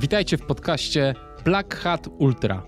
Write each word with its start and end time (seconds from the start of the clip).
Witajcie 0.00 0.36
w 0.36 0.46
podcaście 0.46 1.14
Black 1.44 1.74
Hat 1.74 2.08
Ultra. 2.18 2.62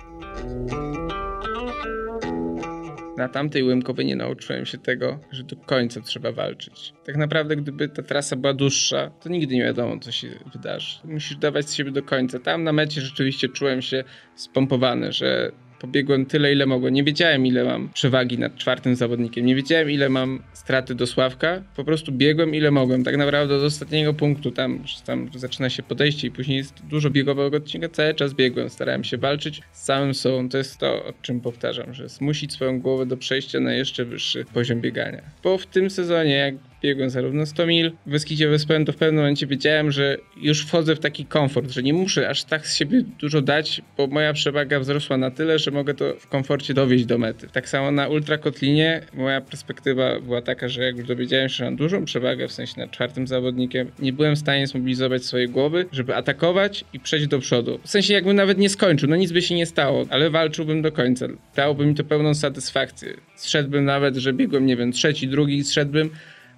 Na 3.16 3.29
tamtej 3.29 3.62
Łymkowej 3.62 4.06
nie 4.06 4.16
nauczyłem 4.16 4.66
się 4.66 4.79
tego, 4.79 5.18
że 5.30 5.45
do 5.45 5.56
końca 5.56 6.01
trzeba 6.01 6.32
walczyć. 6.32 6.95
Tak 7.04 7.16
naprawdę, 7.16 7.56
gdyby 7.56 7.88
ta 7.88 8.03
trasa 8.03 8.37
była 8.37 8.54
dłuższa, 8.54 9.11
to 9.11 9.29
nigdy 9.29 9.55
nie 9.55 9.64
wiadomo, 9.64 9.98
co 9.98 10.12
się 10.12 10.29
wydarzy. 10.52 10.98
Musisz 11.05 11.37
dawać 11.37 11.69
z 11.69 11.74
siebie 11.74 11.91
do 11.91 12.02
końca. 12.02 12.38
Tam 12.38 12.64
na 12.64 12.73
mecie 12.73 13.01
rzeczywiście 13.01 13.48
czułem 13.48 13.83
się 13.83 14.05
spompowany, 14.34 15.12
że 15.12 15.52
pobiegłem 15.81 16.27
tyle, 16.27 16.53
ile 16.53 16.67
mogłem. 16.67 16.95
Nie 16.95 17.05
wiedziałem, 17.05 17.47
ile 17.47 17.65
mam 17.65 17.89
przewagi 17.89 18.39
nad 18.39 18.57
czwartym 18.57 18.97
zawodnikiem. 18.97 19.47
Nie 19.47 19.55
wiedziałem, 19.55 19.91
ile 19.91 20.09
mam 20.09 20.43
straty 20.53 20.95
do 20.95 21.07
Sławka. 21.07 21.62
Po 21.77 21.85
prostu 21.85 22.12
biegłem, 22.12 22.55
ile 22.55 22.71
mogłem. 22.71 23.05
Tak 23.05 23.17
naprawdę 23.17 23.59
do 23.61 23.67
ostatniego 23.67 24.15
punktu, 24.15 24.51
tam, 24.51 24.85
tam 25.07 25.30
zaczyna 25.35 25.71
się 25.71 25.83
podejście 25.83 26.29
i 26.29 26.30
później 26.30 26.59
jest 26.59 26.87
dużo 26.87 27.11
biegowego 27.11 27.57
odcinka. 27.57 27.88
Cały 27.88 28.15
czas 28.15 28.35
biegłem, 28.35 28.71
starałem 28.71 29.05
się 29.05 29.19
walczyć 29.19 29.62
z 29.73 29.85
samym 29.85 30.15
sobą. 30.15 30.48
To 30.48 30.59
jest 30.59 30.79
to, 30.79 31.05
o 31.05 31.12
czym 31.23 31.41
powtarzam, 31.41 31.95
że 31.95 32.09
zmusić 32.09 32.52
swoją 32.52 32.80
głowę 32.80 33.07
do 33.07 33.16
przejścia 33.16 33.60
na 33.60 33.73
jeszcze 33.73 34.05
wyższy 34.05 34.45
poziom 34.55 34.80
biegania. 34.80 35.23
Bo 35.43 35.59
w 35.59 35.66
tym 35.66 35.91
sezonie, 35.91 36.35
jak 36.35 36.55
biegłem 36.83 37.11
zarówno 37.11 37.47
100 37.47 37.66
mil 37.66 37.93
w 38.07 38.11
Beskidzie 38.11 38.48
Wyspowym, 38.48 38.84
to 38.84 38.93
w 38.93 38.97
pewnym 38.97 39.16
momencie 39.16 39.47
wiedziałem, 39.47 39.93
że 39.93 40.19
już 40.37 40.66
wchodzę 40.66 40.97
w 40.97 41.01
taki 41.01 41.25
komfort, 41.25 41.71
że 41.71 41.83
nie 41.83 41.93
muszę 41.93 42.29
aż 42.29 42.45
tak 42.45 42.66
z 42.66 42.77
siebie 42.77 43.02
dużo 43.21 43.43
dać, 43.43 43.83
bo 43.97 44.07
moja 44.07 44.33
przewaga 44.33 44.80
wzrosła 44.80 45.16
na 45.16 45.30
tyle, 45.30 45.59
że 45.59 45.71
mogę 45.71 45.95
to 45.95 46.15
w 46.19 46.29
komforcie 46.29 46.74
dowieść 46.74 47.05
do 47.05 47.19
mety. 47.19 47.48
Tak 47.52 47.69
samo 47.69 47.91
na 47.91 48.09
ultrakotlinie 48.09 49.02
moja 49.15 49.41
perspektywa 49.41 50.21
była 50.21 50.43
taka, 50.43 50.69
że 50.69 50.83
jak 50.83 50.97
już 50.97 51.07
dowiedziałem 51.07 51.48
się, 51.48 51.55
że 51.55 51.65
mam 51.65 51.77
dużą 51.77 52.05
przewagę, 52.05 52.48
w 52.48 52.52
sensie 52.52 52.80
nad 52.80 52.91
czwartym 52.91 53.27
zawodnikiem, 53.27 53.91
nie 53.99 54.12
byłem 54.12 54.37
w 54.37 54.38
stanie 54.38 54.66
zmobilizować 54.66 55.24
swojej 55.24 55.49
głowy, 55.49 55.87
żeby 55.93 56.16
atakować 56.16 56.85
i 56.93 57.01
przejść 57.01 57.26
do 57.26 57.38
przodu. 57.38 57.80
W 57.85 57.91
sensie 57.91 58.15
jakbym 58.15 58.37
nawet 58.37 58.59
nie 58.59 58.69
skończył, 58.69 59.09
no 59.09 59.16
nic 59.16 59.32
by 59.32 59.43
się 59.43 59.54
nie 59.54 59.66
stało, 59.66 60.07
ale 60.10 60.30
walczyłbym 60.30 60.82
do 60.82 60.93
końca. 60.93 61.26
Dałoby 61.57 61.87
mi 61.87 61.95
to 61.95 62.04
pełną 62.04 62.35
satysfakcję. 62.35 63.15
Zszedłbym 63.37 63.85
nawet, 63.85 64.16
że 64.16 64.32
biegłem, 64.32 64.66
nie 64.66 64.76
wiem, 64.76 64.93
trzeci, 64.93 65.28
drugi, 65.28 65.65
zszedłbym, 65.65 66.10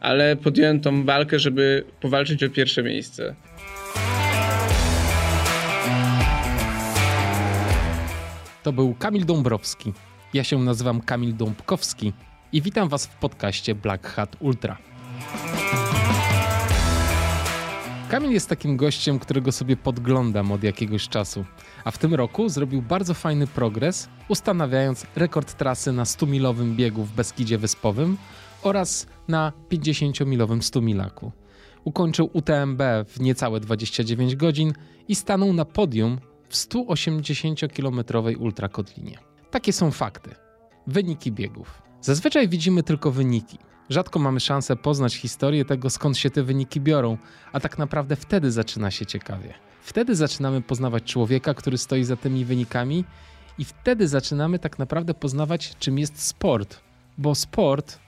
ale 0.03 0.37
podjąłem 0.37 0.81
tą 0.81 1.05
walkę, 1.05 1.39
żeby 1.39 1.85
powalczyć 2.01 2.45
o 2.45 2.51
pierwsze 2.51 2.83
miejsce. 2.83 3.35
To 8.63 8.73
był 8.73 8.95
Kamil 8.95 9.27
Dąbrowski. 9.27 9.93
Ja 10.35 10.45
się 10.45 10.59
nazywam 10.59 11.01
Kamil 11.01 11.37
Dąbkowski 11.37 12.13
i 12.53 12.63
witam 12.63 12.89
Was 12.89 13.07
w 13.07 13.17
podcaście 13.17 13.75
Black 13.75 14.07
Hat 14.07 14.37
Ultra. 14.41 14.79
Kamil 18.09 18.31
jest 18.31 18.49
takim 18.49 18.77
gościem, 18.77 19.19
którego 19.19 19.53
sobie 19.53 19.77
podglądam 19.77 20.53
od 20.53 20.63
jakiegoś 20.63 21.09
czasu, 21.09 21.45
a 21.85 21.91
w 21.91 21.99
tym 21.99 22.15
roku 22.15 22.49
zrobił 22.49 22.83
bardzo 22.83 23.15
fajny 23.15 23.47
progres, 23.47 24.09
ustanawiając 24.29 25.07
rekord 25.17 25.55
trasy 25.55 25.93
na 25.93 26.05
100-milowym 26.05 26.77
biegu 26.77 27.05
w 27.05 27.13
Beskidzie 27.13 27.59
Wyspowym 27.59 28.17
oraz 28.63 29.07
na 29.29 29.53
50-milowym 29.71 30.61
100-milaku. 30.61 31.31
Ukończył 31.85 32.31
UTMB 32.33 32.83
w 33.07 33.21
niecałe 33.21 33.61
29 33.61 34.37
godzin 34.37 34.73
i 35.09 35.15
stanął 35.15 35.53
na 35.53 35.65
podium 35.65 36.19
w 36.49 36.55
180-kilometrowej 36.55 38.37
ultrakotlinie. 38.37 39.19
Takie 39.51 39.73
są 39.73 39.91
fakty. 39.91 40.31
Wyniki 40.87 41.33
biegów. 41.33 41.83
Zazwyczaj 42.01 42.49
widzimy 42.49 42.83
tylko 42.83 43.11
wyniki. 43.11 43.59
Rzadko 43.89 44.19
mamy 44.19 44.41
szansę 44.41 44.77
poznać 44.77 45.15
historię 45.15 45.65
tego, 45.65 45.91
skąd 45.91 46.19
się 46.19 46.31
te 46.31 46.43
wyniki 46.43 46.81
biorą, 46.81 47.19
a 47.53 47.61
tak 47.61 47.79
naprawdę 47.79 48.17
wtedy 48.17 48.53
zaczyna 48.53 48.91
się 48.91 49.07
ciekawie. 49.07 49.55
Wtedy 49.83 50.17
zaczynamy 50.17 50.63
poznawać 50.63 51.05
człowieka, 51.05 51.55
który 51.55 51.79
stoi 51.79 52.05
za 52.05 52.17
tymi 52.17 52.45
wynikami, 52.45 53.05
i 53.59 53.65
wtedy 53.65 54.09
zaczynamy 54.09 54.59
tak 54.59 54.79
naprawdę 54.79 55.15
poznawać, 55.15 55.77
czym 55.79 55.99
jest 55.99 56.23
sport. 56.23 56.81
Bo 57.19 57.35
sport 57.35 57.99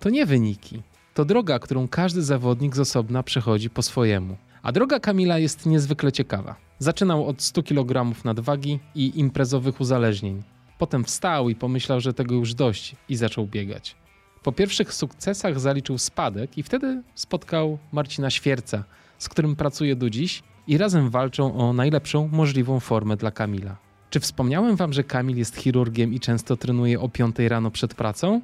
to 0.00 0.10
nie 0.10 0.26
wyniki, 0.26 0.82
to 1.14 1.24
droga, 1.24 1.58
którą 1.58 1.88
każdy 1.88 2.22
zawodnik 2.22 2.76
z 2.76 2.80
osobna 2.80 3.22
przechodzi 3.22 3.70
po 3.70 3.82
swojemu. 3.82 4.36
A 4.62 4.72
droga 4.72 5.00
Kamila 5.00 5.38
jest 5.38 5.66
niezwykle 5.66 6.12
ciekawa. 6.12 6.56
Zaczynał 6.78 7.26
od 7.26 7.42
100 7.42 7.62
kg 7.62 8.24
nadwagi 8.24 8.80
i 8.94 9.18
imprezowych 9.18 9.80
uzależnień. 9.80 10.42
Potem 10.78 11.04
wstał 11.04 11.50
i 11.50 11.54
pomyślał, 11.54 12.00
że 12.00 12.14
tego 12.14 12.34
już 12.34 12.54
dość 12.54 12.96
i 13.08 13.16
zaczął 13.16 13.46
biegać. 13.46 13.96
Po 14.42 14.52
pierwszych 14.52 14.94
sukcesach 14.94 15.60
zaliczył 15.60 15.98
spadek 15.98 16.58
i 16.58 16.62
wtedy 16.62 17.02
spotkał 17.14 17.78
Marcina 17.92 18.30
Świerca, 18.30 18.84
z 19.18 19.28
którym 19.28 19.56
pracuje 19.56 19.96
do 19.96 20.10
dziś 20.10 20.42
i 20.66 20.78
razem 20.78 21.10
walczą 21.10 21.54
o 21.54 21.72
najlepszą 21.72 22.28
możliwą 22.32 22.80
formę 22.80 23.16
dla 23.16 23.30
Kamila. 23.30 23.76
Czy 24.10 24.20
wspomniałem 24.20 24.76
wam, 24.76 24.92
że 24.92 25.04
Kamil 25.04 25.36
jest 25.36 25.56
chirurgiem 25.56 26.14
i 26.14 26.20
często 26.20 26.56
trenuje 26.56 27.00
o 27.00 27.08
5 27.08 27.36
rano 27.38 27.70
przed 27.70 27.94
pracą? 27.94 28.40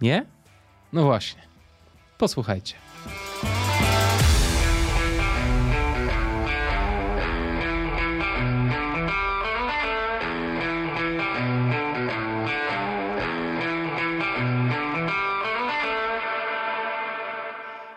Nie? 0.00 0.26
No 0.92 1.04
właśnie. 1.04 1.42
Posłuchajcie. 2.18 2.74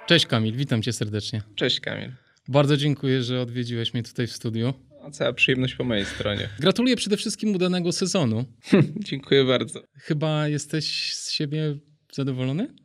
Cześć 0.06 0.26
Kamil, 0.26 0.56
witam 0.56 0.82
cię 0.82 0.94
serdecznie. 0.94 1.42
Cześć 1.56 1.80
Kamil. 1.80 2.12
Bardzo 2.48 2.78
dziękuję, 2.78 3.24
że 3.24 3.42
odwiedziłeś 3.42 3.94
mnie 3.94 4.04
tutaj 4.04 4.28
w 4.28 4.32
studiu. 4.32 4.74
O, 5.02 5.12
cała 5.12 5.34
przyjemność 5.34 5.76
po 5.76 5.84
mojej 5.84 6.06
stronie. 6.06 6.50
Gratuluję 6.60 6.96
przede 6.96 7.18
wszystkim 7.18 7.56
udanego 7.56 7.92
sezonu. 7.92 8.46
Dziękuję 9.10 9.46
bardzo. 9.46 9.82
Chyba 9.94 10.48
jesteś 10.48 11.16
z 11.16 11.32
siebie 11.32 11.78
zadowolony? 12.14 12.85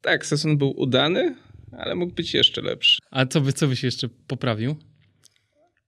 Tak, 0.00 0.26
sezon 0.26 0.58
był 0.58 0.80
udany, 0.80 1.36
ale 1.78 1.94
mógł 1.94 2.14
być 2.14 2.34
jeszcze 2.34 2.62
lepszy. 2.62 2.98
A 3.10 3.26
co, 3.26 3.40
by, 3.40 3.52
co 3.52 3.66
byś 3.66 3.82
jeszcze 3.82 4.08
poprawił? 4.26 4.76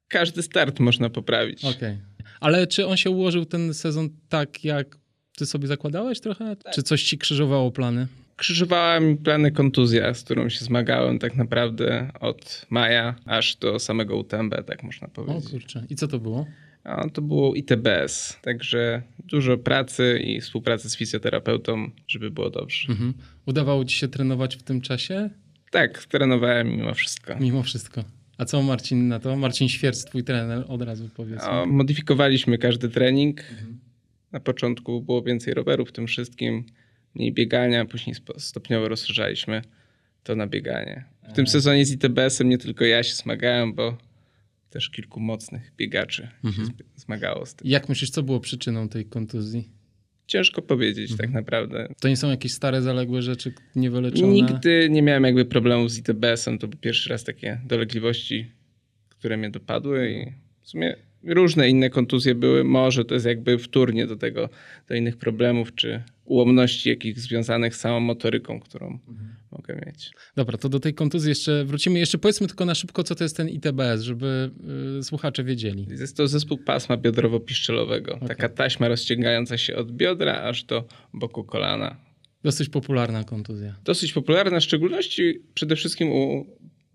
Każdy 0.09 0.43
start 0.43 0.81
można 0.81 1.11
poprawić. 1.11 1.65
Okej. 1.65 1.77
Okay. 1.77 1.99
Ale 2.41 2.67
czy 2.67 2.87
on 2.87 2.97
się 2.97 3.11
ułożył 3.11 3.45
ten 3.45 3.75
sezon 3.75 4.09
tak, 4.29 4.65
jak 4.65 4.99
ty 5.37 5.47
sobie 5.47 5.69
zakładałeś 5.69 6.21
trochę? 6.21 6.57
Tak. 6.57 6.75
Czy 6.75 6.83
coś 6.83 7.03
ci 7.03 7.19
krzyżowało 7.19 7.71
plany? 7.71 8.07
Krzyżowała 8.37 9.01
mi 9.01 9.17
plany 9.17 9.53
kontuzja, 9.53 10.15
z 10.15 10.23
którą 10.23 10.49
się 10.49 10.65
zmagałem 10.65 11.19
tak 11.19 11.37
naprawdę 11.37 12.11
od 12.21 12.67
maja 12.71 13.15
aż 13.27 13.57
do 13.57 13.79
samego 13.79 14.17
UTMB, 14.17 14.55
tak 14.67 14.83
można 14.83 15.09
powiedzieć. 15.09 15.47
O 15.47 15.51
kurczę. 15.51 15.87
I 15.91 15.97
co 15.97 16.09
to 16.09 16.19
było? 16.19 16.47
A 16.85 17.09
to 17.09 17.23
było 17.23 17.55
ITBS, 17.55 18.39
także 18.43 19.03
dużo 19.19 19.59
pracy 19.59 20.21
i 20.25 20.41
współpracy 20.41 20.91
z 20.91 20.97
fizjoterapeutą, 20.97 21.91
żeby 22.09 22.31
było 22.31 22.51
dobrze. 22.51 22.89
Mhm. 22.89 23.15
Udawało 23.47 23.85
ci 23.85 23.97
się 23.97 24.09
trenować 24.09 24.57
w 24.57 24.63
tym 24.63 24.81
czasie? 24.81 25.31
Tak, 25.71 26.05
trenowałem 26.05 26.69
mimo 26.69 26.95
wszystko. 26.95 27.37
Mimo 27.41 27.63
wszystko. 27.63 28.05
A 28.39 28.45
co 28.45 28.63
Marcin 28.63 29.09
na 29.09 29.21
to? 29.21 29.37
Marcin 29.37 29.69
Świerc, 29.69 30.05
twój 30.05 30.25
trener, 30.25 30.65
od 30.69 30.83
razu 30.83 31.09
powiedz. 31.17 31.43
modyfikowaliśmy 31.67 32.59
każdy 32.59 32.89
trening. 32.89 33.41
Mhm. 33.51 33.79
Na 34.33 34.41
początku 34.41 35.01
było 35.03 35.23
więcej 35.23 35.55
rowerów 35.55 35.89
w 35.89 35.93
tym 35.93 36.07
wszystkim, 36.07 36.65
mniej 37.15 37.33
biegania, 37.33 37.85
później 37.85 38.17
stopniowo 38.39 38.89
rozszerzaliśmy 38.89 39.63
to 40.23 40.37
na 40.37 40.47
bieganie. 40.47 41.05
W 41.29 41.33
tym 41.33 41.47
sezonie 41.47 41.85
z 41.85 41.93
ITBS-em 41.93 42.49
nie 42.49 42.59
tylko 42.59 42.85
ja 42.85 43.03
się 43.03 43.15
zmagałem, 43.15 43.75
bo 43.75 43.97
też 44.73 44.91
kilku 44.91 45.21
mocnych 45.21 45.73
biegaczy 45.77 46.29
mhm. 46.45 46.69
się 46.69 46.73
zmagało 46.97 47.47
z 47.47 47.55
tym. 47.55 47.69
Jak 47.69 47.89
myślisz, 47.89 48.11
co 48.11 48.23
było 48.23 48.41
przyczyną 48.41 48.89
tej 48.89 49.05
kontuzji? 49.05 49.69
Ciężko 50.27 50.63
powiedzieć 50.63 51.11
mhm. 51.11 51.19
tak 51.19 51.35
naprawdę. 51.35 51.95
To 52.01 52.09
nie 52.09 52.17
są 52.17 52.31
jakieś 52.31 52.53
stare, 52.53 52.83
zaległe 52.83 53.23
rzeczy 53.23 53.53
niewyleczone? 53.77 54.33
Nigdy 54.33 54.89
nie 54.91 55.03
miałem 55.03 55.25
jakby 55.25 55.45
problemu 55.45 55.89
z 55.89 55.99
ITBS-em. 55.99 56.59
To 56.59 56.69
był 56.69 56.79
pierwszy 56.79 57.11
raz 57.11 57.25
takie 57.25 57.61
dolegliwości, 57.65 58.47
które 59.09 59.37
mnie 59.37 59.51
dopadły 59.51 60.11
i 60.11 60.33
w 60.63 60.69
sumie 60.69 60.97
różne 61.25 61.69
inne 61.69 61.91
kontuzje 61.91 62.35
były. 62.35 62.65
Może 62.65 63.05
to 63.05 63.15
jest 63.15 63.27
jakby 63.27 63.59
wtórnie 63.59 64.07
do 64.07 64.17
tego, 64.17 64.49
do 64.89 64.95
innych 64.95 65.17
problemów, 65.17 65.75
czy 65.75 66.03
ułomności 66.25 66.89
jakichś 66.89 67.21
związanych 67.21 67.77
z 67.77 67.81
samą 67.81 68.01
motoryką, 68.01 68.61
którą 68.61 68.87
mhm. 69.09 69.37
mogę 69.53 69.81
mieć. 69.87 70.11
Dobra, 70.37 70.59
to 70.59 70.69
do 70.69 70.81
tej 70.81 70.95
kontuzji 70.95 71.29
jeszcze 71.29 71.65
wrócimy. 71.65 71.99
Jeszcze 71.99 72.19
powiedzmy 72.19 72.47
tylko 72.47 72.65
na 72.65 72.75
szybko, 72.75 73.05
co 73.05 73.15
to 73.15 73.25
jest 73.25 73.37
ten 73.37 73.49
ITBS, 73.49 74.01
żeby 74.01 74.51
y, 74.99 75.03
słuchacze 75.03 75.45
wiedzieli. 75.45 75.87
Jest 75.91 76.17
to 76.17 76.29
zespół 76.29 76.59
pasma 76.59 76.97
biodrowo-piszczelowego. 76.97 78.17
Okay. 78.17 78.29
Taka 78.29 78.49
taśma 78.49 78.89
rozciągająca 78.89 79.59
się 79.59 79.77
od 79.77 79.93
biodra 79.93 80.43
aż 80.43 80.65
do 80.65 80.85
boku 81.15 81.45
kolana. 81.45 81.97
Dosyć 82.43 82.69
popularna 82.69 83.25
kontuzja. 83.25 83.75
Dosyć 83.85 84.13
popularna, 84.13 84.61
w 84.61 84.63
szczególności 84.63 85.43
przede 85.55 85.77
wszystkim 85.77 86.13
u 86.13 86.47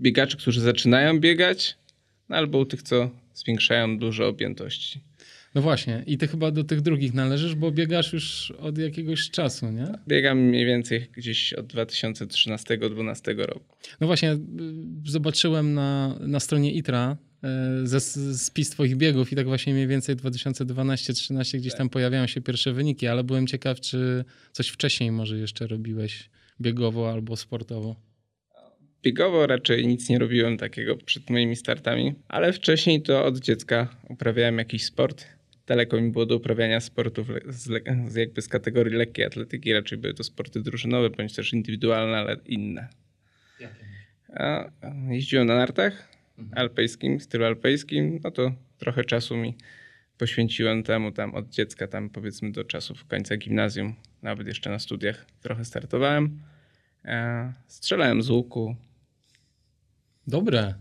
biegaczy, 0.01 0.37
którzy 0.37 0.61
zaczynają 0.61 1.19
biegać, 1.19 1.77
no 2.29 2.35
albo 2.35 2.57
u 2.57 2.65
tych, 2.65 2.81
co 2.81 3.09
zwiększają 3.33 3.99
dużo 3.99 4.27
objętości. 4.27 5.01
No 5.55 5.61
właśnie, 5.61 6.03
i 6.07 6.17
ty 6.17 6.27
chyba 6.27 6.51
do 6.51 6.63
tych 6.63 6.81
drugich 6.81 7.13
należysz, 7.13 7.55
bo 7.55 7.71
biegasz 7.71 8.13
już 8.13 8.51
od 8.51 8.77
jakiegoś 8.77 9.29
czasu, 9.29 9.71
nie? 9.71 9.87
Biegam 10.07 10.39
mniej 10.39 10.65
więcej 10.65 11.07
gdzieś 11.13 11.53
od 11.53 11.73
2013-2012 11.73 13.45
roku. 13.45 13.75
No 14.01 14.07
właśnie, 14.07 14.33
y, 14.33 14.37
zobaczyłem 15.05 15.73
na, 15.73 16.19
na 16.19 16.39
stronie 16.39 16.73
ITRA 16.73 17.17
e, 17.43 17.87
ze 17.87 17.99
spis 18.37 18.69
twoich 18.69 18.97
biegów 18.97 19.31
i 19.31 19.35
tak 19.35 19.45
właśnie 19.45 19.73
mniej 19.73 19.87
więcej 19.87 20.15
2012-13 20.15 21.57
gdzieś 21.57 21.75
tam 21.75 21.89
pojawiają 21.89 22.27
się 22.27 22.41
pierwsze 22.41 22.73
wyniki, 22.73 23.07
ale 23.07 23.23
byłem 23.23 23.47
ciekaw, 23.47 23.79
czy 23.79 24.25
coś 24.51 24.67
wcześniej 24.67 25.11
może 25.11 25.37
jeszcze 25.37 25.67
robiłeś 25.67 26.29
biegowo 26.61 27.11
albo 27.11 27.35
sportowo. 27.35 27.95
Biegowo 29.03 29.47
raczej 29.47 29.87
nic 29.87 30.09
nie 30.09 30.19
robiłem 30.19 30.57
takiego 30.57 30.95
przed 30.95 31.29
moimi 31.29 31.55
startami, 31.55 32.15
ale 32.27 32.53
wcześniej 32.53 33.01
to 33.01 33.25
od 33.25 33.39
dziecka 33.39 33.87
uprawiałem 34.09 34.57
jakiś 34.57 34.85
sport. 34.85 35.36
Daleko 35.67 36.01
mi 36.01 36.11
było 36.11 36.25
do 36.25 36.35
uprawiania 36.35 36.79
sportów 36.79 37.27
z, 37.45 37.83
z 38.11 38.15
jakby 38.15 38.41
z 38.41 38.47
kategorii 38.47 38.93
lekkiej 38.93 39.25
atletyki. 39.25 39.73
Raczej 39.73 39.97
były 39.97 40.13
to 40.13 40.23
sporty 40.23 40.61
drużynowe 40.61 41.09
bądź 41.09 41.35
też 41.35 41.53
indywidualne, 41.53 42.17
ale 42.17 42.37
inne. 42.45 42.87
A 44.33 44.71
jeździłem 45.09 45.47
na 45.47 45.55
nartach 45.55 46.07
mhm. 46.37 46.57
alpejskim, 46.57 47.19
stylu 47.19 47.45
alpejskim, 47.45 48.19
no 48.23 48.31
to 48.31 48.51
trochę 48.77 49.03
czasu 49.03 49.37
mi 49.37 49.55
poświęciłem 50.17 50.83
temu 50.83 51.11
tam 51.11 51.35
od 51.35 51.49
dziecka, 51.49 51.87
tam 51.87 52.09
powiedzmy 52.09 52.51
do 52.51 52.63
czasów 52.63 53.05
końca 53.05 53.37
gimnazjum, 53.37 53.95
nawet 54.21 54.47
jeszcze 54.47 54.69
na 54.69 54.79
studiach 54.79 55.25
trochę 55.41 55.65
startowałem. 55.65 56.39
Strzelałem 57.67 58.21
z 58.21 58.29
łuku, 58.29 58.75
Dobre. 60.27 60.73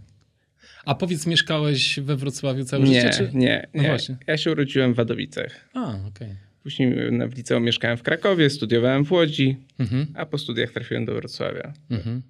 A 0.86 0.94
powiedz, 0.94 1.26
mieszkałeś 1.26 2.00
we 2.00 2.16
Wrocławiu 2.16 2.64
całe 2.64 2.84
nie, 2.84 3.02
życie? 3.02 3.28
Czy... 3.32 3.38
Nie, 3.38 3.68
no 3.74 3.82
nie. 3.82 3.88
Właśnie. 3.88 4.16
Ja 4.26 4.36
się 4.36 4.52
urodziłem 4.52 4.92
w 4.92 4.96
Wadowicach. 4.96 5.68
A, 5.74 5.88
okej. 5.88 6.08
Okay. 6.08 6.36
Później 6.62 6.94
w 7.28 7.36
liceum 7.36 7.64
mieszkałem 7.64 7.96
w 7.96 8.02
Krakowie, 8.02 8.50
studiowałem 8.50 9.04
w 9.04 9.12
Łodzi, 9.12 9.56
mhm. 9.78 10.06
a 10.14 10.26
po 10.26 10.38
studiach 10.38 10.72
trafiłem 10.72 11.04
do 11.04 11.14
Wrocławia. 11.14 11.72
Mhm. 11.90 12.22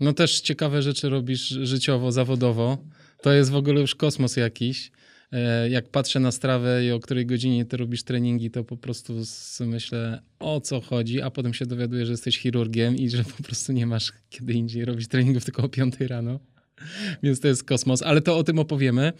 No 0.00 0.12
też 0.12 0.40
ciekawe 0.40 0.82
rzeczy 0.82 1.08
robisz 1.08 1.48
życiowo, 1.48 2.12
zawodowo. 2.12 2.84
To 3.22 3.32
jest 3.32 3.50
w 3.50 3.56
ogóle 3.56 3.80
już 3.80 3.94
kosmos 3.94 4.36
jakiś. 4.36 4.90
E, 5.32 5.70
jak 5.70 5.88
patrzę 5.88 6.20
na 6.20 6.32
strawę 6.32 6.84
i 6.84 6.90
o 6.90 7.00
której 7.00 7.26
godzinie 7.26 7.64
ty 7.64 7.76
robisz 7.76 8.02
treningi, 8.02 8.50
to 8.50 8.64
po 8.64 8.76
prostu 8.76 9.14
myślę, 9.60 10.22
o 10.38 10.60
co 10.60 10.80
chodzi, 10.80 11.20
a 11.20 11.30
potem 11.30 11.54
się 11.54 11.66
dowiaduję, 11.66 12.06
że 12.06 12.12
jesteś 12.12 12.38
chirurgiem 12.38 12.96
i 12.96 13.10
że 13.10 13.24
po 13.36 13.42
prostu 13.42 13.72
nie 13.72 13.86
masz 13.86 14.12
kiedy 14.30 14.52
indziej 14.52 14.84
robić 14.84 15.08
treningów 15.08 15.44
tylko 15.44 15.62
o 15.62 15.68
5 15.68 16.00
rano. 16.00 16.40
Więc 17.22 17.40
to 17.40 17.48
jest 17.48 17.64
kosmos, 17.64 18.02
ale 18.02 18.20
to 18.20 18.38
o 18.38 18.44
tym 18.44 18.58
opowiemy. 18.58 19.02
E, 19.02 19.12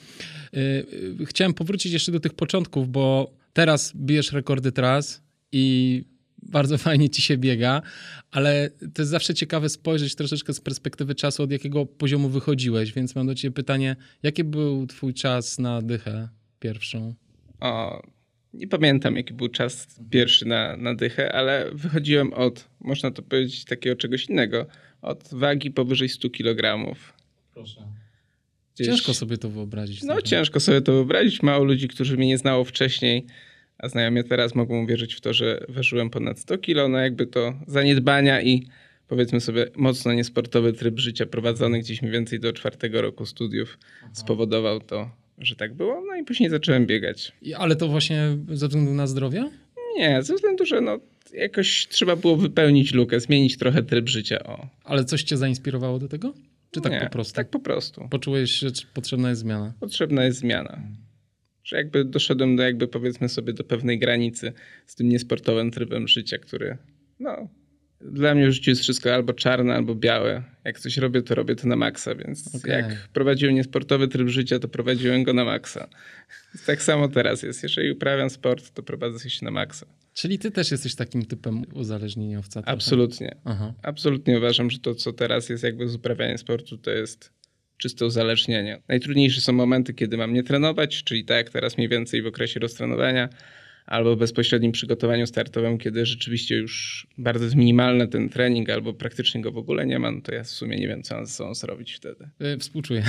e, 1.23 1.27
chciałem 1.27 1.55
powrócić 1.55 1.93
jeszcze 1.93 2.13
do 2.13 2.21
tych 2.21 2.35
początków, 2.35 2.89
bo 2.89 3.35
teraz 3.53 3.93
bijesz 3.97 4.33
rekordy 4.33 4.73
tras 4.73 5.23
i 5.53 6.05
bardzo 6.43 6.79
fajnie 6.89 7.11
ci 7.11 7.23
się 7.23 7.39
biega, 7.39 7.83
ale 8.31 8.71
to 8.95 9.03
jest 9.03 9.11
zawsze 9.11 9.35
ciekawe 9.35 9.69
spojrzeć 9.69 10.15
troszeczkę 10.15 10.53
z 10.53 10.61
perspektywy 10.61 11.15
czasu, 11.15 11.43
od 11.43 11.51
jakiego 11.51 11.87
poziomu 11.87 12.29
wychodziłeś, 12.29 12.93
więc 12.93 13.15
mam 13.15 13.27
do 13.27 13.35
ciebie 13.35 13.55
pytanie, 13.55 13.97
jaki 14.23 14.45
był 14.45 14.87
twój 14.87 15.15
czas 15.15 15.59
na 15.59 15.83
dychę 15.83 16.29
pierwszą? 16.61 17.15
O, 17.61 18.03
nie 18.55 18.69
pamiętam, 18.69 19.17
jaki 19.17 19.35
był 19.35 19.49
czas 19.49 19.87
pierwszy 20.11 20.47
na, 20.47 20.77
na 20.77 20.95
dychę, 20.95 21.33
ale 21.33 21.71
wychodziłem 21.73 22.33
od, 22.33 22.69
można 22.81 23.11
to 23.11 23.23
powiedzieć, 23.23 23.65
takiego 23.65 23.97
czegoś 23.97 24.27
innego, 24.27 24.67
od 25.03 25.29
wagi 25.33 25.71
powyżej 25.71 26.09
100 26.09 26.31
kg. 26.31 26.95
Proszę. 27.55 27.81
Gdzieś... 28.75 28.87
Ciężko 28.87 29.15
sobie 29.15 29.39
to 29.39 29.51
wyobrazić. 29.51 30.03
No, 30.03 30.23
ciężko 30.23 30.61
sobie 30.61 30.81
to 30.81 30.93
wyobrazić. 30.93 31.43
Mało 31.43 31.65
ludzi, 31.65 31.89
którzy 31.89 32.17
mnie 32.17 32.27
nie 32.27 32.39
znało 32.39 32.65
wcześniej, 32.65 33.27
a 33.79 33.89
znajomi 33.89 34.25
teraz 34.25 34.55
mogą 34.55 34.85
uwierzyć 34.85 35.15
w 35.15 35.21
to, 35.21 35.33
że 35.33 35.65
ważyłem 35.69 36.11
ponad 36.11 36.39
100 36.39 36.59
kilo, 36.59 36.89
no 36.89 36.99
jakby 36.99 37.27
to 37.27 37.55
zaniedbania 37.67 38.43
i 38.43 38.67
powiedzmy 39.09 39.41
sobie 39.41 39.67
mocno 39.77 40.13
niesportowy 40.13 40.73
tryb 40.73 40.99
życia 40.99 41.27
prowadzony 41.27 41.79
gdzieś 41.79 42.03
mniej 42.03 42.13
więcej 42.13 42.41
do 42.41 42.53
czwartego 42.53 43.03
roku 43.03 43.27
studiów 43.27 43.79
Aha. 44.03 44.11
spowodował 44.13 44.81
to, 44.81 45.11
że 45.39 45.57
tak 45.57 45.75
było. 45.75 46.03
No 46.09 46.17
i 46.17 46.25
później 46.25 46.51
zacząłem 46.51 46.87
biegać. 46.87 47.33
I, 47.43 47.55
ale 47.55 47.77
to 47.77 47.89
właśnie 47.89 48.39
ze 48.49 48.69
względu 48.69 48.95
na 48.95 49.07
zdrowie? 49.07 49.51
Nie, 49.97 50.23
ze 50.23 50.35
względu, 50.35 50.67
że 50.67 50.81
no 50.81 50.99
jakoś 51.33 51.89
trzeba 51.89 52.17
było 52.17 52.37
wypełnić 52.37 52.95
lukę, 52.95 53.21
zmienić 53.21 53.57
trochę 53.57 53.83
tryb 53.83 54.09
życia. 54.09 54.45
O. 54.45 54.67
Ale 54.85 55.05
coś 55.05 55.23
cię 55.23 55.37
zainspirowało 55.37 55.99
do 55.99 56.09
tego? 56.09 56.35
Czy 56.73 56.81
tak 56.81 56.93
Nie, 56.93 57.01
po 57.01 57.11
prostu? 57.11 57.35
tak 57.35 57.51
po 57.51 57.61
prostu. 57.61 58.09
Poczułeś, 58.11 58.51
że 58.51 58.71
potrzebna 58.95 59.29
jest 59.29 59.41
zmiana? 59.41 59.73
Potrzebna 59.81 60.25
jest 60.25 60.39
zmiana 60.39 60.83
że 61.65 61.77
jakby 61.77 62.05
doszedłem 62.05 62.57
do 62.57 62.63
jakby 62.63 62.89
powiedzmy 62.89 63.29
sobie 63.29 63.53
do 63.53 63.65
pewnej 63.65 63.99
granicy 63.99 64.53
z 64.87 64.95
tym 64.95 65.09
niesportowym 65.09 65.71
trybem 65.71 66.09
życia, 66.09 66.39
który 66.39 66.79
no 67.21 67.49
dla 68.01 68.35
mnie 68.35 68.49
w 68.49 68.53
życiu 68.53 68.71
jest 68.71 68.83
wszystko 68.83 69.15
albo 69.15 69.33
czarne, 69.33 69.75
albo 69.75 69.95
białe. 69.95 70.43
Jak 70.65 70.81
coś 70.81 70.97
robię, 70.97 71.23
to 71.23 71.35
robię 71.35 71.57
to 71.57 71.69
na 71.69 71.77
maksa, 71.77 72.15
więc 72.15 72.55
okay. 72.55 72.77
jak 72.77 73.09
prowadziłem 73.13 73.55
niesportowy 73.55 74.09
tryb 74.09 74.29
życia, 74.29 74.59
to 74.59 74.69
prowadziłem 74.69 75.23
go 75.23 75.33
na 75.33 75.45
maksa. 75.45 75.89
Tak 76.67 76.83
samo 76.83 77.09
teraz 77.09 77.43
jest. 77.43 77.63
Jeżeli 77.63 77.93
uprawiam 77.93 78.31
sport, 78.31 78.75
to 78.75 78.83
prowadzę 78.83 79.31
się 79.31 79.45
na 79.45 79.51
maksa. 79.51 79.87
Czyli 80.15 80.39
ty 80.39 80.51
też 80.51 80.71
jesteś 80.71 80.95
takim 80.95 81.25
typem 81.25 81.63
uzależnieniowca? 81.75 82.63
Absolutnie. 82.67 83.37
Aha. 83.45 83.75
Absolutnie 83.83 84.39
uważam, 84.39 84.71
że 84.71 84.79
to, 84.79 84.95
co 84.95 85.13
teraz 85.13 85.49
jest 85.49 85.65
jakby 85.65 85.89
z 85.89 85.95
uprawianiem 85.95 86.39
sportu, 86.39 86.79
to 86.79 86.91
jest 86.91 87.33
czyste 87.77 88.07
uzależnienie. 88.07 88.83
Najtrudniejsze 88.89 89.41
są 89.41 89.53
momenty, 89.53 89.95
kiedy 89.95 90.17
mam 90.17 90.33
nie 90.33 90.43
trenować, 90.43 91.05
czyli 91.05 91.25
tak 91.25 91.37
jak 91.37 91.51
teraz 91.51 91.77
mniej 91.77 91.89
więcej 91.89 92.23
w 92.23 92.27
okresie 92.27 92.61
roztrenowania, 92.61 93.29
albo 93.87 94.17
w 94.17 94.19
bezpośrednim 94.19 94.73
przygotowaniu 94.73 95.27
startowym, 95.27 95.79
kiedy 95.79 96.07
rzeczywiście 96.07 96.57
już 96.57 97.07
bardzo 97.19 97.45
jest 97.45 97.57
minimalny 97.57 98.09
ten 98.09 98.29
trening, 98.29 98.71
albo 98.71 98.93
praktycznie 98.93 99.41
go 99.41 99.53
w 99.53 99.59
ogóle 99.59 99.87
nie 99.87 99.99
ma, 99.99 100.11
no 100.11 100.21
to 100.21 100.35
ja 100.35 100.45
w 100.45 100.51
sumie 100.51 100.77
nie 100.77 100.89
wiem, 100.89 101.03
co 101.03 101.15
mam 101.15 101.27
ze 101.27 101.33
sobą 101.33 101.55
zrobić 101.55 101.93
wtedy. 101.93 102.29
E, 102.41 102.59
współczuję. 102.59 103.03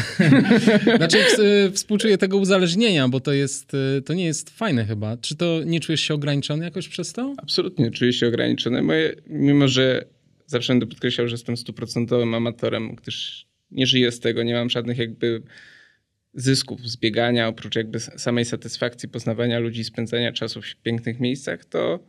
znaczy 0.97 1.17
e, 1.17 1.71
współczuję 1.71 2.17
tego 2.17 2.37
uzależnienia, 2.37 3.07
bo 3.07 3.19
to 3.19 3.33
jest, 3.33 3.73
e, 3.97 4.01
to 4.01 4.13
nie 4.13 4.25
jest 4.25 4.49
fajne 4.49 4.85
chyba. 4.85 5.17
Czy 5.17 5.35
to 5.35 5.61
nie 5.65 5.79
czujesz 5.79 6.01
się 6.01 6.13
ograniczony 6.13 6.65
jakoś 6.65 6.87
przez 6.87 7.13
to? 7.13 7.35
Absolutnie 7.37 7.91
czuję 7.91 8.13
się 8.13 8.27
ograniczony. 8.27 8.81
Moje, 8.81 9.15
mimo, 9.27 9.67
że 9.67 10.05
zawsze 10.45 10.73
będę 10.73 10.85
podkreślał, 10.85 11.27
że 11.27 11.33
jestem 11.33 11.57
stuprocentowym 11.57 12.33
amatorem, 12.33 12.95
gdyż 12.95 13.45
nie 13.71 13.85
żyję 13.85 14.11
z 14.11 14.19
tego, 14.19 14.43
nie 14.43 14.53
mam 14.53 14.69
żadnych 14.69 14.97
jakby 14.97 15.41
zysków 16.33 16.89
z 16.89 16.97
biegania, 16.97 17.47
oprócz 17.47 17.75
jakby 17.75 17.99
samej 17.99 18.45
satysfakcji 18.45 19.09
poznawania 19.09 19.59
ludzi, 19.59 19.83
spędzania 19.83 20.31
czasu 20.31 20.61
w 20.61 20.75
pięknych 20.75 21.19
miejscach, 21.19 21.65
to, 21.65 21.99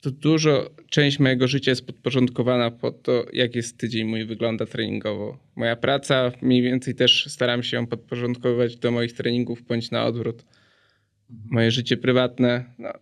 to 0.00 0.10
dużo, 0.10 0.70
część 0.90 1.18
mojego 1.18 1.48
życia 1.48 1.70
jest 1.70 1.86
podporządkowana 1.86 2.70
pod 2.70 3.02
to, 3.02 3.26
jak 3.32 3.54
jest 3.54 3.78
tydzień 3.78 4.06
mój 4.06 4.24
wygląda 4.24 4.66
treningowo. 4.66 5.38
Moja 5.56 5.76
praca 5.76 6.32
mniej 6.42 6.62
więcej 6.62 6.94
też 6.94 7.26
staram 7.28 7.62
się 7.62 7.76
ją 7.76 7.86
podporządkowywać 7.86 8.76
do 8.76 8.90
moich 8.90 9.12
treningów, 9.12 9.62
bądź 9.62 9.90
na 9.90 10.04
odwrót. 10.04 10.44
Moje 11.50 11.70
życie 11.70 11.96
prywatne, 11.96 12.64
no, 12.78 12.92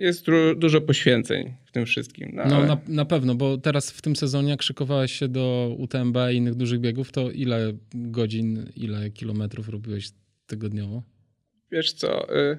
jest 0.00 0.26
dużo 0.56 0.80
poświęceń 0.80 1.54
w 1.64 1.72
tym 1.72 1.86
wszystkim. 1.86 2.30
No, 2.34 2.44
no 2.44 2.56
ale... 2.56 2.66
na, 2.66 2.78
na, 2.88 3.04
pewno, 3.04 3.34
bo 3.34 3.58
teraz 3.58 3.90
w 3.90 4.02
tym 4.02 4.16
sezonie, 4.16 4.50
jak 4.50 4.62
szykowałeś 4.62 5.12
się 5.12 5.28
do 5.28 5.74
UTMB 5.78 6.16
i 6.32 6.36
innych 6.36 6.54
dużych 6.54 6.80
biegów, 6.80 7.12
to 7.12 7.30
ile 7.30 7.72
godzin, 7.94 8.66
ile 8.76 9.10
kilometrów 9.10 9.68
robiłeś 9.68 10.10
tygodniowo? 10.46 11.02
Wiesz 11.72 11.92
co, 11.92 12.36
y 12.36 12.58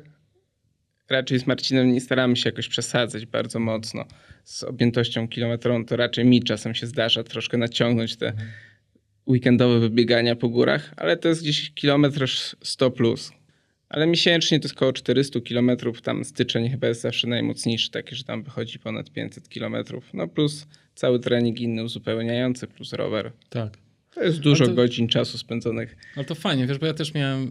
raczej 1.10 1.40
z 1.40 1.48
Marcinem 1.48 1.94
nie 1.94 2.02
staramy 2.02 2.36
się 2.36 2.50
jakoś 2.50 2.68
przesadzać 2.68 3.26
bardzo 3.26 3.60
mocno 3.60 4.06
z 4.44 4.64
objętością 4.64 5.28
kilometrową, 5.28 5.86
to 5.86 5.96
raczej 5.96 6.26
mi 6.26 6.44
czasem 6.44 6.76
się 6.76 6.88
zdarza 6.88 7.24
troszkę 7.24 7.58
naciągnąć 7.58 8.16
te 8.16 8.28
mhm. 8.28 8.50
weekendowe 9.28 9.80
wybiegania 9.80 10.36
po 10.36 10.50
górach, 10.50 10.94
ale 10.98 11.18
to 11.18 11.30
jest 11.30 11.42
gdzieś 11.42 11.72
kilometr 11.72 12.26
100 12.64 12.92
plus 12.92 13.32
ale 13.92 14.08
miesięcznie 14.08 14.60
to 14.60 14.66
jest 14.66 14.76
około 14.76 14.94
400 14.94 15.40
km. 15.50 15.72
Tam 16.04 16.26
styczeń 16.26 16.70
chyba 16.70 16.88
jest 16.88 17.02
zawsze 17.02 17.28
najmocniejszy, 17.28 17.92
taki, 17.92 18.16
że 18.16 18.24
tam 18.24 18.44
wychodzi 18.44 18.80
ponad 18.80 19.10
500 19.10 19.50
km. 19.50 19.76
No 20.14 20.28
plus 20.28 20.68
cały 20.96 21.20
trening 21.20 21.60
inny 21.60 21.84
uzupełniający, 21.84 22.68
plus 22.68 22.94
rower. 22.94 23.32
Tak. 23.50 23.78
To 24.16 24.24
jest 24.24 24.40
dużo 24.40 24.66
to, 24.66 24.74
godzin 24.74 25.08
czasu 25.08 25.38
spędzonych. 25.38 25.96
Ale 26.16 26.26
to 26.26 26.36
fajnie, 26.36 26.68
wiesz, 26.68 26.78
bo 26.78 26.86
ja 26.86 26.94
też 26.94 27.14
miałem 27.14 27.50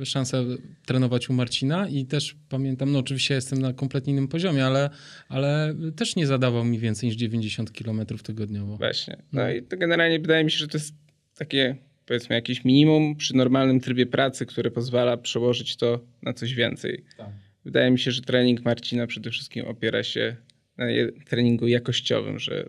y, 0.00 0.06
szansę 0.06 0.44
trenować 0.86 1.30
u 1.30 1.32
Marcina 1.32 1.88
i 1.88 2.06
też 2.06 2.36
pamiętam, 2.48 2.92
no 2.92 2.98
oczywiście 2.98 3.34
jestem 3.34 3.58
na 3.58 3.72
kompletnie 3.72 4.12
innym 4.12 4.28
poziomie, 4.28 4.66
ale, 4.66 4.90
ale 5.28 5.74
też 5.96 6.16
nie 6.16 6.26
zadawał 6.26 6.64
mi 6.64 6.78
więcej 6.78 7.08
niż 7.08 7.16
90 7.16 7.70
km 7.70 8.06
tygodniowo. 8.22 8.76
Właśnie. 8.76 9.16
No, 9.32 9.42
no 9.42 9.50
i 9.50 9.62
to 9.62 9.76
generalnie 9.76 10.20
wydaje 10.20 10.44
mi 10.44 10.50
się, 10.50 10.58
że 10.58 10.68
to 10.68 10.78
jest 10.78 10.94
takie 11.34 11.76
powiedzmy 12.06 12.34
jakieś 12.34 12.64
minimum 12.64 13.16
przy 13.16 13.36
normalnym 13.36 13.80
trybie 13.80 14.06
pracy, 14.06 14.46
które 14.46 14.70
pozwala 14.70 15.16
przełożyć 15.16 15.76
to 15.76 16.00
na 16.22 16.32
coś 16.32 16.54
więcej. 16.54 17.04
Tak. 17.16 17.28
Wydaje 17.64 17.90
mi 17.90 17.98
się, 17.98 18.10
że 18.10 18.22
trening 18.22 18.64
Marcina 18.64 19.06
przede 19.06 19.30
wszystkim 19.30 19.66
opiera 19.66 20.02
się 20.02 20.36
na 20.76 20.86
treningu 21.26 21.68
jakościowym, 21.68 22.38
że 22.38 22.68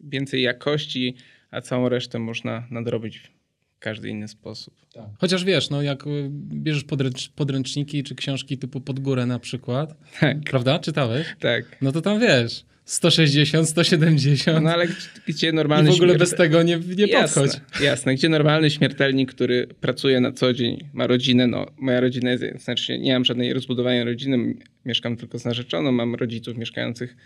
więcej 0.00 0.42
jakości, 0.42 1.16
a 1.50 1.60
całą 1.60 1.88
resztę 1.88 2.18
można 2.18 2.66
nadrobić 2.70 3.18
w 3.18 3.78
każdy 3.78 4.08
inny 4.08 4.28
sposób. 4.28 4.74
Tak. 4.92 5.04
Chociaż 5.18 5.44
wiesz, 5.44 5.70
no 5.70 5.82
jak 5.82 6.06
y, 6.06 6.28
bierzesz 6.32 6.84
podręcz, 6.84 7.28
podręczniki 7.28 8.02
czy 8.02 8.14
książki 8.14 8.58
typu 8.58 8.80
Pod 8.80 9.00
górę 9.00 9.26
na 9.26 9.38
przykład, 9.38 9.96
tak. 10.20 10.40
prawda? 10.40 10.78
Czytałeś? 10.78 11.36
Tak. 11.40 11.76
No 11.82 11.92
to 11.92 12.00
tam 12.00 12.20
wiesz, 12.20 12.64
160, 12.86 13.68
170. 13.68 14.62
No 14.62 14.70
ale 14.70 14.86
gdzie 15.28 15.52
normalny 15.52 15.90
I 15.90 15.92
w 15.92 15.96
ogóle 15.96 16.14
śmiertel- 16.14 16.18
bez 16.18 16.34
tego 16.34 16.62
nie, 16.62 16.80
nie 16.96 17.06
jasne, 17.06 17.42
podchodź. 17.42 17.60
Jasne, 17.80 18.14
gdzie 18.14 18.28
normalny 18.28 18.70
śmiertelnik, 18.70 19.32
który 19.34 19.66
pracuje 19.80 20.20
na 20.20 20.32
co 20.32 20.52
dzień, 20.52 20.88
ma 20.92 21.06
rodzinę, 21.06 21.46
no 21.46 21.66
moja 21.78 22.00
rodzina 22.00 22.30
jest, 22.30 22.44
znaczy 22.58 22.98
nie 22.98 23.12
mam 23.12 23.24
żadnej 23.24 23.52
rozbudowanej 23.52 24.04
rodziny, 24.04 24.54
mieszkam 24.84 25.16
tylko 25.16 25.38
z 25.38 25.44
narzeczoną, 25.44 25.92
mam 25.92 26.14
rodziców 26.14 26.56
mieszkających 26.56 27.16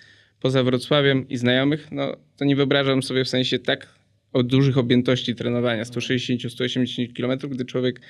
poza 0.41 0.63
Wrocławiem 0.63 1.29
i 1.29 1.37
znajomych, 1.37 1.89
no 1.93 2.17
to 2.37 2.45
nie 2.45 2.57
wyobrażam 2.57 3.03
sobie 3.03 3.25
w 3.25 3.29
sensie 3.29 3.59
tak 3.59 3.87
o 4.33 4.43
dużych 4.43 4.79
objętości 4.79 5.35
trenowania, 5.35 5.85
160-180 5.85 7.13
km, 7.17 7.39
gdy 7.51 7.65
człowiek 7.65 8.01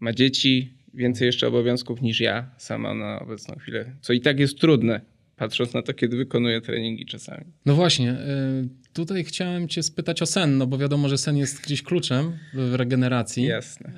ma 0.00 0.12
dzieci, 0.12 0.72
więcej 0.94 1.26
jeszcze 1.26 1.48
obowiązków 1.48 2.02
niż 2.02 2.20
ja 2.20 2.50
sama 2.58 2.94
na 2.94 3.20
obecną 3.20 3.54
chwilę, 3.54 3.96
co 4.00 4.12
i 4.12 4.20
tak 4.20 4.40
jest 4.40 4.58
trudne, 4.58 5.00
patrząc 5.42 5.74
na 5.74 5.82
to, 5.82 5.94
kiedy 5.94 6.16
wykonuję 6.16 6.60
treningi 6.60 7.06
czasami. 7.06 7.44
No 7.66 7.74
właśnie, 7.74 8.12
y, 8.12 8.68
tutaj 8.92 9.24
chciałem 9.24 9.68
cię 9.68 9.82
spytać 9.82 10.22
o 10.22 10.26
sen, 10.26 10.58
no 10.58 10.66
bo 10.66 10.78
wiadomo, 10.78 11.08
że 11.08 11.18
sen 11.18 11.36
jest 11.36 11.62
gdzieś 11.62 11.82
kluczem 11.82 12.32
w 12.54 12.74
regeneracji. 12.74 13.44
Jasne. 13.44 13.90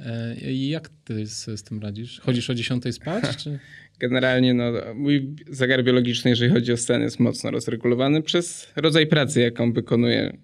Y, 0.46 0.50
I 0.50 0.68
jak 0.68 0.88
ty 1.04 1.26
sobie 1.26 1.56
z 1.56 1.62
tym 1.62 1.80
radzisz? 1.80 2.20
Chodzisz 2.20 2.50
o 2.50 2.54
10 2.54 2.84
spać? 2.94 3.36
Czy... 3.36 3.58
Generalnie 3.98 4.54
no, 4.54 4.72
mój 4.94 5.34
zegar 5.50 5.84
biologiczny, 5.84 6.30
jeżeli 6.30 6.52
chodzi 6.52 6.72
o 6.72 6.76
sen, 6.76 7.02
jest 7.02 7.20
mocno 7.20 7.50
rozregulowany 7.50 8.22
przez 8.22 8.72
rodzaj 8.76 9.06
pracy, 9.06 9.40
jaką 9.40 9.72
wykonuję, 9.72 10.36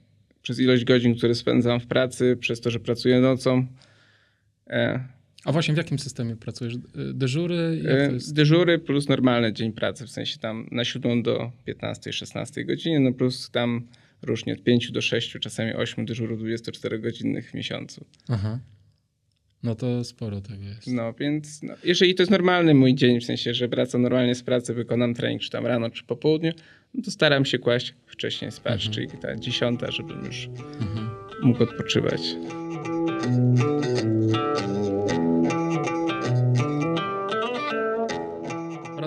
przez 0.43 0.61
ilość 0.61 0.85
godzin, 0.85 1.15
które 1.15 1.35
spędzam 1.35 1.81
w 1.81 1.87
pracy, 1.87 2.37
przez 2.41 2.61
to, 2.61 2.71
że 2.71 2.81
pracuję 2.81 3.21
nocą. 3.21 3.67
A 5.45 5.53
właśnie 5.53 5.75
w 5.75 5.77
jakim 5.77 5.99
systemie 5.99 6.37
pracujesz? 6.37 6.75
Y, 6.75 6.79
Dyżury? 7.15 7.83
Jest? 8.13 8.35
dyżury 8.35 8.79
plus 8.79 9.09
normalny 9.09 9.53
dzień 9.53 9.73
pracy, 9.73 10.07
w 10.07 10.11
sensie 10.11 10.39
tam 10.39 10.69
na 10.71 10.85
7 10.85 11.23
do 11.23 11.53
15-16 11.69 12.65
godziny, 12.67 13.01
no 13.01 13.13
plus 13.13 13.51
tam 13.51 13.87
różnie 14.23 14.53
od 14.53 14.63
5 14.63 14.93
do 14.93 15.01
6, 15.01 15.33
czasami 15.41 15.75
8 15.75 16.05
dyżurów 16.07 16.41
24-godzinnych 16.41 17.51
w 17.51 17.55
miesiącu. 17.55 18.05
Aha. 18.29 18.59
No 19.63 19.75
to 19.75 20.05
sporo 20.05 20.41
tego 20.41 20.65
jest. 20.65 20.87
No 20.87 21.13
więc 21.13 21.63
no, 21.63 21.75
jeżeli 21.85 22.15
to 22.15 22.23
jest 22.23 22.31
normalny 22.31 22.75
mój 22.75 22.95
dzień, 22.95 23.21
w 23.21 23.25
sensie, 23.25 23.55
że 23.55 23.69
wracam 23.69 24.03
normalnie 24.03 24.35
z 24.35 24.43
pracy, 24.43 24.75
wykonam 24.75 25.15
trening, 25.15 25.43
czy 25.43 25.51
tam 25.51 25.67
rano, 25.67 25.91
czy 25.91 26.05
po 26.05 26.17
południu, 26.17 26.53
no 26.95 27.03
to 27.05 27.11
staram 27.11 27.45
się 27.45 27.59
kłaść 27.59 27.95
wcześniej 28.07 28.53
spać, 28.53 28.87
Mhm. 28.87 28.93
czyli 28.95 29.21
ta 29.23 29.37
dziesiąta, 29.37 29.91
żebym 29.91 30.25
już 30.25 30.47
Mhm. 30.81 31.09
mógł 31.43 31.63
odpoczywać. 31.63 32.21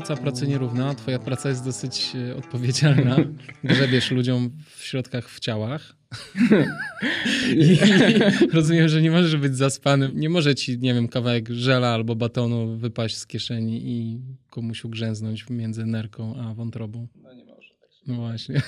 Praca 0.03 0.21
pracy 0.21 0.47
nierówna, 0.47 0.95
twoja 0.95 1.19
praca 1.19 1.49
jest 1.49 1.65
dosyć 1.65 2.11
e, 2.29 2.35
odpowiedzialna. 2.35 3.17
Grzebiesz 3.63 4.11
ludziom 4.11 4.51
w 4.75 4.83
środkach 4.83 5.29
w 5.29 5.39
ciałach. 5.39 5.95
I 7.57 7.77
rozumiem, 8.53 8.89
że 8.89 9.01
nie 9.01 9.11
możesz 9.11 9.35
być 9.35 9.57
zaspany. 9.57 10.11
Nie 10.13 10.29
może 10.29 10.55
ci, 10.55 10.79
nie 10.79 10.93
wiem, 10.93 11.07
kawałek 11.07 11.49
żela 11.49 11.87
albo 11.87 12.15
batonu 12.15 12.77
wypaść 12.77 13.17
z 13.17 13.27
kieszeni 13.27 13.81
i 13.83 14.21
komuś 14.49 14.85
ugrzęznąć 14.85 15.49
między 15.49 15.85
nerką 15.85 16.35
a 16.35 16.53
wątrobą. 16.53 17.07
No 17.23 17.33
nie 17.33 17.45
może. 17.45 17.69
No 18.07 18.15
właśnie. 18.15 18.61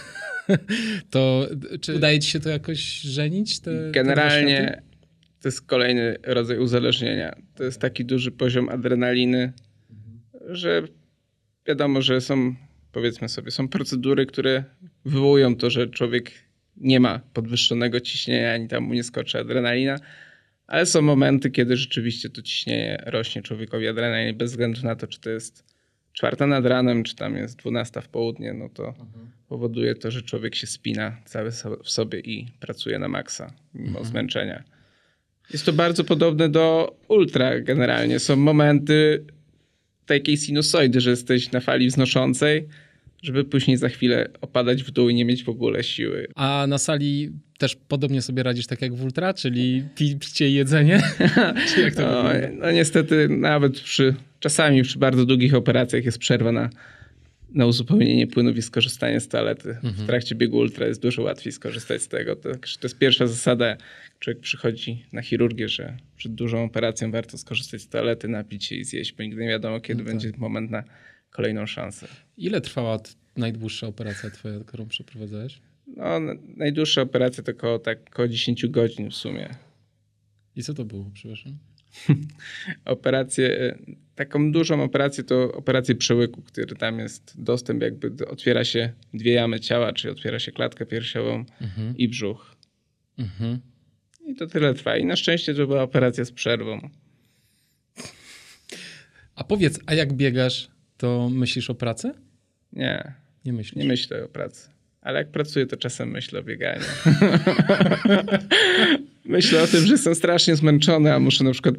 To 1.09 1.47
czy 1.81 1.95
udaje 1.95 2.19
ci 2.19 2.29
się 2.31 2.39
to 2.39 2.49
jakoś 2.49 2.79
żenić? 3.01 3.59
Te, 3.59 3.71
te? 3.71 3.91
Generalnie 3.91 4.81
to 5.41 5.47
jest 5.47 5.61
kolejny 5.61 6.17
rodzaj 6.23 6.59
uzależnienia. 6.59 7.35
To 7.55 7.63
jest 7.63 7.81
taki 7.81 8.05
duży 8.05 8.31
poziom 8.31 8.69
adrenaliny, 8.69 9.53
że 10.49 10.83
wiadomo, 11.67 12.01
że 12.01 12.21
są, 12.21 12.55
powiedzmy 12.91 13.29
sobie, 13.29 13.51
są 13.51 13.67
procedury, 13.67 14.25
które 14.25 14.63
wywołują 15.05 15.55
to, 15.55 15.69
że 15.69 15.87
człowiek 15.87 16.31
nie 16.77 16.99
ma 16.99 17.19
podwyższonego 17.33 17.99
ciśnienia, 17.99 18.53
ani 18.53 18.67
tam 18.67 18.83
mu 18.83 18.93
nie 18.93 19.03
skoczy 19.03 19.39
adrenalina, 19.39 19.99
ale 20.67 20.85
są 20.85 21.01
momenty, 21.01 21.51
kiedy 21.51 21.77
rzeczywiście 21.77 22.29
to 22.29 22.41
ciśnienie 22.41 23.03
rośnie 23.05 23.41
człowiekowi 23.41 23.87
adrenaliny 23.87 24.33
bez 24.33 24.51
względu 24.51 24.81
na 24.83 24.95
to, 24.95 25.07
czy 25.07 25.19
to 25.19 25.29
jest 25.29 25.75
czwarta 26.13 26.47
nad 26.47 26.65
ranem, 26.65 27.03
czy 27.03 27.15
tam 27.15 27.37
jest 27.37 27.57
dwunasta 27.57 28.01
w 28.01 28.07
południe, 28.07 28.53
no 28.53 28.69
to 28.69 28.93
powoduje 29.47 29.95
to, 29.95 30.11
że 30.11 30.21
człowiek 30.21 30.55
się 30.55 30.67
spina 30.67 31.17
cały 31.25 31.51
w 31.83 31.89
sobie 31.89 32.19
i 32.19 32.51
pracuje 32.59 32.99
na 32.99 33.07
maksa, 33.07 33.53
mimo 33.73 34.03
zmęczenia. 34.03 34.63
Jest 35.53 35.65
to 35.65 35.73
bardzo 35.73 36.03
podobne 36.03 36.49
do 36.49 36.95
ultra 37.07 37.59
generalnie. 37.59 38.19
Są 38.19 38.35
momenty 38.35 39.25
takiej 40.05 40.37
sinusoidy, 40.37 41.01
że 41.01 41.09
jesteś 41.09 41.51
na 41.51 41.59
fali 41.59 41.87
wznoszącej, 41.87 42.67
żeby 43.23 43.43
później 43.43 43.77
za 43.77 43.89
chwilę 43.89 44.29
opadać 44.41 44.83
w 44.83 44.91
dół 44.91 45.09
i 45.09 45.15
nie 45.15 45.25
mieć 45.25 45.43
w 45.43 45.49
ogóle 45.49 45.83
siły. 45.83 46.27
A 46.35 46.65
na 46.67 46.77
sali 46.77 47.31
też 47.57 47.77
podobnie 47.87 48.21
sobie 48.21 48.43
radzisz 48.43 48.67
tak 48.67 48.81
jak 48.81 48.95
w 48.95 49.03
ultra, 49.03 49.33
czyli 49.33 49.83
picie 49.95 50.49
jedzenie? 50.49 51.01
Czy 51.75 51.81
jak 51.81 51.95
to 51.95 52.01
No, 52.01 52.23
no 52.59 52.71
niestety 52.71 53.29
nawet 53.29 53.79
przy, 53.79 54.15
czasami 54.39 54.83
przy 54.83 54.99
bardzo 54.99 55.25
długich 55.25 55.53
operacjach 55.53 56.05
jest 56.05 56.17
przerwa 56.17 56.51
na, 56.51 56.69
na 57.55 57.65
uzupełnienie 57.65 58.27
płynów 58.27 58.57
i 58.57 58.61
skorzystanie 58.61 59.19
z 59.19 59.27
toalety. 59.27 59.77
W 59.83 60.05
trakcie 60.05 60.35
biegu 60.35 60.57
ultra 60.57 60.87
jest 60.87 61.01
dużo 61.01 61.21
łatwiej 61.21 61.51
skorzystać 61.53 62.01
z 62.01 62.07
tego. 62.07 62.35
To, 62.35 62.49
to 62.51 62.79
jest 62.83 62.97
pierwsza 62.97 63.27
zasada, 63.27 63.77
człowiek 64.19 64.41
przychodzi 64.41 65.05
na 65.13 65.21
chirurgię, 65.21 65.69
że 65.69 65.97
przed 66.17 66.35
dużą 66.35 66.63
operacją 66.63 67.11
warto 67.11 67.37
skorzystać 67.37 67.81
z 67.81 67.87
toalety, 67.87 68.27
napić 68.27 68.65
się 68.65 68.75
i 68.75 68.83
zjeść, 68.83 69.13
bo 69.13 69.23
nigdy 69.23 69.41
nie 69.41 69.47
wiadomo, 69.49 69.79
kiedy 69.79 70.03
No 70.03 70.05
tak. 70.05 70.13
będzie 70.13 70.31
moment 70.37 70.71
na 70.71 70.83
kolejną 71.29 71.65
szansę. 71.65 72.07
Ile 72.37 72.61
trwała 72.61 72.99
najdłuższa 73.37 73.87
operacja 73.87 74.29
twoja, 74.29 74.59
którą 74.59 74.87
przeprowadzałeś? 74.87 75.61
No, 75.87 76.19
najdłuższa 76.57 77.01
operacja 77.01 77.43
to 77.43 77.51
około, 77.51 77.79
tak, 77.79 77.99
około 78.11 78.27
10 78.27 78.67
godzin 78.67 79.09
w 79.09 79.15
sumie. 79.15 79.49
I 80.55 80.63
co 80.63 80.73
to 80.73 80.85
było, 80.85 81.11
przepraszam? 81.13 81.57
operację, 82.85 83.59
e, 83.59 83.77
taką 84.15 84.51
dużą 84.51 84.83
operację 84.83 85.23
to 85.23 85.53
operację 85.53 85.95
przełyku, 85.95 86.41
który 86.41 86.75
tam 86.75 86.99
jest 86.99 87.33
dostęp 87.43 87.81
jakby, 87.81 88.27
otwiera 88.27 88.63
się 88.63 88.93
dwie 89.13 89.31
jamy 89.33 89.59
ciała, 89.59 89.93
czyli 89.93 90.11
otwiera 90.11 90.39
się 90.39 90.51
klatkę 90.51 90.85
piersiową 90.85 91.45
Mhm. 91.61 91.97
i 91.97 92.07
brzuch. 92.09 92.55
Mhm. 93.19 93.59
I 94.27 94.35
to 94.35 94.47
tyle 94.47 94.73
trwa. 94.73 94.97
I 94.97 95.05
na 95.05 95.15
szczęście 95.15 95.53
to 95.53 95.67
była 95.67 95.81
operacja 95.83 96.25
z 96.25 96.31
przerwą. 96.31 96.89
A 99.35 99.43
powiedz, 99.43 99.79
a 99.85 99.93
jak 99.93 100.13
biegasz, 100.13 100.67
to 100.97 101.29
myślisz 101.29 101.69
o 101.69 101.75
pracy? 101.75 102.11
Nie, 102.73 103.13
Nie 103.45 103.53
myślisz. 103.53 103.75
nie 103.75 103.85
myślę 103.89 104.23
o 104.23 104.27
pracy. 104.27 104.69
Ale 105.01 105.19
jak 105.19 105.31
pracuję, 105.31 105.65
to 105.65 105.77
czasem 105.77 106.09
myślę 106.11 106.39
o 106.39 106.43
bieganiu. 106.43 106.81
myślę 109.25 109.63
o 109.63 109.67
tym, 109.67 109.85
że 109.85 109.91
jestem 109.93 110.15
strasznie 110.15 110.55
zmęczony, 110.55 111.13
a 111.13 111.19
muszę 111.19 111.43
na 111.43 111.51
przykład 111.51 111.75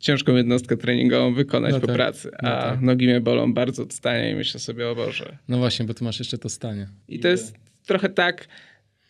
ciężką 0.00 0.36
jednostkę 0.36 0.76
treningową 0.76 1.34
wykonać 1.34 1.72
No 1.72 1.80
po 1.80 1.86
tak, 1.86 1.96
pracy. 1.96 2.30
no 2.42 2.48
A 2.48 2.62
tak. 2.70 2.80
nogi 2.80 3.06
mnie 3.06 3.20
bolą 3.20 3.54
bardzo 3.54 3.82
od 3.82 3.92
stania 3.92 4.30
i 4.30 4.34
myślę 4.34 4.60
sobie, 4.60 4.88
o 4.88 4.94
Boże, 4.94 5.38
No 5.48 5.58
właśnie, 5.58 5.86
bo 5.86 5.94
ty 5.94 6.04
masz 6.04 6.18
jeszcze 6.18 6.38
to 6.38 6.48
stanie. 6.48 6.88
I 7.08 7.18
to 7.20 7.28
jest 7.28 7.54
trochę 7.86 8.08
tak 8.08 8.48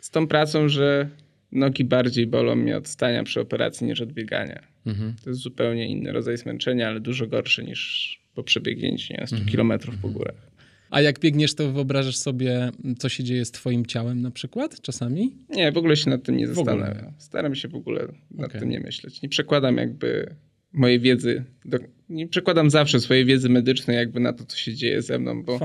z 0.01 0.11
tą 0.11 0.27
pracą, 0.27 0.69
że 0.69 1.09
nogi 1.53 1.85
bardziej 1.85 2.27
bolą 2.27 2.57
mnie 2.57 2.77
od 2.77 2.89
stania 2.89 3.25
przy 3.25 3.41
operacji 3.41 3.87
niż 3.87 4.01
od 4.01 4.13
biegania. 4.13 4.61
Mhm. 4.87 5.15
To 5.25 5.31
jest 5.31 5.43
zupełnie 5.43 5.89
inny 5.89 6.13
rodzaj 6.13 6.37
zmęczenia, 6.37 6.89
ale 6.89 7.01
dużo 7.01 7.27
gorszy 7.27 7.65
niż 7.65 8.21
po 8.35 8.43
przebiegnięciu 8.43 9.13
nie, 9.13 9.17
wiem, 9.19 9.27
100 9.27 9.37
Mhm. 9.37 9.51
kilometrów 9.51 9.97
po 10.03 10.09
górach. 10.09 10.51
A 10.91 11.01
jak 11.01 11.19
biegniesz, 11.21 11.55
to 11.55 11.73
wyobrażasz 11.73 12.17
sobie, 12.17 12.71
co 12.99 13.09
się 13.09 13.25
dzieje 13.25 13.45
z 13.45 13.51
twoim 13.51 13.87
ciałem 13.87 14.21
na 14.23 14.31
przykład 14.31 14.81
czasami? 14.81 15.33
Nie, 15.51 15.73
w 15.73 15.77
ogóle 15.79 15.97
się 15.97 16.11
nad 16.11 16.23
tym 16.23 16.37
nie 16.37 16.47
zastanawiam. 16.49 17.13
Staram 17.19 17.55
się 17.55 17.69
w 17.69 17.75
ogóle 17.75 18.09
nad 18.31 18.49
Okej. 18.49 18.61
tym 18.61 18.71
nie 18.71 18.81
myśleć. 18.81 19.23
Nie 19.23 19.29
przekładam 19.29 19.77
jakby 19.77 20.35
mojej 20.73 21.01
wiedzy, 21.01 21.45
do, 21.65 21.79
nie 22.09 22.29
przekładam 22.29 22.71
zawsze 22.71 23.01
swojej 23.01 23.25
wiedzy 23.25 23.49
medycznej 23.49 23.97
jakby 23.97 24.21
na 24.21 24.33
to, 24.33 24.45
co 24.45 24.57
się 24.57 24.75
dzieje 24.75 25.03
ze 25.03 25.19
mną, 25.19 25.43
bo, 25.43 25.59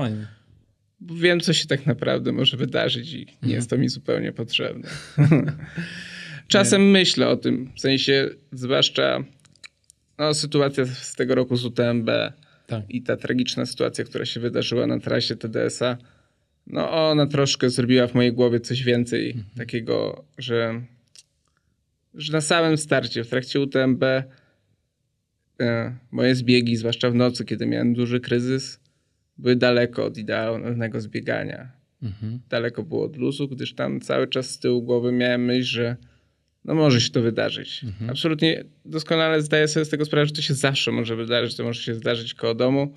bo 1.00 1.14
wiem, 1.14 1.40
co 1.40 1.52
się 1.52 1.66
tak 1.66 1.86
naprawdę 1.86 2.32
może 2.32 2.56
wydarzyć 2.56 3.12
i 3.12 3.20
Mhm. 3.22 3.38
nie 3.48 3.54
jest 3.54 3.70
to 3.70 3.78
mi 3.78 3.88
zupełnie 3.88 4.32
potrzebne. 4.32 4.88
Czasem 6.48 6.90
myślę 6.90 7.28
o 7.28 7.36
tym, 7.36 7.70
w 7.76 7.80
sensie 7.80 8.30
zwłaszcza 8.52 9.24
no, 10.18 10.34
sytuacja 10.34 10.86
z 10.86 11.14
tego 11.14 11.34
roku 11.34 11.56
z 11.56 11.64
UTMB 11.64 12.10
Tak. 12.66 12.84
i 12.88 13.02
ta 13.02 13.16
tragiczna 13.16 13.66
sytuacja, 13.66 14.04
która 14.04 14.24
się 14.24 14.40
wydarzyła 14.40 14.86
na 14.86 14.98
trasie 15.00 15.36
TDS-a, 15.36 15.96
no 16.66 17.10
ona 17.10 17.26
troszkę 17.26 17.70
zrobiła 17.70 18.06
w 18.06 18.14
mojej 18.14 18.32
głowie 18.32 18.60
coś 18.60 18.82
więcej 18.82 19.26
Mhm. 19.30 19.46
takiego, 19.56 20.24
że, 20.38 20.82
że 22.14 22.32
na 22.32 22.40
samym 22.40 22.78
starcie, 22.78 23.24
w 23.24 23.28
trakcie 23.28 23.60
UTMB 23.60 24.04
moje 26.10 26.34
zbiegi, 26.34 26.76
zwłaszcza 26.76 27.10
w 27.10 27.14
nocy, 27.14 27.44
kiedy 27.44 27.66
miałem 27.66 27.94
duży 27.94 28.20
kryzys, 28.20 28.80
były 29.38 29.56
daleko 29.56 30.04
od 30.04 30.18
idealnego 30.18 31.00
zbiegania 31.00 31.76
Mhm. 32.02 32.40
daleko 32.48 32.82
było 32.82 33.04
od 33.04 33.16
luzu, 33.16 33.48
gdyż 33.48 33.74
tam 33.74 34.00
cały 34.00 34.28
czas 34.28 34.50
z 34.50 34.58
tyłu 34.58 34.82
głowy 34.82 35.12
miałem 35.12 35.44
myśl, 35.44 35.68
że 35.68 35.96
no 36.64 36.74
może 36.74 37.00
się 37.00 37.10
to 37.10 37.22
wydarzyć. 37.22 37.84
Mhm. 37.84 38.10
Absolutnie 38.10 38.64
doskonale 38.84 39.42
zdaję 39.42 39.68
sobie 39.68 39.84
z 39.84 39.88
tego 39.88 40.04
sprawę, 40.04 40.26
że 40.26 40.32
to 40.32 40.42
się 40.42 40.54
zawsze 40.54 40.92
może 40.92 41.16
wydarzyć, 41.16 41.56
to 41.56 41.64
może 41.64 41.82
się 41.82 41.94
zdarzyć 41.94 42.34
koło 42.34 42.54
domu, 42.54 42.94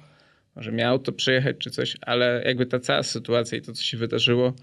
może 0.55 0.71
miał 0.71 0.99
to 0.99 1.11
przejechać 1.11 1.55
czy 1.57 1.69
coś, 1.69 1.97
ale 2.01 2.43
jakby 2.45 2.65
ta 2.65 2.79
cała 2.79 3.03
sytuacja 3.03 3.57
i 3.57 3.61
to, 3.61 3.73
co 3.73 3.83
się 3.83 3.97
wydarzyło, 3.97 4.53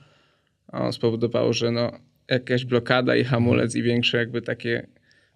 spowodowało, 0.93 1.53
że 1.53 1.71
no, 1.71 1.93
jakaś 2.31 2.65
blokada 2.65 3.17
i 3.17 3.25
hamulec 3.25 3.75
i 3.75 3.83
większe 3.83 4.19
jakby 4.19 4.43
takie 4.43 4.87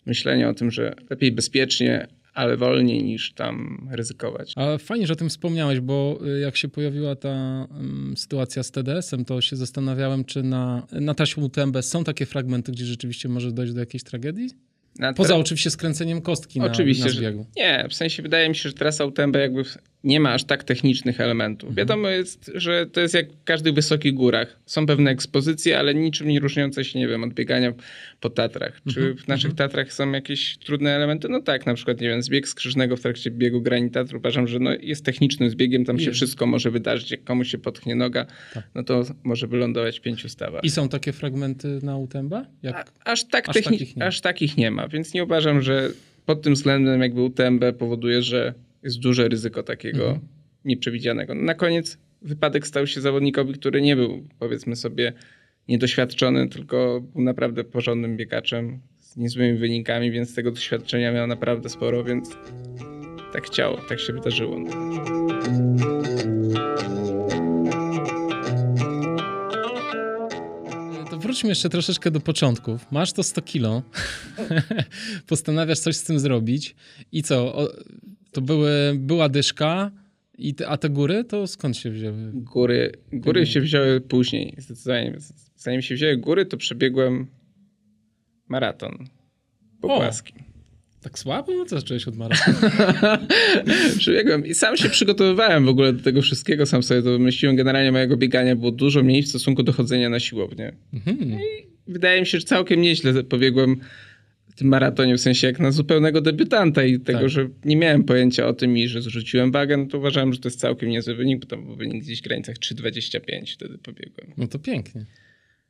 myślenie 0.06 0.48
o 0.48 0.54
tym, 0.54 0.70
że 0.70 0.94
lepiej 1.10 1.32
bezpiecznie, 1.32 2.06
ale 2.34 2.56
wolniej 2.56 3.04
niż 3.04 3.32
tam 3.32 3.88
ryzykować. 3.90 4.52
Ale 4.56 4.78
fajnie, 4.78 5.06
że 5.06 5.12
o 5.12 5.16
tym 5.16 5.28
wspomniałeś, 5.28 5.80
bo 5.80 6.20
y, 6.36 6.40
jak 6.40 6.56
się 6.56 6.68
pojawiła 6.68 7.16
ta 7.16 7.66
um, 7.70 8.14
sytuacja 8.16 8.62
z 8.62 8.70
TDS-em, 8.70 9.24
to 9.24 9.40
się 9.40 9.56
zastanawiałem, 9.56 10.24
czy 10.24 10.42
na, 10.42 10.86
na 10.92 11.14
taśmie 11.14 11.44
UTMB 11.44 11.82
są 11.82 12.04
takie 12.04 12.26
fragmenty, 12.26 12.72
gdzie 12.72 12.84
rzeczywiście 12.84 13.28
może 13.28 13.52
dojść 13.52 13.72
do 13.72 13.80
jakiejś 13.80 14.02
tragedii? 14.02 14.50
Poza 15.16 15.36
oczywiście 15.36 15.70
skręceniem 15.70 16.22
kostki 16.22 16.60
oczywiście, 16.60 17.04
na, 17.04 17.10
na 17.10 17.16
zbiegu. 17.16 17.46
Że, 17.56 17.62
nie, 17.62 17.88
w 17.88 17.94
sensie 17.94 18.22
wydaje 18.22 18.48
mi 18.48 18.56
się, 18.56 18.68
że 18.68 18.74
trasa 18.74 19.04
UTMB 19.04 19.36
jakby 19.36 19.64
nie 20.04 20.20
ma 20.20 20.32
aż 20.32 20.44
tak 20.44 20.64
technicznych 20.64 21.20
elementów. 21.20 21.68
Mhm. 21.68 21.76
Wiadomo 21.76 22.08
jest, 22.08 22.50
że 22.54 22.86
to 22.86 23.00
jest 23.00 23.14
jak 23.14 23.32
w 23.32 23.44
każdych 23.44 23.74
wysokich 23.74 24.14
górach. 24.14 24.60
Są 24.66 24.86
pewne 24.86 25.10
ekspozycje, 25.10 25.78
ale 25.78 25.94
niczym 25.94 26.28
nie 26.28 26.40
różniące 26.40 26.84
się, 26.84 26.98
nie 26.98 27.08
wiem, 27.08 27.24
od 27.24 27.34
biegania 27.34 27.72
po 28.20 28.30
Tatrach. 28.30 28.80
Czy 28.88 29.00
mhm. 29.00 29.16
w 29.16 29.28
naszych 29.28 29.50
mhm. 29.50 29.68
Tatrach 29.68 29.92
są 29.92 30.12
jakieś 30.12 30.58
trudne 30.58 30.90
elementy? 30.90 31.28
No 31.28 31.42
tak, 31.42 31.66
na 31.66 31.74
przykład, 31.74 32.00
nie 32.00 32.08
wiem, 32.08 32.22
zbieg 32.22 32.48
skrzyżnego 32.48 32.96
w 32.96 33.00
trakcie 33.00 33.30
biegu 33.30 33.62
Grani 33.62 33.90
Tatr 33.90 34.16
uważam, 34.16 34.48
że 34.48 34.58
no, 34.58 34.70
jest 34.80 35.04
technicznym 35.04 35.50
zbiegiem, 35.50 35.84
tam 35.84 35.96
jest. 35.96 36.04
się 36.04 36.12
wszystko 36.12 36.46
może 36.46 36.70
wydarzyć. 36.70 37.10
Jak 37.10 37.24
komuś 37.24 37.50
się 37.50 37.58
potknie 37.58 37.94
noga, 37.94 38.26
tak. 38.54 38.64
no 38.74 38.82
to 38.82 39.02
może 39.24 39.46
wylądować 39.46 39.98
w 39.98 40.02
pięciu 40.02 40.28
stawach. 40.28 40.64
I 40.64 40.70
są 40.70 40.88
takie 40.88 41.12
fragmenty 41.12 41.78
na 41.82 41.96
UTMB? 41.96 42.34
Jak... 42.62 42.92
A, 43.04 43.10
aż, 43.10 43.24
tak 43.24 43.48
aż, 43.48 43.56
techni- 43.56 43.78
takich 43.78 44.02
aż 44.02 44.20
takich 44.20 44.56
nie 44.56 44.70
ma, 44.70 44.88
więc 44.88 45.14
nie 45.14 45.24
uważam, 45.24 45.62
że 45.62 45.90
pod 46.26 46.42
tym 46.42 46.54
względem 46.54 47.00
jakby 47.00 47.22
UTMB 47.22 47.64
powoduje, 47.78 48.22
że 48.22 48.54
jest 48.82 49.00
duże 49.00 49.28
ryzyko 49.28 49.62
takiego 49.62 50.04
mhm. 50.04 50.28
nieprzewidzianego. 50.64 51.34
Na 51.34 51.54
koniec 51.54 51.98
wypadek 52.22 52.66
stał 52.66 52.86
się 52.86 53.00
zawodnikowi, 53.00 53.54
który 53.54 53.82
nie 53.82 53.96
był, 53.96 54.28
powiedzmy 54.38 54.76
sobie, 54.76 55.12
niedoświadczony, 55.68 56.48
tylko 56.48 57.00
był 57.00 57.22
naprawdę 57.22 57.64
porządnym 57.64 58.16
biegaczem 58.16 58.80
z 58.98 59.16
niezłymi 59.16 59.58
wynikami, 59.58 60.10
więc 60.10 60.34
tego 60.34 60.50
doświadczenia 60.50 61.12
miał 61.12 61.26
naprawdę 61.26 61.68
sporo, 61.68 62.04
więc 62.04 62.36
tak 63.32 63.46
chciało, 63.46 63.76
tak 63.88 64.00
się 64.00 64.12
wydarzyło. 64.12 64.60
Wróćmy 71.20 71.48
jeszcze 71.48 71.68
troszeczkę 71.68 72.10
do 72.10 72.20
początków. 72.20 72.92
Masz 72.92 73.12
to 73.12 73.22
100 73.22 73.42
kilo, 73.42 73.82
postanawiasz 75.26 75.78
coś 75.78 75.96
z 75.96 76.04
tym 76.04 76.18
zrobić 76.18 76.74
i 77.12 77.22
co? 77.22 77.68
To 78.32 78.40
były, 78.40 78.94
była 78.94 79.28
dyszka, 79.28 79.90
i 80.40 80.54
te, 80.54 80.68
a 80.68 80.76
te 80.76 80.90
góry 80.90 81.24
to 81.24 81.46
skąd 81.46 81.76
się 81.76 81.90
wzięły? 81.90 82.30
Góry, 82.34 82.92
góry 83.12 83.46
się 83.46 83.60
wzięły 83.60 84.00
później, 84.00 84.54
zdecydowanie. 84.58 85.18
Zanim 85.56 85.82
się 85.82 85.94
wzięły 85.94 86.16
góry, 86.16 86.46
to 86.46 86.56
przebiegłem 86.56 87.26
maraton 88.48 89.06
po 89.80 89.88
płaskim. 89.88 90.36
Tak 91.02 91.18
słabo? 91.18 91.52
No 91.52 91.68
zacząłeś 91.68 92.08
od 92.08 92.16
maratonu? 92.16 92.58
Przebiegłem 93.98 94.46
i 94.46 94.54
sam 94.54 94.76
się 94.76 94.88
przygotowywałem 94.88 95.64
w 95.64 95.68
ogóle 95.68 95.92
do 95.92 96.02
tego 96.02 96.22
wszystkiego, 96.22 96.66
sam 96.66 96.82
sobie 96.82 97.02
to 97.02 97.10
wymyśliłem. 97.10 97.56
Generalnie 97.56 97.92
mojego 97.92 98.16
biegania 98.16 98.56
było 98.56 98.70
dużo 98.70 99.02
mniej 99.02 99.22
w 99.22 99.28
stosunku 99.28 99.62
do 99.62 99.72
chodzenia 99.72 100.10
na 100.10 100.20
siłownię. 100.20 100.72
Mhm. 100.94 101.18
I 101.32 101.66
wydaje 101.86 102.20
mi 102.20 102.26
się, 102.26 102.38
że 102.38 102.46
całkiem 102.46 102.80
nieźle 102.80 103.24
pobiegłem 103.24 103.80
tym 104.60 104.68
maratonie, 104.68 105.16
w 105.16 105.20
sensie 105.20 105.46
jak 105.46 105.58
na 105.60 105.70
zupełnego 105.70 106.20
debiutanta 106.20 106.84
i 106.84 107.00
tego, 107.00 107.18
tak. 107.18 107.28
że 107.28 107.48
nie 107.64 107.76
miałem 107.76 108.04
pojęcia 108.04 108.46
o 108.46 108.52
tym 108.52 108.78
i 108.78 108.88
że 108.88 109.02
zrzuciłem 109.02 109.52
wagę, 109.52 109.76
no 109.76 109.86
to 109.86 109.98
uważałem, 109.98 110.32
że 110.32 110.38
to 110.38 110.48
jest 110.48 110.60
całkiem 110.60 110.88
niezły 110.88 111.14
wynik, 111.14 111.40
bo 111.40 111.46
to 111.46 111.56
był 111.56 111.76
wynik 111.76 112.04
gdzieś 112.04 112.20
w 112.20 112.24
granicach 112.24 112.56
3,25 112.56 113.54
wtedy 113.54 113.78
pobiegłem. 113.78 114.32
No 114.36 114.46
to 114.46 114.58
pięknie. 114.58 115.04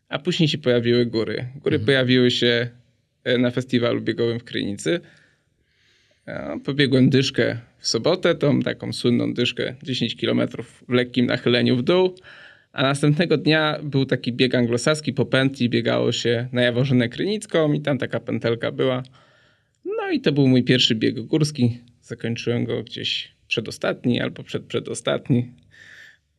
A 0.09 0.19
później 0.19 0.49
się 0.49 0.59
pojawiły 0.59 1.07
góry. 1.07 1.47
Góry 1.55 1.77
mhm. 1.77 1.87
pojawiły 1.87 2.31
się 2.31 2.69
e, 3.25 3.39
na 3.39 3.51
festiwalu 3.51 4.01
biegowym 4.01 4.39
w 4.39 4.45
Krynicy. 4.45 5.01
Pobiegłem 6.65 7.11
dyszkę 7.11 7.59
w 7.79 7.87
sobotę, 7.87 8.35
tą 8.35 8.61
taką 8.61 8.93
słynną 8.93 9.35
dyszkę 9.35 9.75
10 9.83 10.17
km 10.17 10.41
w 10.89 10.93
lekkim 10.93 11.27
nachyleniu 11.27 11.77
w 11.77 11.83
dół. 11.83 12.15
A 12.73 12.83
następnego 12.83 13.37
dnia 13.37 13.79
był 13.83 14.07
taki 14.07 14.33
bieg 14.33 14.55
anglosaski 14.55 15.13
po 15.13 15.27
pętli, 15.27 15.69
biegało 15.69 16.13
się 16.13 16.49
na 16.53 16.63
Jaworzynę 16.63 17.09
Krynicką 17.09 17.73
i 17.73 17.81
tam 17.81 17.99
taka 17.99 18.21
pętelka 18.21 18.73
była. 18.73 19.03
No 19.85 20.11
i 20.11 20.21
to 20.21 20.33
był 20.33 20.49
mój 20.49 20.65
pierwszy 20.65 20.95
bieg 20.95 21.21
górski. 21.21 21.79
Zakończyłem 22.03 22.65
go 22.65 22.83
gdzieś 22.83 23.33
przedostatni 23.49 24.21
albo 24.21 24.43
przedprzedostatni. 24.43 25.51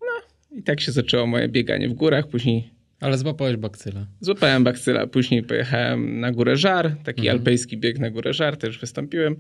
No 0.02 0.58
i 0.60 0.64
tak 0.64 0.82
się 0.82 0.92
zaczęło 0.92 1.28
moje 1.28 1.50
bieganie 1.50 1.90
w 1.90 1.94
górach. 1.94 2.28
Później 2.28 2.70
ale 3.00 3.18
złapałeś 3.18 3.58
bakcyla. 3.58 4.06
Złapałem 4.20 4.64
bakcyla, 4.64 5.08
później 5.08 5.44
pojechałem 5.44 6.20
na 6.20 6.32
górę 6.32 6.58
Żar, 6.58 6.96
taki 7.04 7.22
mhm. 7.22 7.38
alpejski 7.38 7.78
bieg 7.78 8.00
na 8.00 8.10
górę 8.10 8.34
Żar, 8.34 8.58
też 8.58 8.80
wystąpiłem. 8.80 9.36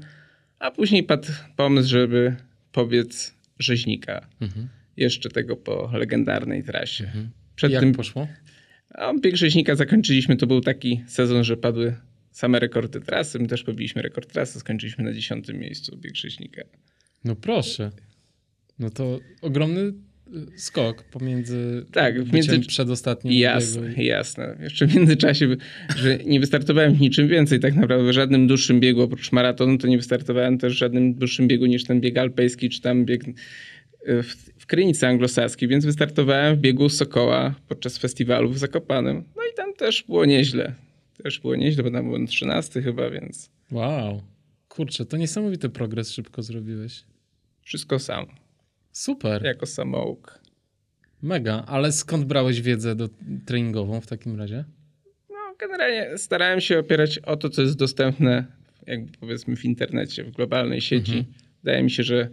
A 0.59 0.71
później 0.71 1.03
padł 1.03 1.27
pomysł, 1.55 1.89
żeby 1.89 2.35
powiedz 2.71 3.33
rzeźnika. 3.59 4.27
Mhm 4.41 4.80
jeszcze 4.97 5.29
tego 5.29 5.57
po 5.57 5.91
legendarnej 5.93 6.63
trasie. 6.63 7.03
Mhm. 7.03 7.29
Przed 7.55 7.71
Jak 7.71 7.81
tym 7.81 7.93
poszło? 7.93 8.27
A 8.89 9.13
bieg 9.13 9.35
rzeźnika 9.35 9.75
zakończyliśmy, 9.75 10.37
to 10.37 10.47
był 10.47 10.61
taki 10.61 11.03
sezon, 11.07 11.43
że 11.43 11.57
padły 11.57 11.95
same 12.31 12.59
rekordy 12.59 13.01
trasy. 13.01 13.39
My 13.39 13.47
też 13.47 13.63
pobiliśmy 13.63 14.01
rekord 14.01 14.33
trasy, 14.33 14.59
skończyliśmy 14.59 15.03
na 15.03 15.13
dziesiątym 15.13 15.59
miejscu 15.59 15.97
bieg 15.97 16.15
rzeźnika. 16.15 16.61
No 17.23 17.35
proszę. 17.35 17.91
No 18.79 18.89
to 18.89 19.19
ogromny 19.41 19.81
y, 19.81 19.93
skok 20.55 21.03
pomiędzy 21.03 21.85
tak, 21.91 22.33
między... 22.33 22.59
przedostatnim 22.59 23.33
jasne, 23.33 23.89
biegu. 23.89 24.01
Jasne. 24.01 24.57
Jeszcze 24.59 24.87
w 24.87 24.95
międzyczasie, 24.95 25.55
że 25.97 26.17
nie 26.17 26.39
wystartowałem 26.39 26.93
w 26.93 27.01
niczym 27.01 27.27
więcej 27.27 27.59
tak 27.59 27.75
naprawdę, 27.75 28.09
w 28.09 28.13
żadnym 28.13 28.47
dłuższym 28.47 28.79
biegu 28.79 29.01
oprócz 29.01 29.31
maratonu, 29.31 29.77
to 29.77 29.87
nie 29.87 29.97
wystartowałem 29.97 30.57
też 30.57 30.73
w 30.73 30.77
żadnym 30.77 31.13
dłuższym 31.13 31.47
biegu 31.47 31.65
niż 31.65 31.83
ten 31.83 32.01
bieg 32.01 32.17
alpejski, 32.17 32.69
czy 32.69 32.81
tam 32.81 33.05
bieg 33.05 33.23
w, 34.05 34.35
w 34.59 34.65
Krynicy 34.65 35.07
anglosaskiej, 35.07 35.69
więc 35.69 35.85
wystartowałem 35.85 36.55
w 36.55 36.59
biegu 36.59 36.89
Sokoła 36.89 37.55
podczas 37.67 37.97
festiwalu 37.97 38.49
w 38.49 38.57
Zakopanem. 38.57 39.23
No 39.35 39.41
i 39.51 39.55
tam 39.55 39.73
też 39.73 40.03
było 40.03 40.25
nieźle. 40.25 40.73
Też 41.23 41.39
było 41.39 41.55
nieźle, 41.55 41.83
bo 41.83 41.91
tam 41.91 42.05
byłem 42.05 42.27
13 42.27 42.81
chyba, 42.81 43.09
więc... 43.09 43.49
Wow. 43.71 44.21
Kurczę, 44.67 45.05
to 45.05 45.17
niesamowity 45.17 45.69
progres 45.69 46.11
szybko 46.11 46.43
zrobiłeś. 46.43 47.03
Wszystko 47.61 47.99
sam. 47.99 48.25
Super. 48.91 49.43
Jako 49.43 49.65
samouk. 49.65 50.39
Mega, 51.21 51.63
ale 51.67 51.91
skąd 51.91 52.25
brałeś 52.25 52.61
wiedzę 52.61 52.95
do, 52.95 53.09
treningową 53.45 54.01
w 54.01 54.07
takim 54.07 54.39
razie? 54.39 54.63
No, 55.29 55.55
generalnie 55.59 56.17
starałem 56.17 56.61
się 56.61 56.79
opierać 56.79 57.19
o 57.19 57.37
to, 57.37 57.49
co 57.49 57.61
jest 57.61 57.77
dostępne, 57.77 58.45
jakby 58.87 59.17
powiedzmy 59.17 59.55
w 59.55 59.65
internecie, 59.65 60.23
w 60.23 60.31
globalnej 60.31 60.81
sieci. 60.81 61.17
Mhm. 61.17 61.33
Wydaje 61.63 61.83
mi 61.83 61.91
się, 61.91 62.03
że 62.03 62.29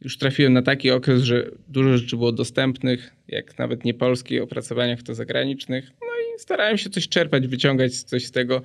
już 0.00 0.18
trafiłem 0.18 0.52
na 0.52 0.62
taki 0.62 0.90
okres, 0.90 1.22
że 1.22 1.50
dużo 1.68 1.98
rzeczy 1.98 2.16
było 2.16 2.32
dostępnych, 2.32 3.12
jak 3.28 3.58
nawet 3.58 3.84
nie 3.84 3.94
polskie 3.94 4.42
opracowaniach, 4.42 5.02
to 5.02 5.14
zagranicznych. 5.14 5.90
No 6.00 6.06
i 6.06 6.38
starałem 6.38 6.78
się 6.78 6.90
coś 6.90 7.08
czerpać, 7.08 7.46
wyciągać 7.46 8.02
coś 8.02 8.26
z 8.26 8.30
tego. 8.30 8.62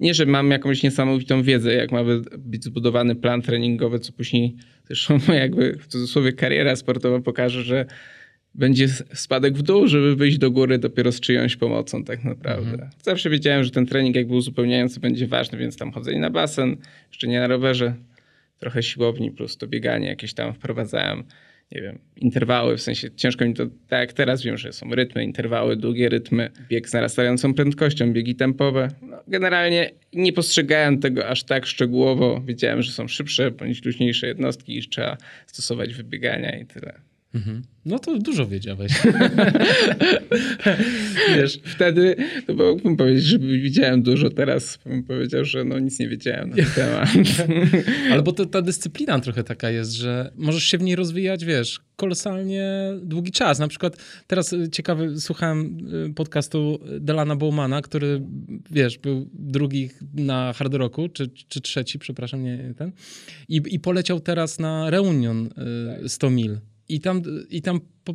Nie, 0.00 0.14
że 0.14 0.26
mam 0.26 0.50
jakąś 0.50 0.82
niesamowitą 0.82 1.42
wiedzę, 1.42 1.72
jak 1.72 1.92
ma 1.92 2.04
być 2.38 2.64
zbudowany 2.64 3.14
plan 3.14 3.42
treningowy, 3.42 3.98
co 3.98 4.12
później 4.12 4.56
zresztą 4.84 5.18
jakby 5.34 5.78
w 5.78 5.86
cudzysłowie 5.86 6.32
kariera 6.32 6.76
sportowa 6.76 7.20
pokaże, 7.20 7.62
że 7.62 7.86
będzie 8.54 8.88
spadek 9.14 9.54
w 9.54 9.62
dół, 9.62 9.86
żeby 9.86 10.16
wyjść 10.16 10.38
do 10.38 10.50
góry 10.50 10.78
dopiero 10.78 11.12
z 11.12 11.20
czyjąś 11.20 11.56
pomocą 11.56 12.04
tak 12.04 12.24
naprawdę. 12.24 12.70
Mhm. 12.70 12.90
Zawsze 13.02 13.30
wiedziałem, 13.30 13.64
że 13.64 13.70
ten 13.70 13.86
trening 13.86 14.16
jakby 14.16 14.34
uzupełniający 14.34 15.00
będzie 15.00 15.26
ważny, 15.26 15.58
więc 15.58 15.76
tam 15.76 15.92
chodzenie 15.92 16.20
na 16.20 16.30
basen, 16.30 16.76
jeszcze 17.08 17.28
nie 17.28 17.40
na 17.40 17.46
rowerze, 17.46 17.94
trochę 18.58 18.82
siłowni 18.82 19.30
plus 19.30 19.56
to 19.56 19.66
bieganie 19.66 20.08
jakieś 20.08 20.34
tam 20.34 20.54
wprowadzałem, 20.54 21.24
nie 21.72 21.82
wiem, 21.82 21.98
interwały, 22.16 22.76
w 22.76 22.82
sensie 22.82 23.10
ciężko 23.10 23.44
mi 23.44 23.54
to, 23.54 23.66
tak 23.66 24.00
jak 24.00 24.12
teraz 24.12 24.42
wiem, 24.42 24.56
że 24.56 24.72
są 24.72 24.90
rytmy, 24.90 25.24
interwały, 25.24 25.76
długie 25.76 26.08
rytmy, 26.08 26.50
bieg 26.68 26.88
z 26.88 26.92
narastającą 26.92 27.54
prędkością, 27.54 28.12
biegi 28.12 28.34
tempowe. 28.34 28.88
No, 29.02 29.16
generalnie 29.28 29.90
nie 30.12 30.32
postrzegałem 30.32 31.00
tego 31.00 31.28
aż 31.28 31.44
tak 31.44 31.66
szczegółowo. 31.66 32.42
Wiedziałem, 32.44 32.82
że 32.82 32.92
są 32.92 33.08
szybsze 33.08 33.50
bądź 33.50 33.84
luźniejsze 33.84 34.26
jednostki 34.26 34.78
i 34.78 34.88
trzeba 34.88 35.16
stosować 35.46 35.94
wybiegania 35.94 36.58
i 36.58 36.66
tyle. 36.66 37.00
Mhm. 37.36 37.62
No 37.86 37.98
to 37.98 38.18
dużo 38.18 38.46
wiedziałeś. 38.46 38.92
Wiesz, 41.36 41.60
wtedy 41.64 42.16
to 42.46 42.54
mógłbym 42.54 42.96
powiedzieć, 42.96 43.24
że 43.24 43.38
widziałem 43.38 44.02
dużo, 44.02 44.30
teraz 44.30 44.78
bym 44.86 45.04
powiedział, 45.04 45.44
że 45.44 45.64
no 45.64 45.78
nic 45.78 45.98
nie 45.98 46.08
wiedziałem 46.08 46.50
na 46.50 46.56
ten 46.56 46.66
temat. 46.74 47.08
Ale 48.12 48.22
bo 48.22 48.32
to, 48.32 48.46
ta 48.46 48.62
dyscyplina 48.62 49.20
trochę 49.20 49.44
taka 49.44 49.70
jest, 49.70 49.92
że 49.92 50.32
możesz 50.36 50.64
się 50.64 50.78
w 50.78 50.82
niej 50.82 50.96
rozwijać, 50.96 51.44
wiesz, 51.44 51.80
kolosalnie 51.96 52.92
długi 53.02 53.32
czas. 53.32 53.58
Na 53.58 53.68
przykład 53.68 53.96
teraz 54.26 54.54
ciekawy, 54.72 55.20
słuchałem 55.20 55.78
y, 56.10 56.14
podcastu 56.14 56.78
Delana 57.00 57.36
Bowmana, 57.36 57.82
który, 57.82 58.22
wiesz, 58.70 58.98
był 58.98 59.30
drugi 59.32 59.90
na 60.14 60.52
Hard 60.52 60.74
Rocku, 60.74 61.08
czy, 61.08 61.28
czy 61.48 61.60
trzeci, 61.60 61.98
przepraszam, 61.98 62.42
nie 62.42 62.74
ten. 62.76 62.92
I, 63.48 63.62
I 63.70 63.80
poleciał 63.80 64.20
teraz 64.20 64.58
na 64.58 64.90
Reunion 64.90 65.48
100 66.06 66.26
y, 66.26 66.30
mil 66.30 66.58
i 66.88 67.00
tam, 67.00 67.22
i 67.50 67.62
tam 67.62 67.80
po, 68.04 68.14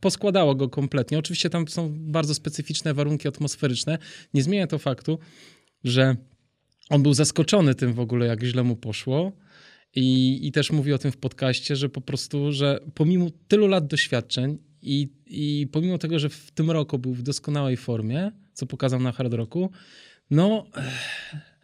poskładało 0.00 0.54
go 0.54 0.68
kompletnie. 0.68 1.18
Oczywiście 1.18 1.50
tam 1.50 1.68
są 1.68 1.94
bardzo 1.98 2.34
specyficzne 2.34 2.94
warunki 2.94 3.28
atmosferyczne. 3.28 3.98
Nie 4.34 4.42
zmienia 4.42 4.66
to 4.66 4.78
faktu, 4.78 5.18
że 5.84 6.16
on 6.90 7.02
był 7.02 7.14
zaskoczony 7.14 7.74
tym 7.74 7.92
w 7.92 8.00
ogóle, 8.00 8.26
jak 8.26 8.44
źle 8.44 8.62
mu 8.62 8.76
poszło. 8.76 9.32
I, 9.94 10.38
I 10.46 10.52
też 10.52 10.70
mówi 10.70 10.92
o 10.92 10.98
tym 10.98 11.12
w 11.12 11.16
podcaście, 11.16 11.76
że 11.76 11.88
po 11.88 12.00
prostu, 12.00 12.52
że 12.52 12.80
pomimo 12.94 13.26
tylu 13.48 13.66
lat 13.66 13.86
doświadczeń 13.86 14.58
i, 14.82 15.08
i 15.26 15.66
pomimo 15.72 15.98
tego, 15.98 16.18
że 16.18 16.28
w 16.28 16.50
tym 16.50 16.70
roku 16.70 16.98
był 16.98 17.14
w 17.14 17.22
doskonałej 17.22 17.76
formie, 17.76 18.32
co 18.52 18.66
pokazał 18.66 19.00
na 19.00 19.12
Hard 19.12 19.32
Rocku, 19.32 19.70
no, 20.30 20.66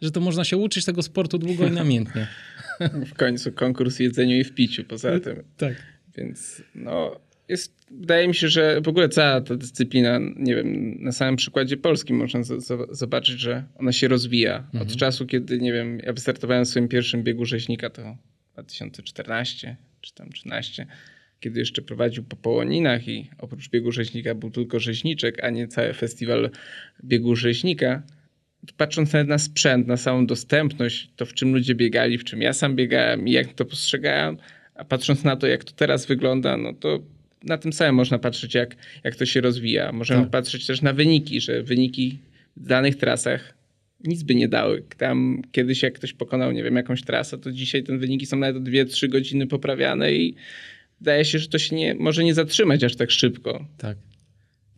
że 0.01 0.11
to 0.11 0.19
można 0.19 0.43
się 0.43 0.57
uczyć 0.57 0.85
tego 0.85 1.01
sportu 1.01 1.37
długo 1.37 1.67
i 1.67 1.71
namiętnie. 1.71 2.27
W 3.11 3.13
końcu 3.13 3.51
konkurs 3.51 3.97
w 3.97 3.99
jedzeniu 3.99 4.37
i 4.37 4.43
w 4.43 4.53
piciu 4.53 4.83
poza 4.83 5.19
tym. 5.19 5.43
Tak. 5.57 5.75
Więc 6.17 6.63
no, 6.75 7.19
jest, 7.49 7.73
wydaje 7.91 8.27
mi 8.27 8.35
się, 8.35 8.47
że 8.47 8.81
w 8.81 8.87
ogóle 8.87 9.09
cała 9.09 9.41
ta 9.41 9.55
dyscyplina, 9.55 10.19
nie 10.35 10.55
wiem, 10.55 10.97
na 11.03 11.11
samym 11.11 11.35
przykładzie 11.35 11.77
polskim 11.77 12.17
można 12.17 12.43
z, 12.43 12.65
z, 12.65 12.97
zobaczyć, 12.97 13.39
że 13.39 13.63
ona 13.75 13.91
się 13.91 14.07
rozwija. 14.07 14.57
Mhm. 14.57 14.83
Od 14.83 14.95
czasu, 14.95 15.25
kiedy, 15.25 15.57
nie 15.57 15.73
wiem, 15.73 15.99
ja 15.99 16.13
wystartowałem 16.13 16.65
w 16.65 16.67
swoim 16.67 16.87
pierwszym 16.87 17.23
biegu 17.23 17.45
rzeźnika, 17.45 17.89
to 17.89 18.17
2014 18.53 19.77
czy 20.01 20.13
tam 20.13 20.31
13, 20.31 20.87
kiedy 21.39 21.59
jeszcze 21.59 21.81
prowadził 21.81 22.23
po 22.23 22.35
Połoninach 22.35 23.07
i 23.07 23.29
oprócz 23.37 23.69
biegu 23.69 23.91
rzeźnika 23.91 24.35
był 24.35 24.51
tylko 24.51 24.79
rzeźniczek, 24.79 25.43
a 25.43 25.49
nie 25.49 25.67
cały 25.67 25.93
festiwal 25.93 26.49
biegu 27.03 27.35
rzeźnika. 27.35 28.03
Patrząc 28.77 29.13
nawet 29.13 29.27
na 29.27 29.37
sprzęt, 29.37 29.87
na 29.87 29.97
samą 29.97 30.25
dostępność, 30.25 31.11
to 31.15 31.25
w 31.25 31.33
czym 31.33 31.53
ludzie 31.53 31.75
biegali, 31.75 32.17
w 32.17 32.23
czym 32.23 32.41
ja 32.41 32.53
sam 32.53 32.75
biegałem 32.75 33.27
i 33.27 33.31
jak 33.31 33.53
to 33.53 33.65
postrzegałem, 33.65 34.37
a 34.75 34.85
patrząc 34.85 35.23
na 35.23 35.35
to, 35.35 35.47
jak 35.47 35.63
to 35.63 35.71
teraz 35.75 36.05
wygląda, 36.05 36.57
no 36.57 36.73
to 36.73 36.99
na 37.43 37.57
tym 37.57 37.73
samym 37.73 37.95
można 37.95 38.19
patrzeć, 38.19 38.53
jak, 38.53 38.75
jak 39.03 39.15
to 39.15 39.25
się 39.25 39.41
rozwija. 39.41 39.91
Możemy 39.91 40.21
tak. 40.21 40.29
patrzeć 40.29 40.65
też 40.65 40.81
na 40.81 40.93
wyniki, 40.93 41.41
że 41.41 41.63
wyniki 41.63 42.17
w 42.57 42.67
danych 42.67 42.95
trasach 42.95 43.53
nic 44.03 44.23
by 44.23 44.35
nie 44.35 44.47
dały. 44.47 44.83
Tam 44.97 45.41
kiedyś 45.51 45.83
jak 45.83 45.93
ktoś 45.93 46.13
pokonał, 46.13 46.51
nie 46.51 46.63
wiem, 46.63 46.75
jakąś 46.75 47.03
trasę, 47.03 47.37
to 47.37 47.51
dzisiaj 47.51 47.83
te 47.83 47.97
wyniki 47.97 48.25
są 48.25 48.37
nawet 48.37 48.55
o 48.55 48.59
2-3 48.59 49.09
godziny 49.09 49.47
poprawiane 49.47 50.13
i 50.13 50.35
wydaje 50.99 51.25
się, 51.25 51.39
że 51.39 51.47
to 51.47 51.59
się 51.59 51.75
nie, 51.75 51.95
może 51.95 52.23
nie 52.23 52.33
zatrzymać 52.33 52.83
aż 52.83 52.95
tak 52.95 53.11
szybko. 53.11 53.65
Tak. 53.77 53.97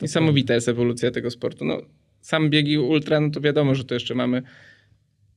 Niesamowita 0.01 0.53
jest 0.53 0.69
ewolucja 0.69 1.11
tego 1.11 1.31
sportu. 1.31 1.65
No, 1.65 1.81
sam 2.21 2.49
biegi 2.49 2.77
ultra, 2.77 3.19
no 3.19 3.29
to 3.29 3.41
wiadomo, 3.41 3.75
że 3.75 3.83
to 3.83 3.93
jeszcze 3.93 4.15
mamy 4.15 4.41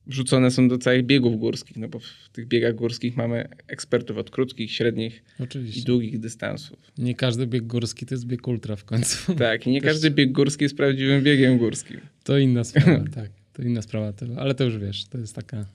wrzucone 0.09 0.51
są 0.51 0.67
do 0.67 0.77
całych 0.77 1.05
biegów 1.05 1.39
górskich, 1.39 1.77
no 1.77 1.87
bo 1.87 1.99
w 1.99 2.29
tych 2.31 2.47
biegach 2.47 2.75
górskich 2.75 3.17
mamy 3.17 3.47
ekspertów 3.67 4.17
od 4.17 4.29
krótkich, 4.29 4.71
średnich 4.71 5.23
Oczywiście. 5.39 5.81
i 5.81 5.83
długich 5.83 6.19
dystansów. 6.19 6.91
Nie 6.97 7.15
każdy 7.15 7.47
bieg 7.47 7.67
górski 7.67 8.05
to 8.05 8.15
jest 8.15 8.25
bieg 8.25 8.47
ultra 8.47 8.75
w 8.75 8.85
końcu. 8.85 9.35
Tak, 9.35 9.67
i 9.67 9.71
nie 9.71 9.81
Też... 9.81 9.89
każdy 9.89 10.11
bieg 10.11 10.31
górski 10.31 10.63
jest 10.63 10.77
prawdziwym 10.77 11.23
biegiem 11.23 11.57
górskim. 11.57 11.99
To 12.23 12.37
inna 12.37 12.63
sprawa, 12.63 13.03
tak. 13.15 13.29
To 13.53 13.63
inna 13.63 13.81
sprawa, 13.81 14.13
ale 14.37 14.55
to 14.55 14.63
już 14.63 14.77
wiesz, 14.77 15.05
to 15.05 15.17
jest 15.17 15.35
taka... 15.35 15.65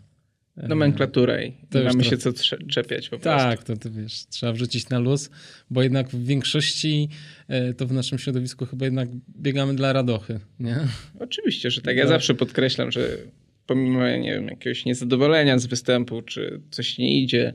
E, 0.57 0.69
Nomenklatura 0.69 1.43
i 1.43 1.53
to 1.71 1.85
mamy 1.85 2.05
się 2.05 2.17
co 2.17 2.33
czepiać 2.69 3.09
po 3.09 3.19
prostu. 3.19 3.45
Tak, 3.45 3.65
to, 3.65 3.77
to 3.77 3.91
wiesz, 3.91 4.27
trzeba 4.27 4.53
wrzucić 4.53 4.89
na 4.89 4.99
luz, 4.99 5.31
bo 5.71 5.83
jednak 5.83 6.09
w 6.09 6.27
większości 6.27 7.09
e, 7.49 7.75
to 7.75 7.87
w 7.87 7.93
naszym 7.93 8.19
środowisku 8.19 8.67
chyba 8.67 8.85
jednak 8.85 9.09
biegamy 9.39 9.75
dla 9.75 9.93
radochy, 9.93 10.41
nie? 10.61 10.77
Oczywiście, 11.19 11.71
że 11.71 11.83
tak. 11.83 11.97
Ja 11.97 12.07
zawsze 12.07 12.35
podkreślam, 12.35 12.93
że 12.93 13.19
pomimo, 13.67 14.09
nie 14.09 14.35
wiem, 14.35 14.49
jakiegoś 14.49 14.85
niezadowolenia 14.85 15.59
z 15.59 15.67
występu, 15.67 16.23
czy 16.23 16.61
coś 16.71 16.99
nie 16.99 17.23
idzie, 17.23 17.53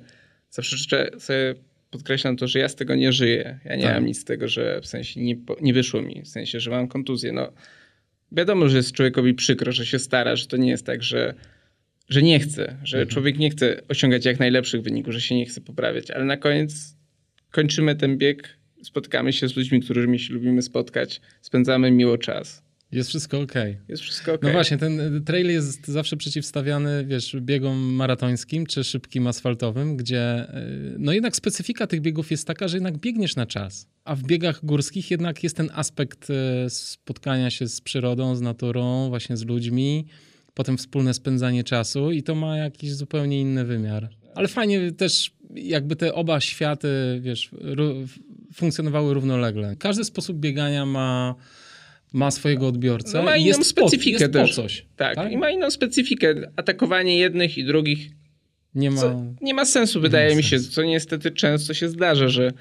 zawsze 0.49 0.77
sobie 1.19 1.55
podkreślam 1.91 2.37
to, 2.37 2.47
że 2.47 2.59
ja 2.59 2.69
z 2.69 2.75
tego 2.75 2.95
nie 2.95 3.11
żyję. 3.11 3.59
Ja 3.65 3.75
nie 3.75 3.83
tak. 3.83 3.93
mam 3.93 4.05
nic 4.05 4.21
z 4.21 4.25
tego, 4.25 4.47
że 4.47 4.81
w 4.81 4.87
sensie 4.87 5.21
nie, 5.21 5.35
nie 5.61 5.73
wyszło 5.73 6.01
mi, 6.01 6.21
w 6.21 6.27
sensie, 6.27 6.59
że 6.59 6.71
mam 6.71 6.87
kontuzję. 6.87 7.31
No, 7.31 7.51
wiadomo, 8.31 8.69
że 8.69 8.77
jest 8.77 8.91
człowiekowi 8.91 9.33
przykro, 9.33 9.71
że 9.71 9.85
się 9.85 9.99
stara, 9.99 10.35
że 10.35 10.47
to 10.47 10.57
nie 10.57 10.69
jest 10.69 10.85
tak, 10.85 11.03
że, 11.03 11.33
że 12.09 12.21
nie 12.21 12.39
chce, 12.39 12.77
że 12.83 12.97
mhm. 12.97 13.07
człowiek 13.07 13.37
nie 13.37 13.49
chce 13.49 13.81
osiągać 13.87 14.25
jak 14.25 14.39
najlepszych 14.39 14.81
wyników, 14.81 15.13
że 15.13 15.21
się 15.21 15.35
nie 15.35 15.45
chce 15.45 15.61
poprawiać, 15.61 16.11
ale 16.11 16.25
na 16.25 16.37
koniec 16.37 16.97
kończymy 17.51 17.95
ten 17.95 18.17
bieg, 18.17 18.57
spotykamy 18.83 19.33
się 19.33 19.47
z 19.47 19.55
ludźmi, 19.55 19.81
którymi 19.81 20.19
się 20.19 20.33
lubimy 20.33 20.61
spotkać, 20.61 21.21
spędzamy 21.41 21.91
miło 21.91 22.17
czas. 22.17 22.68
Jest 22.91 23.09
wszystko 23.09 23.39
ok. 23.39 23.53
Jest 23.87 24.03
wszystko 24.03 24.33
ok. 24.33 24.41
No 24.43 24.51
właśnie, 24.51 24.77
ten 24.77 25.23
trail 25.25 25.47
jest 25.47 25.87
zawsze 25.87 26.17
przeciwstawiany, 26.17 27.05
wiesz, 27.05 27.35
biegom 27.41 27.77
maratońskim 27.77 28.65
czy 28.65 28.83
szybkim 28.83 29.27
asfaltowym, 29.27 29.97
gdzie 29.97 30.47
y, 30.93 30.95
no 30.99 31.13
jednak 31.13 31.35
specyfika 31.35 31.87
tych 31.87 32.01
biegów 32.01 32.31
jest 32.31 32.47
taka, 32.47 32.67
że 32.67 32.77
jednak 32.77 32.97
biegniesz 32.97 33.35
na 33.35 33.45
czas. 33.45 33.87
A 34.05 34.15
w 34.15 34.23
biegach 34.23 34.65
górskich 34.65 35.11
jednak 35.11 35.43
jest 35.43 35.57
ten 35.57 35.69
aspekt 35.73 36.29
y, 36.29 36.33
spotkania 36.69 37.49
się 37.49 37.67
z 37.67 37.81
przyrodą, 37.81 38.35
z 38.35 38.41
naturą, 38.41 39.09
właśnie 39.09 39.37
z 39.37 39.45
ludźmi, 39.45 40.05
potem 40.53 40.77
wspólne 40.77 41.13
spędzanie 41.13 41.63
czasu 41.63 42.11
i 42.11 42.23
to 42.23 42.35
ma 42.35 42.57
jakiś 42.57 42.93
zupełnie 42.93 43.41
inny 43.41 43.65
wymiar. 43.65 44.09
Ale 44.35 44.47
fajnie 44.47 44.91
też 44.91 45.31
jakby 45.55 45.95
te 45.95 46.13
oba 46.13 46.39
światy, 46.39 47.19
wiesz, 47.21 47.51
funkcjonowały 48.53 49.13
równolegle. 49.13 49.75
Każdy 49.75 50.03
sposób 50.03 50.37
biegania 50.37 50.85
ma 50.85 51.35
ma 52.13 52.31
swojego 52.31 52.67
odbiorcę 52.67 53.17
no, 53.17 53.23
ma 53.23 53.37
inną 53.37 53.47
jest 53.47 53.65
specyfikę 53.65 54.23
jest 54.23 54.33
też. 54.33 54.55
coś. 54.55 54.85
Tak, 54.95 55.15
tak, 55.15 55.31
i 55.31 55.37
ma 55.37 55.49
inną 55.49 55.71
specyfikę. 55.71 56.51
Atakowanie 56.55 57.17
jednych 57.17 57.57
i 57.57 57.63
drugich 57.63 58.09
nie 58.75 58.91
ma, 58.91 59.01
co, 59.01 59.23
nie 59.41 59.53
ma 59.53 59.65
sensu, 59.65 60.01
wydaje 60.01 60.29
ma 60.29 60.35
mi 60.37 60.43
się, 60.43 60.59
co 60.59 60.83
niestety 60.83 61.31
często 61.31 61.73
się 61.73 61.89
zdarza, 61.89 62.27
że 62.27 62.51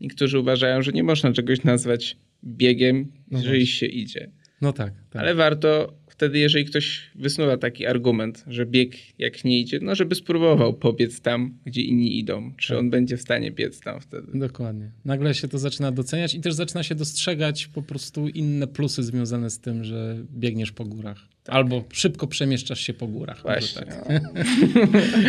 niektórzy 0.00 0.38
uważają, 0.38 0.82
że 0.82 0.92
nie 0.92 1.02
można 1.02 1.32
czegoś 1.32 1.64
nazwać 1.64 2.16
biegiem, 2.44 3.12
no 3.30 3.38
jeżeli 3.38 3.58
właśnie. 3.58 3.74
się 3.74 3.86
idzie. 3.86 4.30
No 4.60 4.72
tak, 4.72 4.92
tak. 5.10 5.22
Ale 5.22 5.34
warto 5.34 5.94
wtedy, 6.16 6.38
jeżeli 6.38 6.64
ktoś 6.64 7.10
wysnuwa 7.14 7.56
taki 7.56 7.86
argument, 7.86 8.44
że 8.46 8.66
bieg 8.66 9.18
jak 9.18 9.44
nie 9.44 9.60
idzie, 9.60 9.78
no 9.82 9.94
żeby 9.94 10.14
spróbował 10.14 10.74
pobiec 10.74 11.20
tam, 11.20 11.58
gdzie 11.64 11.82
inni 11.82 12.18
idą. 12.18 12.52
Czy 12.56 12.68
tak. 12.68 12.78
on 12.78 12.90
będzie 12.90 13.16
w 13.16 13.22
stanie 13.22 13.50
biec 13.50 13.80
tam 13.80 14.00
wtedy? 14.00 14.38
Dokładnie. 14.38 14.90
Nagle 15.04 15.34
się 15.34 15.48
to 15.48 15.58
zaczyna 15.58 15.92
doceniać 15.92 16.34
i 16.34 16.40
też 16.40 16.54
zaczyna 16.54 16.82
się 16.82 16.94
dostrzegać 16.94 17.66
po 17.66 17.82
prostu 17.82 18.28
inne 18.28 18.66
plusy 18.66 19.02
związane 19.02 19.50
z 19.50 19.58
tym, 19.58 19.84
że 19.84 20.16
biegniesz 20.34 20.72
po 20.72 20.84
górach. 20.84 21.18
Tak. 21.44 21.54
Albo 21.54 21.84
szybko 21.92 22.26
przemieszczasz 22.26 22.80
się 22.80 22.94
po 22.94 23.06
górach. 23.06 23.42
Właśnie. 23.42 23.86
Tak. 23.86 24.08
No. 24.08 24.42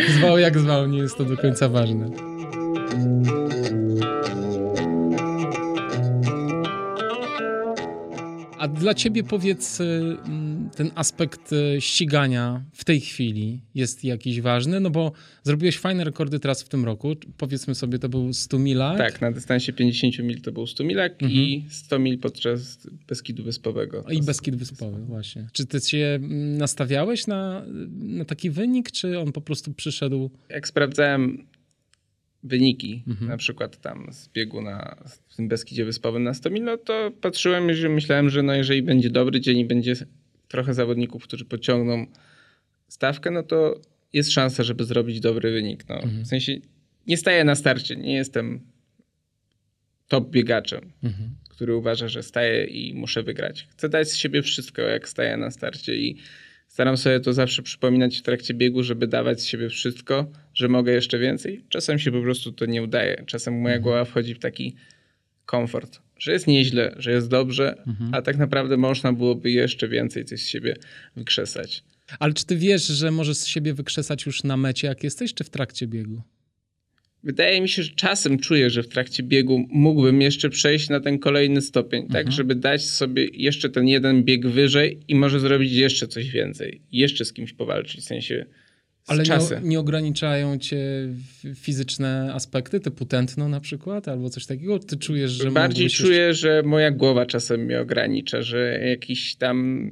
zwał 0.18 0.38
jak 0.38 0.58
zwał, 0.58 0.88
nie 0.88 0.98
jest 0.98 1.16
to 1.16 1.24
do 1.24 1.36
końca 1.36 1.68
ważne. 1.68 2.10
A 8.58 8.68
dla 8.68 8.94
ciebie 8.94 9.24
powiedz, 9.24 9.80
y, 9.80 9.84
mm, 9.84 10.70
ten 10.76 10.90
aspekt 10.94 11.52
y, 11.52 11.80
ścigania 11.80 12.64
w 12.72 12.84
tej 12.84 13.00
chwili 13.00 13.60
jest 13.74 14.04
jakiś 14.04 14.40
ważny? 14.40 14.80
No 14.80 14.90
bo 14.90 15.12
zrobiłeś 15.42 15.78
fajne 15.78 16.04
rekordy 16.04 16.40
teraz 16.40 16.62
w 16.62 16.68
tym 16.68 16.84
roku. 16.84 17.14
Powiedzmy 17.36 17.74
sobie, 17.74 17.98
to 17.98 18.08
był 18.08 18.32
100 18.32 18.58
milak. 18.58 18.98
Tak, 18.98 19.20
na 19.20 19.32
dystansie 19.32 19.72
50 19.72 20.18
mil 20.18 20.40
to 20.40 20.52
był 20.52 20.66
100 20.66 20.84
milak 20.84 21.12
mhm. 21.12 21.32
i 21.32 21.64
100 21.70 21.98
mil 21.98 22.18
podczas 22.18 22.86
Beskidu 23.08 23.44
Wyspowego. 23.44 24.04
I 24.10 24.22
Beskid 24.22 24.56
Wyspowy, 24.56 25.00
właśnie. 25.04 25.48
Czy 25.52 25.66
ty 25.66 25.80
się 25.80 26.18
mm, 26.20 26.58
nastawiałeś 26.58 27.26
na, 27.26 27.64
na 27.98 28.24
taki 28.24 28.50
wynik, 28.50 28.90
czy 28.90 29.18
on 29.18 29.32
po 29.32 29.40
prostu 29.40 29.74
przyszedł? 29.74 30.30
Jak 30.48 30.68
sprawdzałem 30.68 31.46
wyniki, 32.48 33.02
mhm. 33.08 33.28
na 33.28 33.36
przykład 33.36 33.80
tam 33.80 34.12
z 34.12 34.28
biegu 34.28 34.62
na 34.62 34.96
w 35.28 35.36
tym 35.36 35.48
Beskidzie 35.48 35.84
Wyspowym 35.84 36.22
na 36.22 36.34
100 36.34 36.50
mil, 36.50 36.64
no 36.64 36.76
to 36.76 37.10
patrzyłem 37.20 37.70
i 37.70 37.88
myślałem, 37.88 38.30
że 38.30 38.42
no 38.42 38.54
jeżeli 38.54 38.82
będzie 38.82 39.10
dobry 39.10 39.40
dzień 39.40 39.58
i 39.58 39.64
będzie 39.64 39.94
trochę 40.48 40.74
zawodników, 40.74 41.22
którzy 41.22 41.44
pociągną 41.44 42.06
stawkę, 42.88 43.30
no 43.30 43.42
to 43.42 43.80
jest 44.12 44.32
szansa, 44.32 44.62
żeby 44.62 44.84
zrobić 44.84 45.20
dobry 45.20 45.50
wynik. 45.50 45.88
No. 45.88 45.94
Mhm. 45.94 46.24
W 46.24 46.26
sensie 46.26 46.56
nie 47.06 47.16
staję 47.16 47.44
na 47.44 47.54
starcie, 47.54 47.96
nie 47.96 48.14
jestem 48.14 48.60
top 50.08 50.30
biegaczem, 50.30 50.92
mhm. 51.02 51.30
który 51.48 51.76
uważa, 51.76 52.08
że 52.08 52.22
staję 52.22 52.64
i 52.64 52.94
muszę 52.94 53.22
wygrać. 53.22 53.68
Chcę 53.70 53.88
dać 53.88 54.10
z 54.10 54.16
siebie 54.16 54.42
wszystko, 54.42 54.82
jak 54.82 55.08
staję 55.08 55.36
na 55.36 55.50
starcie 55.50 55.96
i 55.96 56.16
Staram 56.68 56.96
sobie 56.96 57.20
to 57.20 57.32
zawsze 57.32 57.62
przypominać 57.62 58.18
w 58.18 58.22
trakcie 58.22 58.54
biegu, 58.54 58.82
żeby 58.82 59.06
dawać 59.06 59.40
z 59.40 59.44
siebie 59.44 59.68
wszystko, 59.68 60.30
że 60.54 60.68
mogę 60.68 60.92
jeszcze 60.92 61.18
więcej. 61.18 61.64
Czasem 61.68 61.98
się 61.98 62.12
po 62.12 62.22
prostu 62.22 62.52
to 62.52 62.66
nie 62.66 62.82
udaje. 62.82 63.24
Czasem 63.26 63.54
moja 63.54 63.74
mhm. 63.74 63.82
głowa 63.82 64.04
wchodzi 64.04 64.34
w 64.34 64.38
taki 64.38 64.74
komfort, 65.46 66.00
że 66.18 66.32
jest 66.32 66.46
nieźle, 66.46 66.94
że 66.98 67.12
jest 67.12 67.28
dobrze, 67.28 67.82
mhm. 67.86 68.14
a 68.14 68.22
tak 68.22 68.36
naprawdę 68.36 68.76
można 68.76 69.12
byłoby 69.12 69.50
jeszcze 69.50 69.88
więcej 69.88 70.24
coś 70.24 70.40
z 70.40 70.48
siebie 70.48 70.76
wykrzesać. 71.16 71.84
Ale 72.18 72.34
czy 72.34 72.46
ty 72.46 72.56
wiesz, 72.56 72.86
że 72.86 73.10
możesz 73.10 73.36
z 73.36 73.46
siebie 73.46 73.74
wykrzesać 73.74 74.26
już 74.26 74.44
na 74.44 74.56
mecie, 74.56 74.88
jak 74.88 75.04
jesteś, 75.04 75.34
czy 75.34 75.44
w 75.44 75.50
trakcie 75.50 75.86
biegu? 75.86 76.22
Wydaje 77.22 77.60
mi 77.60 77.68
się, 77.68 77.82
że 77.82 77.90
czasem 77.90 78.38
czuję, 78.38 78.70
że 78.70 78.82
w 78.82 78.88
trakcie 78.88 79.22
biegu 79.22 79.66
mógłbym 79.70 80.22
jeszcze 80.22 80.50
przejść 80.50 80.88
na 80.88 81.00
ten 81.00 81.18
kolejny 81.18 81.60
stopień, 81.60 82.02
tak, 82.02 82.10
mhm. 82.10 82.24
tak, 82.24 82.32
żeby 82.32 82.54
dać 82.54 82.84
sobie 82.84 83.28
jeszcze 83.32 83.68
ten 83.68 83.88
jeden 83.88 84.24
bieg 84.24 84.46
wyżej 84.46 85.00
i 85.08 85.14
może 85.14 85.40
zrobić 85.40 85.72
jeszcze 85.72 86.08
coś 86.08 86.30
więcej, 86.30 86.82
jeszcze 86.92 87.24
z 87.24 87.32
kimś 87.32 87.52
powalczyć, 87.52 88.00
w 88.00 88.04
sensie 88.04 88.46
Ale 89.06 89.22
nie, 89.22 89.68
nie 89.68 89.80
ograniczają 89.80 90.58
cię 90.58 90.78
fizyczne 91.54 92.30
aspekty, 92.34 92.80
typu 92.80 93.06
tętno 93.06 93.48
na 93.48 93.60
przykład, 93.60 94.08
albo 94.08 94.30
coś 94.30 94.46
takiego? 94.46 94.78
Ty 94.78 94.96
czujesz, 94.96 95.30
że 95.30 95.50
Bardziej 95.50 95.90
czuję, 95.90 96.18
jeszcze... 96.18 96.40
że 96.40 96.62
moja 96.62 96.90
głowa 96.90 97.26
czasem 97.26 97.60
mnie 97.60 97.80
ogranicza, 97.80 98.42
że 98.42 98.80
jakiś 98.84 99.36
tam 99.36 99.90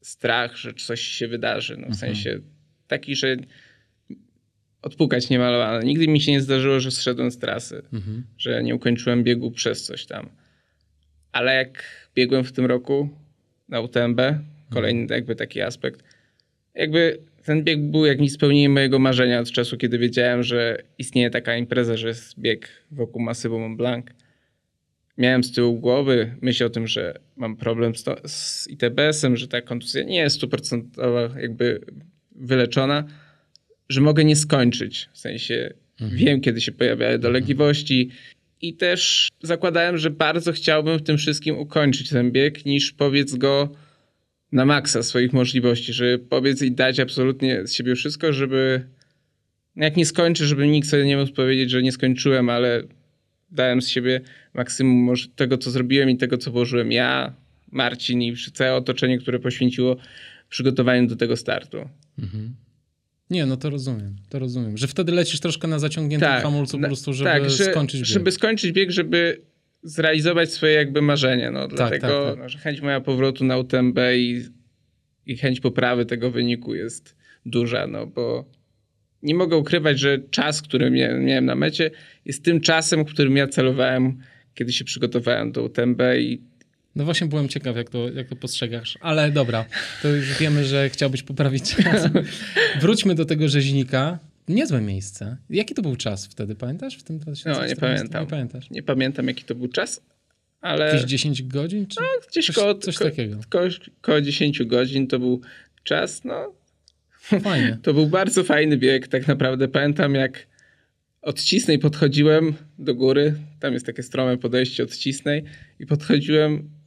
strach, 0.00 0.56
że 0.56 0.74
coś 0.74 1.00
się 1.00 1.28
wydarzy. 1.28 1.76
No, 1.76 1.82
w 1.82 1.90
mhm. 1.90 1.98
sensie 1.98 2.40
taki, 2.86 3.16
że 3.16 3.36
odpukać 4.88 5.30
niemalowano. 5.30 5.82
Nigdy 5.82 6.08
mi 6.08 6.20
się 6.20 6.32
nie 6.32 6.40
zdarzyło, 6.40 6.80
że 6.80 6.90
zszedłem 6.90 7.30
z 7.30 7.38
trasy, 7.38 7.82
mhm. 7.92 8.24
że 8.38 8.62
nie 8.62 8.74
ukończyłem 8.74 9.24
biegu 9.24 9.50
przez 9.50 9.84
coś 9.84 10.06
tam. 10.06 10.28
Ale 11.32 11.54
jak 11.54 11.84
biegłem 12.14 12.44
w 12.44 12.52
tym 12.52 12.66
roku 12.66 13.08
na 13.68 13.80
UTMB, 13.80 14.20
kolejny 14.70 15.02
mhm. 15.02 15.18
jakby 15.18 15.36
taki 15.36 15.60
aspekt, 15.60 16.02
jakby 16.74 17.18
ten 17.44 17.64
bieg 17.64 17.80
był 17.80 18.06
jakimś 18.06 18.32
spełnieniem 18.32 18.72
mojego 18.72 18.98
marzenia 18.98 19.40
od 19.40 19.50
czasu, 19.50 19.76
kiedy 19.76 19.98
wiedziałem, 19.98 20.42
że 20.42 20.82
istnieje 20.98 21.30
taka 21.30 21.56
impreza, 21.56 21.96
że 21.96 22.08
jest 22.08 22.40
bieg 22.40 22.68
wokół 22.90 23.22
masywu 23.22 23.58
Mont 23.58 23.76
Blanc. 23.76 24.06
Miałem 25.18 25.44
z 25.44 25.52
tyłu 25.52 25.80
głowy 25.80 26.36
myśl 26.40 26.64
o 26.64 26.70
tym, 26.70 26.86
że 26.86 27.14
mam 27.36 27.56
problem 27.56 27.94
z, 27.94 28.04
z 28.26 28.68
ITBS-em, 28.70 29.36
że 29.36 29.48
ta 29.48 29.62
kontuzja 29.62 30.02
nie 30.02 30.16
jest 30.16 30.36
stuprocentowa 30.36 31.40
jakby 31.40 31.80
wyleczona, 32.36 33.04
że 33.88 34.00
mogę 34.00 34.24
nie 34.24 34.36
skończyć. 34.36 35.08
W 35.12 35.18
sensie 35.18 35.74
mhm. 36.00 36.18
wiem, 36.18 36.40
kiedy 36.40 36.60
się 36.60 36.72
pojawiają 36.72 37.18
dolegliwości 37.18 38.10
i 38.60 38.74
też 38.74 39.28
zakładałem, 39.42 39.98
że 39.98 40.10
bardzo 40.10 40.52
chciałbym 40.52 40.98
w 40.98 41.02
tym 41.02 41.18
wszystkim 41.18 41.58
ukończyć 41.58 42.08
ten 42.08 42.32
bieg, 42.32 42.66
niż 42.66 42.92
powiedz 42.92 43.34
go 43.34 43.72
na 44.52 44.64
maksa 44.64 45.02
swoich 45.02 45.32
możliwości, 45.32 45.92
żeby 45.92 46.18
powiedz 46.18 46.62
i 46.62 46.72
dać 46.72 47.00
absolutnie 47.00 47.66
z 47.66 47.72
siebie 47.72 47.94
wszystko, 47.94 48.32
żeby 48.32 48.84
jak 49.76 49.96
nie 49.96 50.06
skończę, 50.06 50.46
żeby 50.46 50.68
nikt 50.68 50.88
sobie 50.88 51.04
nie 51.04 51.16
mógł 51.16 51.32
powiedzieć, 51.32 51.70
że 51.70 51.82
nie 51.82 51.92
skończyłem, 51.92 52.48
ale 52.48 52.82
dałem 53.50 53.82
z 53.82 53.88
siebie 53.88 54.20
maksimum 54.54 55.14
tego, 55.36 55.58
co 55.58 55.70
zrobiłem 55.70 56.10
i 56.10 56.16
tego, 56.16 56.38
co 56.38 56.50
włożyłem 56.50 56.92
ja, 56.92 57.32
Marcin 57.72 58.22
i 58.22 58.36
całe 58.52 58.74
otoczenie, 58.74 59.18
które 59.18 59.38
poświęciło 59.38 59.96
przygotowaniu 60.48 61.06
do 61.06 61.16
tego 61.16 61.36
startu. 61.36 61.88
Mhm. 62.18 62.54
Nie, 63.30 63.46
no 63.46 63.56
to 63.56 63.70
rozumiem, 63.70 64.16
to 64.28 64.38
rozumiem. 64.38 64.78
Że 64.78 64.86
wtedy 64.86 65.12
lecisz 65.12 65.40
troszkę 65.40 65.68
na 65.68 65.78
zaciągniętym 65.78 66.28
tak, 66.28 66.42
hamulcu 66.42 66.78
po 66.78 66.86
prostu, 66.86 67.12
żeby 67.12 67.30
tak, 67.30 67.50
że, 67.50 67.64
skończyć 67.64 68.00
bieg. 68.00 68.08
Żeby 68.08 68.32
skończyć 68.32 68.72
bieg, 68.72 68.90
żeby 68.90 69.42
zrealizować 69.82 70.52
swoje 70.52 70.72
jakby 70.72 71.02
marzenie. 71.02 71.50
No, 71.50 71.68
tak, 71.68 71.76
dlatego 71.76 72.30
tak, 72.30 72.40
tak. 72.40 72.48
że 72.48 72.58
chęć 72.58 72.80
moja 72.80 73.00
powrotu 73.00 73.44
na 73.44 73.58
UTMB 73.58 73.98
i, 74.16 74.44
i 75.26 75.36
chęć 75.36 75.60
poprawy 75.60 76.06
tego 76.06 76.30
wyniku 76.30 76.74
jest 76.74 77.16
duża, 77.46 77.86
no 77.86 78.06
bo 78.06 78.50
nie 79.22 79.34
mogę 79.34 79.56
ukrywać, 79.56 79.98
że 79.98 80.18
czas, 80.30 80.62
który 80.62 80.90
miałem 81.20 81.44
na 81.44 81.54
mecie 81.54 81.90
jest 82.24 82.44
tym 82.44 82.60
czasem, 82.60 83.04
którym 83.04 83.36
ja 83.36 83.46
celowałem, 83.46 84.18
kiedy 84.54 84.72
się 84.72 84.84
przygotowałem 84.84 85.52
do 85.52 85.62
UTMB 85.62 86.02
i 86.18 86.42
no 86.98 87.04
właśnie 87.04 87.26
byłem 87.26 87.48
ciekaw, 87.48 87.76
jak 87.76 87.90
to, 87.90 88.08
jak 88.08 88.28
to 88.28 88.36
postrzegasz. 88.36 88.98
Ale 89.00 89.30
dobra, 89.30 89.64
to 90.02 90.08
już 90.08 90.32
wiemy, 90.40 90.64
że 90.64 90.90
chciałbyś 90.90 91.22
poprawić 91.22 91.76
czas. 91.76 92.08
Wróćmy 92.80 93.14
do 93.14 93.24
tego 93.24 93.48
rzeźnika. 93.48 94.18
Niezłe 94.48 94.80
miejsce. 94.80 95.36
Jaki 95.50 95.74
to 95.74 95.82
był 95.82 95.96
czas 95.96 96.26
wtedy, 96.26 96.54
pamiętasz? 96.54 96.96
W 96.96 97.02
tym 97.02 97.18
2014? 97.18 97.62
No, 97.62 97.68
nie 97.68 97.76
pamiętam. 97.76 98.22
Nie, 98.22 98.30
pamiętasz. 98.30 98.70
nie 98.70 98.82
pamiętam, 98.82 99.28
jaki 99.28 99.44
to 99.44 99.54
był 99.54 99.68
czas, 99.68 100.02
ale... 100.60 100.86
Jakieś 100.86 101.02
10 101.02 101.42
godzin? 101.42 101.86
Czy 101.86 102.00
no, 102.00 102.06
gdzieś 102.30 102.46
coś, 102.46 102.56
koło, 102.56 102.74
coś 102.74 102.98
takiego. 102.98 103.40
Ko, 103.48 103.60
koło 104.00 104.20
10 104.20 104.64
godzin 104.64 105.06
to 105.06 105.18
był 105.18 105.40
czas, 105.84 106.24
no... 106.24 106.54
Fajnie. 107.20 107.78
To 107.82 107.94
był 107.94 108.06
bardzo 108.06 108.44
fajny 108.44 108.76
bieg, 108.76 109.08
tak 109.08 109.28
naprawdę. 109.28 109.68
Pamiętam, 109.68 110.14
jak 110.14 110.46
od 111.22 111.42
Cisnej 111.42 111.78
podchodziłem 111.78 112.54
do 112.78 112.94
góry, 112.94 113.34
tam 113.60 113.74
jest 113.74 113.86
takie 113.86 114.02
strome 114.02 114.38
podejście 114.38 114.82
od 114.82 114.96
Cisnej 114.96 115.44
i 115.78 115.86
podchodziłem 115.86 116.77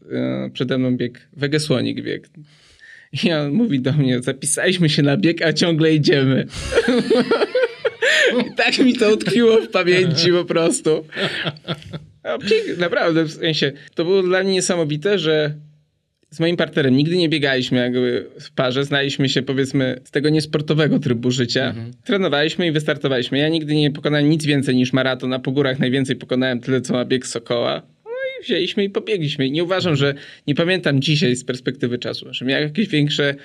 przede 0.54 0.78
mną 0.78 0.98
bieg, 0.98 1.28
Wegesłonik 1.34 2.04
bieg. 2.04 2.30
I 3.24 3.32
on 3.32 3.52
mówi 3.52 3.80
do 3.80 3.94
mnie, 3.94 4.22
zapisaliśmy 4.22 4.90
się 4.90 5.02
na 5.02 5.18
bieg, 5.18 5.42
a 5.42 5.54
ciągle 5.54 5.94
idziemy. 5.94 6.46
I 8.48 8.56
tak 8.56 8.80
mi 8.80 8.94
to 8.94 9.14
utkwiło 9.14 9.62
w 9.62 9.68
pamięci 9.68 10.32
po 10.32 10.46
prostu. 10.46 11.06
A 12.24 12.38
bieg, 12.38 12.78
naprawdę, 12.78 13.24
w 13.24 13.32
sensie, 13.32 13.72
to 13.96 14.06
było 14.06 14.24
dla 14.24 14.44
mnie 14.44 14.54
niesamowite, 14.54 15.20
że 15.20 15.56
z 16.30 16.40
moim 16.40 16.58
partnerem 16.58 16.98
nigdy 16.98 17.18
nie 17.18 17.30
biegaliśmy 17.30 17.78
jakby 17.78 18.28
w 18.40 18.52
parze, 18.52 18.86
znaliśmy 18.86 19.30
się 19.30 19.42
powiedzmy 19.42 20.02
z 20.04 20.12
tego 20.12 20.30
niesportowego 20.30 21.00
trybu 21.00 21.32
życia. 21.32 21.70
Mhm. 21.70 21.92
Trenowaliśmy 22.04 22.68
i 22.68 22.72
wystartowaliśmy. 22.72 23.38
Ja 23.38 23.50
nigdy 23.50 23.76
nie 23.76 23.92
pokonałem 23.92 24.30
nic 24.30 24.46
więcej 24.46 24.76
niż 24.76 24.94
maraton, 24.94 25.30
na 25.30 25.40
pogórach 25.40 25.80
najwięcej 25.80 26.16
pokonałem 26.16 26.60
tyle, 26.60 26.82
co 26.82 26.94
ma 26.94 27.06
bieg 27.06 27.28
Sokoła 27.28 27.82
wzięliśmy 28.42 28.84
i 28.84 28.90
pobiegliśmy. 28.90 29.48
I 29.48 29.52
nie 29.52 29.64
uważam, 29.64 29.96
że 29.96 30.14
nie 30.48 30.56
pamiętam 30.56 31.02
dzisiaj 31.02 31.36
z 31.36 31.44
perspektywy 31.44 31.98
czasu, 31.98 32.34
że 32.34 32.46
miałem 32.46 32.64
jakieś 32.64 32.88
większe, 32.88 33.36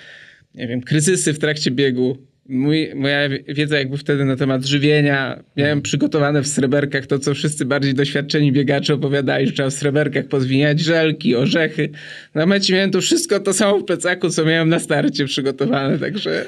nie 0.54 0.68
wiem, 0.68 0.80
kryzysy 0.80 1.32
w 1.32 1.38
trakcie 1.38 1.70
biegu. 1.70 2.18
Mój, 2.48 2.90
moja 2.94 3.28
wiedza 3.48 3.78
jakby 3.78 3.98
wtedy 3.98 4.24
na 4.24 4.36
temat 4.36 4.64
żywienia, 4.64 5.42
miałem 5.56 5.82
przygotowane 5.82 6.42
w 6.42 6.48
sreberkach 6.48 7.06
to, 7.06 7.18
co 7.18 7.34
wszyscy 7.34 7.64
bardziej 7.64 7.94
doświadczeni 7.94 8.52
biegacze 8.52 8.94
opowiadali, 8.94 9.46
że 9.46 9.52
trzeba 9.52 9.70
w 9.70 9.74
sreberkach 9.74 10.28
pozwiniać 10.28 10.80
żelki, 10.80 11.36
orzechy. 11.36 11.90
Na 12.34 12.46
mecie 12.46 12.74
miałem 12.74 12.90
to 12.90 13.00
wszystko 13.00 13.40
to 13.40 13.52
samo 13.52 13.78
w 13.78 13.84
plecaku, 13.84 14.30
co 14.30 14.44
miałem 14.44 14.68
na 14.68 14.78
starcie 14.78 15.24
przygotowane, 15.24 15.98
także... 15.98 16.46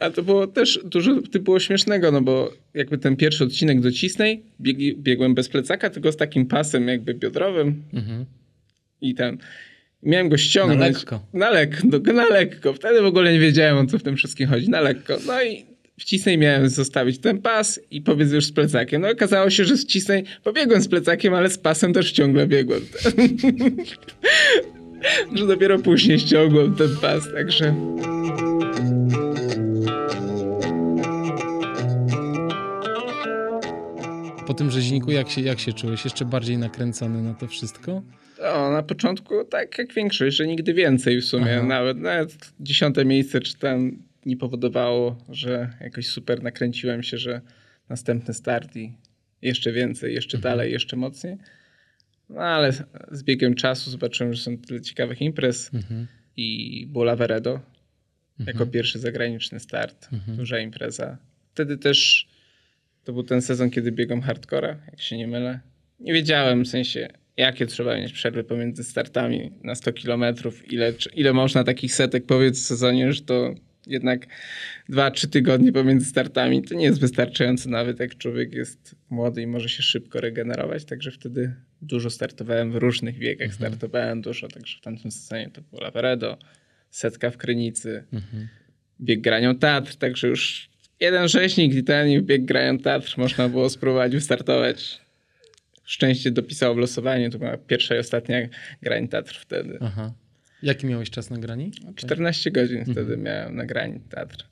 A 0.00 0.10
to 0.10 0.22
było 0.22 0.46
też 0.46 0.80
dużo 0.84 1.14
było 1.40 1.60
śmiesznego, 1.60 2.12
no 2.12 2.20
bo 2.20 2.52
jakby 2.74 2.98
ten 2.98 3.16
pierwszy 3.16 3.44
odcinek 3.44 3.80
do 3.80 3.92
Cisnej 3.92 4.42
bieg, 4.60 4.98
biegłem 4.98 5.34
bez 5.34 5.48
plecaka, 5.48 5.90
tylko 5.90 6.12
z 6.12 6.16
takim 6.16 6.46
pasem 6.46 6.88
jakby 6.88 7.14
biodrowym 7.14 7.82
mhm. 7.94 8.24
i 9.00 9.14
ten... 9.14 9.38
Miałem 10.02 10.28
go 10.28 10.38
ściągnąć. 10.38 10.80
Na 10.80 10.86
lekko. 10.86 11.20
Na, 11.32 11.50
lek, 11.50 11.84
no, 11.84 12.12
na 12.12 12.28
lekko. 12.28 12.72
Wtedy 12.72 13.02
w 13.02 13.06
ogóle 13.06 13.32
nie 13.32 13.40
wiedziałem, 13.40 13.76
o 13.76 13.86
co 13.86 13.98
w 13.98 14.02
tym 14.02 14.16
wszystkim 14.16 14.48
chodzi. 14.48 14.70
Na 14.70 14.80
lekko. 14.80 15.16
No 15.26 15.42
i 15.42 15.70
w 16.00 16.04
Cisnej 16.04 16.38
miałem 16.38 16.68
zostawić 16.68 17.18
ten 17.18 17.42
pas 17.42 17.80
i 17.90 18.02
powiedz 18.02 18.32
już 18.32 18.44
z 18.44 18.52
plecakiem. 18.52 19.02
No 19.02 19.10
okazało 19.10 19.50
się, 19.50 19.64
że 19.64 19.76
z 19.76 19.86
Cisnej 19.86 20.24
pobiegłem 20.44 20.82
z 20.82 20.88
plecakiem, 20.88 21.34
ale 21.34 21.50
z 21.50 21.58
pasem 21.58 21.92
też 21.92 22.12
ciągle 22.12 22.46
biegłem. 22.46 22.80
że 25.34 25.46
dopiero 25.46 25.78
później 25.78 26.18
ściągłem 26.18 26.74
ten 26.74 26.96
pas, 27.00 27.32
także... 27.32 27.74
po 34.46 34.54
tym 34.54 34.70
rzeźniku 34.70 35.10
jak 35.10 35.30
się, 35.30 35.40
jak 35.40 35.60
się 35.60 35.72
czułeś? 35.72 36.04
Jeszcze 36.04 36.24
bardziej 36.24 36.58
nakręcony 36.58 37.22
na 37.22 37.34
to 37.34 37.46
wszystko? 37.46 38.02
O, 38.40 38.70
na 38.70 38.82
początku 38.82 39.44
tak 39.44 39.78
jak 39.78 39.94
większość, 39.94 40.36
że 40.36 40.46
nigdy 40.46 40.74
więcej 40.74 41.20
w 41.20 41.24
sumie. 41.24 41.62
Nawet, 41.62 41.98
nawet 41.98 42.52
dziesiąte 42.60 43.04
miejsce 43.04 43.40
czy 43.40 43.58
tam 43.58 44.02
nie 44.26 44.36
powodowało, 44.36 45.24
że 45.28 45.70
jakoś 45.80 46.06
super 46.06 46.42
nakręciłem 46.42 47.02
się, 47.02 47.18
że 47.18 47.40
następny 47.88 48.34
start 48.34 48.76
i 48.76 48.92
jeszcze 49.42 49.72
więcej, 49.72 50.14
jeszcze 50.14 50.36
mhm. 50.36 50.52
dalej, 50.52 50.72
jeszcze 50.72 50.96
mocniej. 50.96 51.36
No 52.28 52.40
ale 52.40 52.72
z 53.10 53.22
biegiem 53.22 53.54
czasu 53.54 53.90
zobaczyłem, 53.90 54.34
że 54.34 54.42
są 54.42 54.58
tyle 54.58 54.80
ciekawych 54.80 55.22
imprez 55.22 55.74
mhm. 55.74 56.06
i 56.36 56.86
Bola 56.88 57.16
Veredo 57.16 57.50
mhm. 57.50 57.66
jako 58.46 58.66
pierwszy 58.66 58.98
zagraniczny 58.98 59.60
start, 59.60 60.08
mhm. 60.12 60.36
duża 60.36 60.58
impreza. 60.58 61.18
Wtedy 61.52 61.78
też 61.78 62.28
to 63.04 63.12
był 63.12 63.22
ten 63.22 63.42
sezon, 63.42 63.70
kiedy 63.70 63.92
biegam 63.92 64.22
hardcora, 64.22 64.76
jak 64.86 65.00
się 65.00 65.16
nie 65.16 65.26
mylę. 65.26 65.60
Nie 66.00 66.12
wiedziałem 66.12 66.64
w 66.64 66.68
sensie, 66.68 67.08
jakie 67.36 67.66
trzeba 67.66 67.96
mieć 67.96 68.12
przerwy 68.12 68.44
pomiędzy 68.44 68.84
startami 68.84 69.52
na 69.64 69.74
100 69.74 69.92
kilometrów, 69.92 70.72
ile, 70.72 70.92
ile 71.14 71.32
można 71.32 71.64
takich 71.64 71.94
setek 71.94 72.26
powiedz 72.26 72.58
w 72.58 72.66
sezonie, 72.66 73.12
że 73.12 73.22
to 73.22 73.54
jednak 73.86 74.26
2-3 74.90 75.28
tygodnie 75.28 75.72
pomiędzy 75.72 76.06
startami 76.06 76.62
to 76.62 76.74
nie 76.74 76.84
jest 76.84 77.00
wystarczające 77.00 77.70
nawet 77.70 78.00
jak 78.00 78.18
człowiek 78.18 78.52
jest 78.52 78.94
młody 79.10 79.42
i 79.42 79.46
może 79.46 79.68
się 79.68 79.82
szybko 79.82 80.20
regenerować, 80.20 80.84
także 80.84 81.10
wtedy 81.10 81.54
dużo 81.82 82.10
startowałem 82.10 82.72
w 82.72 82.76
różnych 82.76 83.18
biegach, 83.18 83.50
mhm. 83.50 83.72
startowałem 83.72 84.22
dużo, 84.22 84.48
także 84.48 84.78
w 84.78 84.80
tamtym 84.80 85.10
sezonie 85.10 85.50
to 85.50 85.62
było 85.62 85.82
Laveredo, 85.82 86.38
setka 86.90 87.30
w 87.30 87.36
Krynicy, 87.36 88.04
mhm. 88.12 88.48
bieg 89.00 89.20
granią 89.20 89.58
Tatr, 89.58 89.94
także 89.94 90.28
już 90.28 90.70
jeden 91.00 91.28
rzeźnik 91.28 91.74
i 91.74 91.84
ten 91.84 92.22
bieg 92.22 92.44
grają 92.44 92.78
teatr 92.78 93.14
można 93.16 93.48
było 93.48 93.70
spróbować 93.70 94.12
wystartować. 94.12 95.00
Szczęście 95.90 96.30
dopisało 96.30 96.74
w 96.74 96.78
losowaniu, 96.78 97.30
to 97.30 97.38
była 97.38 97.56
pierwsza 97.56 97.96
i 97.96 97.98
ostatnia 97.98 98.48
grań 98.82 99.08
teatr 99.08 99.38
wtedy. 99.40 99.78
Aha. 99.80 100.12
Jaki 100.62 100.86
miałeś 100.86 101.10
czas 101.10 101.30
na 101.30 101.38
grani? 101.38 101.70
14 101.96 102.50
godzin 102.50 102.78
mhm. 102.78 102.94
wtedy 102.94 103.16
miałem 103.16 103.56
na 103.56 103.66
grani 103.66 104.00
teatr. 104.00 104.46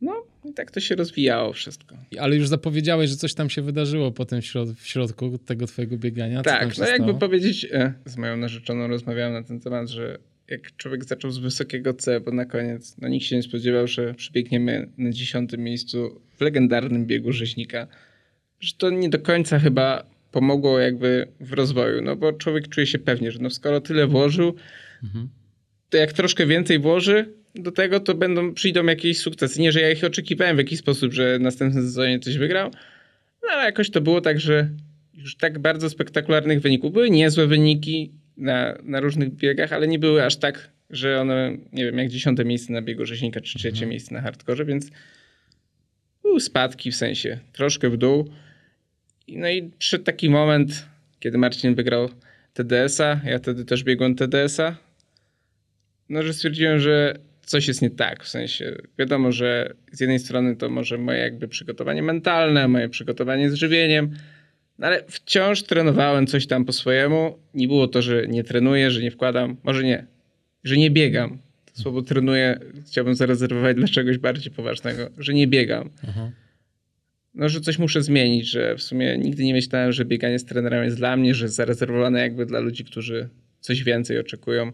No 0.00 0.26
i 0.44 0.52
tak 0.52 0.70
to 0.70 0.80
się 0.80 0.94
rozwijało 0.94 1.52
wszystko. 1.52 1.96
Ale 2.20 2.36
już 2.36 2.48
zapowiedziałeś, 2.48 3.10
że 3.10 3.16
coś 3.16 3.34
tam 3.34 3.50
się 3.50 3.62
wydarzyło 3.62 4.12
potem 4.12 4.40
w, 4.40 4.46
środ 4.46 4.68
w 4.70 4.86
środku 4.86 5.38
tego 5.38 5.66
twojego 5.66 5.96
biegania. 5.96 6.38
Co 6.38 6.44
tak, 6.44 6.78
no 6.78 6.86
jakby 6.86 7.14
powiedzieć, 7.14 7.66
e, 7.72 7.92
z 8.04 8.16
moją 8.16 8.36
narzeczoną 8.36 8.88
rozmawiałem 8.88 9.32
na 9.32 9.42
ten 9.42 9.60
temat, 9.60 9.88
że 9.88 10.18
jak 10.48 10.76
człowiek 10.76 11.04
zaczął 11.04 11.30
z 11.30 11.38
wysokiego 11.38 11.94
C, 11.94 12.20
bo 12.20 12.30
na 12.30 12.44
koniec 12.44 12.96
no, 12.98 13.08
nikt 13.08 13.26
się 13.26 13.36
nie 13.36 13.42
spodziewał, 13.42 13.86
że 13.86 14.14
przybiegniemy 14.14 14.88
na 14.98 15.10
dziesiątym 15.10 15.60
miejscu 15.60 16.20
w 16.36 16.40
legendarnym 16.40 17.06
biegu 17.06 17.32
rzeźnika, 17.32 17.86
że 18.60 18.72
to 18.78 18.90
nie 18.90 19.08
do 19.08 19.18
końca 19.18 19.58
chyba 19.58 20.13
pomogło 20.34 20.78
jakby 20.78 21.28
w 21.40 21.52
rozwoju, 21.52 22.02
no 22.02 22.16
bo 22.16 22.32
człowiek 22.32 22.68
czuje 22.68 22.86
się 22.86 22.98
pewnie, 22.98 23.32
że 23.32 23.38
no 23.38 23.50
skoro 23.50 23.80
tyle 23.80 24.06
włożył, 24.06 24.54
mhm. 25.04 25.28
to 25.90 25.96
jak 25.96 26.12
troszkę 26.12 26.46
więcej 26.46 26.78
włoży 26.78 27.32
do 27.54 27.72
tego, 27.72 28.00
to 28.00 28.14
będą, 28.14 28.54
przyjdą 28.54 28.84
jakieś 28.84 29.18
sukcesy. 29.18 29.60
Nie, 29.60 29.72
że 29.72 29.80
ja 29.80 29.90
ich 29.90 30.04
oczekiwałem 30.04 30.56
w 30.56 30.58
jakiś 30.58 30.78
sposób, 30.78 31.12
że 31.12 31.38
następnym 31.40 31.84
sezonie 31.84 32.18
coś 32.18 32.38
wygrał, 32.38 32.70
no 33.42 33.48
ale 33.52 33.64
jakoś 33.64 33.90
to 33.90 34.00
było 34.00 34.20
tak, 34.20 34.40
że 34.40 34.68
już 35.14 35.36
tak 35.36 35.58
bardzo 35.58 35.90
spektakularnych 35.90 36.60
wyników. 36.60 36.92
Były 36.92 37.10
niezłe 37.10 37.46
wyniki 37.46 38.10
na, 38.36 38.78
na 38.82 39.00
różnych 39.00 39.34
biegach, 39.34 39.72
ale 39.72 39.88
nie 39.88 39.98
były 39.98 40.24
aż 40.24 40.36
tak, 40.36 40.70
że 40.90 41.20
one, 41.20 41.56
nie 41.72 41.84
wiem, 41.84 41.98
jak 41.98 42.08
dziesiąte 42.08 42.44
miejsce 42.44 42.72
na 42.72 42.82
biegu 42.82 43.06
rzeźnika, 43.06 43.40
czy 43.40 43.58
trzecie 43.58 43.68
mhm. 43.68 43.90
miejsce 43.90 44.14
na 44.14 44.20
hardkorze, 44.20 44.64
więc 44.64 44.90
były 46.22 46.40
spadki 46.40 46.90
w 46.90 46.96
sensie, 46.96 47.38
troszkę 47.52 47.90
w 47.90 47.96
dół. 47.96 48.30
No 49.28 49.48
i 49.48 49.70
przyszedł 49.78 50.04
taki 50.04 50.30
moment, 50.30 50.86
kiedy 51.20 51.38
Marcin 51.38 51.74
wygrał 51.74 52.08
TDS-a, 52.54 53.20
ja 53.24 53.38
wtedy 53.38 53.64
też 53.64 53.84
biegłem 53.84 54.14
TDS-a, 54.14 54.76
no 56.08 56.22
że 56.22 56.34
stwierdziłem, 56.34 56.80
że 56.80 57.18
coś 57.46 57.68
jest 57.68 57.82
nie 57.82 57.90
tak. 57.90 58.24
W 58.24 58.28
sensie 58.28 58.76
wiadomo, 58.98 59.32
że 59.32 59.74
z 59.92 60.00
jednej 60.00 60.18
strony 60.18 60.56
to 60.56 60.70
może 60.70 60.98
moje 60.98 61.18
jakby 61.18 61.48
przygotowanie 61.48 62.02
mentalne, 62.02 62.68
moje 62.68 62.88
przygotowanie 62.88 63.50
z 63.50 63.54
żywieniem, 63.54 64.10
no 64.78 64.86
ale 64.86 65.04
wciąż 65.08 65.62
trenowałem 65.62 66.26
coś 66.26 66.46
tam 66.46 66.64
po 66.64 66.72
swojemu. 66.72 67.38
Nie 67.54 67.68
było 67.68 67.88
to, 67.88 68.02
że 68.02 68.26
nie 68.28 68.44
trenuję, 68.44 68.90
że 68.90 69.02
nie 69.02 69.10
wkładam, 69.10 69.56
może 69.62 69.82
nie, 69.82 70.06
że 70.64 70.76
nie 70.76 70.90
biegam. 70.90 71.38
Słowo 71.72 72.02
trenuję 72.02 72.60
chciałbym 72.86 73.14
zarezerwować 73.14 73.76
dla 73.76 73.88
czegoś 73.88 74.18
bardziej 74.18 74.52
poważnego, 74.52 75.10
że 75.18 75.34
nie 75.34 75.46
biegam. 75.46 75.90
Mhm. 76.04 76.30
No, 77.34 77.48
że 77.48 77.60
coś 77.60 77.78
muszę 77.78 78.02
zmienić, 78.02 78.48
że 78.48 78.76
w 78.76 78.82
sumie 78.82 79.18
nigdy 79.18 79.44
nie 79.44 79.54
myślałem, 79.54 79.92
że 79.92 80.04
bieganie 80.04 80.38
z 80.38 80.44
trenerem 80.44 80.84
jest 80.84 80.96
dla 80.96 81.16
mnie, 81.16 81.34
że 81.34 81.44
jest 81.44 81.56
zarezerwowane 81.56 82.20
jakby 82.20 82.46
dla 82.46 82.60
ludzi, 82.60 82.84
którzy 82.84 83.28
coś 83.60 83.84
więcej 83.84 84.18
oczekują. 84.18 84.72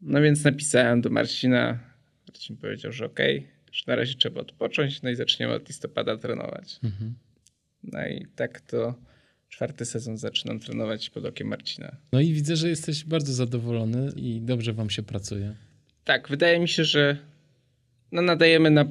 No 0.00 0.22
więc 0.22 0.44
napisałem 0.44 1.00
do 1.00 1.10
Marcina. 1.10 1.78
Marcin 2.28 2.56
powiedział, 2.56 2.92
że 2.92 3.06
okej, 3.06 3.38
okay, 3.38 3.50
że 3.72 3.82
na 3.86 3.96
razie 3.96 4.14
trzeba 4.14 4.40
odpocząć, 4.40 5.02
no 5.02 5.10
i 5.10 5.14
zaczniemy 5.14 5.54
od 5.54 5.68
listopada 5.68 6.16
trenować. 6.16 6.80
Mhm. 6.84 7.14
No 7.82 8.06
i 8.06 8.26
tak 8.36 8.60
to 8.60 8.94
czwarty 9.48 9.84
sezon 9.84 10.18
zaczynam 10.18 10.60
trenować 10.60 11.10
pod 11.10 11.24
okiem 11.24 11.48
Marcina. 11.48 11.96
No 12.12 12.20
i 12.20 12.32
widzę, 12.32 12.56
że 12.56 12.68
jesteś 12.68 13.04
bardzo 13.04 13.32
zadowolony 13.32 14.12
i 14.16 14.40
dobrze 14.40 14.72
wam 14.72 14.90
się 14.90 15.02
pracuje. 15.02 15.54
Tak, 16.04 16.28
wydaje 16.28 16.60
mi 16.60 16.68
się, 16.68 16.84
że 16.84 17.16
no 18.12 18.22
nadajemy 18.22 18.70
na... 18.70 18.84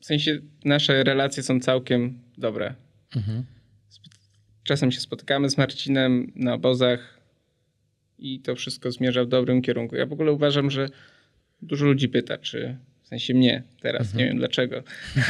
W 0.00 0.04
sensie 0.04 0.38
nasze 0.64 1.04
relacje 1.04 1.42
są 1.42 1.60
całkiem 1.60 2.18
dobre. 2.38 2.74
Mhm. 3.16 3.44
Czasem 4.64 4.92
się 4.92 5.00
spotykamy 5.00 5.50
z 5.50 5.58
Marcinem 5.58 6.32
na 6.34 6.54
obozach 6.54 7.20
i 8.18 8.40
to 8.40 8.56
wszystko 8.56 8.92
zmierza 8.92 9.24
w 9.24 9.28
dobrym 9.28 9.62
kierunku. 9.62 9.96
Ja 9.96 10.06
w 10.06 10.12
ogóle 10.12 10.32
uważam, 10.32 10.70
że 10.70 10.88
dużo 11.62 11.86
ludzi 11.86 12.08
pyta, 12.08 12.38
czy 12.38 12.76
w 13.02 13.08
sensie 13.08 13.34
mnie 13.34 13.62
teraz, 13.80 14.02
mhm. 14.02 14.18
nie 14.18 14.24
wiem 14.24 14.38
dlaczego. 14.38 14.82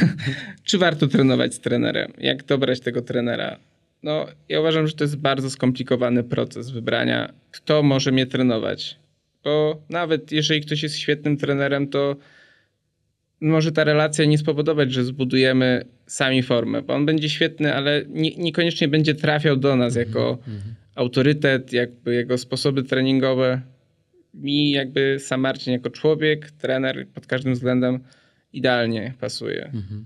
Czy 0.63 0.77
warto 0.77 1.07
trenować 1.07 1.53
z 1.53 1.59
trenerem? 1.59 2.13
Jak 2.17 2.43
dobrać 2.43 2.79
tego 2.79 3.01
trenera? 3.01 3.59
No, 4.03 4.25
ja 4.49 4.59
uważam, 4.59 4.87
że 4.87 4.93
to 4.93 5.03
jest 5.03 5.15
bardzo 5.15 5.49
skomplikowany 5.49 6.23
proces 6.23 6.69
wybrania, 6.69 7.33
kto 7.51 7.83
może 7.83 8.11
mnie 8.11 8.25
trenować. 8.25 8.99
Bo 9.43 9.81
nawet 9.89 10.31
jeżeli 10.31 10.61
ktoś 10.61 10.83
jest 10.83 10.97
świetnym 10.97 11.37
trenerem, 11.37 11.87
to 11.87 12.15
może 13.41 13.71
ta 13.71 13.83
relacja 13.83 14.25
nie 14.25 14.37
spowodować, 14.37 14.91
że 14.91 15.03
zbudujemy 15.03 15.85
sami 16.07 16.43
formę, 16.43 16.81
bo 16.81 16.93
on 16.93 17.05
będzie 17.05 17.29
świetny, 17.29 17.75
ale 17.75 18.05
nie, 18.09 18.35
niekoniecznie 18.35 18.87
będzie 18.87 19.15
trafiał 19.15 19.57
do 19.57 19.75
nas 19.75 19.97
mhm. 19.97 20.07
jako 20.07 20.31
mhm. 20.31 20.75
autorytet, 20.95 21.73
jakby 21.73 22.15
jego 22.15 22.37
sposoby 22.37 22.83
treningowe 22.83 23.61
mi 24.33 24.71
jakby 24.71 25.17
sam 25.19 25.41
Marcin 25.41 25.73
jako 25.73 25.89
człowiek, 25.89 26.51
trener 26.51 27.07
pod 27.13 27.27
każdym 27.27 27.53
względem 27.53 27.99
idealnie 28.53 29.13
pasuje. 29.19 29.65
Mhm. 29.65 30.05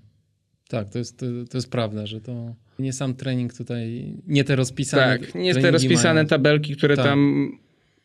Tak, 0.67 0.89
to 0.89 0.97
jest, 0.99 1.19
to, 1.19 1.25
to, 1.49 1.57
jest 1.57 1.71
prawda, 1.71 2.05
że 2.05 2.21
to 2.21 2.55
nie 2.79 2.93
sam 2.93 3.13
trening 3.13 3.53
tutaj, 3.53 4.13
nie 4.27 4.43
te 4.43 4.55
rozpisane 4.55 5.19
Tak, 5.19 5.35
nie 5.35 5.55
te 5.55 5.71
rozpisane 5.71 6.13
mają. 6.13 6.27
tabelki, 6.27 6.75
które 6.75 6.95
tak. 6.95 7.05
tam 7.05 7.51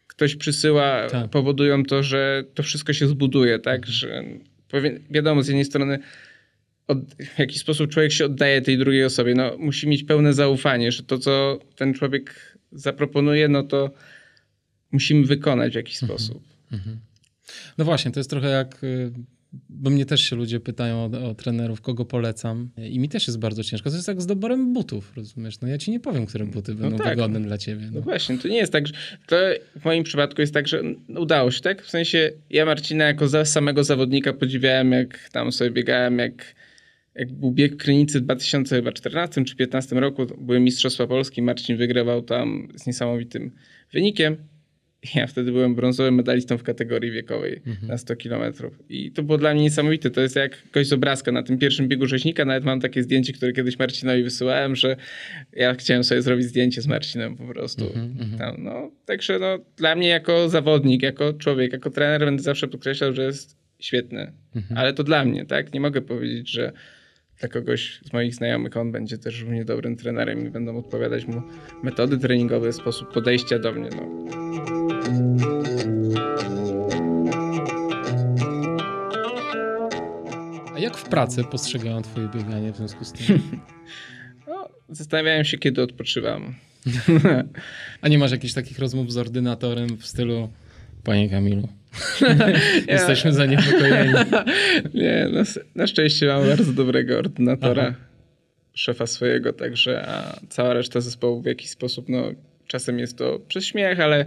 ktoś 0.06 0.36
przysyła, 0.36 1.06
tak. 1.10 1.30
powodują 1.30 1.84
to, 1.84 2.02
że 2.02 2.44
to 2.54 2.62
wszystko 2.62 2.92
się 2.92 3.08
zbuduje, 3.08 3.58
tak, 3.58 3.86
że 3.86 4.24
wiadomo, 5.10 5.42
z 5.42 5.48
jednej 5.48 5.64
strony 5.64 5.98
od, 6.86 6.98
w 7.14 7.38
jakiś 7.38 7.58
sposób 7.58 7.90
człowiek 7.90 8.12
się 8.12 8.24
oddaje 8.24 8.62
tej 8.62 8.78
drugiej 8.78 9.04
osobie, 9.04 9.34
no 9.34 9.56
musi 9.58 9.88
mieć 9.88 10.04
pełne 10.04 10.34
zaufanie, 10.34 10.92
że 10.92 11.02
to, 11.02 11.18
co 11.18 11.58
ten 11.76 11.94
człowiek 11.94 12.58
zaproponuje, 12.72 13.48
no 13.48 13.62
to 13.62 13.90
musimy 14.92 15.26
wykonać 15.26 15.72
w 15.72 15.76
jakiś 15.76 16.02
mhm. 16.02 16.18
sposób. 16.18 16.42
Mhm. 16.72 16.98
No 17.78 17.84
właśnie, 17.84 18.10
to 18.10 18.20
jest 18.20 18.30
trochę 18.30 18.48
jak 18.48 18.84
y, 18.84 19.12
bo 19.68 19.90
mnie 19.90 20.06
też 20.06 20.20
się 20.20 20.36
ludzie 20.36 20.60
pytają 20.60 21.10
o, 21.12 21.28
o, 21.30 21.34
trenerów, 21.34 21.80
kogo 21.80 22.04
polecam. 22.04 22.70
I 22.90 22.98
mi 22.98 23.08
też 23.08 23.26
jest 23.26 23.38
bardzo 23.38 23.64
ciężko. 23.64 23.90
To 23.90 23.96
jest 23.96 24.08
jak 24.08 24.22
z 24.22 24.26
doborem 24.26 24.72
butów, 24.72 25.12
rozumiesz? 25.16 25.60
No 25.60 25.68
ja 25.68 25.78
ci 25.78 25.90
nie 25.90 26.00
powiem, 26.00 26.26
które 26.26 26.46
buty 26.46 26.74
no 26.74 26.80
będą 26.80 26.96
tak. 26.96 27.08
wygodne 27.08 27.40
dla 27.40 27.58
ciebie. 27.58 27.84
No. 27.84 27.90
no. 27.94 28.00
właśnie, 28.00 28.38
to 28.38 28.48
nie 28.48 28.56
jest 28.56 28.72
tak, 28.72 28.86
że 28.86 28.92
to 29.26 29.36
w 29.80 29.84
moim 29.84 30.04
przypadku 30.04 30.40
jest 30.40 30.54
tak, 30.54 30.68
że 30.68 30.82
udało 31.08 31.50
się, 31.50 31.60
tak? 31.60 31.82
W 31.82 31.90
sensie 31.90 32.32
ja 32.50 32.64
Marcina 32.64 33.04
jako 33.04 33.28
za 33.28 33.44
samego 33.44 33.84
zawodnika 33.84 34.32
podziwiałem, 34.32 34.92
jak 34.92 35.28
tam 35.32 35.52
sobie 35.52 35.70
biegałem, 35.70 36.18
jak, 36.18 36.54
jak 37.14 37.32
był 37.32 37.52
bieg 37.52 37.74
w 37.74 37.76
Krynicy 37.76 38.20
w 38.20 38.22
2014 38.22 39.44
czy 39.44 39.54
2015 39.54 39.96
roku, 39.96 40.26
były 40.38 40.60
Mistrzostwa 40.60 41.06
Polski, 41.06 41.42
Marcin 41.42 41.76
wygrywał 41.76 42.22
tam 42.22 42.68
z 42.74 42.86
niesamowitym 42.86 43.50
wynikiem 43.92 44.36
ja 45.14 45.26
wtedy 45.26 45.52
byłem 45.52 45.74
brązowym 45.74 46.14
medalistą 46.14 46.58
w 46.58 46.62
kategorii 46.62 47.10
wiekowej 47.10 47.62
mhm. 47.66 47.88
na 47.88 47.98
100 47.98 48.16
kilometrów. 48.16 48.78
I 48.88 49.12
to 49.12 49.22
było 49.22 49.38
dla 49.38 49.54
mnie 49.54 49.62
niesamowite. 49.62 50.10
To 50.10 50.20
jest 50.20 50.36
jak 50.36 50.62
gość 50.72 50.88
z 50.88 50.92
obrazka 50.92 51.32
na 51.32 51.42
tym 51.42 51.58
pierwszym 51.58 51.88
biegu 51.88 52.06
rzeźnika. 52.06 52.44
Nawet 52.44 52.64
mam 52.64 52.80
takie 52.80 53.02
zdjęcie, 53.02 53.32
które 53.32 53.52
kiedyś 53.52 53.78
Marcinowi 53.78 54.22
wysyłałem, 54.22 54.76
że 54.76 54.96
ja 55.52 55.74
chciałem 55.74 56.04
sobie 56.04 56.22
zrobić 56.22 56.46
zdjęcie 56.46 56.82
z 56.82 56.86
Marcinem 56.86 57.36
po 57.36 57.46
prostu. 57.46 57.86
Mhm, 57.86 58.16
mhm. 58.20 58.38
Tam, 58.38 58.64
no, 58.64 58.90
także 59.04 59.38
no, 59.38 59.58
dla 59.76 59.94
mnie 59.94 60.08
jako 60.08 60.48
zawodnik, 60.48 61.02
jako 61.02 61.32
człowiek, 61.32 61.72
jako 61.72 61.90
trener 61.90 62.24
będę 62.24 62.42
zawsze 62.42 62.68
podkreślał, 62.68 63.12
że 63.12 63.24
jest 63.24 63.56
świetny. 63.78 64.32
Mhm. 64.56 64.78
Ale 64.78 64.92
to 64.92 65.04
dla 65.04 65.24
mnie, 65.24 65.46
tak? 65.46 65.74
Nie 65.74 65.80
mogę 65.80 66.02
powiedzieć, 66.02 66.50
że 66.50 66.72
dla 67.40 67.48
kogoś 67.48 68.00
z 68.04 68.12
moich 68.12 68.34
znajomych 68.34 68.76
on 68.76 68.92
będzie 68.92 69.18
też 69.18 69.40
równie 69.40 69.64
dobrym 69.64 69.96
trenerem 69.96 70.46
i 70.46 70.50
będą 70.50 70.78
odpowiadać 70.78 71.26
mu 71.26 71.42
metody 71.82 72.18
treningowe, 72.18 72.72
sposób 72.72 73.12
podejścia 73.12 73.58
do 73.58 73.72
mnie. 73.72 73.90
No. 73.96 74.75
A 80.74 80.78
jak 80.78 80.96
w 80.96 81.08
pracy 81.08 81.44
postrzegają 81.44 82.02
twoje 82.02 82.28
bieganie 82.28 82.72
w 82.72 82.76
związku 82.76 83.04
z 83.04 83.12
tym? 83.12 83.40
No, 84.48 84.68
zastanawiałem 84.88 85.44
się, 85.44 85.58
kiedy 85.58 85.82
odpoczywam. 85.82 86.54
A 88.02 88.08
nie 88.08 88.18
masz 88.18 88.30
jakichś 88.30 88.52
takich 88.54 88.78
rozmów 88.78 89.12
z 89.12 89.16
ordynatorem 89.16 89.96
w 89.96 90.06
stylu 90.06 90.48
Panie 91.04 91.30
Kamilu, 91.30 91.68
jesteśmy 92.88 93.32
zaniepokojeni. 93.32 94.12
nie, 94.94 95.28
na, 95.32 95.42
na, 95.74 95.86
szczęście 95.86 96.26
mam 96.26 96.46
bardzo 96.46 96.72
dobrego 96.72 97.18
ordynatora, 97.18 97.82
Aha. 97.82 97.96
szefa 98.74 99.06
swojego, 99.06 99.52
także 99.52 100.08
a 100.08 100.40
cała 100.48 100.74
reszta 100.74 101.00
zespołu 101.00 101.42
w 101.42 101.46
jakiś 101.46 101.70
sposób, 101.70 102.08
no 102.08 102.22
czasem 102.66 102.98
jest 102.98 103.18
to 103.18 103.38
przez 103.48 103.64
śmiech, 103.64 104.00
ale 104.00 104.26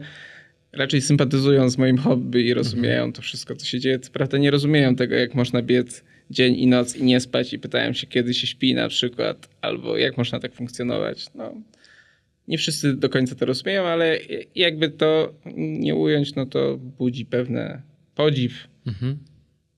raczej 0.71 1.01
sympatyzują 1.01 1.69
z 1.69 1.77
moim 1.77 1.97
hobby 1.97 2.41
i 2.41 2.53
rozumieją 2.53 2.97
mhm. 2.97 3.13
to 3.13 3.21
wszystko, 3.21 3.55
co 3.55 3.65
się 3.65 3.79
dzieje. 3.79 3.99
Co 3.99 4.11
prawda 4.11 4.37
nie 4.37 4.51
rozumieją 4.51 4.95
tego, 4.95 5.15
jak 5.15 5.35
można 5.35 5.61
biec 5.61 6.03
dzień 6.29 6.55
i 6.55 6.67
noc 6.67 6.95
i 6.95 7.03
nie 7.03 7.19
spać 7.19 7.53
i 7.53 7.59
pytają 7.59 7.93
się, 7.93 8.07
kiedy 8.07 8.33
się 8.33 8.47
śpi 8.47 8.73
na 8.73 8.89
przykład, 8.89 9.49
albo 9.61 9.97
jak 9.97 10.17
można 10.17 10.39
tak 10.39 10.53
funkcjonować. 10.53 11.25
No, 11.35 11.53
nie 12.47 12.57
wszyscy 12.57 12.95
do 12.95 13.09
końca 13.09 13.35
to 13.35 13.45
rozumieją, 13.45 13.83
ale 13.83 14.19
jakby 14.55 14.89
to 14.89 15.33
nie 15.55 15.95
ująć, 15.95 16.35
no 16.35 16.45
to 16.45 16.77
budzi 16.77 17.25
pewne 17.25 17.81
podziw. 18.15 18.67
Mhm. 18.87 19.17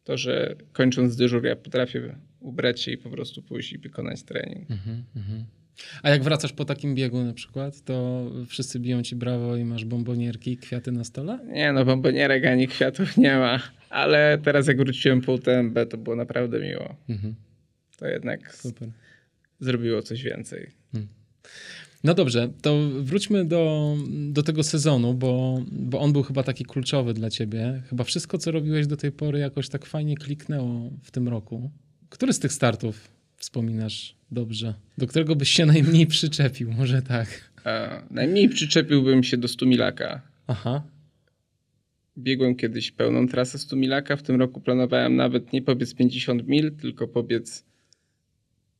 To, 0.04 0.18
że 0.18 0.56
kończąc 0.74 1.16
dyżur 1.16 1.46
ja 1.46 1.56
potrafię 1.56 2.16
ubrać 2.40 2.82
się 2.82 2.92
i 2.92 2.98
po 2.98 3.10
prostu 3.10 3.42
pójść 3.42 3.74
i 3.74 3.78
wykonać 3.78 4.24
trening. 4.24 4.72
Mhm, 4.72 5.04
mhm. 5.16 5.46
A 6.04 6.10
jak 6.10 6.24
wracasz 6.24 6.54
po 6.54 6.66
takim 6.66 6.96
biegu 6.96 7.24
na 7.24 7.34
przykład, 7.34 7.84
to 7.84 8.26
wszyscy 8.48 8.80
biją 8.80 9.04
ci 9.04 9.16
brawo 9.16 9.56
i 9.56 9.66
masz 9.66 9.86
bombonierki 9.86 10.52
i 10.52 10.58
kwiaty 10.58 10.92
na 10.92 11.04
stole? 11.04 11.40
Nie 11.48 11.74
no, 11.74 11.86
bombonierek 11.86 12.46
ani 12.46 12.68
kwiatów 12.68 13.18
nie 13.18 13.38
ma. 13.38 13.60
Ale 13.90 14.38
teraz 14.44 14.68
jak 14.68 14.78
wróciłem 14.78 15.22
po 15.22 15.34
UTMB, 15.34 15.80
to 15.90 15.98
było 15.98 16.16
naprawdę 16.16 16.60
miło. 16.60 16.96
Mhm. 17.10 17.36
To 17.98 18.08
jednak 18.08 18.56
Super. 18.56 18.90
zrobiło 19.60 20.02
coś 20.02 20.24
więcej. 20.24 20.72
Hmm. 20.92 21.10
No 22.04 22.14
dobrze, 22.14 22.50
to 22.62 22.90
wróćmy 23.00 23.46
do, 23.46 23.96
do 24.10 24.44
tego 24.44 24.64
sezonu, 24.64 25.14
bo, 25.14 25.62
bo 25.72 26.00
on 26.00 26.14
był 26.14 26.24
chyba 26.24 26.44
taki 26.44 26.66
kluczowy 26.66 27.14
dla 27.14 27.30
ciebie. 27.30 27.84
Chyba 27.90 28.04
wszystko, 28.04 28.38
co 28.38 28.52
robiłeś 28.52 28.88
do 28.88 28.98
tej 28.98 29.12
pory, 29.12 29.40
jakoś 29.40 29.70
tak 29.70 29.86
fajnie 29.86 30.18
kliknęło 30.18 30.92
w 31.04 31.12
tym 31.12 31.28
roku. 31.28 31.72
Który 32.10 32.34
z 32.34 32.40
tych 32.40 32.54
startów 32.54 33.08
wspominasz 33.38 34.16
dobrze? 34.32 34.74
Do 34.98 35.08
którego 35.08 35.36
byś 35.36 35.50
się 35.50 35.66
najmniej 35.66 36.08
przyczepił? 36.08 36.72
Może 36.72 37.02
tak. 37.02 37.52
A, 37.64 38.02
najmniej 38.12 38.50
przyczepiłbym 38.50 39.24
się 39.24 39.38
do 39.38 39.48
Stumilaka. 39.48 40.22
Aha. 40.48 40.84
Biegłem 42.18 42.56
kiedyś 42.56 42.92
pełną 42.92 43.28
trasę 43.28 43.60
Stumilaka. 43.60 44.16
W 44.16 44.24
tym 44.24 44.36
roku 44.36 44.62
planowałem 44.62 45.16
nawet 45.16 45.54
nie 45.54 45.62
pobiec 45.62 45.94
50 45.96 46.48
mil, 46.48 46.76
tylko 46.76 47.08
pobiec 47.08 47.66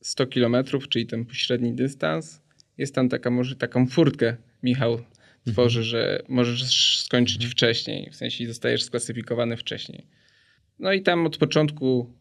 100 0.02 0.28
kilometrów, 0.28 0.90
czyli 0.90 1.06
ten 1.06 1.26
pośredni 1.26 1.74
dystans. 1.74 2.42
Jest 2.78 2.96
tam 2.96 3.10
taka, 3.10 3.30
może 3.30 3.56
taką 3.56 3.88
furtkę 3.88 4.38
Michał 4.64 5.02
tworzy, 5.46 5.80
mhm. 5.80 5.84
że 5.84 6.24
możesz 6.30 7.00
skończyć 7.00 7.36
mhm. 7.36 7.52
wcześniej, 7.52 8.10
w 8.12 8.16
sensie 8.16 8.48
zostajesz 8.48 8.84
sklasyfikowany 8.84 9.58
wcześniej. 9.58 10.08
No 10.80 10.94
i 10.94 11.02
tam 11.02 11.26
od 11.26 11.38
początku 11.38 12.14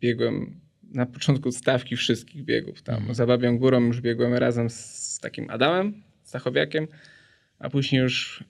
biegłem, 0.00 0.60
na 0.88 1.06
początku 1.06 1.52
stawki 1.52 1.96
wszystkich 1.96 2.44
biegów. 2.44 2.82
Tam 2.82 2.96
mhm. 2.96 3.14
za 3.14 3.26
Babią 3.26 3.58
Górą 3.58 3.86
już 3.86 4.00
biegłem 4.00 4.34
razem 4.34 4.70
z 4.70 5.18
takim 5.20 5.50
Adamem 5.50 6.02
Stachowiakiem, 6.22 6.88
a 7.58 7.70
później 7.70 8.02
już 8.02 8.44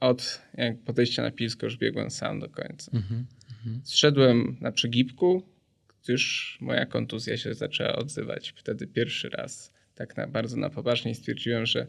od 0.00 0.42
jak 0.54 0.82
podejścia 0.82 1.22
na 1.22 1.30
Pilsko 1.30 1.66
już 1.66 1.76
biegłem 1.76 2.10
sam 2.10 2.40
do 2.40 2.48
końca. 2.48 2.90
Mhm. 2.94 3.26
Mhm. 3.50 3.80
Zszedłem 3.84 4.56
na 4.60 4.72
przegibku, 4.72 5.42
gdyż 6.02 6.58
moja 6.60 6.86
kontuzja 6.86 7.36
się 7.36 7.54
zaczęła 7.54 7.96
odzywać. 7.96 8.54
Wtedy 8.56 8.86
pierwszy 8.86 9.28
raz 9.28 9.72
tak 9.94 10.16
na, 10.16 10.26
bardzo 10.26 10.56
na 10.56 10.70
poważnie 10.70 11.14
stwierdziłem, 11.14 11.66
że 11.66 11.86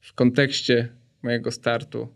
w 0.00 0.12
kontekście 0.12 0.88
mojego 1.22 1.50
startu 1.50 2.08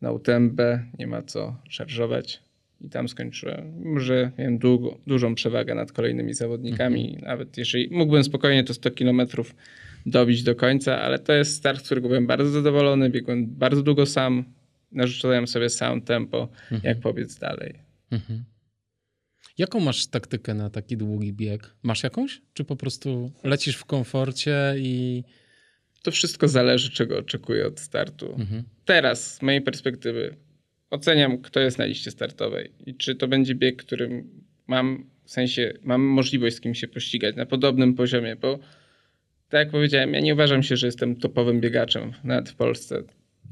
na 0.00 0.12
UTMB 0.12 0.60
nie 0.98 1.06
ma 1.06 1.22
co 1.22 1.56
szarżować 1.68 2.42
i 2.80 2.90
tam 2.90 3.08
skończyłem. 3.08 3.80
Mimo, 3.84 4.00
że 4.00 4.30
miałem 4.38 4.58
długo, 4.58 4.98
dużą 5.06 5.34
przewagę 5.34 5.74
nad 5.74 5.92
kolejnymi 5.92 6.34
zawodnikami, 6.34 7.08
mhm. 7.08 7.24
nawet 7.24 7.58
jeżeli 7.58 7.88
mógłbym 7.90 8.24
spokojnie 8.24 8.64
to 8.64 8.74
100 8.74 8.90
kilometrów 8.90 9.54
dobić 10.06 10.42
do 10.42 10.54
końca, 10.54 11.00
ale 11.00 11.18
to 11.18 11.32
jest 11.32 11.56
start, 11.56 11.80
z 11.80 11.84
którego 11.84 12.08
byłem 12.08 12.26
bardzo 12.26 12.50
zadowolony, 12.50 13.10
biegłem 13.10 13.46
bardzo 13.46 13.82
długo 13.82 14.06
sam, 14.06 14.44
narzucałem 14.92 15.46
sobie 15.46 15.70
sam 15.70 16.00
tempo, 16.02 16.48
mhm. 16.72 16.80
jak 16.84 17.00
pobiec 17.00 17.38
dalej. 17.38 17.74
Mhm. 18.10 18.44
Jaką 19.58 19.80
masz 19.80 20.06
taktykę 20.06 20.54
na 20.54 20.70
taki 20.70 20.96
długi 20.96 21.32
bieg? 21.32 21.74
Masz 21.82 22.02
jakąś? 22.02 22.42
Czy 22.52 22.64
po 22.64 22.76
prostu 22.76 23.32
lecisz 23.44 23.76
w 23.76 23.84
komforcie 23.84 24.74
i. 24.78 25.24
To 26.02 26.10
wszystko 26.10 26.48
zależy, 26.48 26.90
czego 26.90 27.18
oczekuję 27.18 27.66
od 27.66 27.80
startu. 27.80 28.34
Mhm. 28.38 28.62
Teraz, 28.84 29.34
z 29.34 29.42
mojej 29.42 29.62
perspektywy, 29.62 30.36
oceniam, 30.90 31.38
kto 31.38 31.60
jest 31.60 31.78
na 31.78 31.84
liście 31.84 32.10
startowej 32.10 32.72
i 32.86 32.94
czy 32.94 33.14
to 33.14 33.28
będzie 33.28 33.54
bieg, 33.54 33.76
którym 33.76 34.28
mam 34.66 35.06
w 35.24 35.30
sensie, 35.30 35.72
mam 35.82 36.02
możliwość 36.02 36.56
z 36.56 36.60
kim 36.60 36.74
się 36.74 36.88
pościgać 36.88 37.36
na 37.36 37.46
podobnym 37.46 37.94
poziomie, 37.94 38.36
bo 38.36 38.58
tak 39.48 39.58
jak 39.58 39.70
powiedziałem, 39.70 40.14
ja 40.14 40.20
nie 40.20 40.34
uważam 40.34 40.62
się, 40.62 40.76
że 40.76 40.86
jestem 40.86 41.16
topowym 41.16 41.60
biegaczem 41.60 42.12
nawet 42.24 42.50
w 42.50 42.54
Polsce. 42.54 43.02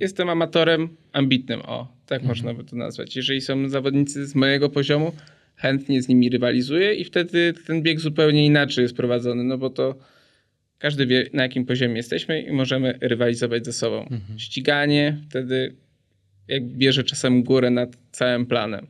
Jestem 0.00 0.28
amatorem 0.28 0.88
ambitnym, 1.12 1.62
o, 1.62 1.96
tak 2.06 2.20
mhm. 2.20 2.28
można 2.28 2.54
by 2.54 2.64
to 2.64 2.76
nazwać. 2.76 3.16
Jeżeli 3.16 3.40
są 3.40 3.68
zawodnicy 3.68 4.26
z 4.26 4.34
mojego 4.34 4.70
poziomu, 4.70 5.12
chętnie 5.56 6.02
z 6.02 6.08
nimi 6.08 6.30
rywalizuję 6.30 6.94
i 6.94 7.04
wtedy 7.04 7.54
ten 7.66 7.82
bieg 7.82 8.00
zupełnie 8.00 8.46
inaczej 8.46 8.82
jest 8.82 8.96
prowadzony, 8.96 9.44
no 9.44 9.58
bo 9.58 9.70
to 9.70 9.94
każdy 10.78 11.06
wie 11.06 11.26
na 11.32 11.42
jakim 11.42 11.66
poziomie 11.66 11.96
jesteśmy 11.96 12.42
i 12.42 12.52
możemy 12.52 12.98
rywalizować 13.00 13.64
ze 13.64 13.72
sobą. 13.72 14.02
Mhm. 14.02 14.38
Ściganie 14.38 15.16
wtedy 15.30 15.74
bierze 16.60 17.04
czasem 17.04 17.42
górę 17.42 17.70
nad 17.70 17.96
całym 18.12 18.46
planem. 18.46 18.86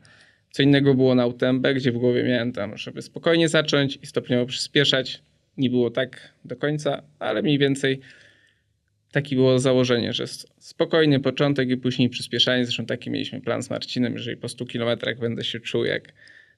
Co 0.51 0.63
innego 0.63 0.95
było 0.95 1.15
na 1.15 1.27
UTMB, 1.27 1.67
gdzie 1.75 1.93
w 1.93 1.99
głowie 1.99 2.25
miałem 2.25 2.53
tam, 2.53 2.77
żeby 2.77 3.03
spokojnie 3.03 3.49
zacząć 3.49 3.99
i 4.03 4.07
stopniowo 4.07 4.47
przyspieszać. 4.47 5.23
Nie 5.57 5.71
było 5.71 5.91
tak 5.91 6.33
do 6.45 6.57
końca, 6.57 7.03
ale 7.19 7.43
mniej 7.43 7.59
więcej 7.59 8.01
takie 9.13 9.37
było 9.37 9.59
założenie, 9.59 10.13
że 10.13 10.25
spokojny 10.59 11.21
początek 11.21 11.71
i 11.71 11.77
później 11.77 12.09
przyspieszanie. 12.09 12.65
Zresztą 12.65 12.87
taki 12.87 13.11
mieliśmy 13.11 13.41
plan 13.41 13.63
z 13.63 13.71
Marcinem, 13.71 14.13
jeżeli 14.13 14.37
po 14.37 14.49
100 14.49 14.67
kilometrach 14.67 15.19
będę 15.19 15.45
się 15.45 15.61
czuł 15.61 15.85
jak 15.85 16.13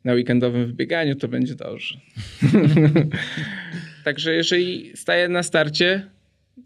na 0.04 0.12
weekendowym 0.12 0.66
wybieganiu, 0.66 1.14
to 1.16 1.28
będzie 1.28 1.54
dobrze. 1.54 1.98
Także 4.04 4.34
jeżeli 4.34 4.96
staję 4.96 5.28
na 5.28 5.42
starcie, 5.42 6.06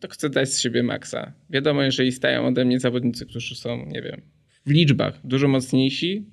to 0.01 0.09
chcę 0.09 0.31
dać 0.31 0.53
z 0.53 0.61
siebie 0.61 0.83
maksa. 0.83 1.33
Wiadomo, 1.51 1.83
jeżeli 1.83 2.13
stają 2.13 2.47
ode 2.47 2.65
mnie 2.65 2.81
zawodnicy, 2.81 3.27
którzy 3.27 3.55
są, 3.55 3.87
nie 3.87 4.03
wiem, 4.03 4.21
w 4.67 4.71
liczbach 4.71 5.21
dużo 5.25 5.49
mocniejsi, 5.49 6.25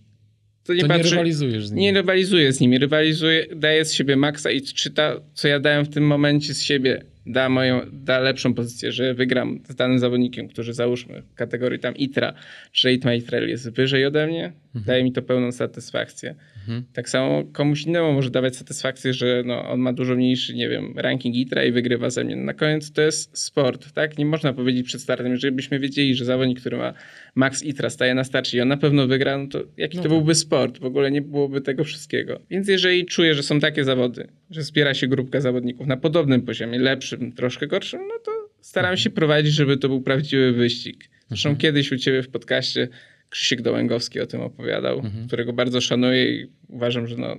to 0.64 0.74
nie, 0.74 0.82
to 0.82 0.88
patrzy, 0.88 1.04
nie 1.04 1.10
rywalizujesz 1.10 1.68
z 1.68 1.72
nimi. 1.72 1.82
Nie 1.82 1.94
rywalizuję 1.94 2.54
z 2.54 2.60
nimi, 2.60 2.80
rywalizuję, 2.80 3.46
daję 3.56 3.86
z 3.86 3.94
siebie 3.94 4.16
maksa 4.16 4.52
i 4.52 4.62
czy 4.62 4.92
to, 4.92 5.22
co 5.34 5.48
ja 5.48 5.60
dałem 5.60 5.86
w 5.86 5.90
tym 5.90 6.08
momencie 6.08 6.54
z 6.54 6.62
siebie, 6.62 7.04
da, 7.26 7.50
moją, 7.50 7.82
da 7.94 8.20
lepszą 8.20 8.54
pozycję, 8.54 8.92
że 8.92 9.14
wygram 9.14 9.60
z 9.70 9.76
danym 9.76 10.00
zawodnikiem, 10.00 10.48
który 10.48 10.74
załóżmy 10.74 11.22
w 11.22 11.34
kategorii 11.36 11.80
tam 11.80 11.96
ITRA, 11.96 12.34
czy 12.72 12.92
Rate 12.92 13.10
My 13.10 13.22
Trail 13.22 13.50
jest 13.50 13.70
wyżej 13.70 14.06
ode 14.06 14.28
mnie, 14.28 14.46
mhm. 14.46 14.86
daje 14.86 15.04
mi 15.04 15.12
to 15.12 15.22
pełną 15.22 15.52
satysfakcję. 15.52 16.36
Mhm. 16.70 16.86
Tak 16.94 17.10
samo 17.10 17.44
komuś 17.54 17.84
innemu 17.84 18.14
może 18.14 18.30
dawać 18.30 18.56
satysfakcję, 18.56 19.14
że 19.14 19.44
no, 19.46 19.70
on 19.70 19.80
ma 19.80 19.94
dużo 19.94 20.16
mniejszy, 20.16 20.56
nie 20.56 20.70
wiem, 20.70 20.94
ranking 20.98 21.36
ITRA 21.36 21.64
i 21.64 21.72
wygrywa 21.72 22.10
ze 22.10 22.24
mnie. 22.24 22.36
Na 22.36 22.54
koniec 22.54 22.92
to 22.92 23.02
jest 23.02 23.38
sport, 23.38 23.94
tak? 23.94 24.18
Nie 24.18 24.26
można 24.26 24.54
powiedzieć 24.54 24.88
przed 24.88 25.02
startem, 25.02 25.32
jeżeli 25.32 25.56
byśmy 25.56 25.80
wiedzieli, 25.80 26.16
że 26.16 26.26
zawodnik, 26.26 26.60
który 26.60 26.78
ma 26.78 26.94
max 27.36 27.64
ITRA 27.64 27.90
staje 27.90 28.16
na 28.16 28.24
starcie 28.24 28.58
i 28.58 28.62
on 28.62 28.68
na 28.68 28.78
pewno 28.78 29.08
wygra, 29.08 29.38
no 29.38 29.48
to 29.48 29.60
jaki 29.78 29.98
no 29.98 30.04
to 30.04 30.10
tak. 30.10 30.18
byłby 30.18 30.36
sport? 30.36 30.80
W 30.80 30.86
ogóle 30.86 31.12
nie 31.12 31.22
byłoby 31.22 31.62
tego 31.62 31.84
wszystkiego. 31.84 32.40
Więc 32.50 32.68
jeżeli 32.68 33.06
czuję, 33.06 33.36
że 33.36 33.44
są 33.44 33.60
takie 33.60 33.84
zawody, 33.84 34.28
że 34.52 34.64
zbiera 34.64 34.94
się 34.94 35.08
grupka 35.08 35.42
zawodników 35.42 35.88
na 35.88 35.98
podobnym 35.98 36.42
poziomie, 36.42 36.80
lepszym, 36.80 37.32
troszkę 37.32 37.68
gorszym, 37.68 38.00
no 38.08 38.20
to 38.26 38.32
staram 38.62 38.98
się 38.98 39.10
prowadzić, 39.10 39.54
żeby 39.54 39.78
to 39.78 39.90
był 39.90 40.02
prawdziwy 40.02 40.52
wyścig. 40.52 41.10
Zresztą 41.30 41.50
mhm. 41.50 41.62
kiedyś 41.62 41.92
u 41.92 41.98
ciebie 41.98 42.24
w 42.24 42.30
podcaście 42.30 42.88
Krzysiek 43.30 43.62
Dołęgowski 43.62 44.20
o 44.20 44.28
tym 44.28 44.42
opowiadał, 44.42 45.00
mhm. 45.00 45.28
którego 45.28 45.54
bardzo 45.54 45.82
szanuję 45.82 46.36
i 46.36 46.48
uważam, 46.68 47.08
że 47.08 47.16
no, 47.16 47.38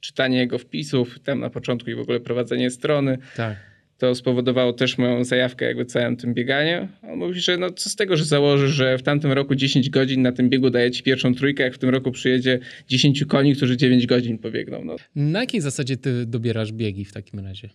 czytanie 0.00 0.38
jego 0.38 0.58
wpisów 0.58 1.18
tam 1.18 1.40
na 1.40 1.50
początku 1.50 1.90
i 1.90 1.94
w 1.94 2.00
ogóle 2.00 2.20
prowadzenie 2.20 2.70
strony, 2.70 3.18
tak. 3.36 3.56
to 3.98 4.14
spowodowało 4.14 4.72
też 4.72 4.98
moją 4.98 5.24
zajawkę 5.24 5.64
jakby 5.64 5.84
całym 5.84 6.16
tym 6.16 6.34
bieganiu. 6.34 6.88
On 7.02 7.18
mówi, 7.18 7.40
że 7.40 7.56
no 7.56 7.70
co 7.70 7.90
z 7.90 7.96
tego, 7.96 8.16
że 8.16 8.24
założy, 8.24 8.68
że 8.68 8.98
w 8.98 9.02
tamtym 9.02 9.32
roku 9.32 9.54
10 9.54 9.90
godzin 9.90 10.22
na 10.22 10.32
tym 10.32 10.50
biegu 10.50 10.70
daje 10.70 10.90
ci 10.90 11.02
pierwszą 11.02 11.34
trójkę, 11.34 11.62
jak 11.62 11.74
w 11.74 11.78
tym 11.78 11.90
roku 11.90 12.12
przyjedzie 12.12 12.58
10 12.88 13.24
koni, 13.24 13.56
którzy 13.56 13.76
9 13.76 14.06
godzin 14.06 14.38
pobiegną. 14.38 14.84
No. 14.84 14.96
Na 15.16 15.40
jakiej 15.40 15.60
zasadzie 15.60 15.96
ty 15.96 16.26
dobierasz 16.26 16.72
biegi 16.72 17.04
w 17.04 17.12
takim 17.12 17.40
razie? 17.40 17.68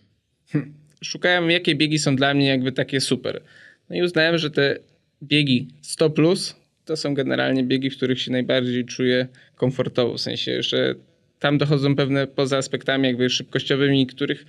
Hm. 0.50 0.74
Szukałem, 1.04 1.50
jakie 1.50 1.74
biegi 1.74 1.98
są 1.98 2.16
dla 2.16 2.34
mnie 2.34 2.46
jakby 2.46 2.72
takie 2.72 3.00
super. 3.00 3.42
No 3.90 3.96
i 3.96 4.02
uznałem, 4.02 4.38
że 4.38 4.50
te 4.50 4.78
biegi 5.22 5.68
100 5.82 6.10
plus 6.10 6.63
to 6.84 6.96
są 6.96 7.14
generalnie 7.14 7.64
biegi, 7.64 7.90
w 7.90 7.96
których 7.96 8.20
się 8.20 8.32
najbardziej 8.32 8.84
czuję 8.84 9.28
komfortowo, 9.56 10.14
w 10.14 10.20
sensie, 10.20 10.62
że 10.62 10.94
tam 11.38 11.58
dochodzą 11.58 11.96
pewne 11.96 12.26
poza 12.26 12.56
aspektami 12.56 13.06
jakby 13.06 13.30
szybkościowymi, 13.30 14.06
których 14.06 14.46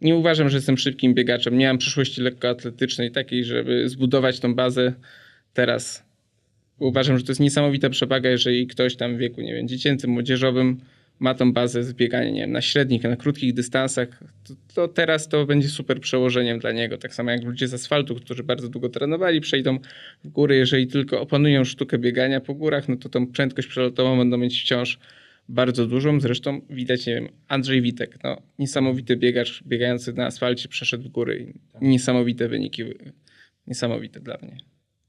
nie 0.00 0.16
uważam, 0.16 0.48
że 0.48 0.56
jestem 0.56 0.78
szybkim 0.78 1.14
biegaczem. 1.14 1.58
Nie 1.58 1.66
mam 1.66 1.78
przyszłości 1.78 2.20
lekkoatletycznej 2.20 3.10
takiej, 3.10 3.44
żeby 3.44 3.88
zbudować 3.88 4.40
tą 4.40 4.54
bazę 4.54 4.94
teraz. 5.54 6.04
Uważam, 6.78 7.18
że 7.18 7.24
to 7.24 7.30
jest 7.30 7.40
niesamowita 7.40 7.90
przewaga, 7.90 8.30
jeżeli 8.30 8.66
ktoś 8.66 8.96
tam 8.96 9.16
w 9.16 9.18
wieku, 9.18 9.40
nie 9.40 9.54
wiem, 9.54 9.68
dziecięcym, 9.68 10.10
młodzieżowym 10.10 10.80
ma 11.18 11.34
tą 11.34 11.52
bazę 11.52 11.84
zbiegania 11.84 12.30
nie 12.30 12.40
wiem, 12.40 12.52
na 12.52 12.60
średnich, 12.60 13.02
na 13.02 13.16
krótkich 13.16 13.54
dystansach, 13.54 14.08
to, 14.44 14.54
to, 14.74 14.88
teraz 14.88 15.28
to 15.28 15.46
będzie 15.46 15.68
super 15.68 16.00
przełożeniem 16.00 16.58
dla 16.58 16.72
niego. 16.72 16.98
Tak 16.98 17.14
samo 17.14 17.30
jak 17.30 17.44
ludzie 17.44 17.68
z 17.68 17.74
asfaltu, 17.74 18.14
którzy 18.14 18.42
bardzo 18.42 18.68
długo 18.68 18.88
trenowali, 18.88 19.40
przejdą 19.40 19.78
w 20.24 20.28
góry, 20.28 20.56
jeżeli 20.56 20.86
tylko 20.86 21.20
opanują 21.20 21.64
sztukę 21.64 21.98
biegania 21.98 22.40
po 22.40 22.54
górach, 22.54 22.88
no 22.88 22.96
to 22.96 23.08
tą 23.08 23.26
prędkość 23.26 23.68
przelotową 23.68 24.18
będą 24.18 24.38
mieć 24.38 24.60
wciąż 24.60 24.98
bardzo 25.48 25.86
dużą. 25.86 26.20
Zresztą 26.20 26.60
widać, 26.70 27.06
nie 27.06 27.14
wiem, 27.14 27.28
Andrzej 27.48 27.82
Witek, 27.82 28.18
no, 28.24 28.42
niesamowity 28.58 29.16
biegacz 29.16 29.62
biegający 29.62 30.12
na 30.12 30.26
asfalcie, 30.26 30.68
przeszedł 30.68 31.04
w 31.04 31.08
góry 31.08 31.54
i 31.80 31.86
niesamowite 31.86 32.48
wyniki, 32.48 32.82
niesamowite 33.66 34.20
dla 34.20 34.38
mnie. 34.42 34.56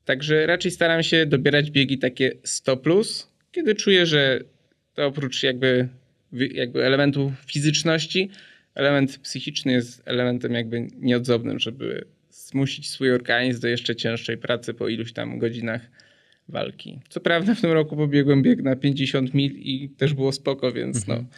Także 0.06 0.46
raczej 0.46 0.72
staram 0.72 1.04
się 1.04 1.26
dobierać 1.26 1.72
biegi 1.72 1.98
takie 1.98 2.32
100+, 2.46 2.78
plus, 2.78 3.32
kiedy 3.52 3.76
czuję, 3.76 4.06
że 4.06 4.40
to 4.96 5.06
oprócz 5.06 5.44
jakby, 5.44 5.88
jakby 6.32 6.86
elementu 6.86 7.34
fizyczności, 7.46 8.30
element 8.76 9.18
psychiczny 9.18 9.72
jest 9.72 10.02
elementem 10.06 10.54
jakby 10.54 10.88
nieodzownym, 11.00 11.60
żeby 11.60 12.06
zmusić 12.30 12.90
swój 12.90 13.12
organizm 13.12 13.62
do 13.62 13.68
jeszcze 13.68 13.96
cięższej 13.96 14.38
pracy 14.38 14.74
po 14.74 14.88
iluś 14.88 15.14
tam 15.14 15.40
godzinach 15.40 15.82
walki. 16.50 17.00
Co 17.10 17.20
prawda 17.20 17.56
w 17.56 17.62
tym 17.62 17.72
roku 17.72 17.96
pobiegłem 17.96 18.44
bieg 18.44 18.64
na 18.64 18.76
50 18.76 19.34
mil 19.34 19.52
i 19.56 19.90
też 19.90 20.14
było 20.14 20.32
spoko, 20.32 20.72
więc 20.72 21.08
no, 21.08 21.14
mhm. 21.14 21.32
no 21.32 21.38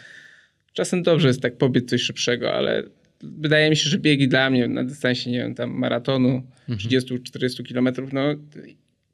czasem 0.73 1.03
dobrze 1.03 1.27
jest 1.27 1.41
tak 1.41 1.57
pobiec 1.57 1.89
coś 1.89 2.01
szybszego, 2.01 2.53
ale 2.53 2.83
wydaje 3.21 3.69
mi 3.69 3.75
się, 3.75 3.89
że 3.89 3.97
biegi 3.97 4.27
dla 4.27 4.49
mnie 4.49 4.67
na 4.67 4.83
dystansie, 4.83 5.31
nie 5.31 5.37
wiem, 5.37 5.55
tam 5.55 5.69
maratonu, 5.71 6.43
mhm. 6.69 6.89
30-40 6.89 7.63
kilometrów, 7.63 8.13
no 8.13 8.21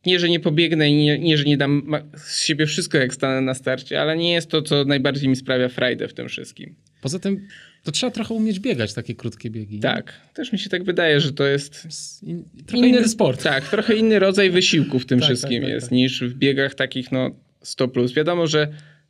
nie, 0.05 0.19
że 0.19 0.29
nie 0.29 0.39
pobiegnę 0.39 0.89
i 0.89 0.95
nie, 0.95 1.19
nie, 1.19 1.37
że 1.37 1.43
nie 1.43 1.57
dam 1.57 1.91
z 2.17 2.43
siebie 2.45 2.65
wszystko, 2.65 2.97
jak 2.97 3.13
stanę 3.13 3.41
na 3.41 3.53
starcie, 3.53 4.01
ale 4.01 4.17
nie 4.17 4.33
jest 4.33 4.49
to, 4.49 4.61
co 4.61 4.85
najbardziej 4.85 5.29
mi 5.29 5.35
sprawia 5.35 5.69
frajdę 5.69 6.07
w 6.07 6.13
tym 6.13 6.29
wszystkim. 6.29 6.75
Poza 7.01 7.19
tym 7.19 7.47
to 7.83 7.91
trzeba 7.91 8.11
trochę 8.11 8.33
umieć 8.33 8.59
biegać, 8.59 8.93
takie 8.93 9.15
krótkie 9.15 9.49
biegi. 9.49 9.79
Tak, 9.79 10.05
nie? 10.05 10.33
też 10.33 10.51
mi 10.51 10.59
się 10.59 10.69
tak 10.69 10.83
wydaje, 10.83 11.19
że 11.19 11.33
to 11.33 11.45
jest 11.45 11.87
In, 12.23 12.43
trochę 12.65 12.87
inny, 12.87 12.97
inny, 12.97 13.07
sport. 13.07 13.43
Tak, 13.43 13.69
trochę 13.69 13.95
inny 13.95 14.19
rodzaj 14.19 14.51
wysiłku 14.51 14.99
w 14.99 15.05
tym 15.05 15.19
tak, 15.19 15.25
wszystkim 15.25 15.61
tak, 15.61 15.61
tak, 15.61 15.69
jest, 15.69 15.85
tak. 15.85 15.91
niż 15.91 16.23
w 16.23 16.33
biegach 16.33 16.75
takich 16.75 17.11
no 17.11 17.31
100+. 17.63 17.91
Plus. 17.91 18.13
Wiadomo, 18.13 18.47
że 18.47 18.67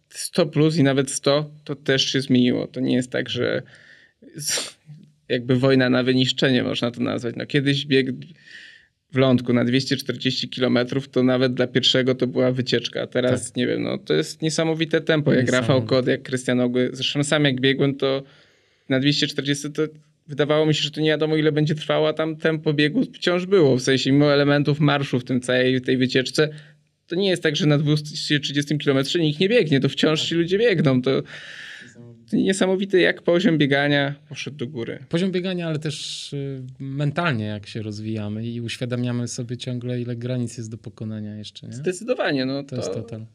100 0.10 0.46
plus 0.46 0.78
i 0.78 0.84
nawet 0.84 1.12
100 1.12 1.52
to 1.64 1.76
też 1.76 2.06
się 2.12 2.22
zmieniło. 2.22 2.68
To 2.68 2.80
nie 2.80 2.96
jest 2.96 3.12
tak, 3.12 3.30
że 3.30 3.62
jakby 5.30 5.56
wojna 5.56 5.90
na 5.90 6.04
wyniszczenie 6.04 6.64
można 6.64 6.92
to 6.92 7.02
nazwać. 7.02 7.36
No 7.38 7.46
kiedyś 7.46 7.86
bieg 7.86 8.08
w 9.14 9.18
lądku 9.18 9.54
na 9.54 9.66
240 9.66 10.50
km, 10.50 10.80
to 11.12 11.24
nawet 11.24 11.54
dla 11.54 11.68
pierwszego 11.68 12.16
to 12.16 12.28
była 12.28 12.52
wycieczka. 12.52 13.02
A 13.02 13.08
teraz 13.08 13.48
tak. 13.48 13.56
nie 13.56 13.68
wiem, 13.68 13.84
no 13.84 13.98
to 13.98 14.14
jest 14.14 14.42
niesamowite 14.42 15.02
tempo. 15.02 15.34
Jak 15.34 15.52
Rafał 15.52 15.84
Kod, 15.84 16.08
jak 16.08 16.24
Krystian 16.24 16.60
Ogły. 16.60 16.90
Zresztą 16.94 17.24
sam 17.24 17.46
jak 17.46 17.62
biegłem, 17.62 17.96
to 17.96 18.24
na 18.90 19.00
240 19.00 19.72
to 19.72 19.84
wydawało 20.28 20.66
mi 20.66 20.76
się, 20.76 20.84
że 20.84 20.92
to 20.92 21.02
nie 21.02 21.10
wiadomo 21.10 21.36
ile 21.36 21.52
będzie 21.52 21.76
trwało, 21.76 22.08
a 22.10 22.14
tam 22.14 22.36
tempo 22.36 22.74
biegu 22.74 23.04
wciąż 23.14 23.46
było. 23.46 23.78
W 23.78 23.82
sensie 23.82 24.12
mimo 24.12 24.34
elementów 24.34 24.80
marszu 24.80 25.20
w 25.20 25.24
tym 25.24 25.42
całej 25.42 25.82
tej 25.82 25.98
wycieczce, 25.98 26.50
to 27.08 27.16
nie 27.16 27.30
jest 27.30 27.44
tak, 27.44 27.56
że 27.56 27.66
na 27.66 27.78
230 27.78 28.78
km 28.78 28.98
nikt 29.20 29.40
nie 29.40 29.50
biegnie, 29.50 29.80
to 29.80 29.90
wciąż 29.90 30.22
ci 30.22 30.36
ludzie 30.36 30.58
biegną. 30.58 31.02
To 31.02 31.24
niesamowite, 32.34 33.00
jak 33.00 33.22
poziom 33.22 33.58
biegania 33.58 34.16
poszedł 34.30 34.58
do 34.58 34.68
góry. 34.68 35.00
Poziom 35.10 35.32
biegania, 35.32 35.68
ale 35.68 35.80
też 35.80 36.34
y, 36.34 36.64
mentalnie, 36.80 37.46
jak 37.46 37.68
się 37.68 37.82
rozwijamy 37.82 38.46
i 38.48 38.62
uświadamiamy 38.62 39.28
sobie 39.28 39.58
ciągle, 39.58 40.02
ile 40.02 40.16
granic 40.16 40.58
jest 40.58 40.72
do 40.72 40.78
pokonania 40.78 41.36
jeszcze. 41.36 41.68
Nie? 41.68 41.74
Zdecydowanie. 41.74 42.46
No 42.46 42.64
to, 42.64 42.70
to 42.70 42.76
jest 42.76 42.94
total. 42.94 43.26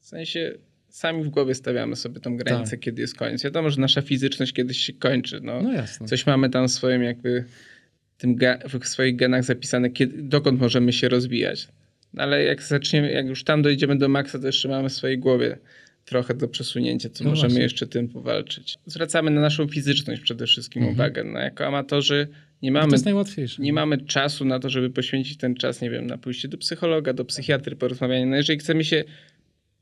W 0.00 0.06
sensie 0.06 0.54
sami 0.88 1.24
w 1.24 1.28
głowie 1.28 1.54
stawiamy 1.54 1.96
sobie 1.96 2.20
tą 2.20 2.36
granicę, 2.36 2.70
tak. 2.70 2.80
kiedy 2.80 3.02
jest 3.02 3.14
koniec. 3.14 3.44
Wiadomo, 3.44 3.70
że 3.70 3.80
nasza 3.80 4.02
fizyczność 4.02 4.52
kiedyś 4.52 4.78
się 4.78 4.92
kończy. 4.92 5.40
No, 5.42 5.62
no 5.62 5.72
jasne. 5.72 6.06
Coś 6.06 6.26
mamy 6.26 6.50
tam 6.50 6.68
w 6.68 6.72
swoim 6.72 7.02
jakby 7.02 7.44
tym 8.18 8.38
w 8.80 8.88
swoich 8.88 9.16
genach 9.16 9.44
zapisane, 9.44 9.90
kiedy, 9.90 10.22
dokąd 10.22 10.60
możemy 10.60 10.92
się 10.92 11.08
rozwijać. 11.08 11.68
No, 12.14 12.22
ale 12.22 12.44
jak 12.44 12.62
zaczniemy, 12.62 13.12
jak 13.12 13.26
już 13.26 13.44
tam 13.44 13.62
dojdziemy 13.62 13.98
do 13.98 14.08
maksa, 14.08 14.38
to 14.38 14.46
jeszcze 14.46 14.68
mamy 14.68 14.88
w 14.88 14.92
swojej 14.92 15.18
głowie 15.18 15.58
trochę 16.06 16.34
do 16.34 16.48
przesunięcia, 16.48 17.10
co 17.10 17.24
no 17.24 17.30
możemy 17.30 17.48
właśnie. 17.48 17.62
jeszcze 17.62 17.86
tym 17.86 18.08
powalczyć. 18.08 18.78
Zwracamy 18.86 19.30
na 19.30 19.40
naszą 19.40 19.68
fizyczność 19.68 20.22
przede 20.22 20.46
wszystkim 20.46 20.82
mhm. 20.82 20.94
uwagę. 20.94 21.24
No, 21.24 21.38
jako 21.38 21.66
amatorzy 21.66 22.28
nie 22.62 22.72
mamy, 22.72 22.96
nie 23.58 23.72
mamy 23.72 23.98
czasu 23.98 24.44
na 24.44 24.58
to, 24.58 24.70
żeby 24.70 24.90
poświęcić 24.90 25.36
ten 25.36 25.54
czas, 25.54 25.80
nie 25.80 25.90
wiem, 25.90 26.06
na 26.06 26.18
pójście 26.18 26.48
do 26.48 26.58
psychologa, 26.58 27.12
do 27.12 27.24
psychiatry, 27.24 27.76
porozmawianie. 27.76 28.26
No 28.26 28.36
jeżeli 28.36 28.58
chcemy 28.58 28.84
się 28.84 29.04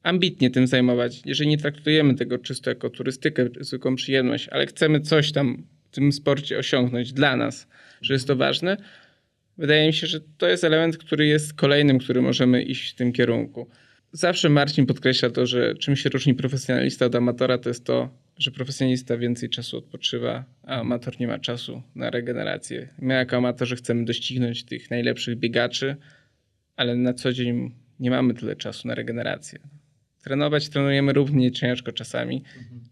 ambitnie 0.02 0.50
tym 0.50 0.66
zajmować, 0.66 1.22
jeżeli 1.24 1.50
nie 1.50 1.58
traktujemy 1.58 2.14
tego 2.14 2.38
czysto 2.38 2.70
jako 2.70 2.90
turystykę, 2.90 3.48
zwykłą 3.60 3.96
przyjemność, 3.96 4.48
ale 4.48 4.66
chcemy 4.66 5.00
coś 5.00 5.32
tam 5.32 5.62
w 5.90 5.94
tym 5.94 6.12
sporcie 6.12 6.58
osiągnąć 6.58 7.12
dla 7.12 7.36
nas, 7.36 7.66
że 8.02 8.14
jest 8.14 8.26
to 8.26 8.36
ważne, 8.36 8.76
wydaje 9.58 9.86
mi 9.86 9.92
się, 9.92 10.06
że 10.06 10.20
to 10.38 10.48
jest 10.48 10.64
element, 10.64 10.98
który 10.98 11.26
jest 11.26 11.54
kolejnym, 11.54 11.98
który 11.98 12.22
możemy 12.22 12.62
iść 12.62 12.92
w 12.92 12.94
tym 12.94 13.12
kierunku. 13.12 13.68
Zawsze 14.16 14.48
Marcin 14.48 14.86
podkreśla 14.86 15.30
to, 15.30 15.46
że 15.46 15.74
czym 15.74 15.96
się 15.96 16.08
różni 16.08 16.34
profesjonalista 16.34 17.06
od 17.06 17.14
amatora, 17.14 17.58
to 17.58 17.70
jest 17.70 17.84
to, 17.84 18.08
że 18.38 18.50
profesjonalista 18.50 19.16
więcej 19.16 19.48
czasu 19.48 19.78
odpoczywa, 19.78 20.44
a 20.62 20.80
amator 20.80 21.20
nie 21.20 21.26
ma 21.26 21.38
czasu 21.38 21.82
na 21.94 22.10
regenerację. 22.10 22.88
My 22.98 23.14
jako 23.14 23.36
amatorzy 23.36 23.76
chcemy 23.76 24.04
doścignąć 24.04 24.64
tych 24.64 24.90
najlepszych 24.90 25.38
biegaczy, 25.38 25.96
ale 26.76 26.96
na 26.96 27.14
co 27.14 27.32
dzień 27.32 27.74
nie 28.00 28.10
mamy 28.10 28.34
tyle 28.34 28.56
czasu 28.56 28.88
na 28.88 28.94
regenerację. 28.94 29.58
Trenować 30.24 30.68
trenujemy 30.68 31.12
równie 31.12 31.52
ciężko 31.52 31.92
czasami. 31.92 32.42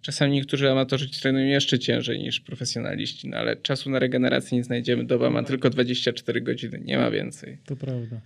Czasami 0.01 0.33
niektórzy 0.33 0.70
amatorzy 0.70 1.11
trenują 1.11 1.47
jeszcze 1.47 1.79
ciężej 1.79 2.18
niż 2.18 2.41
profesjonaliści, 2.41 3.29
no 3.29 3.37
ale 3.37 3.57
czasu 3.57 3.91
na 3.91 3.99
regenerację 3.99 4.59
nie 4.59 4.64
znajdziemy. 4.64 5.05
Doba 5.05 5.31
ma 5.31 5.43
tylko 5.43 5.70
24 5.70 6.41
godziny, 6.41 6.81
nie 6.85 6.99
ma 6.99 7.11
więcej. 7.11 7.59
To 7.64 7.77
prawda. 7.77 8.20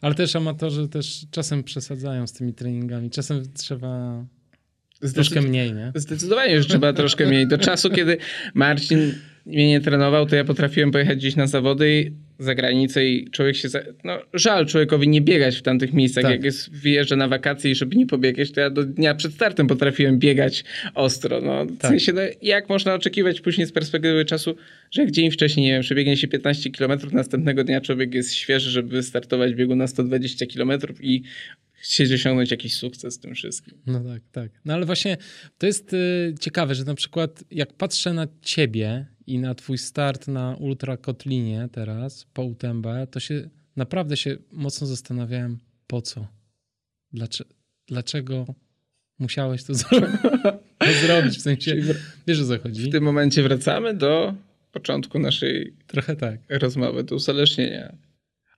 Ale 0.00 0.14
też 0.14 0.36
amatorzy 0.36 0.88
też 0.88 1.26
czasem 1.30 1.64
przesadzają 1.64 2.26
z 2.26 2.32
tymi 2.32 2.54
treningami. 2.54 3.10
Czasem 3.10 3.42
trzeba 3.54 4.24
troszkę 5.14 5.42
mniej, 5.42 5.72
nie? 5.72 5.92
Zdecydowanie, 5.94 6.62
że 6.62 6.68
trzeba 6.68 6.92
troszkę 6.92 7.26
mniej. 7.26 7.48
Do 7.48 7.58
czasu, 7.58 7.90
kiedy 7.90 8.18
Marcin 8.54 9.14
mnie 9.46 9.68
nie 9.68 9.80
trenował, 9.80 10.26
to 10.26 10.36
ja 10.36 10.44
potrafiłem 10.44 10.90
pojechać 10.90 11.18
gdzieś 11.18 11.36
na 11.36 11.46
zawody 11.46 12.12
za 12.38 12.54
granicę 12.54 13.06
i 13.06 13.30
człowiek 13.30 13.56
się... 13.56 13.68
Za... 13.68 13.80
No, 14.04 14.18
żal 14.34 14.66
człowiekowi 14.66 15.08
nie 15.08 15.20
biegać 15.20 15.56
w 15.56 15.62
tamtych 15.62 15.92
miejscach. 15.92 16.22
Tak. 16.22 16.32
Jak 16.32 16.44
jest, 16.44 16.70
wyjeżdża 16.70 17.16
na 17.16 17.28
wakacje 17.28 17.70
i 17.70 17.74
żeby 17.74 17.96
nie 17.96 18.06
pobiegać, 18.06 18.52
to 18.52 18.60
ja 18.60 18.70
do 18.70 18.84
dnia 18.84 19.14
przed 19.14 19.34
startem 19.34 19.66
potrafiłem 19.66 20.18
biegać 20.18 20.64
ostro. 20.94 21.40
No, 21.40 21.64
w 21.64 21.78
tak. 21.78 21.90
sensie, 21.90 22.12
no, 22.12 22.20
jak 22.42 22.68
można 22.68 22.94
oczekiwać 22.94 23.40
później 23.40 23.66
z 23.66 23.72
perspektywy 23.72 24.24
czasu, 24.24 24.56
że 24.90 25.02
jak 25.02 25.10
dzień 25.10 25.30
wcześniej, 25.30 25.66
nie 25.66 25.72
wiem, 25.72 25.82
przebiegnie 25.82 26.16
się 26.16 26.28
15 26.28 26.70
km, 26.70 27.00
następnego 27.12 27.64
dnia 27.64 27.80
człowiek 27.80 28.14
jest 28.14 28.34
świeży, 28.34 28.70
żeby 28.70 29.02
startować 29.02 29.52
w 29.52 29.56
biegu 29.56 29.76
na 29.76 29.86
120 29.86 30.46
km 30.46 30.70
i 31.00 31.22
chcieć 31.72 32.12
osiągnąć 32.12 32.50
jakiś 32.50 32.74
sukces 32.74 33.14
z 33.14 33.18
tym 33.18 33.34
wszystkim. 33.34 33.74
No 33.86 34.00
tak, 34.00 34.22
tak. 34.32 34.50
No 34.64 34.74
ale 34.74 34.86
właśnie 34.86 35.16
to 35.58 35.66
jest 35.66 35.92
y, 35.92 36.34
ciekawe, 36.40 36.74
że 36.74 36.84
na 36.84 36.94
przykład 36.94 37.44
jak 37.50 37.72
patrzę 37.72 38.12
na 38.12 38.26
ciebie 38.42 39.06
i 39.26 39.38
na 39.38 39.54
twój 39.54 39.78
start 39.78 40.28
na 40.28 40.56
Ultra 40.60 40.96
Kotlinie 40.96 41.68
teraz, 41.72 42.26
po 42.34 42.42
UTMB, 42.42 42.86
to 43.10 43.20
się 43.20 43.48
naprawdę 43.76 44.16
się 44.16 44.36
mocno 44.52 44.86
zastanawiałem, 44.86 45.58
po 45.86 46.02
co? 46.02 46.26
Dlaczego, 47.12 47.50
dlaczego 47.86 48.46
musiałeś 49.18 49.64
to 49.64 49.74
zrobić? 51.02 51.38
W 51.38 51.42
sensie, 51.42 51.76
wiesz 52.26 52.40
o 52.40 52.46
co 52.46 52.58
chodzi? 52.58 52.82
W 52.82 52.92
tym 52.92 53.04
momencie 53.04 53.42
wracamy 53.42 53.94
do 53.94 54.34
początku 54.72 55.18
naszej 55.18 55.74
Trochę 55.86 56.16
tak. 56.16 56.40
rozmowy, 56.48 57.04
do 57.04 57.16
uzależnienia. 57.16 57.96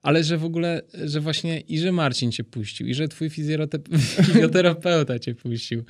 Ale 0.02 0.24
że 0.24 0.38
w 0.38 0.44
ogóle, 0.44 0.82
że 1.04 1.20
właśnie 1.20 1.60
i 1.60 1.78
że 1.78 1.92
Marcin 1.92 2.32
cię 2.32 2.44
puścił, 2.44 2.86
i 2.86 2.94
że 2.94 3.08
twój 3.08 3.30
fizjoterapeuta 4.26 5.18
cię 5.18 5.34
puścił. 5.34 5.84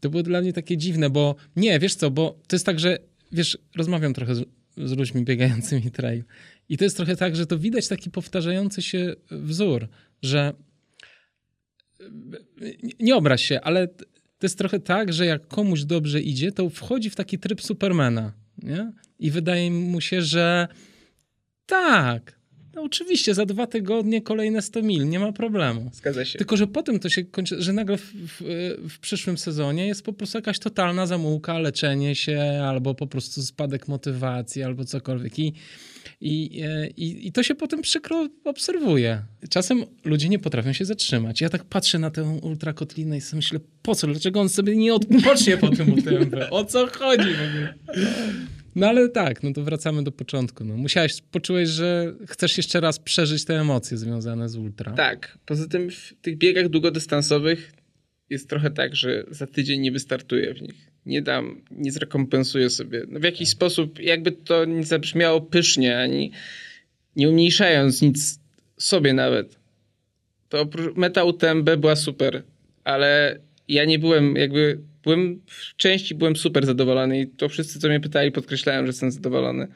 To 0.00 0.10
było 0.10 0.22
dla 0.22 0.40
mnie 0.40 0.52
takie 0.52 0.76
dziwne, 0.76 1.10
bo 1.10 1.36
nie, 1.56 1.78
wiesz 1.78 1.94
co, 1.94 2.10
bo 2.10 2.38
to 2.46 2.56
jest 2.56 2.66
tak, 2.66 2.80
że 2.80 2.98
wiesz, 3.32 3.58
rozmawiam 3.76 4.14
trochę 4.14 4.34
z, 4.34 4.44
z 4.76 4.92
ludźmi 4.92 5.24
biegającymi 5.24 5.90
trail. 5.90 6.24
I 6.68 6.78
to 6.78 6.84
jest 6.84 6.96
trochę 6.96 7.16
tak, 7.16 7.36
że 7.36 7.46
to 7.46 7.58
widać 7.58 7.88
taki 7.88 8.10
powtarzający 8.10 8.82
się 8.82 9.14
wzór, 9.30 9.88
że 10.22 10.52
nie 13.00 13.16
obraź 13.16 13.44
się, 13.44 13.60
ale 13.60 13.88
to 14.38 14.46
jest 14.46 14.58
trochę 14.58 14.80
tak, 14.80 15.12
że 15.12 15.26
jak 15.26 15.48
komuś 15.48 15.84
dobrze 15.84 16.20
idzie, 16.20 16.52
to 16.52 16.70
wchodzi 16.70 17.10
w 17.10 17.16
taki 17.16 17.38
tryb 17.38 17.62
Supermana. 17.62 18.32
Nie? 18.62 18.92
I 19.18 19.30
wydaje 19.30 19.70
mu 19.70 20.00
się, 20.00 20.22
że 20.22 20.68
tak, 21.66 22.38
no 22.76 22.82
oczywiście, 22.82 23.34
za 23.34 23.46
dwa 23.46 23.66
tygodnie 23.66 24.22
kolejne 24.22 24.62
100 24.62 24.82
mil, 24.82 25.08
nie 25.08 25.18
ma 25.18 25.32
problemu. 25.32 25.90
Zgadza 25.92 26.24
się. 26.24 26.38
Tylko, 26.38 26.56
że 26.56 26.66
potem 26.66 26.98
to 26.98 27.08
się 27.08 27.24
kończy, 27.24 27.62
że 27.62 27.72
nagle 27.72 27.96
w, 27.98 28.02
w, 28.02 28.42
w, 28.88 28.98
przyszłym 28.98 29.38
sezonie 29.38 29.86
jest 29.86 30.02
po 30.02 30.12
prostu 30.12 30.38
jakaś 30.38 30.58
totalna 30.58 31.06
zamułka, 31.06 31.58
leczenie 31.58 32.14
się, 32.14 32.60
albo 32.64 32.94
po 32.94 33.06
prostu 33.06 33.42
spadek 33.42 33.88
motywacji, 33.88 34.62
albo 34.62 34.84
cokolwiek. 34.84 35.38
I, 35.38 35.52
i, 36.20 36.62
i, 36.96 37.26
i 37.26 37.32
to 37.32 37.42
się 37.42 37.54
potem 37.54 37.82
przykro 37.82 38.28
obserwuje. 38.44 39.22
Czasem 39.50 39.84
ludzie 40.04 40.28
nie 40.28 40.38
potrafią 40.38 40.72
się 40.72 40.84
zatrzymać. 40.84 41.40
Ja 41.40 41.48
tak 41.48 41.64
patrzę 41.64 41.98
na 41.98 42.10
tę 42.10 42.22
ultrakotlinę 42.42 43.16
i 43.16 43.20
sobie 43.20 43.36
myślę, 43.36 43.60
po 43.82 43.94
co? 43.94 44.06
Dlaczego 44.06 44.40
on 44.40 44.48
sobie 44.48 44.76
nie 44.76 44.94
odpocznie 44.94 45.56
po 45.56 45.68
tym 45.68 45.92
UTMB? 45.92 46.34
O 46.50 46.64
co 46.64 46.86
chodzi 46.86 47.28
w 47.34 47.48
ogóle? 47.48 47.74
No 48.76 48.88
ale 48.88 49.08
tak, 49.08 49.42
no 49.42 49.52
to 49.52 49.62
wracamy 49.62 50.02
do 50.02 50.12
początku. 50.12 50.64
No. 50.64 50.76
Musiałeś, 50.76 51.22
poczułeś, 51.30 51.68
że 51.68 52.14
chcesz 52.26 52.56
jeszcze 52.56 52.80
raz 52.80 52.98
przeżyć 52.98 53.44
te 53.44 53.60
emocje 53.60 53.96
związane 53.96 54.48
z 54.48 54.56
ultra. 54.56 54.92
Tak. 54.92 55.38
Poza 55.46 55.68
tym 55.68 55.90
w 55.90 56.14
tych 56.22 56.38
biegach 56.38 56.68
długodystansowych 56.68 57.72
jest 58.30 58.48
trochę 58.48 58.70
tak, 58.70 58.96
że 58.96 59.24
za 59.30 59.46
tydzień 59.46 59.80
nie 59.80 59.92
wystartuję 59.92 60.54
w 60.54 60.62
nich. 60.62 60.90
Nie 61.06 61.22
dam, 61.22 61.62
nie 61.70 61.92
zrekompensuję 61.92 62.70
sobie. 62.70 63.02
No 63.08 63.20
w 63.20 63.22
jakiś 63.22 63.48
tak. 63.48 63.56
sposób, 63.56 63.98
jakby 63.98 64.32
to 64.32 64.64
nie 64.64 64.84
zabrzmiało 64.84 65.40
pysznie, 65.40 65.98
ani 65.98 66.32
nie 67.16 67.28
umniejszając 67.28 68.02
nic 68.02 68.40
sobie 68.76 69.14
nawet. 69.14 69.58
To 70.48 70.68
meta 70.96 71.24
UTMB 71.24 71.70
była 71.76 71.96
super, 71.96 72.42
ale 72.84 73.38
ja 73.68 73.84
nie 73.84 73.98
byłem 73.98 74.36
jakby 74.36 74.78
byłem 75.06 75.40
w 75.46 75.76
części 75.76 76.14
byłem 76.14 76.36
super 76.36 76.66
zadowolony 76.66 77.20
i 77.20 77.26
to 77.26 77.48
wszyscy, 77.48 77.78
co 77.78 77.88
mnie 77.88 78.00
pytali, 78.00 78.32
podkreślałem, 78.32 78.86
że 78.86 78.88
jestem 78.88 79.10
zadowolony. 79.10 79.68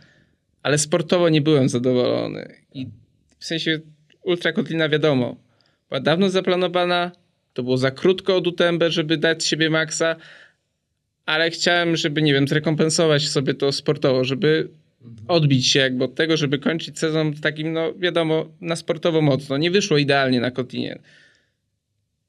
Ale 0.63 0.79
sportowo 0.79 1.29
nie 1.29 1.41
byłem 1.41 1.69
zadowolony. 1.69 2.55
I 2.75 2.87
w 3.39 3.45
sensie 3.45 3.81
Ultra 4.23 4.53
Kotlina 4.53 4.89
wiadomo, 4.89 5.37
była 5.89 6.01
dawno 6.01 6.31
zaplanowana, 6.31 7.13
to 7.53 7.63
było 7.63 7.77
za 7.77 7.91
krótko 7.91 8.37
od 8.37 8.47
UTMB, 8.47 8.83
żeby 8.89 9.17
dać 9.17 9.45
siebie 9.45 9.71
maksa, 9.71 10.17
ale 11.27 11.51
chciałem, 11.51 11.97
żeby, 11.97 12.23
nie 12.23 12.33
wiem, 12.33 12.49
zrekompensować 12.49 13.29
sobie 13.29 13.55
to 13.55 13.73
sportowo, 13.73 14.25
żeby 14.25 14.69
odbić 15.29 15.67
się 15.67 15.81
jakby 15.81 16.05
od 16.05 16.15
tego, 16.15 16.37
żeby 16.37 16.59
kończyć 16.59 16.99
sezon 16.99 17.35
takim, 17.35 17.73
no 17.73 17.95
wiadomo, 17.95 18.49
na 18.61 18.77
sportowo 18.77 19.21
mocno. 19.21 19.57
Nie 19.57 19.71
wyszło 19.71 19.99
idealnie 19.99 20.41
na 20.41 20.51
Kotlinie. 20.51 20.99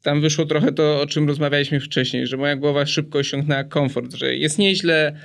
Tam 0.02 0.22
wyszło 0.22 0.46
trochę 0.46 0.72
to, 0.72 1.02
o 1.02 1.06
czym 1.06 1.28
rozmawialiśmy 1.28 1.80
wcześniej, 1.80 2.28
że 2.28 2.38
moja 2.38 2.56
głowa 2.56 2.86
szybko 2.86 3.20
osiągnęła 3.20 3.64
komfort, 3.64 4.14
że 4.14 4.36
jest 4.36 4.60
nieźle, 4.60 5.16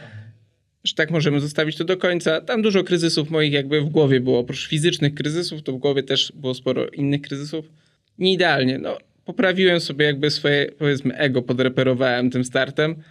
że 0.85 0.95
tak 0.95 1.11
możemy 1.11 1.41
zostawić 1.41 1.77
to 1.77 1.85
do 1.85 1.97
końca. 1.97 2.41
Tam 2.41 2.63
dużo 2.63 2.85
kryzysów 2.85 3.31
moich 3.31 3.53
jakby 3.53 3.81
w 3.81 3.89
głowie 3.89 4.21
było. 4.21 4.39
Oprócz 4.39 4.69
fizycznych 4.69 5.15
kryzysów, 5.15 5.63
to 5.63 5.73
w 5.73 5.79
głowie 5.79 6.03
też 6.03 6.33
było 6.35 6.55
sporo 6.55 6.89
innych 6.89 7.21
kryzysów. 7.21 7.71
Nie 8.19 8.33
idealnie. 8.33 8.79
No, 8.79 8.99
poprawiłem 9.25 9.81
sobie 9.81 10.07
jakby 10.07 10.31
swoje, 10.31 10.73
powiedzmy, 10.79 11.17
ego, 11.17 11.43
podreperowałem 11.43 12.31
tym 12.31 12.45
startem, 12.45 13.03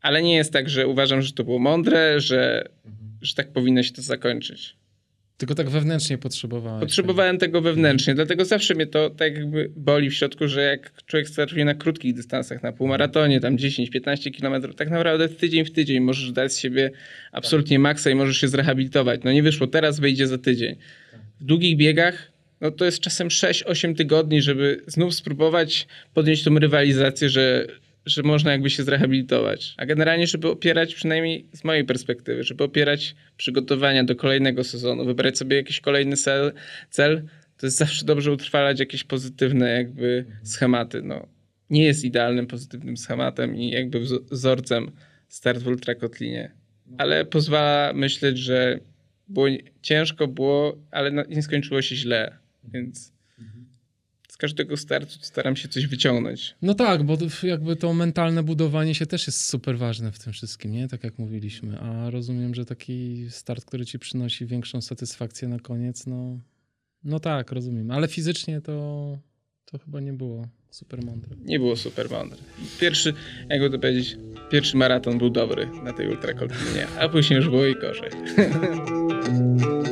ale 0.00 0.22
nie 0.22 0.34
jest 0.34 0.52
tak, 0.52 0.68
że 0.68 0.86
uważam, 0.86 1.22
że 1.22 1.32
to 1.32 1.44
było 1.44 1.58
mądre, 1.58 2.20
że, 2.20 2.68
że 3.22 3.34
tak 3.34 3.52
powinno 3.52 3.82
się 3.82 3.92
to 3.92 4.02
zakończyć. 4.02 4.76
Tylko 5.36 5.54
tak 5.54 5.70
wewnętrznie 5.70 6.18
potrzebowałem. 6.18 6.80
Potrzebowałem 6.80 7.38
tego 7.38 7.60
wewnętrznie, 7.60 8.14
dlatego 8.14 8.44
zawsze 8.44 8.74
mnie 8.74 8.86
to 8.86 9.10
tak 9.10 9.34
jakby 9.34 9.70
boli 9.76 10.10
w 10.10 10.14
środku, 10.14 10.48
że 10.48 10.62
jak 10.62 10.92
człowiek 11.06 11.28
startuje 11.28 11.64
na 11.64 11.74
krótkich 11.74 12.14
dystansach, 12.14 12.62
na 12.62 12.72
półmaratonie, 12.72 13.40
tam 13.40 13.56
10-15 13.56 14.30
kilometrów, 14.30 14.76
tak 14.76 14.90
naprawdę 14.90 15.28
tydzień 15.28 15.64
w 15.64 15.72
tydzień 15.72 16.00
możesz 16.00 16.32
dać 16.32 16.52
z 16.52 16.58
siebie 16.58 16.90
absolutnie 17.32 17.78
maksa 17.78 18.10
i 18.10 18.14
możesz 18.14 18.38
się 18.38 18.48
zrehabilitować. 18.48 19.20
No 19.24 19.32
nie 19.32 19.42
wyszło, 19.42 19.66
teraz 19.66 20.00
wyjdzie 20.00 20.26
za 20.26 20.38
tydzień. 20.38 20.76
W 21.40 21.44
długich 21.44 21.76
biegach 21.76 22.34
no 22.60 22.70
to 22.70 22.84
jest 22.84 23.00
czasem 23.00 23.28
6-8 23.28 23.96
tygodni, 23.96 24.42
żeby 24.42 24.82
znów 24.86 25.14
spróbować 25.14 25.86
podjąć 26.14 26.42
tą 26.44 26.58
rywalizację, 26.58 27.28
że, 27.28 27.66
że 28.06 28.22
można 28.22 28.52
jakby 28.52 28.70
się 28.70 28.82
zrehabilitować. 28.84 29.74
A 29.76 29.86
generalnie, 29.86 30.26
żeby 30.26 30.48
opierać, 30.48 30.94
przynajmniej 30.94 31.46
z 31.52 31.64
mojej 31.64 31.84
perspektywy, 31.84 32.44
żeby 32.44 32.64
opierać 32.64 33.14
przygotowania 33.36 34.04
do 34.04 34.16
kolejnego 34.16 34.64
sezonu, 34.64 35.04
wybrać 35.04 35.38
sobie 35.38 35.56
jakiś 35.56 35.80
kolejny 35.80 36.16
cel, 36.16 36.52
cel 36.90 37.22
to 37.56 37.66
jest 37.66 37.76
zawsze 37.76 38.04
dobrze 38.06 38.32
utrwalać 38.32 38.80
jakieś 38.80 39.04
pozytywne 39.04 39.70
jakby 39.70 40.24
schematy. 40.42 41.02
No, 41.02 41.26
nie 41.70 41.84
jest 41.84 42.04
idealnym 42.04 42.46
pozytywnym 42.46 42.96
schematem 42.96 43.56
i 43.56 43.70
jakby 43.70 44.00
wzorcem 44.30 44.90
start 45.28 45.58
w 45.58 45.66
ultrakotlinie, 45.66 46.50
ale 46.98 47.24
pozwala 47.24 47.92
myśleć, 47.92 48.38
że 48.38 48.78
było 49.28 49.46
ciężko, 49.82 50.28
było, 50.28 50.78
ale 50.90 51.24
nie 51.28 51.42
skończyło 51.42 51.82
się 51.82 51.96
źle, 51.96 52.38
więc 52.64 53.13
każdego 54.44 54.76
startu 54.76 55.12
staram 55.20 55.56
się 55.56 55.68
coś 55.68 55.86
wyciągnąć. 55.86 56.54
No 56.62 56.74
tak, 56.74 57.02
bo 57.02 57.18
jakby 57.42 57.76
to 57.76 57.94
mentalne 57.94 58.42
budowanie 58.42 58.94
się 58.94 59.06
też 59.06 59.26
jest 59.26 59.44
super 59.44 59.78
ważne 59.78 60.12
w 60.12 60.18
tym 60.18 60.32
wszystkim, 60.32 60.72
nie? 60.72 60.88
Tak 60.88 61.04
jak 61.04 61.18
mówiliśmy. 61.18 61.78
A 61.78 62.10
rozumiem, 62.10 62.54
że 62.54 62.64
taki 62.64 63.26
start, 63.30 63.64
który 63.64 63.86
ci 63.86 63.98
przynosi 63.98 64.46
większą 64.46 64.80
satysfakcję 64.80 65.48
na 65.48 65.58
koniec, 65.58 66.06
no, 66.06 66.38
no 67.04 67.20
tak, 67.20 67.52
rozumiem. 67.52 67.90
Ale 67.90 68.08
fizycznie 68.08 68.60
to, 68.60 69.18
to 69.64 69.78
chyba 69.78 70.00
nie 70.00 70.12
było 70.12 70.48
super 70.70 71.04
mądre. 71.04 71.36
Nie 71.44 71.58
było 71.58 71.76
super 71.76 72.10
mądre. 72.10 72.38
Pierwszy, 72.80 73.12
jakby 73.48 73.70
to 73.70 73.78
powiedzieć, 73.78 74.16
pierwszy 74.50 74.76
maraton 74.76 75.18
był 75.18 75.30
dobry 75.30 75.70
na 75.84 75.92
tej 75.92 76.08
ultrakolpinie, 76.08 76.86
a 77.00 77.08
później 77.08 77.36
już 77.36 77.48
było 77.48 77.66
i 77.66 77.74
gorzej. 77.74 78.10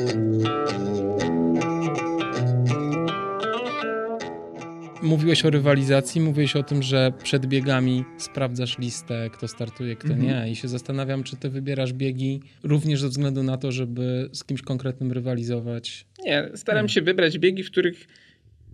mówiłeś 5.03 5.45
o 5.45 5.49
rywalizacji, 5.49 6.21
mówiłeś 6.21 6.55
o 6.55 6.63
tym, 6.63 6.83
że 6.83 7.11
przed 7.23 7.45
biegami 7.45 8.03
sprawdzasz 8.17 8.77
listę, 8.77 9.29
kto 9.33 9.47
startuje, 9.47 9.95
kto 9.95 10.13
mhm. 10.13 10.27
nie. 10.27 10.51
I 10.51 10.55
się 10.55 10.67
zastanawiam, 10.67 11.23
czy 11.23 11.37
ty 11.37 11.49
wybierasz 11.49 11.93
biegi 11.93 12.41
również 12.63 13.01
ze 13.01 13.09
względu 13.09 13.43
na 13.43 13.57
to, 13.57 13.71
żeby 13.71 14.29
z 14.33 14.43
kimś 14.43 14.61
konkretnym 14.61 15.11
rywalizować. 15.11 16.05
Nie, 16.25 16.49
staram 16.55 16.89
się 16.89 17.01
wybrać 17.01 17.39
biegi, 17.39 17.63
w 17.63 17.71
których 17.71 18.07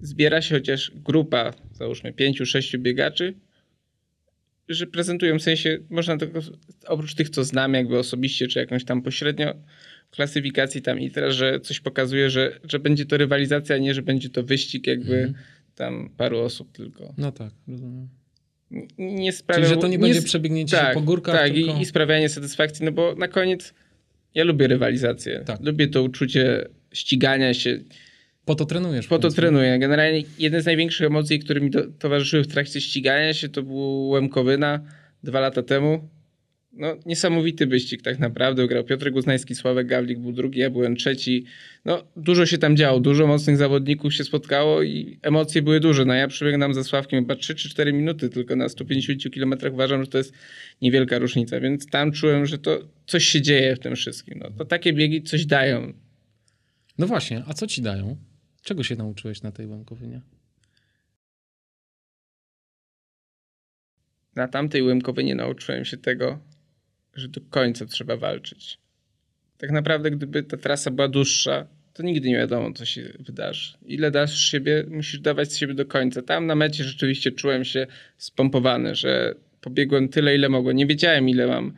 zbiera 0.01 0.41
się 0.41 0.55
chociaż 0.55 0.91
grupa, 0.95 1.53
załóżmy 1.73 2.13
pięciu, 2.13 2.45
sześciu 2.45 2.79
biegaczy, 2.79 3.33
że 4.69 4.87
prezentują 4.87 5.39
w 5.39 5.41
sensie, 5.41 5.77
można 5.89 6.17
tylko 6.17 6.39
oprócz 6.87 7.15
tych, 7.15 7.29
co 7.29 7.43
znam 7.43 7.73
jakby 7.73 7.97
osobiście, 7.97 8.47
czy 8.47 8.59
jakąś 8.59 8.85
tam 8.85 9.01
pośrednio 9.01 9.53
klasyfikacji 10.11 10.81
tam 10.81 10.99
i 10.99 11.11
teraz, 11.11 11.35
że 11.35 11.59
coś 11.59 11.79
pokazuje, 11.79 12.29
że, 12.29 12.59
że 12.63 12.79
będzie 12.79 13.05
to 13.05 13.17
rywalizacja, 13.17 13.75
a 13.75 13.79
nie, 13.79 13.93
że 13.93 14.01
będzie 14.01 14.29
to 14.29 14.43
wyścig 14.43 14.87
jakby 14.87 15.17
mhm 15.17 15.33
tam 15.79 16.09
paru 16.17 16.39
osób 16.39 16.71
tylko. 16.71 17.13
No 17.17 17.31
tak, 17.31 17.51
rozumiem. 17.67 18.09
Nie 18.97 19.31
sprawia, 19.31 19.63
Czyli, 19.63 19.75
że 19.75 19.81
to 19.81 19.87
nie, 19.87 19.91
nie 19.91 19.99
będzie 19.99 20.21
przebiegnięcie 20.21 20.77
tak, 20.77 20.93
po 20.93 21.01
górkach, 21.01 21.35
Tak, 21.35 21.53
tylko... 21.53 21.77
i, 21.77 21.81
i 21.81 21.85
sprawianie 21.85 22.29
satysfakcji, 22.29 22.85
no 22.85 22.91
bo 22.91 23.15
na 23.15 23.27
koniec 23.27 23.73
ja 24.35 24.43
lubię 24.43 24.67
rywalizację. 24.67 25.43
Tak. 25.45 25.61
Lubię 25.61 25.87
to 25.87 26.03
uczucie 26.03 26.67
ścigania 26.93 27.53
się. 27.53 27.79
Po 28.45 28.55
to 28.55 28.65
trenujesz. 28.65 29.07
Po 29.07 29.19
to 29.19 29.29
trenuję. 29.29 29.79
Generalnie 29.79 30.23
jeden 30.39 30.61
z 30.61 30.65
największych 30.65 31.07
emocji, 31.07 31.39
które 31.39 31.61
mi 31.61 31.69
do, 31.69 31.87
towarzyszyły 31.99 32.43
w 32.43 32.47
trakcie 32.47 32.81
ścigania 32.81 33.33
się, 33.33 33.49
to 33.49 33.63
był 33.63 34.09
Łemkowyna 34.09 34.79
dwa 35.23 35.39
lata 35.39 35.63
temu 35.63 36.09
no, 36.71 36.95
niesamowity 37.05 37.67
wyścig 37.67 38.01
tak 38.01 38.19
naprawdę. 38.19 38.67
Grał 38.67 38.83
Piotr 38.83 39.11
Guznański, 39.11 39.55
Sławek 39.55 39.87
Gawlik 39.87 40.19
był 40.19 40.31
drugi, 40.31 40.59
ja 40.59 40.69
byłem 40.69 40.95
trzeci. 40.95 41.45
No, 41.85 42.03
dużo 42.15 42.45
się 42.45 42.57
tam 42.57 42.77
działo, 42.77 42.99
dużo 42.99 43.27
mocnych 43.27 43.57
zawodników 43.57 44.13
się 44.13 44.23
spotkało 44.23 44.83
i 44.83 45.19
emocje 45.21 45.61
były 45.61 45.79
duże. 45.79 46.05
No 46.05 46.13
ja 46.13 46.27
przebiegnam 46.27 46.73
za 46.73 46.83
Sławkiem 46.83 47.19
chyba 47.19 47.35
3 47.35 47.55
czy 47.55 47.69
4 47.69 47.93
minuty 47.93 48.29
tylko 48.29 48.55
na 48.55 48.69
150 48.69 49.35
km. 49.35 49.73
Uważam, 49.73 50.03
że 50.03 50.07
to 50.07 50.17
jest 50.17 50.33
niewielka 50.81 51.19
różnica, 51.19 51.59
więc 51.59 51.87
tam 51.87 52.11
czułem, 52.11 52.45
że 52.45 52.57
to 52.57 52.79
coś 53.05 53.25
się 53.25 53.41
dzieje 53.41 53.75
w 53.75 53.79
tym 53.79 53.95
wszystkim. 53.95 54.39
No, 54.43 54.51
to 54.57 54.65
takie 54.65 54.93
biegi 54.93 55.23
coś 55.23 55.45
dają. 55.45 55.93
No 56.97 57.07
właśnie, 57.07 57.43
a 57.47 57.53
co 57.53 57.67
ci 57.67 57.81
dają? 57.81 58.17
Czego 58.61 58.83
się 58.83 58.95
nauczyłeś 58.95 59.41
na 59.41 59.51
tej 59.51 59.67
Łemkowynie? 59.67 60.21
Na 64.35 64.47
tamtej 64.47 64.83
Łemkowynie 64.83 65.35
nauczyłem 65.35 65.85
się 65.85 65.97
tego, 65.97 66.39
że 67.15 67.27
do 67.27 67.41
końca 67.49 67.85
trzeba 67.85 68.17
walczyć. 68.17 68.77
Tak 69.57 69.71
naprawdę, 69.71 70.11
gdyby 70.11 70.43
ta 70.43 70.57
trasa 70.57 70.91
była 70.91 71.07
dłuższa, 71.07 71.67
to 71.93 72.03
nigdy 72.03 72.29
nie 72.29 72.37
wiadomo, 72.37 72.73
co 72.73 72.85
się 72.85 73.13
wydarzy. 73.19 73.73
Ile 73.85 74.11
dasz 74.11 74.39
siebie, 74.39 74.85
musisz 74.89 75.19
dawać 75.19 75.51
z 75.51 75.57
siebie 75.57 75.73
do 75.73 75.85
końca. 75.85 76.21
Tam 76.21 76.45
na 76.45 76.55
mecie 76.55 76.83
rzeczywiście 76.83 77.31
czułem 77.31 77.65
się 77.65 77.87
spompowany, 78.17 78.95
że 78.95 79.35
pobiegłem 79.61 80.09
tyle, 80.09 80.35
ile 80.35 80.49
mogłem. 80.49 80.77
Nie 80.77 80.85
wiedziałem, 80.85 81.29
ile 81.29 81.47
mam 81.47 81.73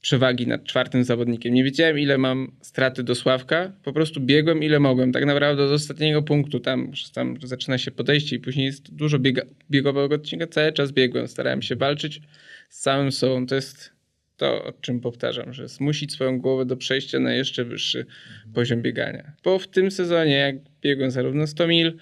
przewagi 0.00 0.46
nad 0.46 0.64
czwartym 0.64 1.04
zawodnikiem. 1.04 1.54
Nie 1.54 1.64
wiedziałem, 1.64 1.98
ile 1.98 2.18
mam 2.18 2.52
straty 2.60 3.02
do 3.02 3.14
Sławka. 3.14 3.72
Po 3.82 3.92
prostu 3.92 4.20
biegłem, 4.20 4.62
ile 4.62 4.80
mogłem. 4.80 5.12
Tak 5.12 5.24
naprawdę 5.24 5.68
do 5.68 5.74
ostatniego 5.74 6.22
punktu, 6.22 6.60
tam, 6.60 6.92
tam 7.14 7.38
zaczyna 7.42 7.78
się 7.78 7.90
podejście 7.90 8.36
i 8.36 8.38
później 8.38 8.66
jest 8.66 8.94
dużo 8.94 9.18
biega, 9.18 9.42
biegowego 9.70 10.14
odcinka. 10.14 10.46
Cały 10.46 10.72
czas 10.72 10.92
biegłem. 10.92 11.28
Starałem 11.28 11.62
się 11.62 11.76
walczyć 11.76 12.20
z 12.68 12.80
samym 12.80 13.12
sobą. 13.12 13.46
To 13.46 13.54
jest 13.54 13.93
to, 14.36 14.64
o 14.64 14.72
czym 14.72 15.00
powtarzam, 15.00 15.52
że 15.52 15.68
zmusić 15.68 16.12
swoją 16.12 16.38
głowę 16.38 16.66
do 16.66 16.76
przejścia 16.76 17.18
na 17.18 17.34
jeszcze 17.34 17.64
wyższy 17.64 18.06
poziom 18.54 18.82
biegania. 18.82 19.32
Bo 19.44 19.58
w 19.58 19.68
tym 19.68 19.90
sezonie, 19.90 20.32
jak 20.32 20.56
biegłem 20.82 21.10
zarówno 21.10 21.46
100 21.46 21.66
mil, 21.66 21.98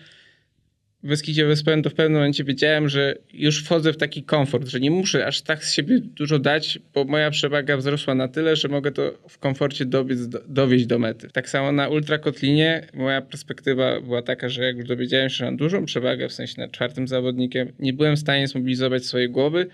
w 1.03 1.09
Beskidzie 1.09 1.47
Wyspałem, 1.47 1.83
to 1.83 1.91
w 1.91 1.95
pewnym 1.95 2.13
momencie 2.13 2.45
wiedziałem, 2.45 2.89
że 2.89 3.15
już 3.33 3.65
wchodzę 3.65 3.93
w 3.93 3.97
taki 3.97 4.23
komfort, 4.23 4.69
że 4.69 4.81
nie 4.81 4.91
muszę 4.91 5.27
aż 5.27 5.43
tak 5.43 5.65
z 5.65 5.75
siebie 5.75 6.01
dużo 6.01 6.39
dać, 6.39 6.79
bo 6.95 7.05
moja 7.05 7.31
przewaga 7.31 7.77
wzrosła 7.77 8.15
na 8.15 8.29
tyle, 8.29 8.57
że 8.57 8.69
mogę 8.69 8.93
to 8.93 9.19
w 9.29 9.39
komforcie 9.39 9.85
dobiec, 9.85 10.29
do, 10.29 10.41
dowieść 10.49 10.87
do 10.87 10.99
mety. 10.99 11.29
Tak 11.33 11.49
samo 11.49 11.73
na 11.73 11.89
ultrakotlinie 11.89 12.87
moja 12.95 13.23
perspektywa 13.23 14.01
była 14.01 14.23
taka, 14.23 14.49
że 14.49 14.65
jak 14.65 14.77
już 14.77 14.87
dowiedziałem 14.87 15.31
się, 15.31 15.37
że 15.37 15.45
mam 15.45 15.57
dużą 15.57 15.85
przewagę, 15.85 16.29
w 16.29 16.33
sensie 16.33 16.61
nad 16.61 16.73
czwartym 16.73 17.09
zawodnikiem, 17.09 17.73
nie 17.79 17.93
byłem 17.93 18.17
w 18.17 18.19
stanie 18.19 18.49
zmobilizować 18.49 19.05
swojej 19.05 19.31
głowy, 19.31 19.67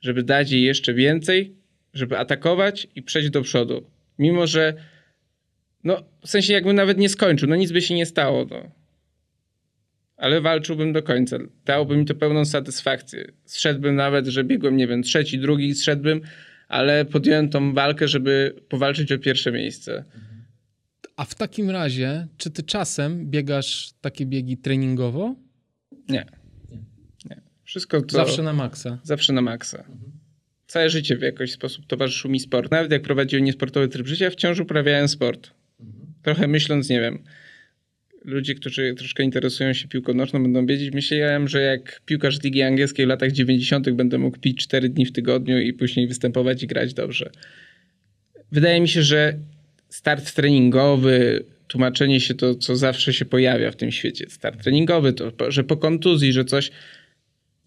żeby 0.00 0.22
dać 0.22 0.50
jej 0.50 0.62
jeszcze 0.62 0.94
więcej, 0.94 1.54
żeby 1.94 2.18
atakować 2.18 2.88
i 2.94 3.02
przejść 3.02 3.30
do 3.30 3.42
przodu. 3.42 3.90
Mimo, 4.18 4.46
że 4.46 4.74
no, 5.84 6.02
w 6.20 6.30
sensie 6.30 6.52
jakbym 6.52 6.76
nawet 6.76 6.98
nie 6.98 7.08
skończył, 7.08 7.48
no 7.48 7.56
nic 7.56 7.72
by 7.72 7.82
się 7.82 7.94
nie 7.94 8.06
stało. 8.06 8.46
No. 8.50 8.70
Ale 10.16 10.40
walczyłbym 10.40 10.92
do 10.92 11.02
końca. 11.02 11.36
Dałoby 11.64 11.96
mi 11.96 12.04
to 12.04 12.14
pełną 12.14 12.44
satysfakcję. 12.44 13.32
Zszedłbym 13.44 13.96
nawet, 13.96 14.26
że 14.26 14.44
biegłem, 14.44 14.76
nie 14.76 14.86
wiem, 14.86 15.02
trzeci, 15.02 15.38
drugi, 15.38 15.74
zszedłbym, 15.74 16.20
ale 16.68 17.04
podjąłem 17.04 17.48
tą 17.48 17.74
walkę, 17.74 18.08
żeby 18.08 18.54
powalczyć 18.68 19.12
o 19.12 19.18
pierwsze 19.18 19.52
miejsce. 19.52 20.04
A 21.16 21.24
w 21.24 21.34
takim 21.34 21.70
razie, 21.70 22.26
czy 22.36 22.50
ty 22.50 22.62
czasem 22.62 23.30
biegasz 23.30 23.92
takie 24.00 24.26
biegi 24.26 24.56
treningowo? 24.56 25.34
Nie. 26.08 26.26
Nie. 27.24 27.40
Wszystko 27.64 28.02
to... 28.02 28.16
Zawsze 28.16 28.42
na 28.42 28.52
maksa? 28.52 28.98
Zawsze 29.02 29.32
na 29.32 29.42
maksa. 29.42 29.78
Mhm 29.78 30.13
całe 30.74 30.90
życie 30.90 31.16
w 31.16 31.22
jakiś 31.22 31.52
sposób 31.52 31.86
towarzyszył 31.86 32.30
mi 32.30 32.40
sport. 32.40 32.70
Nawet 32.70 32.92
jak 32.92 33.02
prowadziłem 33.02 33.44
niesportowy 33.44 33.88
tryb 33.88 34.06
życia, 34.06 34.30
wciąż 34.30 34.60
uprawiałem 34.60 35.08
sport. 35.08 35.50
Trochę 36.22 36.46
myśląc, 36.46 36.88
nie 36.88 37.00
wiem, 37.00 37.24
ludzie, 38.24 38.54
którzy 38.54 38.94
troszkę 38.94 39.22
interesują 39.22 39.72
się 39.72 39.88
piłką 39.88 40.14
nożną 40.14 40.42
będą 40.42 40.66
wiedzieć, 40.66 40.94
myślałem, 40.94 41.48
że 41.48 41.62
jak 41.62 42.00
piłkarz 42.06 42.42
Ligi 42.42 42.62
Angielskiej 42.62 43.06
w 43.06 43.08
latach 43.08 43.32
90. 43.32 43.90
będę 43.90 44.18
mógł 44.18 44.38
pić 44.38 44.58
4 44.58 44.88
dni 44.88 45.06
w 45.06 45.12
tygodniu 45.12 45.60
i 45.60 45.72
później 45.72 46.08
występować 46.08 46.62
i 46.62 46.66
grać 46.66 46.94
dobrze. 46.94 47.30
Wydaje 48.52 48.80
mi 48.80 48.88
się, 48.88 49.02
że 49.02 49.38
start 49.88 50.34
treningowy, 50.34 51.44
tłumaczenie 51.68 52.20
się 52.20 52.34
to, 52.34 52.54
co 52.54 52.76
zawsze 52.76 53.12
się 53.12 53.24
pojawia 53.24 53.70
w 53.70 53.76
tym 53.76 53.92
świecie. 53.92 54.26
Start 54.28 54.62
treningowy, 54.62 55.12
to, 55.12 55.50
że 55.50 55.64
po 55.64 55.76
kontuzji, 55.76 56.32
że 56.32 56.44
coś. 56.44 56.70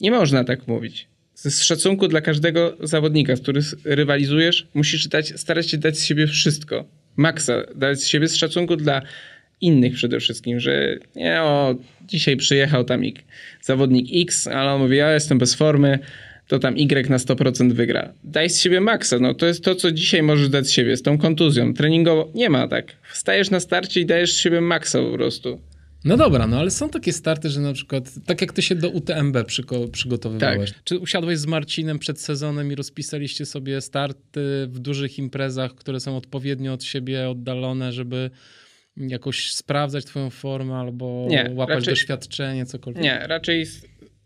Nie 0.02 0.12
można 0.12 0.44
tak 0.44 0.68
mówić. 0.68 1.08
Z 1.38 1.64
szacunku 1.64 2.08
dla 2.08 2.22
każdego 2.22 2.78
zawodnika, 2.80 3.36
z 3.36 3.42
którym 3.42 3.64
rywalizujesz, 3.86 4.68
musisz 4.74 5.08
dać, 5.08 5.40
starać 5.40 5.70
się 5.70 5.78
dać 5.78 5.98
z 5.98 6.04
siebie 6.04 6.28
wszystko. 6.28 6.86
Maksa, 7.18 7.54
dać 7.76 8.00
z 8.00 8.08
siebie 8.08 8.28
z 8.28 8.36
szacunku 8.36 8.76
dla 8.76 9.02
innych 9.62 9.94
przede 9.94 10.20
wszystkim, 10.20 10.60
że 10.60 10.98
nie 11.16 11.42
o, 11.42 11.76
dzisiaj 12.02 12.38
przyjechał 12.38 12.84
tam 12.84 13.02
zawodnik 13.62 14.08
X, 14.14 14.48
ale 14.48 14.72
on 14.72 14.82
mówi, 14.82 14.98
ja 14.98 15.14
jestem 15.14 15.38
bez 15.38 15.56
formy, 15.56 16.00
to 16.48 16.60
tam 16.60 16.78
Y 16.78 17.10
na 17.10 17.18
100% 17.18 17.74
wygra. 17.74 18.14
Daj 18.24 18.50
z 18.50 18.62
siebie 18.62 18.82
maksa, 18.82 19.20
no 19.20 19.34
to 19.34 19.46
jest 19.46 19.64
to, 19.64 19.76
co 19.76 19.92
dzisiaj 19.92 20.24
możesz 20.24 20.50
dać 20.50 20.68
z 20.68 20.72
siebie, 20.72 20.98
z 20.98 21.02
tą 21.02 21.18
kontuzją. 21.18 21.74
Treningowo 21.74 22.32
nie 22.36 22.50
ma 22.50 22.68
tak. 22.68 22.96
Wstajesz 23.12 23.50
na 23.50 23.60
starcie 23.60 24.02
i 24.02 24.06
dajesz 24.06 24.34
z 24.34 24.38
siebie 24.38 24.62
maksa 24.62 25.00
po 25.00 25.12
prostu. 25.12 25.60
No 26.06 26.18
dobra, 26.18 26.48
no 26.48 26.60
ale 26.60 26.72
są 26.72 26.90
takie 26.90 27.14
starty, 27.14 27.50
że 27.50 27.60
na 27.60 27.74
przykład, 27.74 28.14
tak 28.26 28.42
jak 28.42 28.54
ty 28.54 28.62
się 28.62 28.76
do 28.76 28.90
UTMB 28.90 29.44
przygo 29.48 29.88
przygotowywałeś. 29.88 30.72
Tak. 30.72 30.84
Czy 30.84 31.00
usiadłeś 31.00 31.38
z 31.38 31.46
Marcinem 31.46 32.00
przed 32.00 32.22
sezonem 32.22 32.72
i 32.72 32.76
rozpisaliście 32.76 33.46
sobie 33.46 33.82
starty 33.82 34.68
w 34.68 34.80
dużych 34.80 35.20
imprezach, 35.20 35.76
które 35.76 36.00
są 36.00 36.18
odpowiednio 36.18 36.74
od 36.74 36.84
siebie 36.84 37.30
oddalone, 37.30 37.92
żeby 37.92 38.30
jakoś 38.98 39.52
sprawdzać 39.52 40.06
twoją 40.06 40.30
formę 40.30 40.76
albo 40.76 41.28
nie, 41.30 41.52
łapać 41.56 41.76
raczej, 41.76 41.92
doświadczenie, 41.92 42.66
cokolwiek? 42.66 43.04
Nie, 43.04 43.20
raczej 43.28 43.66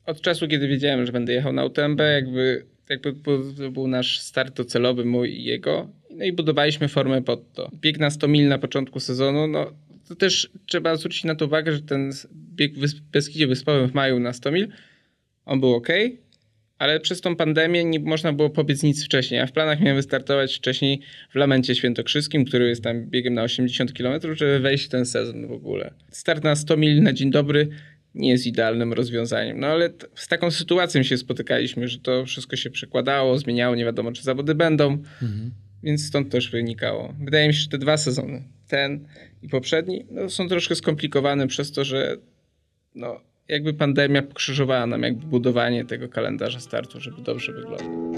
od 0.06 0.22
czasu, 0.22 0.48
kiedy 0.48 0.68
wiedziałem, 0.68 1.06
że 1.06 1.12
będę 1.12 1.34
jechał 1.34 1.54
na 1.54 1.66
UTMB, 1.66 2.00
jakby, 2.00 2.66
jakby 2.90 3.14
to 3.14 3.72
był 3.72 3.88
nasz 3.88 4.20
start 4.20 4.56
docelowy 4.56 5.06
mój 5.06 5.30
i 5.30 5.44
jego. 5.44 5.90
No 6.12 6.26
i 6.26 6.34
budowaliśmy 6.34 6.88
formę 6.88 7.22
pod 7.22 7.54
to. 7.54 7.72
Bieg 7.82 8.00
na 8.00 8.10
100 8.10 8.28
mil 8.28 8.48
na 8.48 8.58
początku 8.58 9.00
sezonu, 9.00 9.48
no 9.48 9.72
to 10.12 10.16
też 10.16 10.50
trzeba 10.66 10.96
zwrócić 10.96 11.24
na 11.24 11.36
to 11.36 11.46
uwagę, 11.46 11.72
że 11.72 11.82
ten 11.82 12.12
bieg 12.34 12.74
w 12.78 13.02
Beskidzie 13.02 13.48
Wyspowym 13.48 13.90
w 13.90 13.94
maju 13.94 14.20
na 14.20 14.34
100 14.34 14.52
mil, 14.52 14.68
on 15.46 15.60
był 15.60 15.74
ok, 15.74 15.88
ale 16.78 17.00
przez 17.00 17.22
tą 17.22 17.36
pandemię 17.36 17.86
nie 17.86 18.00
można 18.00 18.34
było 18.34 18.50
pobiec 18.50 18.84
nic 18.84 19.06
wcześniej. 19.06 19.38
Ja 19.38 19.48
w 19.48 19.52
planach 19.52 19.80
miałem 19.80 19.96
wystartować 19.96 20.56
wcześniej 20.56 21.02
w 21.32 21.36
Lamencie 21.36 21.76
Świętokrzyskim, 21.76 22.46
który 22.46 22.70
jest 22.70 22.84
tam 22.84 23.06
biegiem 23.06 23.34
na 23.34 23.44
80 23.44 23.94
km, 23.94 24.22
żeby 24.36 24.60
wejść 24.60 24.86
w 24.86 24.90
ten 24.90 25.06
sezon 25.06 25.48
w 25.48 25.52
ogóle. 25.52 25.94
Start 26.10 26.44
na 26.44 26.56
100 26.56 26.78
mil 26.78 27.04
na 27.04 27.14
dzień 27.14 27.32
dobry 27.32 27.68
nie 28.16 28.30
jest 28.30 28.48
idealnym 28.48 28.94
rozwiązaniem. 28.94 29.60
No 29.60 29.68
ale 29.68 29.90
z 30.16 30.28
taką 30.28 30.52
sytuacją 30.52 31.04
się 31.04 31.18
spotykaliśmy, 31.18 31.88
że 31.88 32.00
to 32.00 32.26
wszystko 32.26 32.56
się 32.56 32.70
przekładało, 32.70 33.40
zmieniało, 33.40 33.76
nie 33.76 33.86
wiadomo 33.86 34.12
czy 34.12 34.24
zawody 34.24 34.56
będą, 34.56 34.92
mhm. 34.92 35.52
więc 35.84 36.06
stąd 36.06 36.30
też 36.30 36.52
wynikało. 36.52 37.16
Wydaje 37.20 37.48
mi 37.48 37.54
się, 37.54 37.60
że 37.60 37.70
te 37.70 37.78
dwa 37.78 37.98
sezony, 37.98 38.44
ten 38.68 39.08
i 39.44 39.50
poprzedni, 39.50 40.06
no, 40.12 40.30
są 40.30 40.48
troszkę 40.48 40.76
skomplikowane 40.76 41.48
przez 41.48 41.72
to, 41.72 41.84
że 41.84 42.18
no, 42.96 43.22
jakby 43.48 43.74
pandemia 43.74 44.22
pokrzyżowała 44.22 44.88
nam 44.88 45.04
jakby 45.04 45.28
budowanie 45.28 45.86
tego 45.86 46.10
kalendarza 46.10 46.60
startu, 46.60 47.00
żeby 47.00 47.22
dobrze 47.22 47.54
wyglądał. 47.54 48.12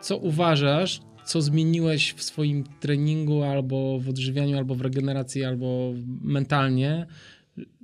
Co 0.00 0.16
uważasz, 0.16 1.00
co 1.24 1.42
zmieniłeś 1.42 2.12
w 2.12 2.22
swoim 2.22 2.64
treningu, 2.80 3.42
albo 3.42 3.98
w 4.00 4.08
odżywianiu, 4.08 4.58
albo 4.58 4.74
w 4.74 4.80
regeneracji, 4.80 5.44
albo 5.44 5.92
mentalnie, 6.22 7.06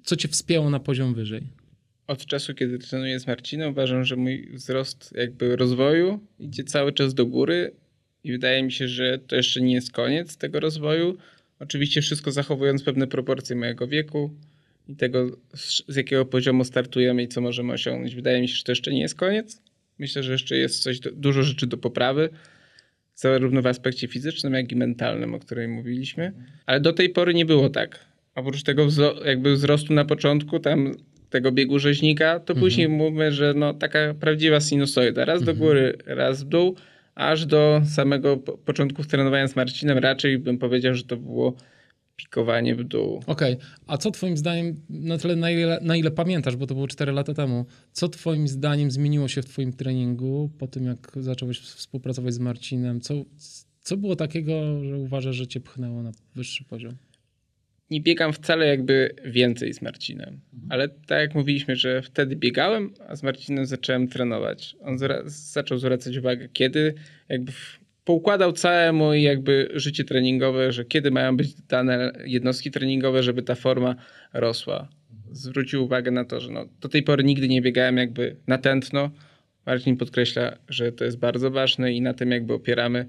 co 0.05 0.17
cię 0.17 0.29
wspięło 0.29 0.71
na 0.71 0.81
poziom 0.81 1.15
wyżej? 1.15 1.62
Od 2.13 2.27
czasu, 2.27 2.55
kiedy 2.55 2.79
trenuję 2.79 3.21
z 3.21 3.27
Marcinem, 3.27 3.71
uważam, 3.71 4.05
że 4.05 4.17
mój 4.17 4.49
wzrost 4.53 5.15
jakby 5.17 5.57
rozwoju 5.57 6.21
idzie 6.39 6.65
cały 6.65 6.93
czas 6.93 7.15
do 7.15 7.27
góry 7.27 7.73
i 8.25 8.33
wydaje 8.33 8.63
mi 8.63 8.73
się, 8.73 8.89
że 8.89 9.19
to 9.19 9.37
jeszcze 9.37 9.61
nie 9.61 9.75
jest 9.75 9.93
koniec 9.93 10.37
tego 10.37 10.61
rozwoju. 10.61 11.17
Oczywiście 11.59 12.03
wszystko 12.03 12.33
zachowując 12.33 12.83
pewne 12.83 13.07
proporcje 13.07 13.57
mojego 13.57 13.89
wieku 13.89 14.31
i 14.89 14.97
tego, 14.97 15.37
z 15.89 15.97
jakiego 15.97 16.25
poziomu 16.25 16.65
startujemy 16.65 17.23
i 17.23 17.29
co 17.29 17.41
możemy 17.41 17.73
osiągnąć. 17.73 18.15
Wydaje 18.15 18.41
mi 18.41 18.49
się, 18.49 18.55
że 18.55 18.65
to 18.65 18.73
jeszcze 18.73 18.93
nie 18.93 19.01
jest 19.01 19.15
koniec. 19.15 19.63
Myślę, 19.99 20.23
że 20.23 20.33
jeszcze 20.33 20.57
jest 20.57 20.83
coś, 20.83 21.01
dużo 21.01 21.43
rzeczy 21.43 21.67
do 21.67 21.77
poprawy 21.77 22.29
zarówno 23.15 23.63
w 23.63 23.67
aspekcie 23.67 24.09
fizycznym, 24.09 24.55
jak 24.55 24.73
i 24.73 24.77
mentalnym, 24.77 25.35
o 25.35 25.39
której 25.39 25.69
mówiliśmy. 25.69 26.33
Ale 26.67 26.81
do 26.81 26.93
tej 26.93 27.11
pory 27.11 27.35
nie 27.35 27.47
było 27.47 27.71
tak. 27.71 27.99
Oprócz 28.35 28.63
tego 28.63 28.89
jakby 29.25 29.55
wzrostu 29.55 29.95
na 29.95 30.05
początku, 30.05 30.59
tam 30.59 30.95
tego 31.33 31.53
biegu 31.53 31.79
rzeźnika, 31.79 32.41
to 32.41 32.53
mhm. 32.53 32.61
później 32.61 32.89
mówimy, 32.89 33.33
że 33.33 33.55
no, 33.55 33.75
taka 33.75 34.15
prawdziwa 34.21 34.61
sinusoida. 34.61 35.25
Raz 35.25 35.41
mhm. 35.41 35.57
do 35.57 35.65
góry, 35.65 35.99
raz 36.07 36.43
w 36.43 36.49
dół, 36.49 36.77
aż 37.15 37.47
do 37.47 37.83
samego 37.85 38.37
początku 38.37 39.05
trenowania 39.05 39.49
z 39.49 39.57
Marcinem. 39.57 39.99
Raczej 39.99 40.39
bym 40.39 40.59
powiedział, 40.59 40.95
że 40.95 41.05
to 41.05 41.17
było 41.17 41.55
pikowanie 42.17 42.75
w 42.75 42.85
dół. 42.85 43.23
Okej, 43.27 43.55
okay. 43.55 43.67
a 43.87 43.99
co 43.99 44.11
twoim 44.11 44.37
zdaniem, 44.37 44.75
na 44.91 45.19
tyle 45.19 45.37
na 45.37 45.51
ile, 45.51 45.79
na 45.83 45.97
ile 45.97 46.11
pamiętasz, 46.11 46.57
bo 46.57 46.67
to 46.67 46.75
było 46.75 46.89
4 46.89 47.13
lata 47.13 47.35
temu, 47.35 47.67
co 47.93 48.09
twoim 48.09 48.49
zdaniem 48.49 48.91
zmieniło 48.91 49.29
się 49.29 49.43
w 49.43 49.47
twoim 49.47 49.73
treningu 49.73 50.51
po 50.59 50.67
tym, 50.67 50.85
jak 50.85 51.13
zacząłeś 51.17 51.61
współpracować 51.61 52.35
z 52.35 52.39
Marcinem? 52.39 53.01
Co, 53.01 53.15
co 53.81 53.97
było 53.97 54.17
takiego, 54.17 54.85
że 54.85 54.99
uważasz, 54.99 55.37
że 55.37 55.47
cię 55.47 55.61
pchnęło 55.61 56.03
na 56.03 56.13
wyższy 56.35 56.65
poziom? 56.65 56.97
Nie 57.93 58.01
biegam 58.01 58.33
wcale 58.33 58.67
jakby 58.67 59.15
więcej 59.25 59.75
z 59.75 59.83
Marcinem, 59.83 60.41
mhm. 60.55 60.73
ale 60.73 60.89
tak 60.89 61.21
jak 61.21 61.35
mówiliśmy, 61.35 61.77
że 61.77 62.03
wtedy 62.03 62.37
biegałem, 62.37 62.95
a 63.09 63.17
z 63.17 63.23
Marcinem 63.23 63.67
zacząłem 63.67 64.09
trenować. 64.09 64.77
On 64.83 64.99
zaczął 65.27 65.79
zwracać 65.79 66.17
uwagę, 66.17 66.49
kiedy 66.53 66.95
jakby 67.29 67.53
poukładał 68.05 68.53
całe 68.53 68.93
moje 68.93 69.23
jakby 69.23 69.69
życie 69.75 70.05
treningowe, 70.05 70.73
że 70.73 70.85
kiedy 70.85 71.11
mają 71.11 71.37
być 71.37 71.55
dane 71.55 72.13
jednostki 72.25 72.71
treningowe, 72.71 73.23
żeby 73.23 73.43
ta 73.43 73.55
forma 73.55 73.95
rosła. 74.33 74.89
Zwrócił 75.33 75.85
uwagę 75.85 76.11
na 76.11 76.25
to, 76.25 76.41
że 76.41 76.51
no, 76.51 76.65
do 76.81 76.89
tej 76.89 77.03
pory 77.03 77.25
nigdy 77.25 77.49
nie 77.49 77.63
biegałem 77.63 77.97
jakby 77.97 78.37
na 78.47 78.59
tętno. 78.59 79.11
Marcin 79.67 79.97
podkreśla, 79.97 80.57
że 80.69 80.93
to 80.93 81.05
jest 81.05 81.19
bardzo 81.19 81.51
ważne 81.51 81.93
i 81.93 82.01
na 82.01 82.15
tym 82.15 82.31
jakby 82.31 82.55
opieramy 82.55 83.07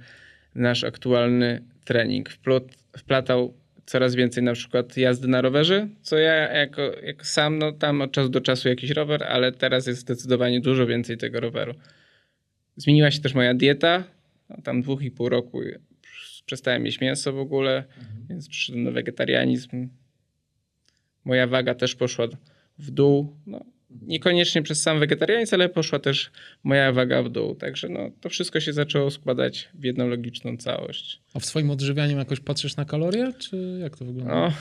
nasz 0.56 0.84
aktualny 0.84 1.62
trening. 1.86 2.30
Wplot, 2.30 2.64
wplatał 2.98 3.54
coraz 3.86 4.16
więcej 4.16 4.44
na 4.44 4.54
przykład 4.54 4.98
jazdy 4.98 5.28
na 5.28 5.42
rowerze, 5.42 5.88
co 6.02 6.18
ja 6.18 6.34
jako, 6.34 6.82
jako 6.82 7.26
sam, 7.26 7.58
no 7.58 7.72
tam 7.72 8.02
od 8.02 8.12
czasu 8.12 8.30
do 8.30 8.42
czasu 8.42 8.70
jakiś 8.70 8.90
rower, 8.90 9.24
ale 9.24 9.52
teraz 9.52 9.88
jest 9.88 10.02
zdecydowanie 10.02 10.62
dużo 10.62 10.88
więcej 10.88 11.18
tego 11.18 11.40
roweru. 11.40 11.74
Zmieniła 12.78 13.12
się 13.12 13.22
też 13.22 13.34
moja 13.34 13.54
dieta, 13.54 14.04
no, 14.50 14.58
tam 14.64 14.82
dwóch 14.82 15.02
i 15.02 15.12
pół 15.12 15.30
roku 15.30 15.62
przestałem 16.46 16.86
jeść 16.86 17.02
mięso 17.02 17.34
w 17.34 17.40
ogóle, 17.40 17.78
mhm. 17.78 18.28
więc 18.30 18.50
przyszedłem 18.50 18.84
na 18.84 18.92
wegetarianizm. 18.92 19.90
Moja 21.26 21.48
waga 21.48 21.76
też 21.76 21.96
poszła 21.96 22.28
w 22.78 22.92
dół. 22.92 23.38
No, 23.46 23.66
niekoniecznie 24.02 24.62
przez 24.62 24.82
sam 24.82 25.00
wegetarianizm, 25.00 25.56
ale 25.56 25.70
poszła 25.70 26.00
też 26.00 26.32
moja 26.64 26.92
waga 26.92 27.24
w 27.24 27.30
dół. 27.30 27.56
Także 27.56 27.90
no, 27.90 28.12
to 28.22 28.30
wszystko 28.30 28.60
się 28.60 28.74
zaczęło 28.74 29.12
składać 29.12 29.70
w 29.74 29.84
jedną 29.84 30.08
logiczną 30.08 30.58
całość. 30.58 31.22
A 31.34 31.40
w 31.40 31.46
swoim 31.46 31.72
odżywianiu 31.72 32.18
jakoś 32.18 32.40
patrzysz 32.40 32.76
na 32.76 32.86
kalorie, 32.86 33.34
czy 33.40 33.78
jak 33.82 33.98
to 33.98 34.06
wygląda? 34.06 34.34
No, 34.34 34.54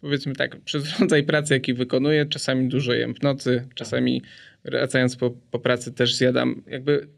powiedzmy 0.00 0.34
tak, 0.34 0.60
przez 0.60 1.00
rodzaj 1.00 1.22
pracy, 1.24 1.54
jaki 1.54 1.74
wykonuję, 1.74 2.26
czasami 2.26 2.68
dużo 2.68 2.92
jem 2.92 3.14
w 3.14 3.22
nocy, 3.22 3.68
czasami 3.74 4.22
wracając 4.64 5.16
po, 5.16 5.30
po 5.30 5.58
pracy 5.58 5.92
też 5.92 6.14
zjadam. 6.14 6.62
Jakby 6.66 7.08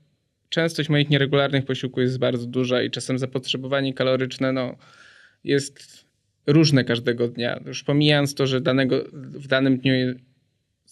częstość 0.49 0.89
moich 0.89 1.11
nieregularnych 1.11 1.65
posiłków 1.65 2.03
jest 2.03 2.19
bardzo 2.19 2.47
duża 2.47 2.83
i 2.83 2.91
czasem 2.91 3.19
zapotrzebowanie 3.19 3.95
kaloryczne 3.95 4.53
no, 4.53 4.77
jest 5.45 6.05
różne 6.47 6.85
każdego 6.85 7.29
dnia. 7.29 7.61
Już 7.67 7.83
pomijając 7.85 8.35
to, 8.35 8.47
że 8.47 8.61
danego, 8.61 9.05
w 9.13 9.47
danym 9.47 9.79
dniu 9.79 9.95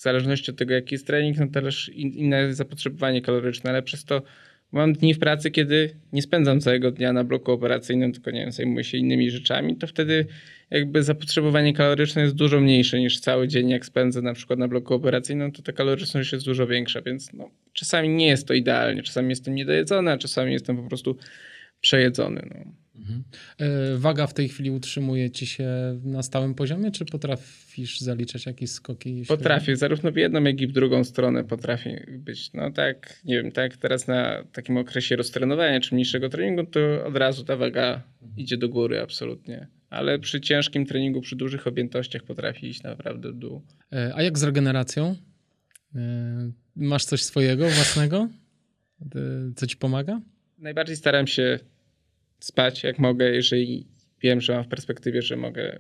w 0.01 0.03
zależności 0.03 0.51
od 0.51 0.57
tego, 0.57 0.75
jaki 0.75 0.95
jest 0.95 1.07
trening, 1.07 1.39
no 1.39 1.47
też 1.47 1.89
inne 1.95 2.55
zapotrzebowanie 2.55 3.23
kaloryczne, 3.23 3.71
ale 3.71 3.83
przez 3.83 4.05
to 4.05 4.23
mam 4.73 4.93
dni 4.93 5.15
w 5.15 5.19
pracy, 5.19 5.51
kiedy 5.51 5.91
nie 6.13 6.23
spędzam 6.23 6.61
całego 6.61 6.91
dnia 6.91 7.13
na 7.13 7.25
bloku 7.25 7.53
operacyjnym, 7.53 8.13
tylko 8.13 8.31
nie 8.31 8.41
wiem, 8.41 8.53
zajmuję 8.53 8.85
się 8.85 8.99
innymi 8.99 9.31
rzeczami, 9.31 9.77
to 9.77 9.87
wtedy 9.87 10.27
jakby 10.71 11.03
zapotrzebowanie 11.03 11.75
kaloryczne 11.75 12.23
jest 12.23 12.35
dużo 12.35 12.61
mniejsze 12.61 13.01
niż 13.01 13.21
cały 13.21 13.49
dzień, 13.49 13.71
jak 13.71 13.87
spędzę 13.87 14.23
na 14.23 14.35
przykład 14.35 14.59
na 14.59 14.69
bloku 14.69 14.95
operacyjnym, 14.95 15.53
to 15.53 15.63
ta 15.63 15.73
kaloryczność 15.73 16.33
jest 16.33 16.45
dużo 16.45 16.67
większa, 16.67 17.03
więc 17.03 17.33
no, 17.33 17.51
czasami 17.73 18.09
nie 18.09 18.27
jest 18.27 18.49
to 18.49 18.55
idealnie, 18.55 19.03
czasami 19.03 19.31
jestem 19.31 19.55
niedojedzony, 19.55 20.13
a 20.13 20.19
czasami 20.19 20.53
jestem 20.53 20.77
po 20.77 20.89
prostu 20.89 21.17
przejedzony. 21.81 22.49
No. 22.55 22.73
Mhm. 23.01 23.25
E, 23.59 23.97
waga 23.97 24.27
w 24.27 24.35
tej 24.35 24.49
chwili 24.49 24.71
utrzymuje 24.71 25.31
ci 25.31 25.47
się 25.47 25.69
na 26.05 26.23
stałym 26.23 26.55
poziomie, 26.55 26.91
czy 26.91 27.05
potrafisz 27.05 28.01
zaliczać 28.01 28.47
jakieś 28.47 28.71
skoki? 28.71 29.25
Potrafię, 29.29 29.77
zarówno 29.77 30.13
w 30.13 30.17
jedną, 30.17 30.45
jak 30.45 30.61
i 30.61 30.67
w 30.67 30.73
drugą 30.73 31.05
stronę 31.05 31.45
potrafi 31.45 31.91
być. 32.09 32.53
No 32.53 32.71
tak, 32.71 33.21
nie 33.25 33.43
wiem, 33.43 33.53
tak 33.53 33.77
teraz 33.77 34.07
na 34.07 34.45
takim 34.53 34.77
okresie 34.77 35.17
roztrenowania 35.17 35.81
czy 35.81 35.95
mniejszego 35.95 36.29
treningu, 36.29 36.65
to 36.65 36.81
od 37.07 37.17
razu 37.17 37.45
ta 37.45 37.57
waga 37.57 38.03
mhm. 38.23 38.39
idzie 38.41 38.57
do 38.57 38.69
góry 38.69 39.01
absolutnie. 39.01 39.67
Ale 39.91 40.19
przy 40.19 40.41
ciężkim 40.41 40.87
treningu, 40.87 41.21
przy 41.21 41.37
dużych 41.37 41.67
objętościach 41.67 42.23
potrafi 42.23 42.67
iść 42.67 42.83
naprawdę 42.83 43.33
w 43.33 43.37
dół. 43.37 43.63
E, 43.93 44.13
a 44.15 44.23
jak 44.23 44.39
z 44.39 44.43
regeneracją? 44.43 45.17
E, 45.95 46.51
masz 46.77 47.05
coś 47.05 47.23
swojego, 47.23 47.69
własnego? 47.69 48.29
Co 49.57 49.67
ci 49.67 49.77
pomaga? 49.77 50.21
Najbardziej 50.59 50.97
staram 50.97 51.27
się 51.27 51.59
spać 52.41 52.83
jak 52.83 52.99
mogę, 52.99 53.31
jeżeli 53.31 53.87
wiem, 54.23 54.41
że 54.41 54.55
mam 54.55 54.65
w 54.65 54.69
perspektywie, 54.69 55.23
że 55.23 55.37
mogę 55.37 55.79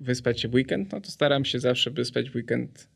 wyspać 0.00 0.40
się 0.40 0.48
w 0.48 0.54
weekend, 0.54 0.92
no 0.92 1.00
to 1.00 1.10
staram 1.10 1.44
się 1.44 1.60
zawsze 1.60 1.90
wyspać 1.90 2.30
w 2.30 2.34
weekend, 2.34 2.88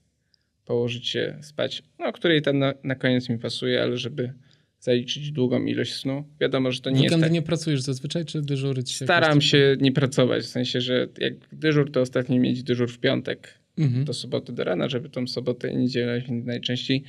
położyć 0.64 1.08
się 1.08 1.38
spać, 1.42 1.82
no 1.98 2.12
której 2.12 2.42
tam 2.42 2.58
na, 2.58 2.74
na 2.84 2.94
koniec 2.94 3.28
mi 3.28 3.38
pasuje, 3.38 3.82
ale 3.82 3.96
żeby 3.96 4.32
zaliczyć 4.80 5.32
długą 5.32 5.64
ilość 5.64 5.94
snu. 5.94 6.24
Wiadomo, 6.40 6.72
że 6.72 6.80
to 6.80 6.90
nie 6.90 6.96
Weekendy 6.96 7.14
jest 7.14 7.24
tak. 7.24 7.32
nie 7.32 7.42
pracujesz 7.42 7.80
zazwyczaj, 7.80 8.24
czy 8.24 8.42
dyżury 8.42 8.82
się 8.86 9.04
Staram 9.04 9.40
się 9.40 9.76
nie 9.80 9.92
pracować, 9.92 10.44
w 10.44 10.48
sensie, 10.48 10.80
że 10.80 11.08
jak 11.18 11.34
dyżur, 11.52 11.92
to 11.92 12.00
ostatnio 12.00 12.40
mieć 12.40 12.62
dyżur 12.62 12.90
w 12.92 12.98
piątek 12.98 13.62
Mhm. 13.78 14.04
do 14.04 14.14
soboty 14.14 14.52
do 14.52 14.64
rana, 14.64 14.88
żeby 14.88 15.08
tą 15.08 15.26
sobotę 15.26 15.70
i 15.70 15.76
niedzielę 15.76 16.22
najczęściej 16.28 17.04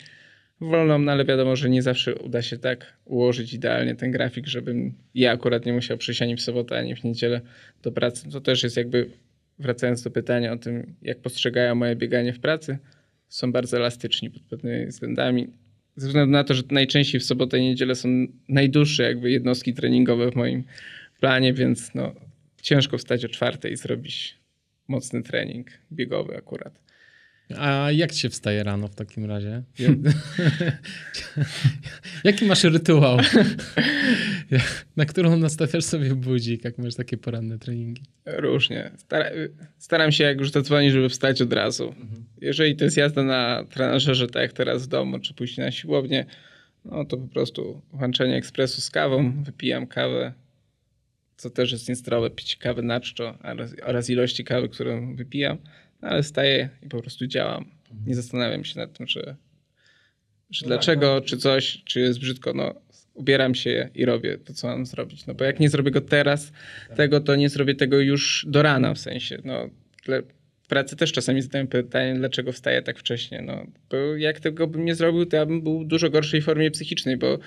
wolną, 0.62 1.00
no 1.00 1.12
ale 1.12 1.26
wiadomo, 1.26 1.56
że 1.56 1.70
nie 1.70 1.82
zawsze 1.82 2.16
uda 2.16 2.42
się 2.42 2.58
tak 2.58 2.94
ułożyć 3.06 3.54
idealnie 3.54 3.96
ten 3.96 4.12
grafik, 4.12 4.48
żebym 4.48 4.94
ja 5.16 5.32
akurat 5.32 5.66
nie 5.66 5.74
musiał 5.74 5.98
przyjść 5.98 6.22
ani 6.22 6.36
w 6.36 6.42
sobotę, 6.42 6.78
ani 6.78 6.96
w 6.96 7.04
niedzielę 7.04 7.42
do 7.84 7.92
pracy. 7.92 8.30
To 8.32 8.42
też 8.42 8.64
jest 8.64 8.78
jakby, 8.78 9.10
wracając 9.60 10.04
do 10.04 10.12
pytania 10.12 10.52
o 10.52 10.58
tym, 10.58 10.96
jak 11.02 11.20
postrzegają 11.20 11.76
moje 11.76 11.96
bieganie 11.96 12.34
w 12.34 12.40
pracy, 12.40 12.78
są 13.30 13.52
bardzo 13.52 13.78
elastyczni 13.78 14.30
pod 14.30 14.42
pewnymi 14.42 14.86
względami. 14.86 15.48
Ze 15.96 16.08
względu 16.08 16.32
na 16.32 16.44
to, 16.44 16.54
że 16.54 16.64
najczęściej 16.72 17.22
w 17.22 17.24
sobotę 17.24 17.60
i 17.60 17.62
niedzielę 17.62 17.96
są 17.96 18.10
najdłuższe 18.50 19.04
jakby 19.04 19.32
jednostki 19.32 19.74
treningowe 19.74 20.32
w 20.32 20.36
moim 20.36 20.64
planie, 21.20 21.54
więc 21.54 21.96
no, 21.96 22.16
ciężko 22.62 22.98
wstać 22.98 23.26
o 23.26 23.30
czwartej 23.30 23.74
i 23.74 23.78
zrobić 23.78 24.38
mocny 24.88 25.24
trening 25.24 25.68
biegowy 25.92 26.38
akurat. 26.38 26.83
A 27.58 27.92
jak 27.92 28.14
się 28.14 28.30
wstaje 28.30 28.64
rano 28.64 28.88
w 28.88 28.96
takim 28.96 29.26
razie? 29.26 29.64
Jaki 32.24 32.46
masz 32.46 32.64
rytuał? 32.64 33.18
Na 34.98 35.06
którą 35.06 35.38
nastawiasz 35.38 35.84
sobie 35.84 36.16
budzik, 36.16 36.64
jak 36.64 36.78
masz 36.78 36.96
takie 36.96 37.18
poranne 37.18 37.60
treningi? 37.60 38.02
Różnie. 38.26 38.92
Stara, 38.98 39.30
staram 39.78 40.12
się, 40.12 40.24
jak 40.24 40.40
już 40.40 40.52
zadzwoni, 40.52 40.92
żeby 40.92 41.10
wstać 41.10 41.42
od 41.42 41.54
razu. 41.54 41.96
Jeżeli 42.42 42.76
to 42.76 42.86
jest 42.86 42.98
jazda 42.98 43.24
na 43.24 43.66
trenażerze, 43.70 44.28
tak 44.28 44.42
jak 44.42 44.54
teraz 44.54 44.86
w 44.86 44.88
domu, 44.88 45.20
czy 45.20 45.34
pójść 45.34 45.58
na 45.58 45.72
siłownię, 45.72 46.26
no 46.86 47.06
to 47.06 47.18
po 47.18 47.28
prostu 47.28 47.82
włączenie 47.94 48.36
ekspresu 48.36 48.82
z 48.82 48.90
kawą, 48.90 49.44
wypijam 49.44 49.88
kawę, 49.88 50.34
co 51.38 51.50
też 51.50 51.72
jest 51.72 51.90
niezdrowe, 51.90 52.30
pić 52.30 52.56
kawę 52.56 52.82
na 52.82 53.00
czczo 53.02 53.38
oraz, 53.44 53.76
oraz 53.84 54.10
ilości 54.10 54.44
kawy, 54.44 54.70
którą 54.70 55.16
wypijam, 55.16 55.58
ale 56.04 56.24
staję 56.24 56.70
i 56.84 56.90
po 56.90 57.02
prostu 57.02 57.28
działam. 57.28 57.66
Nie 58.06 58.16
zastanawiam 58.16 58.64
się 58.64 58.80
nad 58.80 58.98
tym, 58.98 59.08
że, 59.08 59.36
że 60.52 60.66
dlaczego, 60.66 61.22
czy 61.22 61.38
coś, 61.38 61.84
czy 61.86 62.00
jest 62.00 62.20
brzydko, 62.20 62.54
no 62.54 62.74
ubieram 63.14 63.56
się 63.56 63.90
i 63.96 64.06
robię 64.06 64.38
to, 64.38 64.54
co 64.54 64.68
mam 64.68 64.86
zrobić. 64.86 65.26
No 65.26 65.34
bo 65.34 65.44
jak 65.44 65.60
nie 65.60 65.70
zrobię 65.70 65.92
go 65.92 66.02
teraz, 66.02 66.52
tego, 66.96 67.22
to 67.22 67.36
nie 67.36 67.50
zrobię 67.50 67.76
tego 67.76 68.00
już 68.00 68.46
do 68.50 68.62
rana 68.62 68.94
w 68.94 69.00
sensie. 69.00 69.38
No, 69.44 69.70
w 70.64 70.68
pracy 70.68 70.96
też 70.96 71.12
czasami 71.12 71.42
zadaję 71.42 71.68
pytanie, 71.68 72.16
dlaczego 72.16 72.52
wstaję 72.52 72.82
tak 72.82 73.00
wcześnie. 73.00 73.42
No, 73.42 73.66
bo 73.90 73.98
jak 73.98 74.40
tego 74.40 74.68
bym 74.68 74.86
nie 74.86 74.96
zrobił, 74.96 75.26
to 75.26 75.38
ja 75.38 75.46
bym 75.46 75.62
był 75.62 75.80
w 75.80 75.88
dużo 75.88 76.10
gorszej 76.10 76.42
formie 76.42 76.72
psychicznej, 76.72 77.18
bo 77.18 77.40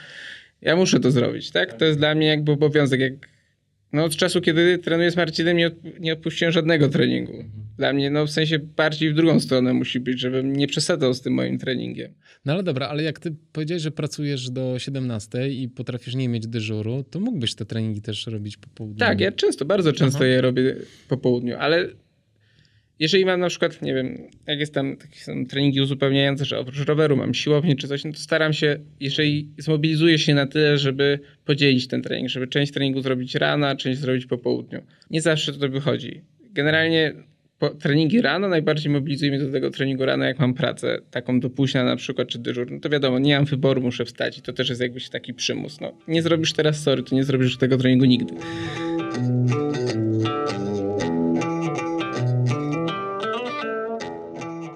ja 0.61 0.77
muszę 0.77 1.01
to 1.01 1.11
zrobić, 1.11 1.51
tak? 1.51 1.73
To 1.73 1.85
jest 1.85 1.99
dla 1.99 2.15
mnie 2.15 2.27
jakby 2.27 2.53
obowiązek. 2.53 3.01
Jak, 3.01 3.13
no 3.93 4.05
od 4.05 4.17
czasu, 4.17 4.41
kiedy 4.41 4.79
trenuję 4.79 5.11
z 5.11 5.17
Marcinem, 5.17 5.57
nie, 5.57 5.71
nie 6.01 6.13
odpuściłem 6.13 6.53
żadnego 6.53 6.89
treningu. 6.89 7.45
Dla 7.79 7.93
mnie, 7.93 8.11
no 8.11 8.27
w 8.27 8.31
sensie 8.31 8.59
bardziej 8.59 9.13
w 9.13 9.15
drugą 9.15 9.41
stronę 9.41 9.73
musi 9.73 10.01
być, 10.01 10.21
żebym 10.21 10.57
nie 10.57 10.67
przesadzał 10.67 11.15
z 11.15 11.21
tym 11.21 11.33
moim 11.33 11.59
treningiem. 11.59 12.13
No 12.45 12.53
ale 12.53 12.63
dobra, 12.63 12.89
ale 12.89 13.03
jak 13.03 13.19
ty 13.19 13.35
powiedziałeś, 13.53 13.83
że 13.83 13.91
pracujesz 13.91 14.51
do 14.51 14.79
17 14.79 15.49
i 15.49 15.69
potrafisz 15.69 16.15
nie 16.15 16.29
mieć 16.29 16.47
dyżuru, 16.47 17.05
to 17.11 17.21
mógłbyś 17.21 17.55
te 17.55 17.65
treningi 17.65 18.03
też 18.03 18.27
robić 18.27 18.57
po 18.57 18.69
południu. 18.69 18.99
Tak, 18.99 19.21
ja 19.21 19.33
często, 19.33 19.65
bardzo 19.65 19.93
często 19.93 20.19
Aha. 20.19 20.27
je 20.27 20.41
robię 20.41 20.77
po 21.09 21.17
południu, 21.17 21.57
ale 21.59 21.89
jeżeli 22.99 23.25
mam 23.25 23.41
na 23.41 23.49
przykład, 23.49 23.83
nie 23.83 23.95
wiem, 23.95 24.29
jak 24.47 24.59
jest 24.59 24.75
tam 24.75 24.97
takie 24.97 25.21
są 25.21 25.47
treningi 25.47 25.81
uzupełniające, 25.81 26.45
że 26.45 26.59
oprócz 26.59 26.79
roweru 26.79 27.17
mam 27.17 27.35
siłownię 27.35 27.77
czy 27.77 27.89
coś, 27.89 28.05
no 28.05 28.13
to 28.13 28.19
staram 28.19 28.53
się, 28.53 28.79
jeżeli 29.01 29.49
zmobilizuję 29.59 30.19
się 30.19 30.35
na 30.35 30.47
tyle, 30.47 30.79
żeby 30.79 31.19
podzielić 31.45 31.89
ten 31.89 32.03
trening, 32.03 32.29
żeby 32.29 32.47
część 32.47 32.73
treningu 32.73 33.01
zrobić 33.01 33.35
rano, 33.35 33.67
a 33.67 33.77
część 33.77 34.01
zrobić 34.01 34.27
po 34.27 34.39
południu. 34.39 34.83
Nie 35.11 35.21
zawsze 35.21 35.53
to 35.53 35.69
wychodzi. 35.69 36.21
Generalnie 36.53 37.15
po, 37.59 37.71
treningi 37.71 38.21
rano 38.21 38.49
najbardziej 38.49 38.93
mobilizuje 38.93 39.31
mnie 39.31 39.41
do 39.41 39.53
tego 39.53 39.71
treningu 39.71 40.05
rano, 40.05 40.25
jak 40.25 40.39
mam 40.39 40.55
pracę 40.55 40.99
taką 41.11 41.41
do 41.41 41.51
późna 41.51 41.85
na 41.85 41.97
przykład, 41.97 42.29
czy 42.29 42.39
dyżur, 42.39 42.71
no 42.71 42.81
to 42.81 42.89
wiadomo, 42.89 43.19
nie 43.19 43.37
mam 43.37 43.45
wyboru, 43.45 43.81
muszę 43.83 44.05
wstać 44.05 44.39
i 44.39 44.43
to 44.43 44.53
też 44.53 44.69
jest 44.69 44.81
jakbyś 44.81 45.09
taki 45.09 45.35
przymus. 45.35 45.81
No, 45.81 45.93
nie 46.09 46.23
zrobisz 46.23 46.53
teraz, 46.53 46.83
sorry, 46.83 47.03
to 47.03 47.15
nie 47.15 47.25
zrobisz 47.25 47.57
tego 47.57 47.77
treningu 47.77 48.05
nigdy. 48.05 48.35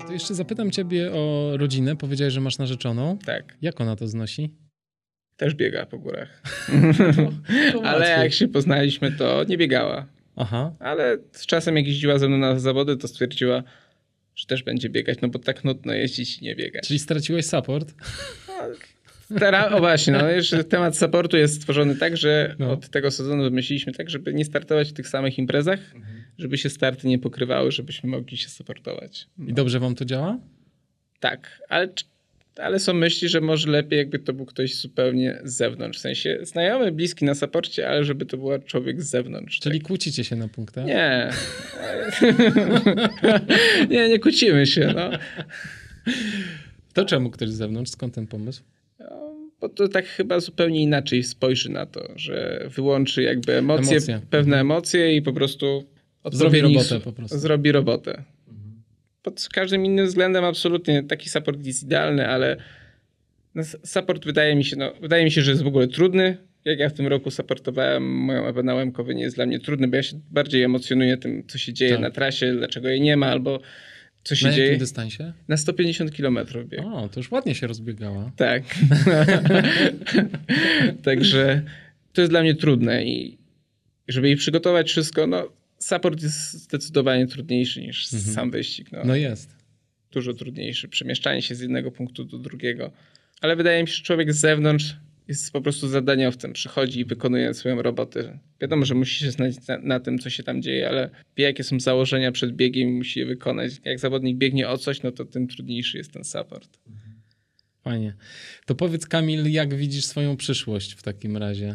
To 0.07 0.13
jeszcze 0.13 0.35
zapytam 0.35 0.71
ciebie 0.71 1.13
o 1.13 1.53
rodzinę. 1.57 1.97
Powiedziałeś, 1.97 2.35
że 2.35 2.41
masz 2.41 2.59
narzeczoną. 2.59 3.19
Tak, 3.27 3.57
Jak 3.63 3.81
ona 3.81 3.97
to 3.97 4.07
znosi? 4.09 4.55
też 5.37 5.55
biega 5.55 5.87
po 5.87 5.99
górach. 5.99 6.43
To 7.73 7.83
Ale 7.85 7.99
łatwiej. 7.99 8.25
jak 8.25 8.33
się 8.33 8.49
poznaliśmy, 8.49 9.13
to 9.13 9.45
nie 9.49 9.57
biegała. 9.59 10.07
Aha. 10.41 10.75
Ale 10.79 11.19
z 11.33 11.47
czasem, 11.47 11.77
jak 11.77 11.87
jeździła 11.87 12.19
ze 12.19 12.29
mną 12.29 12.39
na 12.39 12.59
zawody, 12.59 12.97
to 12.97 13.09
stwierdziła, 13.09 13.63
że 14.37 14.47
też 14.47 14.63
będzie 14.63 14.89
biegać, 14.89 15.19
no 15.23 15.29
bo 15.29 15.39
tak 15.39 15.65
nudno 15.65 15.93
jeździć 15.93 16.39
i 16.39 16.45
nie 16.45 16.57
biegać. 16.57 16.87
Czyli 16.87 16.99
straciłeś 16.99 17.47
support? 17.47 17.95
Teraz, 19.39 19.73
o 19.73 19.79
właśnie, 19.79 20.13
no 20.13 20.29
jeszcze 20.31 20.65
temat 20.65 20.97
supportu 20.99 21.37
jest 21.37 21.55
stworzony 21.55 21.97
tak, 21.97 22.17
że 22.17 22.55
No. 22.59 22.73
od 22.73 22.89
tego 22.89 23.11
sezonu 23.11 23.43
wymyśliliśmy 23.43 23.93
tak, 23.93 24.11
żeby 24.11 24.35
nie 24.35 24.45
startować 24.45 24.91
w 24.91 24.93
tych 24.93 25.09
samych 25.09 25.39
imprezach, 25.39 25.81
żeby 26.39 26.59
się 26.59 26.71
starty 26.71 27.09
nie 27.09 27.19
pokrywały, 27.19 27.73
żebyśmy 27.73 28.11
mogli 28.11 28.37
się 28.37 28.49
supportować. 28.49 29.27
I 29.49 29.53
dobrze 29.53 29.81
wam 29.81 29.95
to 29.95 30.05
działa? 30.05 30.39
Tak, 31.21 31.63
ale, 31.69 31.89
ale 32.57 32.79
są 32.79 32.95
myśli, 32.95 33.29
że 33.29 33.41
może 33.41 33.71
lepiej 33.71 33.97
jakby 33.99 34.19
to 34.19 34.33
był 34.33 34.47
ktoś 34.47 34.75
zupełnie 34.75 35.39
z 35.45 35.57
zewnątrz, 35.57 35.99
w 35.99 36.01
sensie 36.01 36.39
znajomy, 36.43 36.93
bliski 36.93 37.25
na 37.25 37.35
saporcie, 37.35 37.89
ale 37.89 38.05
żeby 38.05 38.27
to 38.27 38.37
był 38.37 38.51
człowiek 38.67 39.03
z 39.03 39.11
zewnątrz. 39.11 39.61
Czyli 39.61 39.81
kłócicie 39.81 40.25
się 40.25 40.37
na 40.37 40.49
punktach? 40.49 40.87
Nie. 40.87 41.31
nie, 43.91 44.09
nie 44.09 44.19
kłócimy 44.19 44.67
się. 44.67 44.93
No. 44.97 45.11
To 46.93 47.05
czemu 47.05 47.31
ktoś 47.31 47.49
z 47.49 47.55
zewnątrz? 47.55 47.91
Skąd 47.91 48.15
ten 48.15 48.27
pomysł? 48.27 48.63
No, 48.99 49.35
Bo 49.61 49.69
to 49.69 49.89
tak 49.89 50.07
chyba 50.07 50.41
zupełnie 50.41 50.83
inaczej 50.83 51.23
spojrzy 51.23 51.69
na 51.71 51.87
to, 51.87 52.09
że 52.17 52.67
wyłączy 52.75 53.23
jakby 53.23 53.53
emocje, 53.57 53.97
Emocje. 53.97 54.21
pewne 54.31 54.61
emocje 54.61 55.17
i 55.17 55.23
po 55.23 55.33
prostu 55.33 55.85
Zrobi 56.33 56.61
robotę 56.61 57.01
po 57.01 57.13
prostu. 57.13 57.39
Zrobi 57.39 57.73
robotę. 57.73 58.23
Pod 59.23 59.49
każdym 59.53 59.85
innym 59.87 60.07
względem 60.07 60.45
absolutnie 60.45 61.03
taki 61.03 61.29
support 61.29 61.67
jest 61.67 61.83
idealny, 61.83 62.29
ale 62.29 62.57
no, 63.55 63.63
support 63.85 64.25
wydaje 64.25 64.57
mi 64.57 64.65
się, 64.65 64.77
no, 64.77 64.93
wydaje 65.01 65.25
mi 65.25 65.31
się, 65.31 65.43
że 65.43 65.51
jest 65.51 65.63
w 65.63 65.67
ogóle 65.67 65.89
trudny. 65.89 66.37
Jak 66.65 66.79
ja 66.79 66.89
w 66.89 66.93
tym 66.93 67.07
roku 67.07 67.31
supportowałem 67.31 68.11
moją 68.15 68.47
Ewę 68.47 68.63
na 68.63 68.85
nie 69.15 69.23
jest 69.23 69.37
dla 69.37 69.47
mnie 69.47 69.61
trudny, 69.61 69.89
bo 69.89 69.97
ja 69.97 70.03
się 70.03 70.21
bardziej 70.31 70.63
emocjonuję 70.63 71.17
tym, 71.17 71.47
co 71.49 71.59
się 71.59 71.73
dzieje 71.73 71.93
Tak. 71.93 72.01
na 72.01 72.11
trasie, 72.11 72.53
dlaczego 72.53 72.89
jej 72.89 73.01
nie 73.01 73.17
ma, 73.17 73.27
albo 73.27 73.61
co 74.25 74.35
się 74.35 74.47
Na 74.47 74.53
dzieje. 74.53 74.67
jakim 74.67 74.79
dystansie? 74.81 75.33
Na 75.49 75.57
150 75.57 76.17
km 76.17 76.39
bieg. 76.67 76.81
O, 76.85 77.09
to 77.09 77.21
już 77.21 77.31
ładnie 77.31 77.55
się 77.55 77.67
rozbiegała. 77.67 78.33
Tak. 78.37 78.63
Także 81.05 81.63
to 82.13 82.21
jest 82.21 82.33
dla 82.33 82.43
mnie 82.43 82.55
trudne 82.55 83.05
i 83.05 83.39
żeby 84.09 84.27
jej 84.29 84.37
przygotować 84.37 84.91
wszystko, 84.91 85.27
no 85.27 85.49
support 85.83 86.23
jest 86.23 86.53
zdecydowanie 86.53 87.27
trudniejszy 87.27 87.81
niż 87.81 88.13
Mhm. 88.15 88.35
sam 88.35 88.51
wyścig. 88.51 88.93
No. 88.93 88.99
No 89.05 89.17
jest. 89.17 89.57
Dużo 90.13 90.35
trudniejszy. 90.35 90.89
Przemieszczanie 90.89 91.43
się 91.43 91.55
z 91.55 91.61
jednego 91.61 91.91
punktu 91.91 92.25
do 92.25 92.39
drugiego. 92.39 92.93
Ale 93.41 93.57
wydaje 93.57 93.83
mi 93.83 93.89
się, 93.89 93.95
że 93.95 94.03
człowiek 94.03 94.33
z 94.33 94.41
zewnątrz 94.41 94.97
jest 95.29 95.53
po 95.53 95.61
prostu 95.61 95.89
zadaniowcem. 95.89 96.53
Przychodzi 96.53 97.01
i 97.01 97.05
wykonuje 97.05 97.55
swoją 97.55 97.83
robotę. 97.83 98.39
Wiadomo, 98.61 98.85
że 98.85 98.95
musi 98.95 99.25
się 99.25 99.31
znać 99.31 99.67
na, 99.69 99.79
na 99.79 100.01
tym, 100.01 100.19
co 100.19 100.31
się 100.31 100.43
tam 100.43 100.63
dzieje, 100.63 100.89
ale 100.89 101.11
wie, 101.37 101.45
jakie 101.45 101.65
są 101.65 101.81
założenia 101.81 102.33
przed 102.33 102.57
biegiem 102.57 102.89
i 102.89 102.93
musi 102.93 103.21
je 103.21 103.27
wykonać. 103.27 103.73
Jak 103.85 103.99
zawodnik 103.99 104.37
biegnie 104.37 104.69
o 104.69 104.79
coś, 104.79 105.03
no 105.03 105.13
to 105.13 105.25
tym 105.25 105.49
trudniejszy 105.49 105.99
jest 105.99 106.13
ten 106.13 106.25
support. 106.25 106.79
Fajnie. 107.83 108.15
To 108.67 108.75
powiedz 108.75 109.07
Kamil, 109.07 109.51
jak 109.51 109.75
widzisz 109.75 110.05
swoją 110.05 110.37
przyszłość 110.37 110.93
w 110.93 111.03
takim 111.03 111.37
razie? 111.37 111.75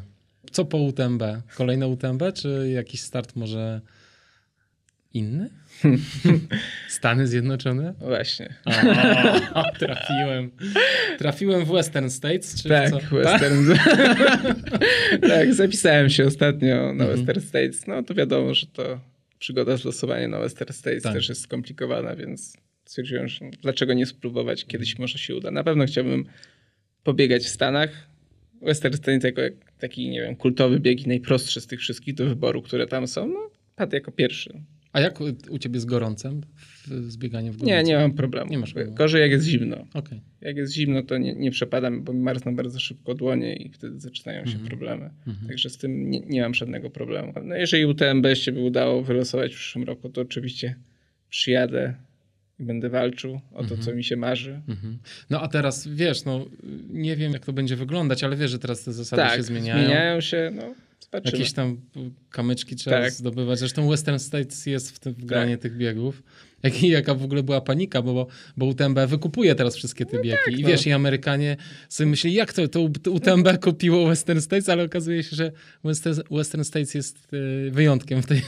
Co 0.51 0.65
po 0.65 0.77
UTMB? 0.77 1.23
Kolejne 1.55 1.87
UTMB, 1.87 2.23
czy 2.33 2.71
jakiś 2.73 3.01
start 3.01 3.35
może 3.35 3.81
inny? 5.15 5.49
Stany 6.87 7.27
Zjednoczone? 7.27 7.93
No 8.01 8.07
Właśnie. 8.07 8.53
O, 9.53 9.63
trafiłem. 9.79 10.51
Trafiłem 11.17 11.65
w 11.65 11.71
Western 11.71 12.09
States, 12.09 12.61
czy 12.63 12.69
Tak, 12.69 12.89
co? 12.89 12.99
Western. 13.15 13.65
tak, 15.29 15.53
zapisałem 15.53 16.09
się 16.09 16.25
ostatnio 16.25 16.75
na 16.75 17.03
Mhm. 17.05 17.09
Western 17.09 17.41
States. 17.41 17.87
No 17.87 18.03
to 18.03 18.13
wiadomo, 18.13 18.53
że 18.53 18.67
to 18.67 18.99
przygoda 19.39 19.77
z 19.77 19.85
losowaniem 19.85 20.31
na 20.31 20.39
Western 20.39 20.73
States 20.73 21.03
Tak. 21.03 21.13
też 21.13 21.29
jest 21.29 21.41
skomplikowana, 21.41 22.15
więc 22.15 22.57
stwierdziłem, 22.85 23.27
że 23.27 23.39
dlaczego 23.61 23.93
nie 23.93 24.05
spróbować, 24.05 24.65
kiedyś 24.65 24.99
może 24.99 25.17
się 25.17 25.35
uda. 25.35 25.51
Na 25.51 25.63
pewno 25.63 25.85
chciałbym 25.85 26.25
pobiegać 27.03 27.43
w 27.43 27.49
Stanach. 27.49 27.89
Western 28.61 28.95
States 28.95 29.23
jako 29.23 29.41
taki, 29.79 30.09
nie 30.09 30.21
wiem, 30.21 30.35
kultowy 30.35 30.79
bieg 30.79 31.01
i 31.05 31.07
najprostszy 31.07 31.61
z 31.61 31.67
tych 31.67 31.79
wszystkich 31.79 32.13
do 32.15 32.25
wyboru, 32.25 32.61
które 32.61 32.87
tam 32.87 33.07
są, 33.07 33.27
no 33.27 33.49
padł 33.75 33.95
jako 33.95 34.11
pierwszy. 34.11 34.61
A 34.95 34.99
jak 34.99 35.19
u, 35.49 35.57
ciebie 35.59 35.79
z 35.79 35.85
gorącem? 35.85 36.41
W, 36.55 36.87
z 37.11 37.17
bieganiem 37.17 37.53
w 37.53 37.61
Nie, 37.63 37.71
gorąco? 37.73 37.87
nie 37.89 37.97
mam 37.97 38.13
problemu. 38.13 38.51
Nie 38.51 38.57
masz 38.57 38.73
problemu. 38.73 38.95
Gorzej 38.97 39.21
jak 39.21 39.31
jest 39.31 39.45
zimno. 39.45 39.85
Okej. 39.93 40.21
Jak 40.41 40.57
jest 40.57 40.73
zimno, 40.73 41.03
to 41.03 41.17
nie, 41.17 41.35
nie 41.35 41.51
przepadam, 41.51 42.03
bo 42.03 42.13
mi 42.13 42.19
marzną 42.19 42.55
bardzo 42.55 42.79
szybko 42.79 43.13
dłonie 43.15 43.55
i 43.55 43.69
wtedy 43.69 43.99
zaczynają 43.99 44.45
się 44.45 44.51
Mhm. 44.51 44.67
problemy. 44.67 45.09
Mhm. 45.27 45.47
Także 45.47 45.69
z 45.69 45.77
tym 45.77 46.09
nie, 46.09 46.19
nie 46.19 46.41
mam 46.41 46.53
żadnego 46.53 46.89
problemu. 46.89 47.33
No 47.43 47.55
jeżeli 47.55 47.85
UTMB 47.85 48.25
się 48.33 48.51
by 48.51 48.59
udało 48.59 49.03
wylosować 49.03 49.51
w 49.53 49.55
przyszłym 49.55 49.83
roku, 49.83 50.09
to 50.09 50.21
oczywiście 50.21 50.75
przyjadę 51.29 51.93
i 52.59 52.63
będę 52.63 52.89
walczył 52.89 53.35
o 53.51 53.57
to, 53.57 53.61
Mhm. 53.61 53.81
co 53.81 53.95
mi 53.95 54.03
się 54.03 54.15
marzy. 54.15 54.61
Mhm. 54.67 54.97
No 55.29 55.41
a 55.41 55.47
teraz 55.47 55.87
wiesz, 55.87 56.25
no 56.25 56.45
nie 56.89 57.15
wiem 57.15 57.33
jak 57.33 57.45
to 57.45 57.53
będzie 57.53 57.75
wyglądać, 57.75 58.23
ale 58.23 58.35
wiesz, 58.35 58.51
że 58.51 58.59
teraz 58.59 58.83
te 58.83 58.93
zasady 58.93 59.21
tak, 59.21 59.35
się 59.35 59.43
zmieniają. 59.43 59.79
zmieniają 59.85 60.21
się, 60.21 60.51
no 60.55 60.75
Jakieś 61.25 61.53
tam 61.53 61.81
kamyczki 62.29 62.75
trzeba 62.75 63.01
Tak. 63.01 63.11
zdobywać. 63.11 63.59
Zresztą 63.59 63.89
Western 63.89 64.19
States 64.19 64.65
jest 64.65 64.91
w, 64.91 64.99
tym, 64.99 65.13
w 65.13 65.25
gronie 65.25 65.57
tych 65.57 65.77
biegów. 65.77 66.23
Jak, 66.63 66.83
jaka 66.83 67.15
w 67.15 67.23
ogóle 67.23 67.43
była 67.43 67.61
panika, 67.61 68.01
bo, 68.01 68.27
bo 68.57 68.65
UTMB 68.65 68.99
wykupuje 69.07 69.55
teraz 69.55 69.75
wszystkie 69.75 70.05
te 70.05 70.21
biegi. 70.21 70.59
I 70.59 70.61
no. 70.61 70.67
wiesz, 70.67 70.87
i 70.87 70.91
Amerykanie 70.91 71.57
sobie 71.89 72.09
myśleli, 72.09 72.35
jak 72.35 72.53
to, 72.53 72.67
to 72.67 72.81
UTMB 73.11 73.47
kupiło 73.63 74.07
Western 74.07 74.41
States, 74.41 74.69
ale 74.69 74.83
okazuje 74.83 75.23
się, 75.23 75.35
że 75.35 75.51
Western, 75.83 76.21
Western 76.31 76.63
States 76.63 76.93
jest 76.93 77.33
e, 77.67 77.71
wyjątkiem 77.71 78.21
w 78.21 78.25
tej, 78.25 78.41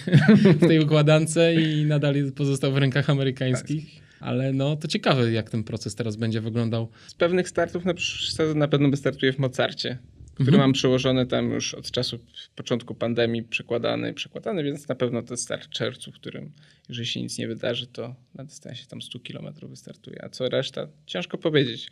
w 0.62 0.68
tej 0.68 0.80
układance 0.80 1.38
i 1.60 1.86
nadal 1.86 2.16
pozostał 2.36 2.72
w 2.72 2.78
rękach 2.78 3.10
amerykańskich. 3.10 4.08
Ale 4.20 4.54
no, 4.54 4.76
to 4.76 4.88
ciekawe, 4.88 5.32
jak 5.32 5.50
ten 5.50 5.64
proces 5.64 5.96
teraz 5.96 6.16
będzie 6.16 6.42
wyglądał. 6.42 6.90
Z 7.08 7.14
pewnych 7.14 7.50
startów 7.50 7.86
na 7.86 7.94
przyszły 7.94 8.36
sezon 8.36 8.58
na 8.58 8.68
pewno 8.68 8.90
wystartuję 8.90 9.34
w 9.34 9.40
Mocarcie, 9.40 9.98
który 10.44 10.56
Mhm. 10.56 10.62
mam 10.64 10.74
przełożony 10.74 11.26
tam 11.26 11.52
już 11.52 11.74
od 11.74 11.92
czasu 11.92 12.20
początku 12.56 12.96
pandemii, 12.96 13.44
przekładany, 13.44 14.14
przekładany, 14.14 14.64
więc 14.64 14.88
na 14.88 14.96
pewno 14.96 15.22
to 15.24 15.38
start 15.38 15.66
w 15.66 15.70
czerwcu, 15.70 16.12
w 16.12 16.16
którym 16.16 16.52
jeżeli 16.90 17.08
się 17.08 17.22
nic 17.22 17.38
nie 17.38 17.48
wydarzy, 17.48 17.88
to 17.88 18.16
na 18.36 18.44
dystansie 18.44 18.86
tam 18.88 19.02
100 19.02 19.20
km 19.20 19.54
wystartuje. 19.70 20.24
A 20.24 20.30
co 20.30 20.50
reszta? 20.50 20.88
Ciężko 21.06 21.38
powiedzieć. 21.38 21.92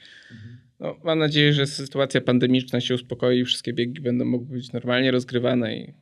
No, 0.79 0.99
mam 1.03 1.19
nadzieję, 1.19 1.53
że 1.53 1.67
sytuacja 1.67 2.21
pandemiczna 2.21 2.81
się 2.81 2.95
uspokoi 2.95 3.39
i 3.39 3.45
wszystkie 3.45 3.73
biegi 3.73 4.01
będą 4.01 4.25
mogły 4.25 4.57
być 4.57 4.71
normalnie 4.71 5.11
rozgrywane 5.11 5.77
i 5.77 5.93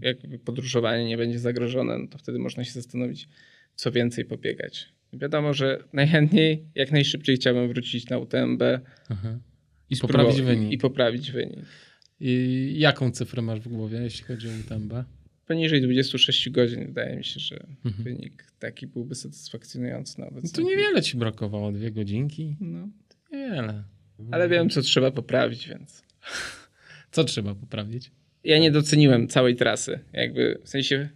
jakby 0.00 0.38
podróżowanie 0.38 1.04
nie 1.04 1.16
będzie 1.16 1.38
zagrożone, 1.38 1.98
no 1.98 2.08
to 2.08 2.18
wtedy 2.18 2.38
można 2.38 2.64
się 2.64 2.72
zastanowić, 2.72 3.28
co 3.74 3.92
więcej 3.92 4.24
pobiegać. 4.24 4.88
Wiadomo, 5.12 5.54
że 5.54 5.84
najchętniej, 5.92 6.64
jak 6.74 6.92
najszybciej 6.92 7.36
chciałbym 7.36 7.68
wrócić 7.68 8.08
na 8.10 8.18
UTMB 8.18 8.62
Aha. 9.08 9.38
I 9.90 9.96
poprawić 9.96 10.42
wynik. 10.42 10.72
I 10.72 10.78
poprawić 10.78 11.32
wynik. 11.32 11.64
I 12.20 12.74
jaką 12.78 13.10
cyfrę 13.10 13.42
masz 13.42 13.60
w 13.60 13.68
głowie, 13.68 13.98
jeśli 13.98 14.24
chodzi 14.24 14.48
o 14.48 14.50
UTMB? 14.66 14.92
Poniżej 15.46 15.82
26 15.82 16.50
godzin 16.50 16.86
wydaje 16.86 17.16
mi 17.16 17.24
się, 17.24 17.40
że 17.40 17.66
Mhm. 17.84 18.04
wynik 18.04 18.44
taki 18.58 18.86
byłby 18.86 19.14
satysfakcjonujący 19.14 20.20
na 20.20 20.26
No 20.30 20.40
to 20.54 20.62
niewiele 20.62 21.02
ci 21.02 21.16
brakowało, 21.16 21.72
dwie 21.72 21.90
godzinki. 21.90 22.56
No. 22.60 22.88
Niewiele. 23.32 23.84
Ale 24.30 24.48
wiem, 24.48 24.70
co 24.70 24.82
trzeba 24.82 25.10
poprawić, 25.10 25.68
więc... 25.68 26.02
Co 27.10 27.24
trzeba 27.24 27.54
poprawić? 27.54 28.10
Ja 28.44 28.58
nie 28.58 28.70
doceniłem 28.70 29.28
całej 29.28 29.56
trasy. 29.56 29.98
Jakby, 30.12 30.58
w 30.64 30.68
sensie... 30.68 31.08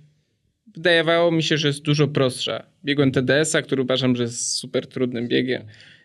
Wydawało 0.75 1.31
mi 1.33 1.43
się, 1.43 1.59
że 1.59 1.69
jest 1.69 1.83
dużo 1.83 2.09
prostsza. 2.09 2.67
Biegłem 2.85 3.13
TDS-a, 3.13 3.63
który 3.63 3.83
uważam, 3.83 4.17
że 4.17 4.23
jest 4.23 4.51
super 4.57 4.87
trudnym 4.87 5.29
biegiem. 5.29 5.63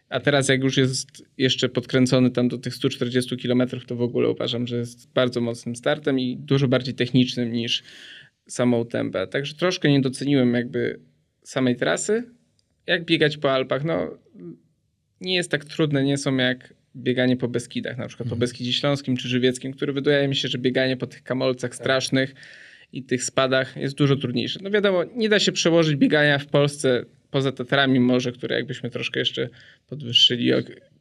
A 0.10 0.20
teraz 0.20 0.50
jak 0.50 0.64
już 0.64 0.78
jest 0.78 1.24
jeszcze 1.38 1.70
podkręcony 1.70 2.32
tam 2.32 2.48
do 2.48 2.58
tych 2.58 2.76
140 2.76 3.38
km, 3.38 3.64
to 3.88 3.96
w 3.96 4.02
ogóle 4.02 4.30
uważam, 4.30 4.68
że 4.68 4.78
jest 4.78 5.14
bardzo 5.14 5.42
mocnym 5.42 5.76
startem 5.76 6.20
i 6.20 6.38
dużo 6.38 6.68
bardziej 6.68 6.94
technicznym 6.94 7.52
niż 7.52 7.84
samą 8.48 8.80
UTMB. 8.80 9.16
Także 9.32 9.54
troszkę 9.54 9.90
nie 9.90 10.02
doceniłem 10.02 10.54
jakby 10.54 11.00
samej 11.44 11.76
trasy. 11.76 12.24
Jak 12.88 13.06
biegać 13.06 13.38
po 13.38 13.52
Alpach? 13.52 13.84
No 13.84 14.18
nie 15.22 15.36
jest 15.36 15.52
tak 15.52 15.66
trudne, 15.66 16.04
nie 16.04 16.18
są 16.18 16.38
jak 16.38 16.74
bieganie 16.96 17.38
po 17.38 17.48
Beskidach, 17.48 17.98
na 17.98 18.08
przykład 18.08 18.30
po 18.30 18.36
Mhm. 18.36 18.40
Beskidzie 18.40 18.74
Śląskim 18.74 19.18
czy 19.18 19.28
Żywieckim, 19.28 19.74
który 19.74 19.94
wydaje 19.94 20.28
mi 20.28 20.36
się, 20.36 20.48
że 20.48 20.58
bieganie 20.58 20.98
po 20.98 21.08
tych 21.08 21.24
kamolcach 21.24 21.76
strasznych 21.76 22.36
i 22.94 23.04
tych 23.04 23.24
spadach 23.24 23.78
jest 23.78 23.96
dużo 23.96 24.16
trudniejsze. 24.16 24.60
No 24.64 24.72
wiadomo, 24.72 25.04
nie 25.16 25.30
da 25.30 25.40
się 25.40 25.52
przełożyć 25.52 25.96
biegania 25.96 26.40
w 26.40 26.46
Polsce 26.46 27.06
poza 27.36 27.52
Tatrami 27.52 28.00
może, 28.00 28.32
które 28.32 28.56
jakbyśmy 28.56 28.90
troszkę 28.90 29.20
jeszcze 29.20 29.50
podwyższyli, 29.88 30.52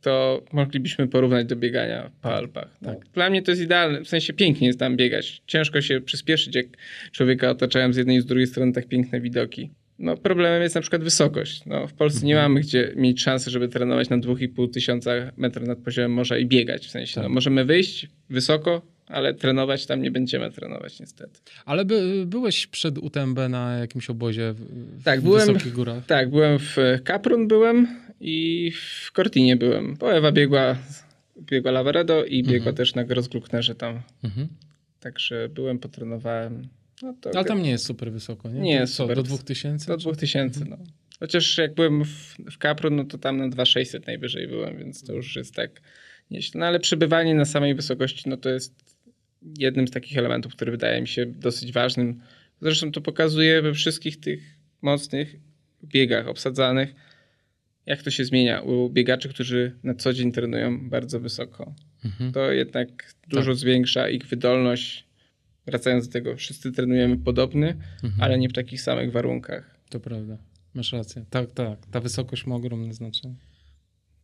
to 0.00 0.44
moglibyśmy 0.52 1.08
porównać 1.08 1.46
do 1.46 1.56
biegania 1.56 2.10
po 2.22 2.34
Alpach. 2.34 2.76
No, 2.82 2.94
tak. 2.94 3.06
Dla 3.12 3.30
mnie 3.30 3.42
to 3.42 3.50
jest 3.50 3.62
idealne, 3.62 4.00
w 4.04 4.08
sensie 4.08 4.32
pięknie 4.32 4.66
jest 4.66 4.78
tam 4.78 4.96
biegać. 4.96 5.42
Ciężko 5.46 5.80
się 5.80 6.00
przyspieszyć, 6.00 6.54
jak 6.54 6.66
człowieka 7.12 7.50
otaczają 7.50 7.92
z 7.92 7.96
jednej 7.96 8.16
i 8.16 8.20
z 8.20 8.26
drugiej 8.26 8.46
strony 8.46 8.72
tak 8.72 8.88
piękne 8.88 9.20
widoki. 9.20 9.70
No, 9.98 10.16
problemem 10.16 10.62
jest 10.62 10.74
na 10.74 10.80
przykład 10.80 11.02
wysokość. 11.02 11.62
No, 11.66 11.86
w 11.86 11.92
Polsce 11.92 12.26
nie 12.26 12.34
Mhm. 12.34 12.52
mamy 12.52 12.60
gdzie 12.60 12.92
mieć 12.96 13.22
szansy, 13.22 13.50
żeby 13.50 13.68
trenować 13.68 14.08
na 14.08 14.18
2,5 14.18 14.70
tysiąca 14.70 15.10
metrów 15.36 15.68
nad 15.68 15.78
poziomem 15.78 16.12
morza 16.12 16.38
i 16.38 16.46
biegać. 16.46 16.86
W 16.86 16.90
sensie, 16.90 17.14
Tak. 17.14 17.22
no, 17.24 17.28
możemy 17.28 17.64
wyjść 17.64 18.08
wysoko, 18.30 18.93
ale 19.06 19.34
trenować 19.34 19.86
tam 19.86 20.02
nie 20.02 20.10
będziemy 20.10 20.50
trenować 20.52 21.00
niestety. 21.00 21.40
Ale 21.64 21.84
by, 21.84 22.24
byłeś 22.26 22.66
przed 22.66 22.98
UTMB 22.98 23.38
na 23.48 23.78
jakimś 23.78 24.10
obozie 24.10 24.52
w, 24.52 24.60
w 25.00 25.04
Tak, 25.04 25.20
byłem- 25.20 25.46
wysokich 25.46 25.72
górach. 25.72 26.06
Tak, 26.06 26.30
byłem 26.30 26.58
w 26.58 26.76
Kaprun 27.04 27.48
byłem 27.48 27.86
i 28.20 28.70
w 29.06 29.10
Cortinie 29.16 29.56
byłem. 29.56 29.94
Bo 29.94 30.12
Ewa 30.14 30.32
biegła, 30.32 30.76
biegła 31.40 31.70
Lavaredo 31.70 32.24
i 32.24 32.42
biegła 32.42 32.56
Mhm. 32.58 32.76
też 32.76 32.94
na 32.94 33.04
Grossglucknerze 33.04 33.74
tam. 33.74 34.00
Mhm. 34.24 34.48
Także 35.00 35.48
byłem, 35.48 35.78
potrenowałem. 35.78 36.68
No 37.02 37.14
to 37.20 37.30
Ale 37.34 37.44
tam 37.44 37.62
nie 37.62 37.70
jest 37.70 37.86
super 37.86 38.12
wysoko, 38.12 38.48
nie? 38.50 38.60
Nie 38.60 38.74
jest 38.74 38.94
co, 38.96 39.02
super 39.02 39.16
do 39.16 39.22
wysoko. 39.22 39.38
2000? 39.44 39.86
do 39.86 39.96
2000, 39.96 40.64
no. 40.64 40.76
Chociaż 41.20 41.58
jak 41.58 41.74
byłem 41.74 42.04
w, 42.04 42.36
w 42.52 42.58
Kaprun, 42.58 42.96
no 42.96 43.04
to 43.04 43.18
tam 43.18 43.36
na 43.38 43.48
2600 43.48 44.06
najwyżej 44.06 44.48
byłem, 44.48 44.78
więc 44.78 45.04
to 45.04 45.12
już 45.12 45.36
jest 45.36 45.54
tak 45.54 45.80
nieźle. 46.30 46.58
No 46.60 46.66
ale 46.66 46.80
przebywanie 46.80 47.34
na 47.34 47.44
samej 47.44 47.74
wysokości, 47.74 48.28
no 48.28 48.36
to 48.36 48.48
jest 48.50 48.93
jednym 49.58 49.88
z 49.88 49.90
takich 49.90 50.18
elementów, 50.18 50.52
który 50.52 50.70
wydaje 50.72 51.00
mi 51.00 51.08
się 51.08 51.26
dosyć 51.26 51.72
ważnym. 51.72 52.20
Zresztą 52.62 52.92
to 52.92 53.00
pokazuje 53.00 53.62
we 53.62 53.74
wszystkich 53.74 54.20
tych 54.20 54.58
mocnych 54.82 55.36
biegach 55.84 56.28
obsadzanych, 56.28 56.94
jak 57.86 58.02
to 58.02 58.10
się 58.10 58.24
zmienia 58.24 58.60
u 58.60 58.90
biegaczy, 58.90 59.28
którzy 59.28 59.78
na 59.82 59.94
co 59.94 60.12
dzień 60.12 60.32
trenują 60.32 60.88
bardzo 60.88 61.20
wysoko. 61.20 61.74
Mhm. 62.04 62.32
To 62.32 62.52
jednak 62.52 63.14
dużo 63.28 63.54
zwiększa 63.54 64.08
ich 64.08 64.26
wydolność. 64.26 65.04
Wracając 65.66 66.06
do 66.06 66.12
tego, 66.12 66.36
wszyscy 66.36 66.72
trenujemy 66.72 67.16
podobny, 67.18 67.76
Mhm. 68.02 68.22
ale 68.22 68.38
nie 68.38 68.48
w 68.48 68.52
takich 68.52 68.80
samych 68.80 69.12
warunkach. 69.12 69.78
To 69.90 70.00
prawda. 70.00 70.38
Masz 70.74 70.92
rację. 70.92 71.24
Tak, 71.30 71.50
tak. 71.54 71.86
Ta 71.90 72.00
wysokość 72.00 72.46
ma 72.46 72.54
ogromne 72.54 72.94
znaczenie. 72.94 73.34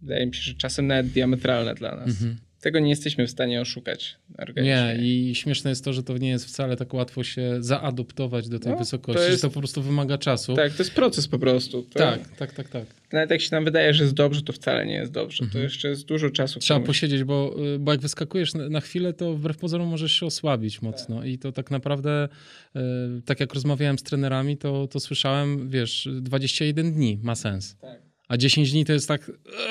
Wydaje 0.00 0.26
mi 0.26 0.34
się, 0.34 0.42
że 0.42 0.54
czasem 0.54 0.86
nawet 0.86 1.06
diametralne 1.06 1.74
dla 1.74 1.96
nas. 1.96 2.08
Mhm. 2.08 2.36
Tego 2.60 2.78
nie 2.80 2.90
jesteśmy 2.90 3.26
w 3.26 3.30
stanie 3.30 3.60
oszukać 3.60 4.16
na 4.38 4.42
organizmie. 4.44 4.76
Nie, 5.02 5.06
i 5.30 5.34
śmieszne 5.34 5.70
jest 5.70 5.84
to, 5.84 5.92
że 5.92 6.02
to 6.02 6.18
nie 6.18 6.28
jest 6.28 6.46
wcale 6.46 6.76
tak 6.76 6.94
łatwo 6.94 7.24
się 7.24 7.56
zaadoptować 7.60 8.48
do 8.48 8.58
tej 8.58 8.72
No, 8.72 8.78
wysokości, 8.78 9.18
to 9.18 9.24
że 9.24 9.30
jest- 9.30 9.42
to 9.42 9.50
po 9.50 9.58
prostu 9.60 9.82
wymaga 9.82 10.18
czasu. 10.18 10.54
Tak, 10.54 10.72
to 10.74 10.82
jest 10.82 10.94
proces 10.94 11.28
po 11.28 11.38
prostu. 11.38 11.82
To 11.82 11.98
tak, 11.98 12.36
tak, 12.36 12.52
tak. 12.52 12.68
tak. 12.68 12.84
Nawet 13.12 13.30
jak 13.30 13.40
się 13.40 13.48
nam 13.52 13.64
wydaje, 13.64 13.94
że 13.94 14.02
jest 14.04 14.14
dobrze, 14.14 14.42
to 14.42 14.52
wcale 14.52 14.86
nie 14.86 14.94
jest 14.94 15.12
dobrze. 15.12 15.38
To 15.38 15.44
Mhm. 15.44 15.64
jeszcze 15.64 15.88
jest 15.88 16.04
dużo 16.06 16.30
czasu. 16.30 16.60
Trzeba 16.60 16.80
który 16.80 16.86
posiedzieć, 16.86 17.24
bo, 17.24 17.56
y, 17.74 17.78
bo 17.78 17.92
jak 17.92 18.00
wyskakujesz 18.00 18.54
na, 18.54 18.80
chwilę, 18.80 19.12
to 19.12 19.34
wbrew 19.34 19.56
pozorom 19.56 19.88
możesz 19.88 20.12
się 20.12 20.26
osłabić 20.26 20.82
mocno. 20.82 21.24
I 21.24 21.38
to 21.38 21.52
tak 21.52 21.70
naprawdę, 21.70 22.28
y, 22.76 22.80
tak 23.24 23.40
jak 23.40 23.54
rozmawiałem 23.54 23.98
z 23.98 24.02
trenerami, 24.02 24.56
to, 24.56 24.86
to 24.86 25.00
słyszałem, 25.00 25.68
wiesz, 25.68 26.08
21 26.20 26.92
dni 26.92 27.18
ma 27.22 27.34
sens. 27.34 27.76
Tak. 27.80 28.09
A 28.30 28.36
10 28.36 28.72
dni 28.72 28.84
to 28.84 28.92
jest 28.92 29.08
tak. 29.08 29.30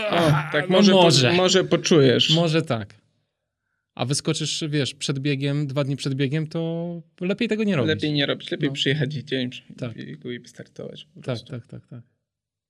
O, 0.10 0.16
tak 0.52 0.70
no 0.70 0.78
może, 0.78 0.92
może. 0.92 1.30
Po, 1.30 1.36
może 1.36 1.64
poczujesz. 1.64 2.30
Może 2.36 2.62
tak. 2.62 2.96
A 3.96 4.06
wyskoczysz, 4.06 4.64
wiesz, 4.70 4.94
przed 4.94 5.20
biegiem, 5.20 5.68
dwa 5.68 5.84
dni 5.84 5.96
przed 5.96 6.14
biegiem, 6.14 6.48
to 6.48 7.02
lepiej 7.22 7.48
tego 7.48 7.64
nie 7.64 7.76
robić. 7.76 7.90
Lepiej 7.90 8.14
nie 8.14 8.26
robić. 8.26 8.52
Lepiej 8.52 8.70
No. 8.70 8.74
przyjechać 8.74 9.16
i 9.16 9.26
dzień 9.26 9.50
Tak. 9.78 9.94
biegu 9.98 10.32
i 10.32 10.48
startować. 10.48 11.08
Tak, 11.24 11.40
tak, 11.50 11.68
tak, 11.68 11.88
tak. 11.88 12.02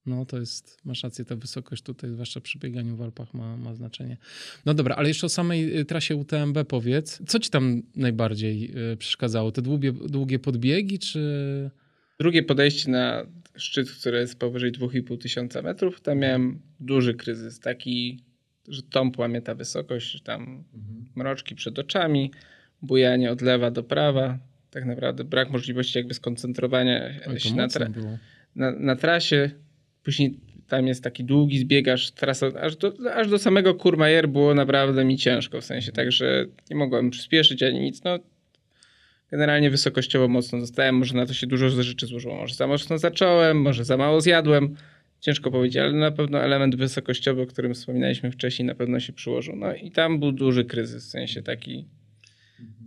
No 0.06 0.26
to 0.26 0.40
jest, 0.40 0.78
masz 0.86 1.04
rację, 1.04 1.26
ta 1.26 1.36
wysokość 1.36 1.84
tutaj, 1.84 2.10
zwłaszcza 2.10 2.42
przy 2.42 2.60
bieganiu 2.60 2.96
w 2.96 3.02
Alpach 3.02 3.34
ma, 3.34 3.58
ma 3.58 3.76
znaczenie. 3.76 4.18
No 4.66 4.74
dobra, 4.74 4.96
ale 4.96 5.08
jeszcze 5.08 5.26
o 5.26 5.30
samej 5.30 5.80
y, 5.80 5.86
trasie 5.86 6.16
UTMB 6.16 6.58
powiedz. 6.68 7.22
Co 7.28 7.40
ci 7.40 7.50
tam 7.50 7.82
najbardziej 7.96 8.72
y, 8.94 8.98
przeszkadzało? 8.98 9.52
Te 9.52 9.62
długie, 9.62 9.92
długie 9.92 10.40
podbiegi, 10.40 11.00
czy... 11.00 11.70
Drugie 12.20 12.43
podejście 12.43 12.91
na 12.91 13.26
szczyt, 13.55 13.91
który 13.91 14.17
jest 14.20 14.39
powyżej 14.39 14.72
2,5 14.72 15.17
tysiąca 15.17 15.61
metrów, 15.61 16.01
tam 16.01 16.17
miałem 16.17 16.61
duży 16.80 17.13
kryzys. 17.13 17.59
Taki, 17.59 18.24
że 18.67 18.82
tąpła 18.84 19.28
mnie 19.28 19.41
ta 19.41 19.55
wysokość, 19.55 20.11
że 20.11 20.20
tam 20.20 20.63
mroczki 21.15 21.55
przed 21.55 21.80
oczami, 21.80 22.32
bujanie 22.82 23.32
od 23.32 23.41
lewa 23.41 23.72
do 23.72 23.84
prawa. 23.84 24.39
Tak 24.72 24.86
naprawdę 24.86 25.24
brak 25.24 25.49
możliwości 25.49 25.97
jakby 25.97 26.13
skoncentrowania 26.13 27.13
się 27.39 27.55
na, 27.55 27.67
tra- 27.67 28.17
na, 28.55 28.72
na 28.72 28.95
trasie. 28.95 29.51
Później 30.03 30.39
tam 30.67 30.88
jest 30.88 31.03
taki 31.03 31.24
długi 31.24 31.59
zbiegasz 31.59 32.11
trasa, 32.11 32.47
aż 32.61 32.76
do, 32.76 32.93
aż 33.15 33.30
do 33.30 33.39
samego 33.39 33.76
Courmayeur 33.76 34.30
było 34.30 34.55
naprawdę 34.55 35.05
mi 35.05 35.17
ciężko, 35.17 35.61
w 35.61 35.65
sensie 35.65 35.91
tak, 35.91 36.11
że 36.11 36.45
nie 36.70 36.76
mogłem 36.76 37.09
przyspieszyć 37.09 37.63
ani 37.63 37.80
nic, 37.80 38.03
no 38.03 38.20
generalnie 39.32 39.69
wysokościowo 39.69 40.27
mocno 40.27 40.59
zostałem, 40.59 40.95
może 40.95 41.15
na 41.15 41.25
to 41.25 41.34
się 41.34 41.47
dużo 41.47 41.69
rzeczy 41.69 42.05
złożyło, 42.05 42.36
może 42.36 42.55
za 42.55 42.67
mocno 42.67 42.97
zacząłem, 42.97 43.61
może 43.61 43.86
za 43.86 43.97
mało 43.97 44.21
zjadłem, 44.21 44.75
ciężko 45.19 45.51
powiedzieć, 45.51 45.77
ale 45.77 45.91
na 45.91 46.11
pewno 46.11 46.39
element 46.39 46.75
wysokościowy, 46.75 47.41
o 47.41 47.45
którym 47.45 47.73
wspominaliśmy 47.73 48.32
wcześniej, 48.32 48.65
na 48.65 48.75
pewno 48.75 48.99
się 48.99 49.13
przyłożył. 49.13 49.55
No 49.55 49.73
i 49.73 49.91
tam 49.91 50.19
był 50.19 50.32
duży 50.32 50.65
kryzys, 50.65 51.05
w 51.05 51.09
sensie 51.09 51.41
taki, 51.41 51.86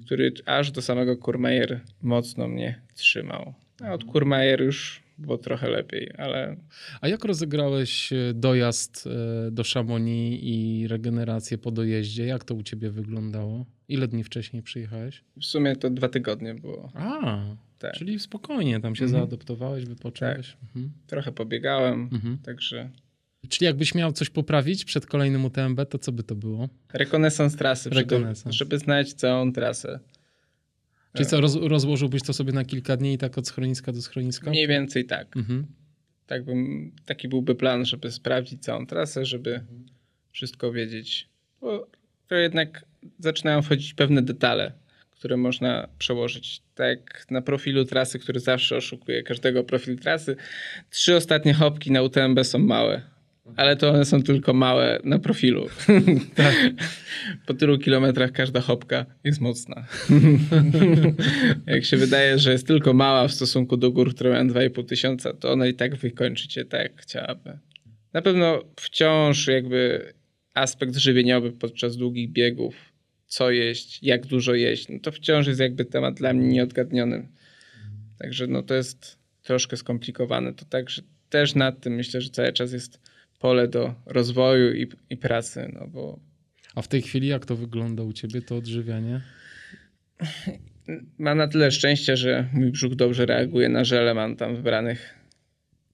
który 0.07 0.33
aż 0.47 0.71
do 0.71 0.83
samego 0.83 1.17
Courmayeur 1.17 1.81
mocno 2.03 2.49
mnie 2.49 2.81
trzymał. 2.95 3.55
A 3.85 3.93
od 3.93 4.05
Courmayeur 4.05 4.63
już 4.63 5.02
było 5.19 5.39
trochę 5.39 5.71
lepiej, 5.71 6.11
ale... 6.19 6.57
A 7.01 7.09
jak 7.09 7.25
rozegrałeś 7.25 8.13
e, 8.13 8.17
dojazd 8.35 9.07
e, 9.07 9.51
do 9.51 9.63
Chamonix 9.75 10.43
i 10.43 10.87
regenerację 10.89 11.59
po 11.59 11.71
dojeździe? 11.71 12.27
Jak 12.27 12.45
to 12.45 12.55
u 12.55 12.63
ciebie 12.63 12.91
wyglądało? 12.91 13.67
Ile 13.89 14.09
dni 14.09 14.25
wcześniej 14.25 14.63
przyjechałeś? 14.63 15.25
W 15.41 15.45
sumie 15.45 15.77
to 15.77 15.91
dwa 15.91 16.09
tygodnie 16.09 16.55
było. 16.55 16.91
A, 16.95 17.43
Tak. 17.79 17.93
czyli 17.95 18.19
spokojnie 18.19 18.81
tam 18.81 18.97
się 18.97 19.05
Mhm. 19.05 19.21
zaadoptowałeś, 19.23 19.85
wypocząłeś. 19.85 20.57
Mhm. 20.63 20.93
Trochę 21.07 21.33
pobiegałem, 21.33 22.09
Mhm. 22.13 22.39
także 22.39 22.91
Czyli 23.49 23.67
jakbyś 23.67 23.95
miał 23.95 24.13
coś 24.13 24.31
poprawić 24.31 24.85
przed 24.85 25.07
kolejnym 25.07 25.45
UTMB, 25.45 25.87
to 25.87 25.99
co 25.99 26.13
by 26.13 26.23
to 26.23 26.35
było? 26.35 26.69
rekonesans 26.93 27.57
trasy, 27.57 27.91
żeby, 27.93 28.01
Rekonesans. 28.17 28.55
żeby 28.57 28.79
znać 28.79 29.13
całą 29.13 29.53
trasę. 29.53 30.01
Czyli 31.15 31.27
co, 31.27 31.41
roz, 31.41 31.57
rozłożyłbyś 31.57 32.23
to 32.23 32.33
sobie 32.33 32.53
na 32.53 32.65
kilka 32.65 32.97
dni 32.97 33.13
i 33.13 33.19
tak 33.19 33.39
od 33.39 33.49
schroniska 33.49 33.93
do 33.93 34.03
schroniska? 34.03 34.51
Mniej 34.51 34.69
więcej 34.69 35.05
tak. 35.05 35.37
Mhm. 35.37 35.67
tak 36.27 36.45
bym, 36.45 36.93
taki 37.07 37.29
byłby 37.29 37.55
plan, 37.55 37.85
żeby 37.85 38.11
sprawdzić 38.11 38.63
całą 38.63 38.87
trasę, 38.87 39.27
żeby 39.27 39.61
wszystko 40.33 40.73
wiedzieć. 40.73 41.29
Bo 41.61 41.87
to 42.29 42.35
jednak 42.35 42.85
zaczynają 43.19 43.63
wchodzić 43.63 43.95
pewne 43.95 44.23
detale, 44.23 44.73
które 45.11 45.37
można 45.37 45.89
przełożyć. 45.99 46.63
Tak 46.75 47.27
na 47.31 47.43
profilu 47.43 47.85
trasy, 47.85 48.19
który 48.19 48.41
zawsze 48.41 48.77
oszukuje 48.77 49.23
każdego 49.23 49.65
profil 49.65 49.99
trasy. 49.99 50.37
Trzy 50.91 51.17
ostatnie 51.17 51.55
hopki 51.55 51.91
na 51.91 52.03
UTMB 52.03 52.45
są 52.45 52.59
małe. 52.59 53.12
Ale 53.57 53.77
to 53.77 53.91
one 53.91 54.05
są 54.05 54.23
tylko 54.23 54.53
małe 54.53 55.01
na 55.05 55.19
profilu. 55.19 55.67
Po 57.47 57.55
tylu 57.55 57.79
kilometrach 57.79 58.33
każda 58.33 58.61
hopka 58.61 59.07
jest 59.25 59.41
mocna. 59.41 59.87
Jak 61.67 61.85
się 61.85 61.97
wydaje, 61.97 62.39
że 62.39 62.53
jest 62.53 62.67
tylko 62.67 62.93
mała 62.93 63.29
w 63.29 63.33
stosunku 63.33 63.77
do 63.77 63.93
gór, 63.93 64.15
które 64.15 64.31
mają 64.31 64.49
2,5 64.49 64.85
tysiąca, 64.85 65.33
to 65.33 65.53
ona 65.53 65.67
i 65.67 65.75
tak 65.75 65.97
wykończy 65.97 66.49
cię 66.49 66.65
tak, 66.65 66.83
jak 66.83 67.03
chciałaby. 67.03 67.59
Na 68.13 68.23
pewno 68.23 68.65
wciąż 68.81 69.47
jakby 69.47 70.13
aspekt 70.55 70.97
żywieniowy 70.97 71.53
podczas 71.53 71.97
długich 71.97 72.31
biegów, 72.31 72.75
co 73.27 73.51
jeść, 73.51 74.03
jak 74.03 74.27
dużo 74.27 74.55
jeść, 74.55 74.89
no 74.89 74.99
to 75.03 75.13
wciąż 75.13 75.47
jest 75.47 75.61
jakby 75.61 75.85
temat 75.85 76.15
dla 76.15 76.33
mnie 76.33 76.49
nieodgadniony. 76.49 77.29
Także 78.19 78.47
no 78.47 78.63
to 78.63 78.75
jest 78.75 79.19
troszkę 79.43 79.77
skomplikowane. 79.77 80.55
To 80.55 80.65
także 80.65 81.03
też 81.29 81.55
nad 81.55 81.81
tym 81.81 81.95
myślę, 81.95 82.21
że 82.21 82.31
cały 82.31 82.53
czas 82.53 82.73
jest 82.73 83.12
pole 83.43 83.69
do 83.69 83.95
rozwoju 84.07 84.75
i, 84.75 84.87
i 85.11 85.17
pracy, 85.17 85.71
no 85.75 85.87
bo 85.87 86.21
A 86.75 86.83
w 86.83 86.89
tej 86.89 87.03
chwili 87.03 87.29
jak 87.29 87.47
to 87.47 87.57
wygląda 87.57 88.03
u 88.03 88.13
ciebie, 88.13 88.43
to 88.43 88.57
odżywianie? 88.57 89.21
mam 91.19 91.39
na 91.39 91.49
tyle 91.49 91.71
szczęścia, 91.71 92.17
że 92.17 92.49
mój 92.53 92.71
brzuch 92.71 92.95
dobrze 92.95 93.27
reaguje 93.27 93.69
na 93.69 93.85
żele. 93.85 94.15
Mam 94.15 94.37
tam 94.37 94.57
wybranych 94.57 95.15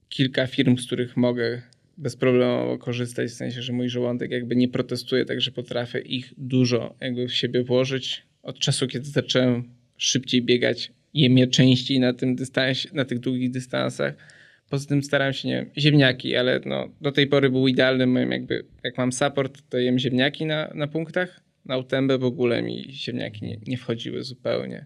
kilka 0.09 0.47
firm, 0.47 0.77
z 0.77 0.85
których 0.85 1.17
mogę 1.17 1.61
bezproblemowo 1.97 2.77
korzystać, 2.77 3.29
w 3.29 3.33
sensie, 3.33 3.61
że 3.61 3.73
mój 3.73 3.89
żołądek 3.89 4.31
jakby 4.31 4.55
nie 4.55 4.67
protestuje, 4.67 5.25
także 5.25 5.51
potrafię 5.51 5.99
ich 5.99 6.33
dużo 6.37 6.95
jakby 7.01 7.27
w 7.27 7.33
siebie 7.33 7.63
włożyć. 7.63 8.23
Od 8.43 8.59
czasu, 8.59 8.87
kiedy 8.87 9.05
zacząłem 9.05 9.63
szybciej 9.97 10.41
biegać, 10.41 10.91
jem 11.13 11.37
je 11.37 11.47
częściej 11.47 11.99
na 11.99 12.13
tym 12.13 12.35
dystansie, 12.35 12.89
na 12.93 13.05
tych 13.05 13.19
długich 13.19 13.51
dystansach. 13.51 14.38
Poza 14.69 14.87
tym 14.87 15.03
staram 15.03 15.33
się, 15.33 15.47
nie 15.47 15.55
wiem, 15.55 15.69
ziemniaki, 15.77 16.35
ale 16.35 16.59
no, 16.65 16.89
do 17.01 17.11
tej 17.11 17.27
pory 17.27 17.49
był 17.49 17.67
idealnym 17.67 18.11
moim 18.11 18.31
jakby, 18.31 18.65
jak 18.83 18.97
mam 18.97 19.11
support, 19.11 19.61
to 19.69 19.77
jem 19.77 19.99
ziemniaki 19.99 20.45
na, 20.45 20.71
na 20.75 20.87
punktach. 20.87 21.41
Na 21.65 21.77
utębę 21.77 22.17
w 22.17 22.23
ogóle 22.23 22.61
mi 22.61 22.85
ziemniaki 22.89 23.45
nie, 23.45 23.57
nie 23.67 23.77
wchodziły 23.77 24.23
zupełnie. 24.23 24.85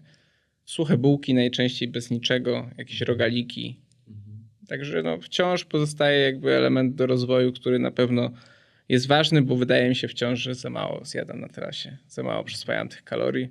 Suche 0.64 0.98
bułki 0.98 1.34
najczęściej 1.34 1.88
bez 1.88 2.10
niczego, 2.10 2.70
jakieś 2.78 3.00
rogaliki. 3.00 3.80
Także 4.68 5.02
no, 5.02 5.18
wciąż 5.18 5.64
pozostaje 5.64 6.20
jakby 6.20 6.52
element 6.52 6.94
do 6.94 7.06
rozwoju, 7.06 7.52
który 7.52 7.78
na 7.78 7.90
pewno 7.90 8.30
jest 8.88 9.06
ważny, 9.06 9.42
bo 9.42 9.56
wydaje 9.56 9.88
mi 9.88 9.96
się 9.96 10.08
wciąż, 10.08 10.40
że 10.40 10.54
za 10.54 10.70
mało 10.70 11.04
zjadam 11.04 11.40
na 11.40 11.48
trasie. 11.48 11.96
Za 12.08 12.22
mało 12.22 12.44
przyswajam 12.44 12.88
tych 12.88 13.04
kalorii. 13.04 13.48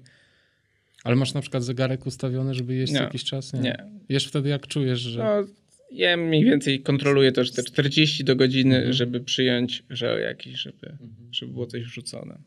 Ale 1.04 1.16
masz 1.16 1.34
na 1.34 1.42
przykład 1.42 1.64
zegarek 1.64 2.06
ustawiony, 2.06 2.54
żeby 2.54 2.76
jeść 2.76 2.94
Nie. 2.94 3.00
jakiś 3.00 3.24
czas? 3.24 3.54
Nie. 3.54 3.76
Jesz 4.10 4.28
wtedy 4.28 4.50
jak 4.50 4.68
czujesz, 4.68 5.00
że... 5.00 5.20
No, 5.20 5.48
ja 5.94 6.18
mniej 6.18 6.44
więcej 6.44 6.80
kontroluję 6.82 7.32
to, 7.32 7.44
że 7.44 7.52
te 7.52 7.64
40 7.64 8.24
do 8.24 8.36
godziny, 8.36 8.76
Mhm. 8.76 8.94
żeby 8.94 9.20
przyjąć 9.20 9.84
żel 9.90 10.22
jakiś, 10.22 10.60
żeby, 10.60 10.98
żeby 11.32 11.54
było 11.54 11.66
coś 11.68 11.84
wrzucone. 11.84 12.38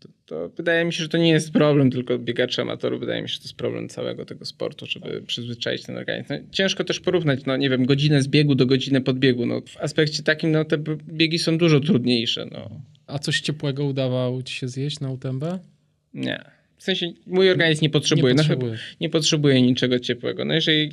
To, 0.00 0.08
to 0.26 0.48
wydaje 0.56 0.84
mi 0.84 0.92
się, 0.92 1.02
że 1.02 1.08
to 1.08 1.18
nie 1.18 1.28
jest 1.30 1.52
problem 1.52 1.90
tylko 1.90 2.18
biegaczy 2.18 2.62
amatorów. 2.62 3.00
Wydaje 3.00 3.22
mi 3.22 3.28
się, 3.28 3.32
że 3.32 3.38
to 3.40 3.44
jest 3.44 3.56
problem 3.56 3.88
całego 3.88 4.24
tego 4.24 4.44
sportu, 4.44 4.86
żeby 4.86 5.22
przyzwyczaić 5.22 5.82
ten 5.82 5.96
organizm. 5.96 6.26
No, 6.30 6.38
ciężko 6.50 6.84
też 6.84 7.00
porównać, 7.00 7.44
no 7.46 7.56
nie 7.56 7.70
wiem, 7.70 7.86
godzinę 7.86 8.22
z 8.22 8.28
biegu 8.28 8.54
do 8.54 8.66
godziny 8.66 9.00
podbiegu. 9.00 9.46
No, 9.46 9.60
w 9.60 9.76
aspekcie 9.80 10.22
takim, 10.22 10.52
no 10.52 10.64
te 10.64 10.78
biegi 11.08 11.38
są 11.38 11.58
dużo 11.58 11.80
trudniejsze. 11.80 12.46
No. 12.52 12.80
A 13.06 13.18
coś 13.18 13.40
ciepłego 13.40 13.84
udawało 13.84 14.42
ci 14.42 14.54
się 14.54 14.68
zjeść 14.68 15.00
na 15.00 15.10
UTMB? 15.10 15.44
Nie. 16.14 16.44
W 16.76 16.82
sensie 16.82 17.12
mój 17.26 17.50
organizm 17.50 17.82
nie 17.82 17.90
potrzebuje. 17.90 18.34
Nie 18.34 18.36
No, 18.36 18.42
chyba- 18.42 18.54
potrzebujesz. 18.54 18.96
nie 19.00 19.08
potrzebuję 19.10 19.62
niczego 19.62 19.98
ciepłego. 19.98 20.44
No 20.44 20.54
jeżeli 20.54 20.90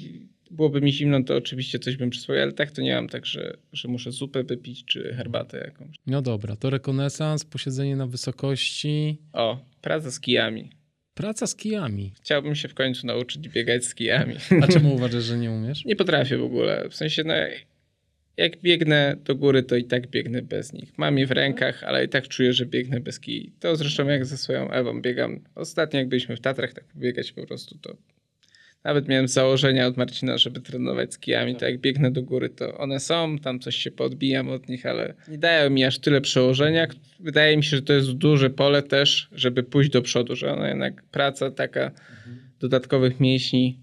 byłoby 0.52 0.82
mi 0.82 0.94
zimno, 0.94 1.24
to 1.24 1.36
oczywiście 1.36 1.80
coś 1.80 1.96
bym 1.98 2.10
przyswoił, 2.10 2.42
ale 2.42 2.52
tak 2.52 2.72
to 2.72 2.82
nie 2.82 2.96
mam 2.96 3.08
tak, 3.08 3.26
że, 3.26 3.58
że 3.74 3.88
muszę 3.88 4.12
zupę 4.12 4.44
wypić 4.44 4.86
czy 4.86 5.14
herbatę 5.14 5.58
jakąś. 5.58 5.96
No 6.08 6.22
dobra, 6.22 6.56
to 6.56 6.70
rekonesans, 6.70 7.46
posiedzenie 7.46 7.96
na 7.96 8.08
wysokości, 8.08 9.18
O, 9.34 9.66
praca 9.82 10.12
z 10.12 10.20
kijami. 10.20 10.70
praca 11.14 11.48
z 11.48 11.56
kijami. 11.56 12.14
Chciałbym 12.22 12.56
się 12.56 12.68
w 12.68 12.74
końcu 12.74 13.08
nauczyć 13.08 13.50
biegać 13.50 13.86
z 13.86 13.96
kijami. 13.96 14.36
A 14.64 14.68
czemu 14.68 14.94
uważasz, 14.96 15.24
że 15.24 15.38
nie 15.38 15.52
umiesz? 15.52 15.86
nie 15.86 15.96
potrafię 15.96 16.38
w 16.38 16.44
ogóle. 16.44 16.88
W 16.90 16.96
sensie, 16.96 17.24
no, 17.24 17.34
jak 18.38 18.62
biegnę 18.62 19.16
do 19.26 19.36
góry, 19.36 19.64
to 19.64 19.76
i 19.76 19.84
tak 19.84 20.08
biegnę 20.08 20.42
bez 20.42 20.74
nich. 20.74 20.98
Mam 20.98 21.18
je 21.18 21.26
w 21.28 21.32
rękach, 21.32 21.84
ale 21.84 22.06
i 22.06 22.10
tak 22.10 22.28
czuję, 22.28 22.54
że 22.54 22.66
biegnę 22.66 23.00
bez 23.00 23.20
kij. 23.20 23.52
To 23.60 23.76
zresztą 23.76 24.08
jak 24.08 24.26
ze 24.26 24.38
swoją 24.38 24.72
Ewą 24.72 25.02
biegam. 25.02 25.40
Ostatnio 25.56 26.00
jak 26.00 26.10
byliśmy 26.10 26.36
w 26.38 26.42
Tatrach, 26.42 26.74
tak 26.74 26.84
biegać 26.96 27.32
po 27.32 27.48
prostu 27.48 27.78
to... 27.78 27.98
Nawet 28.84 29.08
miałem 29.08 29.28
założenia 29.28 29.88
od 29.88 29.98
Marcina, 29.98 30.38
żeby 30.38 30.62
trenować 30.62 31.14
z 31.14 31.18
kijami. 31.18 31.56
To 31.56 31.66
jak 31.66 31.82
biegnę 31.82 32.12
do 32.12 32.24
góry, 32.24 32.50
to 32.50 32.78
one 32.78 33.00
są, 33.00 33.38
tam 33.38 33.60
coś 33.60 33.76
się 33.76 33.92
podbijam 33.92 34.50
od 34.50 34.70
nich, 34.70 34.86
ale 34.86 35.14
nie 35.28 35.38
dają 35.38 35.70
mi 35.70 35.86
aż 35.86 36.00
tyle 36.00 36.22
przełożenia. 36.22 36.88
Wydaje 37.20 37.58
mi 37.58 37.64
się, 37.64 37.78
że 37.78 37.82
to 37.82 37.94
jest 37.94 38.12
duże 38.12 38.50
pole 38.50 38.84
też, 38.84 39.30
żeby 39.32 39.64
pójść 39.64 39.90
do 39.90 40.02
przodu, 40.02 40.36
że 40.36 40.54
ona 40.54 40.68
jednak 40.70 41.04
praca 41.04 41.52
taka 41.52 41.92
dodatkowych 42.60 43.20
mięśni 43.20 43.80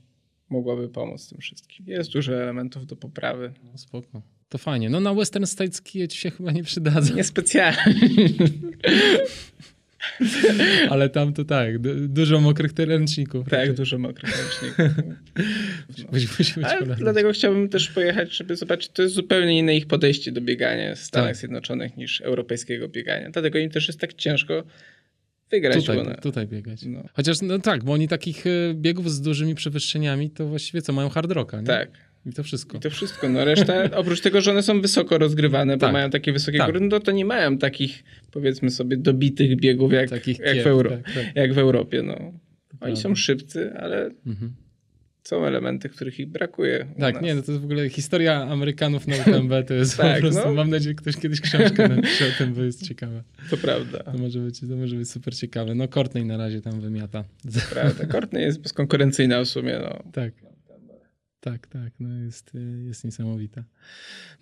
mogłaby 0.50 0.88
pomóc 0.88 1.28
tym 1.28 1.38
wszystkim. 1.38 1.86
Jest 1.86 2.12
dużo 2.12 2.42
elementów 2.42 2.86
do 2.86 2.96
poprawy. 2.96 3.52
No, 3.64 3.78
spoko. 3.78 4.22
To 4.48 4.58
fajnie. 4.58 4.90
No 4.90 5.00
na 5.00 5.14
Western 5.14 5.46
States 5.46 5.82
kije 5.82 6.08
ci 6.08 6.18
się 6.18 6.30
chyba 6.30 6.52
nie 6.52 6.62
przydadzą, 6.62 7.14
Niespecjalnie. 7.14 7.82
ale 10.90 11.08
tam 11.08 11.32
to 11.32 11.44
tak, 11.44 11.78
du- 11.78 12.08
dużo 12.08 12.40
mokrych 12.40 12.72
ręczników. 12.78 13.48
tak, 13.48 13.72
dużo 13.72 13.98
mokrych 13.98 14.32
ręczników. 14.36 15.04
Być 16.12 16.54
Ale 16.64 16.96
dlatego 16.96 17.32
chciałbym 17.32 17.68
też 17.68 17.88
pojechać, 17.88 18.36
żeby 18.36 18.56
zobaczyć, 18.56 18.88
to 18.92 19.02
jest 19.02 19.14
zupełnie 19.14 19.58
inne 19.58 19.76
ich 19.76 19.86
podejście 19.86 20.32
do 20.32 20.40
biegania 20.40 20.94
w 20.94 20.98
Stanach 20.98 21.28
Tak. 21.28 21.36
Zjednoczonych 21.36 21.96
niż 21.96 22.20
europejskiego 22.20 22.88
biegania. 22.88 23.30
Dlatego 23.30 23.58
im 23.58 23.70
też 23.70 23.86
jest 23.88 24.00
tak 24.00 24.14
ciężko 24.14 24.64
wygrać. 25.50 25.76
Tutaj, 25.76 25.98
one- 25.98 26.14
tutaj 26.14 26.46
biegać. 26.46 26.82
No. 26.86 27.02
Chociaż 27.12 27.36
no 27.42 27.58
tak, 27.58 27.84
bo 27.84 27.92
oni 27.92 28.08
takich 28.08 28.46
e, 28.46 28.50
biegów 28.74 29.12
z 29.12 29.20
dużymi 29.20 29.54
przewyższeniami 29.54 30.30
to 30.30 30.46
właściwie 30.46 30.82
co, 30.82 30.92
mają 30.92 31.08
hard 31.08 31.30
rocka, 31.32 31.60
nie? 31.60 31.66
Tak. 31.66 32.07
I 32.28 32.32
to 32.32 32.42
wszystko. 32.42 32.76
I 32.78 32.80
to 32.80 32.90
wszystko. 32.90 33.28
No 33.28 33.44
reszta, 33.44 33.84
oprócz 34.00 34.20
tego, 34.20 34.40
że 34.40 34.50
one 34.50 34.62
są 34.62 34.80
wysoko 34.80 35.18
rozgrywane, 35.18 35.76
bo 35.76 35.80
Tak. 35.80 35.92
mają 35.92 36.10
takie 36.10 36.32
wysokie 36.32 36.58
Tak. 36.58 36.66
góry, 36.72 36.80
no 36.90 37.00
to 37.00 37.12
nie 37.12 37.24
mają 37.24 37.58
takich, 37.58 38.04
powiedzmy 38.30 38.70
sobie, 38.70 38.96
dobitych 38.96 39.56
biegów 39.56 39.92
jak, 39.92 40.10
Takich 40.10 40.38
jak, 40.38 40.62
w, 40.62 40.66
Euro, 40.66 40.90
tak, 40.90 41.02
tak. 41.14 41.36
jak 41.36 41.52
w 41.54 41.58
Europie. 41.58 42.02
No. 42.02 42.14
Oni 42.14 42.32
prawda. 42.78 42.96
są 43.00 43.14
szybcy, 43.14 43.72
ale 43.76 44.10
Mhm. 44.26 44.52
są 45.24 45.46
elementy, 45.46 45.88
których 45.88 46.20
ich 46.20 46.28
brakuje. 46.28 46.86
Tak, 47.00 47.22
nie, 47.22 47.34
no 47.34 47.42
to 47.42 47.52
jest 47.52 47.62
w 47.62 47.64
ogóle 47.64 47.88
historia 47.88 48.42
Amerykanów 48.42 49.06
na 49.06 49.16
UTMB, 49.16 49.52
to 49.68 49.74
jest 49.74 49.96
Tak, 50.06 50.14
po 50.14 50.20
prostu, 50.20 50.40
no. 50.48 50.54
mam 50.54 50.70
nadzieję, 50.70 50.94
ktoś 50.94 51.16
kiedyś 51.16 51.40
książkę 51.40 51.88
napisze 51.88 52.24
o 52.24 52.38
tym, 52.38 52.54
bo 52.54 52.62
jest 52.62 52.88
ciekawe. 52.88 53.22
To 53.50 53.56
prawda. 53.56 53.98
To 54.02 54.18
może 54.18 54.38
być, 54.38 54.60
to 54.60 54.66
może 54.76 54.96
być 54.96 55.10
super 55.10 55.36
ciekawe. 55.36 55.74
No 55.74 55.88
Courtney 55.88 56.24
na 56.24 56.36
razie 56.36 56.60
tam 56.62 56.80
wymiata. 56.80 57.24
Prawda. 57.70 58.06
Courtney 58.06 58.42
jest 58.42 58.60
bezkonkurencyjna 58.60 59.40
w 59.44 59.48
sumie. 59.48 59.78
No. 59.82 60.02
tak. 60.12 60.32
Tak, 61.40 61.66
tak, 61.66 61.92
no 62.00 62.24
jest, 62.24 62.52
jest 62.86 63.04
niesamowita. 63.04 63.64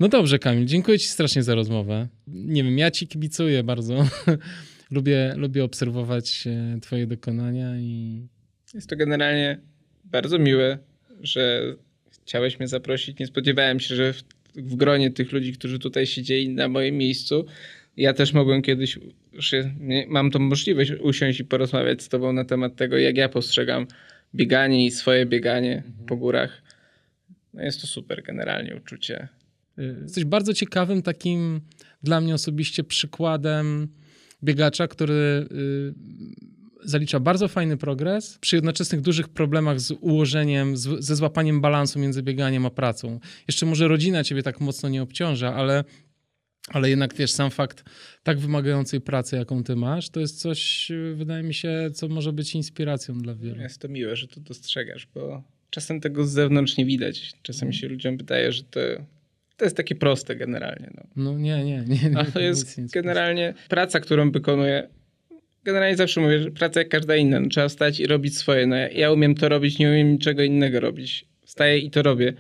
No 0.01 0.09
dobrze, 0.09 0.39
Kamil, 0.39 0.66
dziękuję 0.66 0.98
Ci 0.98 1.09
strasznie 1.09 1.43
za 1.43 1.55
rozmowę. 1.55 2.09
Nie 2.27 2.64
wiem, 2.64 2.78
ja 2.78 2.90
Ci 2.90 3.06
kibicuję 3.06 3.62
bardzo. 3.64 4.09
lubię, 4.90 5.35
lubię 5.36 5.64
obserwować 5.64 6.44
e, 6.47 6.81
Twoje 6.81 7.06
dokonania 7.06 7.78
i. 7.78 8.23
Jest 8.74 8.89
to 8.89 8.97
generalnie 8.97 9.60
bardzo 10.05 10.39
miłe, 10.39 10.78
że 11.20 11.62
chciałeś 12.10 12.59
mnie 12.59 12.68
zaprosić. 12.68 13.18
Nie 13.18 13.27
spodziewałem 13.27 13.81
się, 13.81 13.94
że 13.94 14.12
w, 14.12 14.23
w 14.55 14.77
gronie 14.77 15.10
tych 15.10 15.32
ludzi, 15.32 15.52
którzy 15.52 15.78
tutaj 15.78 16.06
siedzieli 16.06 16.48
na 16.48 16.68
moim 16.68 16.97
miejscu, 16.97 17.47
ja 17.97 18.12
też 18.12 18.32
mogłem 18.32 18.62
kiedyś, 18.62 18.98
mam 20.09 20.31
tą 20.31 20.39
możliwość 20.39 20.93
usiąść 21.01 21.40
i 21.40 21.44
porozmawiać 21.44 22.02
z 22.02 22.09
Tobą 22.09 22.32
na 22.32 22.44
temat 22.44 22.77
tego, 22.77 22.98
jak 22.98 23.16
ja 23.16 23.28
postrzegam 23.28 23.86
bieganie 24.35 24.86
i 24.86 24.90
swoje 24.90 25.27
bieganie 25.27 25.77
mhm. 25.77 26.06
po 26.06 26.16
górach. 26.16 26.62
No 27.57 27.62
jest 27.62 27.81
to 27.81 27.87
super 27.87 28.23
generalnie 28.23 28.77
uczucie. 28.77 29.28
Jesteś 30.03 30.24
bardzo 30.24 30.55
ciekawym 30.55 31.03
takim 31.03 31.61
dla 32.03 32.20
mnie 32.20 32.35
osobiście 32.35 32.85
przykładem 32.85 33.89
biegacza, 34.45 34.89
który 34.89 35.49
y, 35.53 35.95
zalicza 36.85 37.20
bardzo 37.20 37.49
fajny 37.49 37.77
progres 37.77 38.39
przy 38.39 38.57
jednoczesnych 38.57 39.01
dużych 39.01 39.28
problemach 39.28 39.81
z 39.81 39.91
ułożeniem, 39.91 40.77
z, 40.77 41.05
ze 41.05 41.16
złapaniem 41.16 41.61
balansu 41.61 41.99
między 41.99 42.23
bieganiem 42.23 42.66
a 42.66 42.70
pracą. 42.70 43.20
Jeszcze 43.49 43.66
może 43.66 43.89
rodzina 43.89 44.24
ciebie 44.24 44.43
tak 44.43 44.61
mocno 44.61 44.89
nie 44.89 45.03
obciąża, 45.03 45.55
ale, 45.55 45.85
ale 46.69 46.91
jednak 46.91 47.15
wiesz, 47.15 47.33
sam 47.33 47.51
fakt 47.51 47.85
tak 48.23 48.39
wymagającej 48.39 49.01
pracy, 49.01 49.37
jaką 49.37 49.65
ty 49.65 49.77
masz, 49.77 50.11
to 50.11 50.20
jest 50.20 50.41
coś, 50.41 50.93
wydaje 51.15 51.43
mi 51.43 51.55
się, 51.55 51.91
co 51.95 52.09
może 52.09 52.33
być 52.33 52.55
inspiracją 52.55 53.19
dla 53.19 53.35
wielu. 53.35 53.61
Jest 53.61 53.81
to 53.81 53.89
miłe, 53.89 54.16
że 54.16 54.28
to 54.28 54.41
dostrzegasz, 54.41 55.09
bo 55.15 55.56
czasem 55.77 56.01
tego 56.01 56.24
z 56.24 56.31
zewnątrz 56.31 56.77
nie 56.77 56.86
widać. 56.86 57.32
Czasem 57.43 57.73
się 57.73 57.89
ludziom 57.89 58.16
wydaje, 58.16 58.53
że 58.53 58.62
to 58.62 58.81
to 59.57 59.65
jest 59.65 59.77
takie 59.77 59.94
proste 59.94 60.36
generalnie. 60.36 60.90
No, 60.94 61.03
no 61.16 61.39
nie, 61.39 61.65
nie, 61.65 61.85
nie. 61.86 62.11
nie 62.11 62.19
A 62.19 62.24
to 62.24 62.40
jest 62.40 62.78
nic, 62.78 62.93
generalnie 62.93 63.55
nic. 63.57 63.69
praca, 63.69 64.01
którą 64.01 64.31
wykonuję. 64.31 64.89
Generalnie 65.65 65.97
zawsze 65.97 66.20
mówię, 66.20 66.40
że 66.40 66.51
praca 66.51 66.81
jak 66.81 66.89
każda 66.89 67.16
inna. 67.16 67.40
No, 67.40 67.48
trzeba 67.48 67.69
wstać 67.69 68.01
i 68.01 68.07
robić 68.07 68.39
swoje. 68.39 68.66
No, 68.66 68.77
ja, 68.77 68.89
ja 68.89 69.12
umiem 69.12 69.35
to 69.35 69.48
robić, 69.48 69.78
nie 69.78 69.89
umiem 69.89 70.12
niczego 70.12 70.43
innego 70.43 70.81
robić. 70.81 71.24
Wstaję 71.44 71.78
i 71.78 71.90
to 71.90 72.03
robię. 72.03 72.32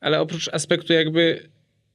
Ale 0.00 0.20
oprócz 0.20 0.48
aspektu 0.48 0.92
jakby 0.92 1.48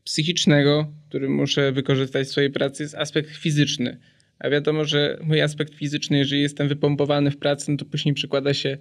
psychicznego, 0.03 0.91
który 1.09 1.29
muszę 1.29 1.71
wykorzystać 1.71 2.27
w 2.27 2.31
swojej 2.31 2.49
pracy, 2.49 2.83
jest 2.83 2.95
aspekt 2.95 3.29
fizyczny. 3.29 3.97
A 4.39 4.49
wiadomo, 4.49 4.85
że 4.85 5.17
mój 5.23 5.41
aspekt 5.41 5.73
fizyczny, 5.73 6.17
jeżeli 6.17 6.41
jestem 6.41 6.67
wypompowany 6.67 7.31
w 7.31 7.37
pracy, 7.37 7.71
no 7.71 7.77
to 7.77 7.85
później 7.85 8.13
przykłada 8.13 8.53
się 8.53 8.77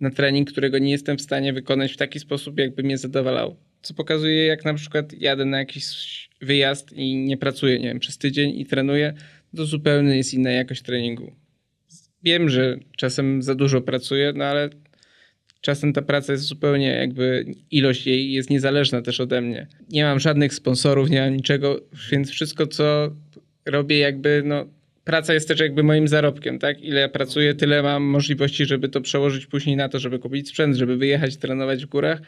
na 0.00 0.10
trening, 0.10 0.50
którego 0.50 0.78
nie 0.78 0.90
jestem 0.90 1.18
w 1.18 1.22
stanie 1.22 1.52
wykonać 1.52 1.92
w 1.92 1.96
taki 1.96 2.20
sposób, 2.20 2.58
jakby 2.58 2.82
mnie 2.82 2.98
zadowalał 2.98 3.56
co 3.82 3.94
pokazuje, 3.94 4.46
jak 4.46 4.64
na 4.64 4.74
przykład 4.74 5.12
jadę 5.12 5.44
na 5.44 5.58
jakiś 5.58 5.84
wyjazd 6.40 6.92
i 6.92 7.16
nie 7.16 7.36
pracuję, 7.36 7.78
nie 7.78 7.88
wiem, 7.88 7.98
przez 7.98 8.18
tydzień 8.18 8.58
i 8.58 8.66
trenuję, 8.66 9.14
to 9.56 9.66
zupełnie 9.66 10.16
jest 10.16 10.34
inna 10.34 10.50
jakość 10.50 10.82
treningu. 10.82 11.32
Wiem, 12.22 12.48
że 12.48 12.78
czasem 12.96 13.42
za 13.42 13.54
dużo 13.54 13.80
pracuję, 13.80 14.32
no 14.36 14.44
ale 14.44 14.70
czasem 15.60 15.92
ta 15.92 16.02
praca 16.02 16.32
jest 16.32 16.44
zupełnie 16.44 16.88
jakby, 16.88 17.54
ilość 17.70 18.06
jej 18.06 18.32
jest 18.32 18.50
niezależna 18.50 19.02
też 19.02 19.20
ode 19.20 19.40
mnie. 19.40 19.66
Nie 19.88 20.04
mam 20.04 20.20
żadnych 20.20 20.54
sponsorów, 20.54 21.10
nie 21.10 21.20
mam 21.20 21.36
niczego, 21.36 21.80
więc 22.12 22.30
wszystko, 22.30 22.66
co 22.66 23.16
robię 23.66 23.98
jakby, 23.98 24.42
no 24.44 24.66
praca 25.04 25.34
jest 25.34 25.48
też 25.48 25.60
jakby 25.60 25.82
moim 25.82 26.08
zarobkiem, 26.08 26.58
tak? 26.58 26.82
Ile 26.82 27.00
ja 27.00 27.08
pracuję, 27.08 27.54
tyle 27.54 27.82
mam 27.82 28.02
możliwości, 28.02 28.66
żeby 28.66 28.88
to 28.88 29.00
przełożyć 29.00 29.46
później 29.46 29.76
na 29.76 29.88
to, 29.88 29.98
żeby 29.98 30.18
kupić 30.18 30.48
sprzęt, 30.48 30.76
żeby 30.76 30.96
wyjechać, 30.96 31.36
trenować 31.36 31.84
w 31.84 31.88
górach 31.88 32.20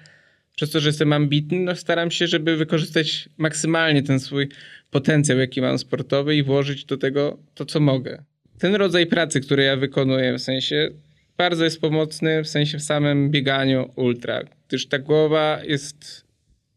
przez 0.56 0.70
to, 0.70 0.80
że 0.80 0.88
jestem 0.88 1.12
ambitny, 1.12 1.60
no 1.60 1.76
staram 1.76 2.10
się, 2.10 2.26
żeby 2.26 2.56
wykorzystać 2.56 3.28
maksymalnie 3.38 4.02
ten 4.02 4.20
swój 4.20 4.48
potencjał, 4.90 5.38
jaki 5.38 5.60
mam 5.60 5.78
sportowy 5.78 6.36
i 6.36 6.42
włożyć 6.42 6.84
do 6.84 6.96
tego 6.96 7.38
to, 7.54 7.64
co 7.64 7.80
mogę. 7.80 8.22
Ten 8.58 8.74
rodzaj 8.74 9.06
pracy, 9.06 9.40
który 9.40 9.62
ja 9.62 9.76
wykonuję, 9.76 10.38
w 10.38 10.42
sensie 10.42 10.90
bardzo 11.38 11.64
jest 11.64 11.80
pomocny 11.80 12.42
w 12.42 12.48
sensie 12.48 12.78
w 12.78 12.82
samym 12.82 13.30
bieganiu 13.30 13.90
ultra, 13.96 14.42
gdyż 14.68 14.86
ta 14.86 14.98
głowa 14.98 15.60
jest 15.64 16.24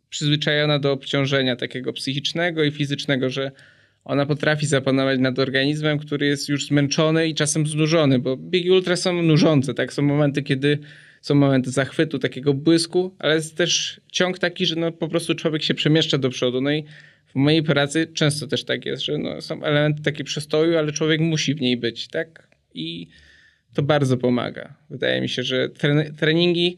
przyzwyczajona 0.09 0.79
do 0.79 0.91
obciążenia 0.91 1.55
takiego 1.55 1.93
psychicznego 1.93 2.63
i 2.63 2.71
fizycznego, 2.71 3.29
że 3.29 3.51
ona 4.05 4.25
potrafi 4.25 4.65
zapanować 4.65 5.19
nad 5.19 5.39
organizmem, 5.39 5.99
który 5.99 6.25
jest 6.25 6.49
już 6.49 6.67
zmęczony 6.67 7.27
i 7.27 7.35
czasem 7.35 7.67
znużony, 7.67 8.19
bo 8.19 8.37
biegi 8.37 8.71
ultra 8.71 8.95
są 8.95 9.21
nużące, 9.21 9.73
tak? 9.73 9.93
Są 9.93 10.01
momenty, 10.01 10.43
kiedy 10.43 10.79
są 11.21 11.35
momenty 11.35 11.71
zachwytu, 11.71 12.19
takiego 12.19 12.53
błysku, 12.53 13.15
ale 13.19 13.35
jest 13.35 13.57
też 13.57 14.01
ciąg 14.11 14.39
taki, 14.39 14.65
że 14.65 14.75
no 14.75 14.91
po 14.91 15.07
prostu 15.07 15.35
człowiek 15.35 15.63
się 15.63 15.73
przemieszcza 15.73 16.17
do 16.17 16.29
przodu. 16.29 16.61
No 16.61 16.71
i 16.71 16.83
w 17.25 17.35
mojej 17.35 17.63
pracy 17.63 18.07
często 18.13 18.47
też 18.47 18.63
tak 18.63 18.85
jest, 18.85 19.03
że 19.03 19.17
no 19.17 19.41
są 19.41 19.63
elementy 19.63 20.03
takie 20.03 20.23
przestoju, 20.23 20.77
ale 20.77 20.91
człowiek 20.91 21.21
musi 21.21 21.55
w 21.55 21.61
niej 21.61 21.77
być, 21.77 22.07
tak? 22.07 22.47
I 22.73 23.07
to 23.73 23.83
bardzo 23.83 24.17
pomaga. 24.17 24.73
Wydaje 24.89 25.21
mi 25.21 25.29
się, 25.29 25.43
że 25.43 25.69
treningi, 26.17 26.77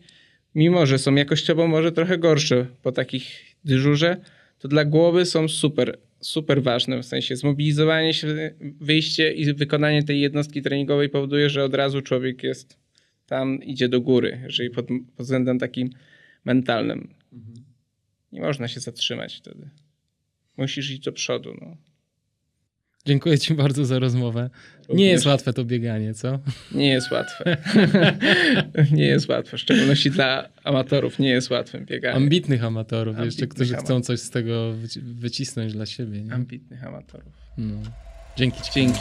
mimo 0.56 0.86
że 0.86 0.98
są 0.98 1.16
jakościowo 1.16 1.68
może 1.68 1.92
trochę 1.92 2.18
gorsze 2.18 2.66
po 2.84 2.92
takich 2.92 3.56
dyżurze, 3.66 4.18
to 4.60 4.68
dla 4.68 4.86
głowy 4.86 5.26
są 5.26 5.48
super, 5.48 5.98
super 6.20 6.64
ważne. 6.64 7.00
W 7.00 7.06
sensie 7.06 7.36
zmobilizowanie 7.36 8.14
się, 8.14 8.28
wyjście 8.62 9.34
i 9.34 9.54
wykonanie 9.54 10.04
tej 10.04 10.20
jednostki 10.20 10.62
treningowej 10.62 11.10
powoduje, 11.10 11.50
że 11.50 11.64
od 11.64 11.74
razu 11.74 12.02
człowiek 12.02 12.44
jest 12.44 12.80
tam 13.26 13.64
idzie 13.64 13.90
do 13.90 14.02
góry, 14.02 14.40
jeżeli 14.44 14.70
pod, 14.70 14.88
pod 14.88 15.26
względem 15.26 15.60
takim 15.60 15.90
mentalnym. 16.46 17.14
Mhm. 17.34 17.56
Nie 18.32 18.42
można 18.42 18.68
się 18.68 18.80
zatrzymać 18.80 19.36
wtedy. 19.36 19.70
Musisz 20.58 20.92
iść 20.92 21.00
do 21.00 21.12
przodu. 21.12 21.58
No. 21.62 21.78
Dziękuję 23.08 23.40
Ci 23.40 23.54
bardzo 23.54 23.86
za 23.86 24.00
rozmowę. 24.00 24.50
Również. 24.80 24.98
Nie 24.98 25.10
jest 25.10 25.26
łatwe 25.26 25.54
to 25.54 25.66
bieganie, 25.66 26.14
co? 26.14 26.40
Nie 26.72 26.90
jest 26.90 27.12
łatwe. 27.12 27.58
nie 28.92 29.06
jest 29.06 29.30
łatwe, 29.30 29.58
w 29.58 29.60
szczególności 29.60 30.12
dla 30.12 30.50
amatorów 30.64 31.20
nie 31.20 31.30
jest 31.30 31.50
łatwe 31.50 31.82
bieganie. 31.82 32.16
Ambitnych 32.16 32.64
amatorów, 32.64 33.16
Ambitnych 33.16 33.26
jeszcze, 33.26 33.48
którzy 33.48 33.74
amatorów. 33.74 34.02
chcą 34.02 34.08
coś 34.08 34.20
z 34.20 34.30
tego 34.30 34.74
wycisnąć 35.02 35.74
dla 35.74 35.86
siebie. 35.86 36.22
Nie? 36.22 36.34
Ambitnych 36.34 36.84
amatorów. 36.84 37.34
No. 37.58 37.76
Dzięki 38.38 38.62
Ci. 38.62 38.72
Dzięki. 38.72 39.00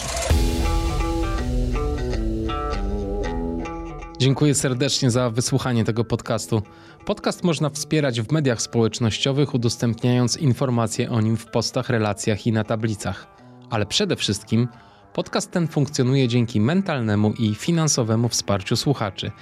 Dziękuję 4.19 4.55
serdecznie 4.55 5.11
za 5.11 5.31
wysłuchanie 5.31 5.85
tego 5.85 6.05
podcastu. 6.05 6.63
Podcast 7.07 7.45
można 7.45 7.71
wspierać 7.71 8.21
w 8.21 8.33
mediach 8.33 8.63
społecznościowych, 8.63 9.55
udostępniając 9.55 10.37
informacje 10.37 11.11
o 11.11 11.21
nim 11.21 11.37
w 11.37 11.47
postach, 11.47 11.91
relacjach 11.91 12.47
i 12.47 12.53
na 12.53 12.65
tablicach. 12.65 13.37
Ale 13.71 13.87
przede 13.87 14.17
wszystkim 14.17 14.69
podcast 15.13 15.51
ten 15.51 15.69
funkcjonuje 15.69 16.29
dzięki 16.29 16.61
mentalnemu 16.61 17.33
i 17.33 17.55
finansowemu 17.55 18.29
wsparciu 18.29 18.77
słuchaczy. 18.77 19.33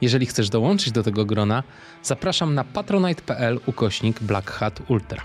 Jeżeli 0.00 0.26
chcesz 0.26 0.50
dołączyć 0.50 0.92
do 0.92 1.02
tego 1.02 1.24
grona, 1.24 1.62
zapraszam 2.02 2.54
na 2.54 2.64
patronite.pl 2.64 3.60
ukośnik 3.66 4.20
Black 4.20 4.50
Hat 4.50 4.82
Ultra. 4.88 5.22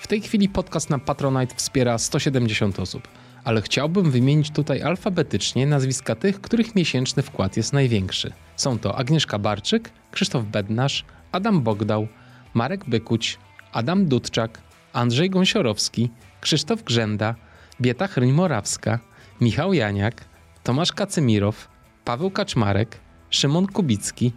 W 0.00 0.06
tej 0.06 0.20
chwili 0.20 0.48
podcast 0.48 0.90
na 0.90 0.98
Patronite 0.98 1.54
wspiera 1.54 1.98
170 1.98 2.80
osób, 2.80 3.08
ale 3.44 3.62
chciałbym 3.62 4.10
wymienić 4.10 4.50
tutaj 4.50 4.82
alfabetycznie 4.82 5.66
nazwiska 5.66 6.14
tych, 6.14 6.40
których 6.40 6.74
miesięczny 6.74 7.22
wkład 7.22 7.56
jest 7.56 7.72
największy. 7.72 8.32
Są 8.56 8.78
to 8.78 8.98
Agnieszka 8.98 9.38
Barczyk, 9.38 9.90
Krzysztof 10.10 10.44
Bednarz, 10.44 11.04
Adam 11.32 11.62
Bogdał, 11.62 12.08
Marek 12.54 12.84
Bykuć, 12.84 13.38
Adam 13.72 14.06
Dudczak, 14.06 14.60
Andrzej 14.92 15.30
Gąsiorowski, 15.30 16.10
Krzysztof 16.40 16.82
Grzenda, 16.82 17.34
Bieta 17.80 18.06
Hryń-Morawska, 18.06 18.98
Michał 19.40 19.72
Janiak, 19.72 20.24
Tomasz 20.62 20.92
Kacymirow, 20.92 21.68
Paweł 22.04 22.30
Kaczmarek, 22.30 22.98
Szymon 23.30 23.66
Kubicki, 23.66 24.32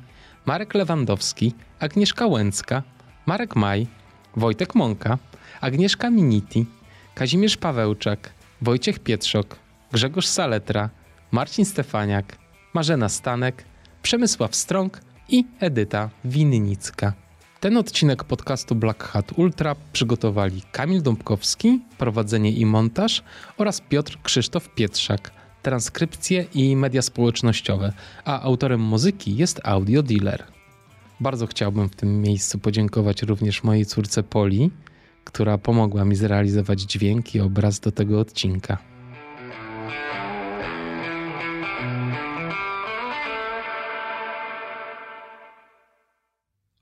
Marek 0.45 0.73
Lewandowski, 0.73 1.53
Agnieszka 1.79 2.27
Łęcka, 2.27 2.83
Marek 3.25 3.55
Maj, 3.55 3.87
Wojtek 4.35 4.75
Mąka, 4.75 5.17
Agnieszka 5.61 6.09
Miniti, 6.09 6.65
Kazimierz 7.15 7.57
Pawełczak, 7.57 8.33
Wojciech 8.61 8.99
Pietrzok, 8.99 9.55
Grzegorz 9.91 10.27
Saletra, 10.27 10.89
Marcin 11.31 11.65
Stefaniak, 11.65 12.37
Marzena 12.73 13.09
Stanek, 13.09 13.65
Przemysław 14.01 14.55
Strąg 14.55 15.01
i 15.29 15.45
Edyta 15.59 16.09
Winnicka. 16.25 17.13
Ten 17.61 17.77
odcinek 17.77 18.23
podcastu 18.23 18.75
Black 18.75 19.03
Hat 19.03 19.31
Ultra 19.35 19.75
przygotowali 19.93 20.61
Kamil 20.71 21.01
Dąbkowski, 21.01 21.79
prowadzenie 21.97 22.51
i 22.51 22.65
montaż 22.65 23.23
oraz 23.57 23.81
Piotr 23.81 24.17
Krzysztof 24.23 24.69
Pietrzak, 24.75 25.31
transkrypcje 25.61 26.45
i 26.53 26.75
media 26.75 27.01
społecznościowe, 27.01 27.93
a 28.25 28.41
autorem 28.41 28.81
muzyki 28.81 29.35
jest 29.35 29.61
Audio 29.63 30.03
Dealer. 30.03 30.43
Bardzo 31.19 31.47
chciałbym 31.47 31.89
w 31.89 31.95
tym 31.95 32.21
miejscu 32.21 32.59
podziękować 32.59 33.21
również 33.21 33.63
mojej 33.63 33.85
córce 33.85 34.23
Poli, 34.23 34.71
która 35.23 35.57
pomogła 35.57 36.05
mi 36.05 36.15
zrealizować 36.15 36.81
dźwięk 36.81 37.35
i 37.35 37.39
obraz 37.39 37.79
do 37.79 37.91
tego 37.91 38.19
odcinka. 38.19 38.90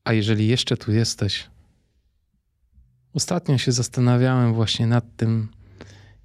A 0.10 0.14
jeżeli 0.14 0.48
jeszcze 0.48 0.78
tu 0.78 0.92
jesteś, 0.92 1.48
ostatnio 3.14 3.58
się 3.58 3.72
zastanawiałem 3.72 4.54
właśnie 4.54 4.88
nad 4.88 5.16
tym, 5.16 5.48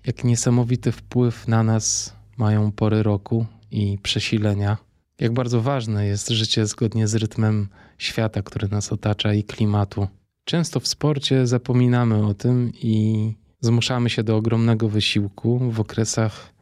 jak 0.06 0.24
niesamowity 0.24 0.93
wpływ 0.93 1.48
na 1.48 1.62
nas 1.62 2.16
mają 2.36 2.73
pory 2.73 3.02
roku 3.02 3.47
i 3.70 3.98
przesilenia. 4.02 4.77
Jak 5.20 5.32
bardzo 5.32 5.61
ważne 5.61 6.06
jest 6.06 6.28
życie 6.28 6.66
zgodnie 6.66 7.09
z 7.09 7.15
rytmem 7.15 7.69
świata, 7.98 8.43
który 8.43 8.69
nas 8.69 8.93
otacza 8.93 9.35
i 9.35 9.44
klimatu. 9.44 10.09
Często 10.44 10.81
w 10.81 10.89
sporcie 10.89 11.47
zapominamy 11.47 12.27
o 12.27 12.35
tym 12.35 12.73
i 12.82 13.35
zmuszamy 13.61 14.11
się 14.11 14.23
do 14.23 14.36
ogromnego 14.36 14.89
wysiłku 14.89 15.70
w 15.70 15.81
okresach, 15.81 16.52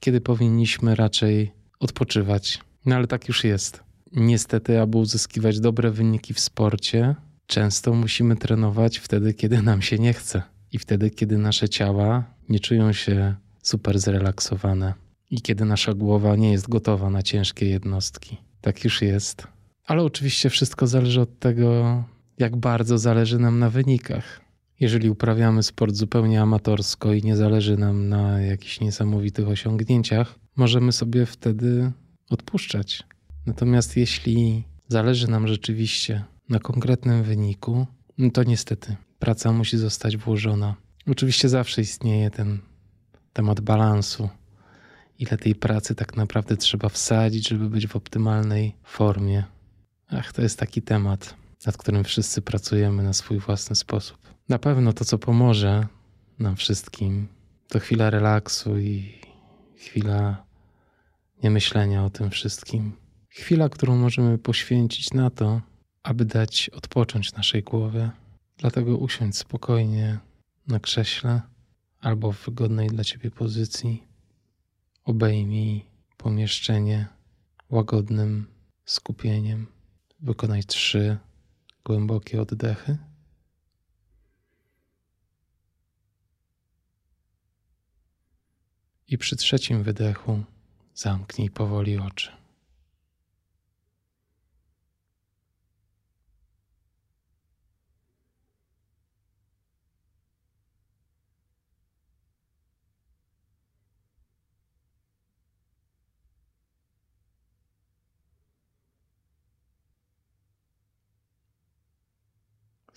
kiedy 0.00 0.20
powinniśmy 0.20 0.94
raczej 0.94 1.52
odpoczywać. 1.80 2.60
No 2.86 2.96
ale 2.96 3.06
tak 3.06 3.28
już 3.28 3.44
jest. 3.44 3.91
Niestety, 4.16 4.80
aby 4.80 4.98
uzyskiwać 4.98 5.60
dobre 5.60 5.90
wyniki 5.90 6.34
w 6.34 6.40
sporcie, 6.40 7.14
często 7.46 7.94
musimy 7.94 8.36
trenować 8.36 8.98
wtedy, 8.98 9.34
kiedy 9.34 9.62
nam 9.62 9.82
się 9.82 9.98
nie 9.98 10.12
chce 10.12 10.42
i 10.72 10.78
wtedy, 10.78 11.10
kiedy 11.10 11.38
nasze 11.38 11.68
ciała 11.68 12.24
nie 12.48 12.60
czują 12.60 12.92
się 12.92 13.34
super 13.62 13.98
zrelaksowane 13.98 14.94
i 15.30 15.42
kiedy 15.42 15.64
nasza 15.64 15.94
głowa 15.94 16.36
nie 16.36 16.52
jest 16.52 16.68
gotowa 16.68 17.10
na 17.10 17.22
ciężkie 17.22 17.66
jednostki. 17.68 18.36
Tak 18.60 18.84
już 18.84 19.02
jest. 19.02 19.46
Ale 19.86 20.02
oczywiście 20.02 20.50
wszystko 20.50 20.86
zależy 20.86 21.20
od 21.20 21.38
tego, 21.38 22.04
jak 22.38 22.56
bardzo 22.56 22.98
zależy 22.98 23.38
nam 23.38 23.58
na 23.58 23.70
wynikach. 23.70 24.40
Jeżeli 24.80 25.10
uprawiamy 25.10 25.62
sport 25.62 25.94
zupełnie 25.94 26.42
amatorsko 26.42 27.12
i 27.12 27.22
nie 27.22 27.36
zależy 27.36 27.76
nam 27.76 28.08
na 28.08 28.40
jakichś 28.40 28.80
niesamowitych 28.80 29.48
osiągnięciach, 29.48 30.38
możemy 30.56 30.92
sobie 30.92 31.26
wtedy 31.26 31.92
odpuszczać. 32.30 33.04
Natomiast 33.46 33.96
jeśli 33.96 34.64
zależy 34.88 35.30
nam 35.30 35.48
rzeczywiście 35.48 36.24
na 36.48 36.58
konkretnym 36.58 37.22
wyniku, 37.22 37.86
no 38.18 38.30
to 38.30 38.42
niestety 38.42 38.96
praca 39.18 39.52
musi 39.52 39.78
zostać 39.78 40.16
włożona. 40.16 40.76
Oczywiście 41.06 41.48
zawsze 41.48 41.80
istnieje 41.80 42.30
ten 42.30 42.58
temat 43.32 43.60
balansu. 43.60 44.28
Ile 45.18 45.38
tej 45.38 45.54
pracy 45.54 45.94
tak 45.94 46.16
naprawdę 46.16 46.56
trzeba 46.56 46.88
wsadzić, 46.88 47.48
żeby 47.48 47.70
być 47.70 47.86
w 47.86 47.96
optymalnej 47.96 48.76
formie. 48.82 49.44
Ach, 50.08 50.32
to 50.32 50.42
jest 50.42 50.58
taki 50.58 50.82
temat, 50.82 51.34
nad 51.66 51.76
którym 51.76 52.04
wszyscy 52.04 52.42
pracujemy 52.42 53.02
na 53.02 53.12
swój 53.12 53.38
własny 53.38 53.76
sposób. 53.76 54.18
Na 54.48 54.58
pewno 54.58 54.92
to, 54.92 55.04
co 55.04 55.18
pomoże 55.18 55.86
nam 56.38 56.56
wszystkim, 56.56 57.28
to 57.68 57.78
chwila 57.78 58.10
relaksu 58.10 58.78
i 58.78 59.20
chwila 59.76 60.44
niemyślenia 61.42 62.04
o 62.04 62.10
tym 62.10 62.30
wszystkim. 62.30 63.01
Chwila, 63.34 63.68
którą 63.68 63.96
możemy 63.96 64.38
poświęcić 64.38 65.12
na 65.12 65.30
to, 65.30 65.60
aby 66.02 66.24
dać 66.24 66.68
odpocząć 66.68 67.32
naszej 67.32 67.62
głowie. 67.62 68.10
Dlatego 68.56 68.96
usiądź 68.96 69.36
spokojnie 69.36 70.18
na 70.66 70.80
krześle 70.80 71.42
albo 72.00 72.32
w 72.32 72.44
wygodnej 72.44 72.88
dla 72.88 73.04
ciebie 73.04 73.30
pozycji. 73.30 74.02
Obejmij 75.04 75.84
pomieszczenie 76.16 77.06
łagodnym 77.70 78.46
skupieniem. 78.84 79.66
Wykonaj 80.20 80.64
trzy 80.64 81.18
głębokie 81.84 82.42
oddechy. 82.42 82.98
I 89.08 89.18
przy 89.18 89.36
trzecim 89.36 89.82
wydechu 89.82 90.44
zamknij 90.94 91.50
powoli 91.50 91.98
oczy. 91.98 92.41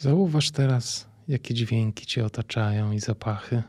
Zauważ 0.06 0.52
teraz, 0.52 1.08
jakie 1.28 1.54
dźwięki 1.54 2.06
cię 2.06 2.26
otaczają 2.26 2.92
i 2.92 3.00
zapachy. 3.00 3.64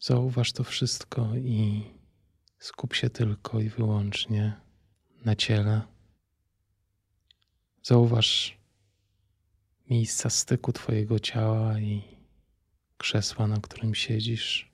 Zauważ 0.00 0.52
to 0.52 0.64
wszystko 0.64 1.36
i 1.36 1.84
skup 2.58 2.94
się 2.94 3.10
tylko 3.10 3.60
i 3.60 3.68
wyłącznie 3.68 4.60
na 5.24 5.36
ciele. 5.36 5.82
Zauważ 7.82 8.58
miejsca 9.90 10.30
styku 10.30 10.72
Twojego 10.72 11.18
ciała 11.18 11.80
i 11.80 12.02
krzesła, 12.98 13.46
na 13.46 13.60
którym 13.60 13.94
siedzisz. 13.94 14.72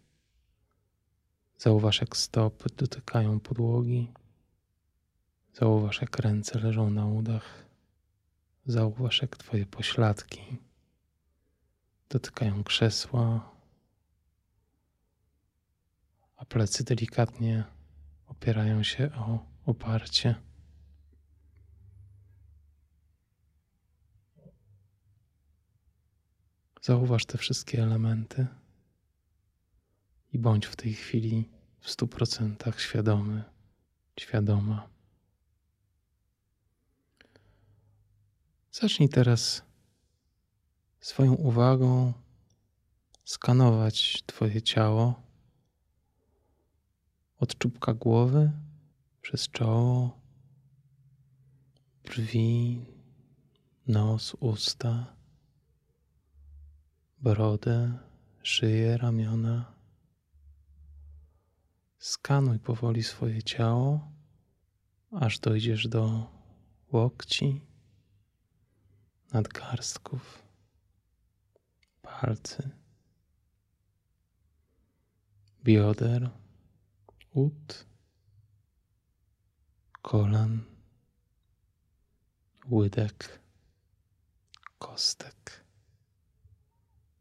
Zauważ, 1.59 2.01
jak 2.01 2.17
stopy 2.17 2.69
dotykają 2.77 3.41
podłogi. 3.41 4.13
Zauważ, 5.53 6.01
jak 6.01 6.19
ręce 6.19 6.59
leżą 6.59 6.91
na 6.91 7.07
udach. 7.07 7.70
Zauważ, 8.67 9.23
jak 9.23 9.37
Twoje 9.37 9.67
pośladki 9.67 10.59
dotykają 12.09 12.65
krzesła, 12.65 13.51
a 16.37 16.45
plecy 16.45 16.85
delikatnie 16.85 17.65
opierają 18.27 18.83
się 18.83 19.11
o 19.15 19.47
oparcie. 19.67 20.35
Zauważ 26.83 27.27
te 27.27 27.39
wszystkie 27.39 27.83
elementy 27.83 28.47
i 30.33 30.39
bądź 30.39 30.67
w 30.67 30.77
tej 30.77 30.95
chwili 30.95 31.51
w 31.81 31.91
stu 31.91 32.09
procentach 32.09 32.81
świadomy, 32.81 33.45
świadoma. 34.21 35.00
Zacznij 38.73 39.09
teraz 39.09 39.63
swoją 41.01 41.35
uwagą 41.35 42.13
skanować 43.25 44.23
Twoje 44.27 44.63
ciało 44.63 45.23
od 47.39 47.59
czubka 47.59 47.95
głowy 47.95 48.53
przez 49.23 49.49
czoło, 49.49 50.21
brwi, 52.05 52.85
nos, 53.87 54.37
usta, 54.41 55.17
brodę, 57.19 57.99
szyję, 58.43 58.97
ramiona. 58.97 59.73
Skanuj 61.99 62.59
powoli 62.59 63.03
swoje 63.03 63.43
ciało, 63.43 64.13
aż 65.13 65.39
dojdziesz 65.39 65.89
do 65.89 66.27
łokci 66.93 67.70
nadgarstków, 69.33 70.43
palcy, 72.03 72.71
bioder, 75.65 76.31
ud, 77.35 77.85
kolan, 80.03 80.65
łydek, 82.71 83.41
kostek, 84.79 85.65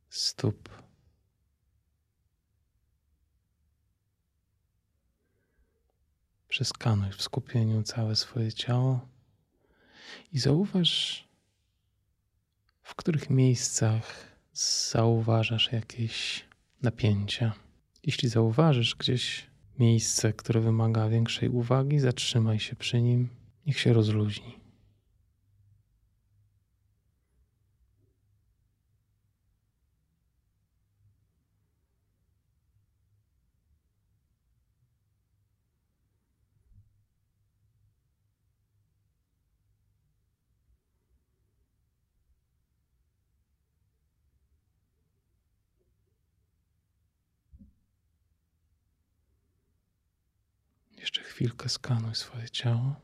stóp. 0.10 0.70
Przeskanuj 6.48 7.12
w 7.12 7.22
skupieniu 7.22 7.84
całe 7.84 8.16
swoje 8.16 8.54
ciało 8.54 9.08
i 10.32 10.40
zauważ, 10.40 11.29
w 12.90 12.96
których 12.96 13.30
miejscach 13.30 14.36
zauważasz 14.54 15.72
jakieś 15.72 16.46
napięcia. 16.82 17.54
Jeśli 18.04 18.30
zauważysz 18.30 18.96
gdzieś 18.96 19.48
miejsce, 19.80 20.34
które 20.34 20.62
wymaga 20.62 21.10
większej 21.10 21.50
uwagi, 21.50 22.00
zatrzymaj 22.00 22.60
się 22.60 22.76
przy 22.76 23.02
nim, 23.02 23.30
niech 23.66 23.80
się 23.80 23.94
rozluźni. 23.94 24.60
Jeszcze 51.00 51.24
chwilkę 51.40 51.70
skanuj 51.70 52.16
swoje 52.16 52.50
ciało. 52.50 52.96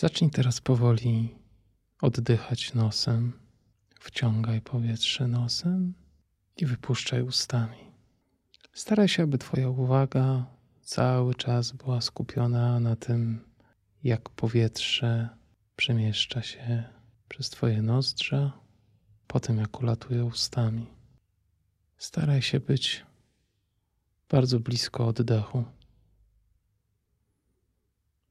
Zacznij 0.00 0.30
teraz 0.30 0.60
powoli 0.60 1.34
oddychać 2.02 2.74
nosem. 2.74 3.32
Wciągaj 4.00 4.60
powietrze 4.60 5.28
nosem 5.28 5.94
i 6.56 6.66
wypuszczaj 6.66 7.22
ustami. 7.22 7.78
Staraj 8.72 9.08
się, 9.08 9.22
aby 9.22 9.38
Twoja 9.38 9.68
uwaga 9.68 10.46
cały 10.82 11.34
czas 11.34 11.72
była 11.72 12.00
skupiona 12.00 12.80
na 12.80 12.96
tym, 12.96 13.44
jak 14.04 14.28
powietrze 14.28 15.28
przemieszcza 15.76 16.42
się 16.42 16.84
przez 17.28 17.50
Twoje 17.50 17.82
nozdrza, 17.82 18.52
po 19.26 19.40
tym 19.40 19.58
jak 19.58 19.80
ulatuje 19.80 20.24
ustami. 20.24 20.86
Staraj 21.98 22.42
się 22.42 22.60
być 22.60 23.06
bardzo 24.28 24.60
blisko 24.60 25.06
oddechu. 25.06 25.64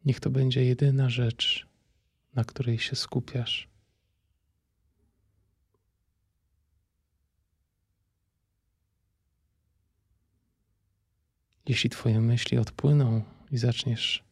Niech 0.06 0.20
to 0.20 0.30
będzie 0.30 0.66
jedyna 0.66 1.10
rzecz, 1.10 1.68
na 2.34 2.44
której 2.44 2.80
się 2.80 2.96
skupiasz. 2.96 3.70
Jeśli 11.66 11.90
Twoje 11.90 12.22
myśli 12.22 12.58
odpłyną 12.58 13.24
i 13.52 13.58
zaczniesz 13.58 14.24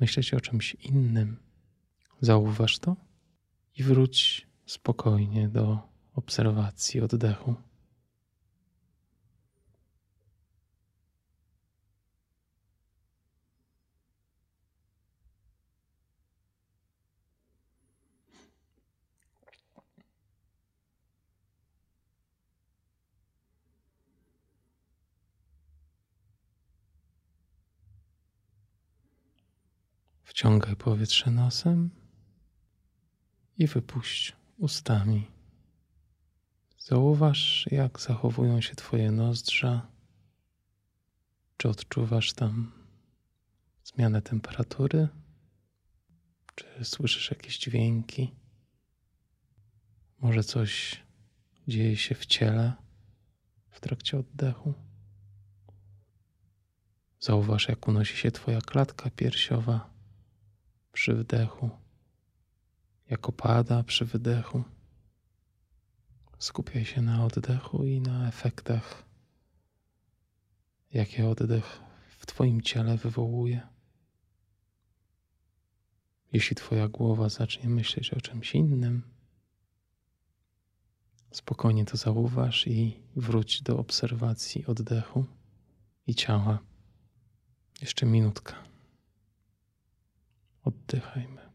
myśleć 0.00 0.34
o 0.34 0.40
czymś 0.40 0.74
innym, 0.74 1.36
zauważ 2.20 2.78
to 2.78 2.96
i 3.76 3.82
wróć 3.82 4.46
spokojnie 4.66 5.48
do 5.48 5.78
obserwacji 6.14 7.00
oddechu. 7.00 7.54
Wciągaj 30.38 30.76
powietrze 30.76 31.30
nosem 31.30 31.90
i 33.56 33.66
wypuść 33.66 34.36
ustami. 34.56 35.26
Zauważ, 36.78 37.66
jak 37.70 38.00
zachowują 38.00 38.60
się 38.60 38.74
Twoje 38.74 39.10
nozdrza. 39.12 39.86
Czy 41.56 41.68
odczuwasz 41.68 42.32
tam 42.32 42.72
zmianę 43.84 44.22
temperatury? 44.22 45.08
Czy 46.54 46.84
słyszysz 46.84 47.30
jakieś 47.30 47.58
dźwięki? 47.58 48.34
Może 50.20 50.44
coś 50.44 51.02
dzieje 51.68 51.96
się 51.96 52.14
w 52.14 52.26
ciele 52.26 52.72
w 53.70 53.80
trakcie 53.80 54.18
oddechu? 54.18 54.74
Zauważ, 57.20 57.68
jak 57.68 57.88
unosi 57.88 58.16
się 58.16 58.30
Twoja 58.30 58.60
klatka 58.60 59.10
piersiowa 59.10 59.97
przy 60.98 61.14
wdechu, 61.14 61.70
jak 63.10 63.28
opada 63.28 63.82
przy 63.82 64.04
wydechu. 64.04 64.64
Skupiaj 66.38 66.84
się 66.84 67.02
na 67.02 67.24
oddechu 67.24 67.84
i 67.84 68.00
na 68.00 68.28
efektach, 68.28 69.04
jakie 70.92 71.28
oddech 71.28 71.80
w 72.18 72.26
Twoim 72.26 72.62
ciele 72.62 72.96
wywołuje. 72.96 73.68
Jeśli 76.32 76.56
Twoja 76.56 76.88
głowa 76.88 77.28
zacznie 77.28 77.68
myśleć 77.68 78.14
o 78.14 78.20
czymś 78.20 78.54
innym, 78.54 79.02
spokojnie 81.30 81.84
to 81.84 81.96
zauważ 81.96 82.66
i 82.66 83.02
wróć 83.16 83.62
do 83.62 83.78
obserwacji 83.78 84.66
oddechu 84.66 85.24
i 86.06 86.14
ciała. 86.14 86.58
Jeszcze 87.80 88.06
minutka. 88.06 88.67
Oddychajmy. 90.68 91.47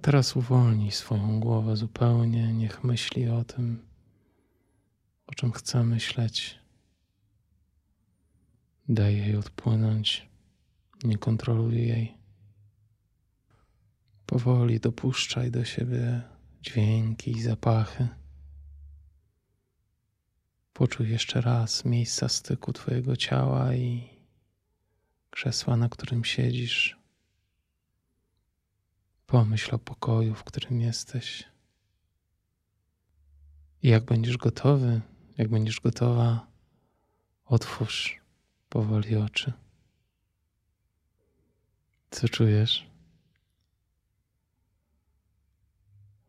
A 0.00 0.02
teraz 0.02 0.36
uwolnij 0.36 0.90
swoją 0.90 1.40
głowę 1.40 1.76
zupełnie, 1.76 2.52
niech 2.52 2.84
myśli 2.84 3.28
o 3.28 3.44
tym, 3.44 3.86
o 5.26 5.34
czym 5.34 5.52
chce 5.52 5.84
myśleć. 5.84 6.58
Daj 8.88 9.16
jej 9.16 9.36
odpłynąć, 9.36 10.28
nie 11.04 11.18
kontroluj 11.18 11.88
jej. 11.88 12.14
Powoli 14.26 14.80
dopuszczaj 14.80 15.50
do 15.50 15.64
siebie 15.64 16.22
dźwięki 16.62 17.30
i 17.30 17.42
zapachy. 17.42 18.08
Poczuj 20.72 21.10
jeszcze 21.10 21.40
raz 21.40 21.84
miejsca 21.84 22.28
styku 22.28 22.72
Twojego 22.72 23.16
ciała 23.16 23.74
i 23.74 24.08
krzesła, 25.30 25.76
na 25.76 25.88
którym 25.88 26.24
siedzisz. 26.24 26.99
Pomyśl 29.30 29.74
o 29.74 29.78
pokoju, 29.78 30.34
w 30.34 30.44
którym 30.44 30.80
jesteś. 30.80 31.44
I 33.82 33.88
jak 33.88 34.04
będziesz 34.04 34.36
gotowy, 34.36 35.00
jak 35.38 35.48
będziesz 35.48 35.80
gotowa, 35.80 36.46
otwórz 37.44 38.20
powoli 38.68 39.16
oczy. 39.16 39.52
Co 42.10 42.28
czujesz? 42.28 42.86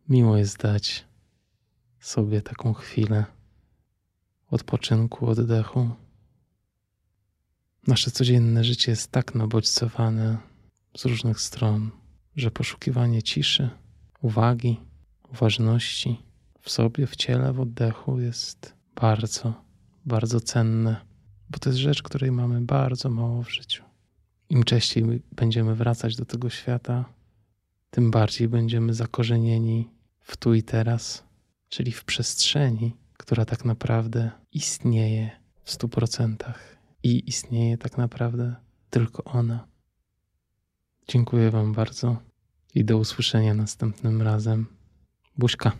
Miło 0.09 0.37
jest 0.37 0.57
dać 0.57 1.05
sobie 1.99 2.41
taką 2.41 2.73
chwilę 2.73 3.25
odpoczynku, 4.51 5.27
oddechu. 5.27 5.89
Nasze 7.87 8.11
codzienne 8.11 8.63
życie 8.63 8.91
jest 8.91 9.11
tak 9.11 9.35
nabodźcowane 9.35 10.37
z 10.97 11.05
różnych 11.05 11.39
stron 11.39 12.00
że 12.35 12.51
poszukiwanie 12.51 13.23
ciszy, 13.23 13.69
uwagi, 14.21 14.79
uważności 15.33 16.19
w 16.61 16.69
sobie, 16.69 17.07
w 17.07 17.15
ciele, 17.15 17.53
w 17.53 17.59
oddechu 17.59 18.19
jest 18.19 18.73
bardzo, 18.95 19.53
bardzo 20.05 20.41
cenne, 20.41 21.05
bo 21.49 21.59
to 21.59 21.69
jest 21.69 21.79
rzecz, 21.79 22.03
której 22.03 22.31
mamy 22.31 22.61
bardzo 22.61 23.09
mało 23.09 23.43
w 23.43 23.49
życiu. 23.49 23.83
Im 24.49 24.63
częściej 24.63 25.03
będziemy 25.31 25.75
wracać 25.75 26.15
do 26.15 26.25
tego 26.25 26.49
świata, 26.49 27.05
tym 27.89 28.11
bardziej 28.11 28.47
będziemy 28.47 28.93
zakorzenieni 28.93 29.89
w 30.19 30.37
tu 30.37 30.53
i 30.53 30.63
teraz, 30.63 31.23
czyli 31.69 31.91
w 31.91 32.03
przestrzeni, 32.03 32.95
która 33.17 33.45
tak 33.45 33.65
naprawdę 33.65 34.31
istnieje 34.51 35.29
w 35.63 35.71
stu 35.71 35.89
procentach 35.89 36.77
i 37.03 37.29
istnieje 37.29 37.77
tak 37.77 37.97
naprawdę 37.97 38.55
tylko 38.89 39.23
ona. 39.23 39.67
Dziękuję 41.07 41.51
Wam 41.51 41.73
bardzo 41.73 42.17
i 42.75 42.85
do 42.85 42.97
usłyszenia 42.97 43.53
następnym 43.53 44.21
razem. 44.21 44.65
Buźka. 45.37 45.71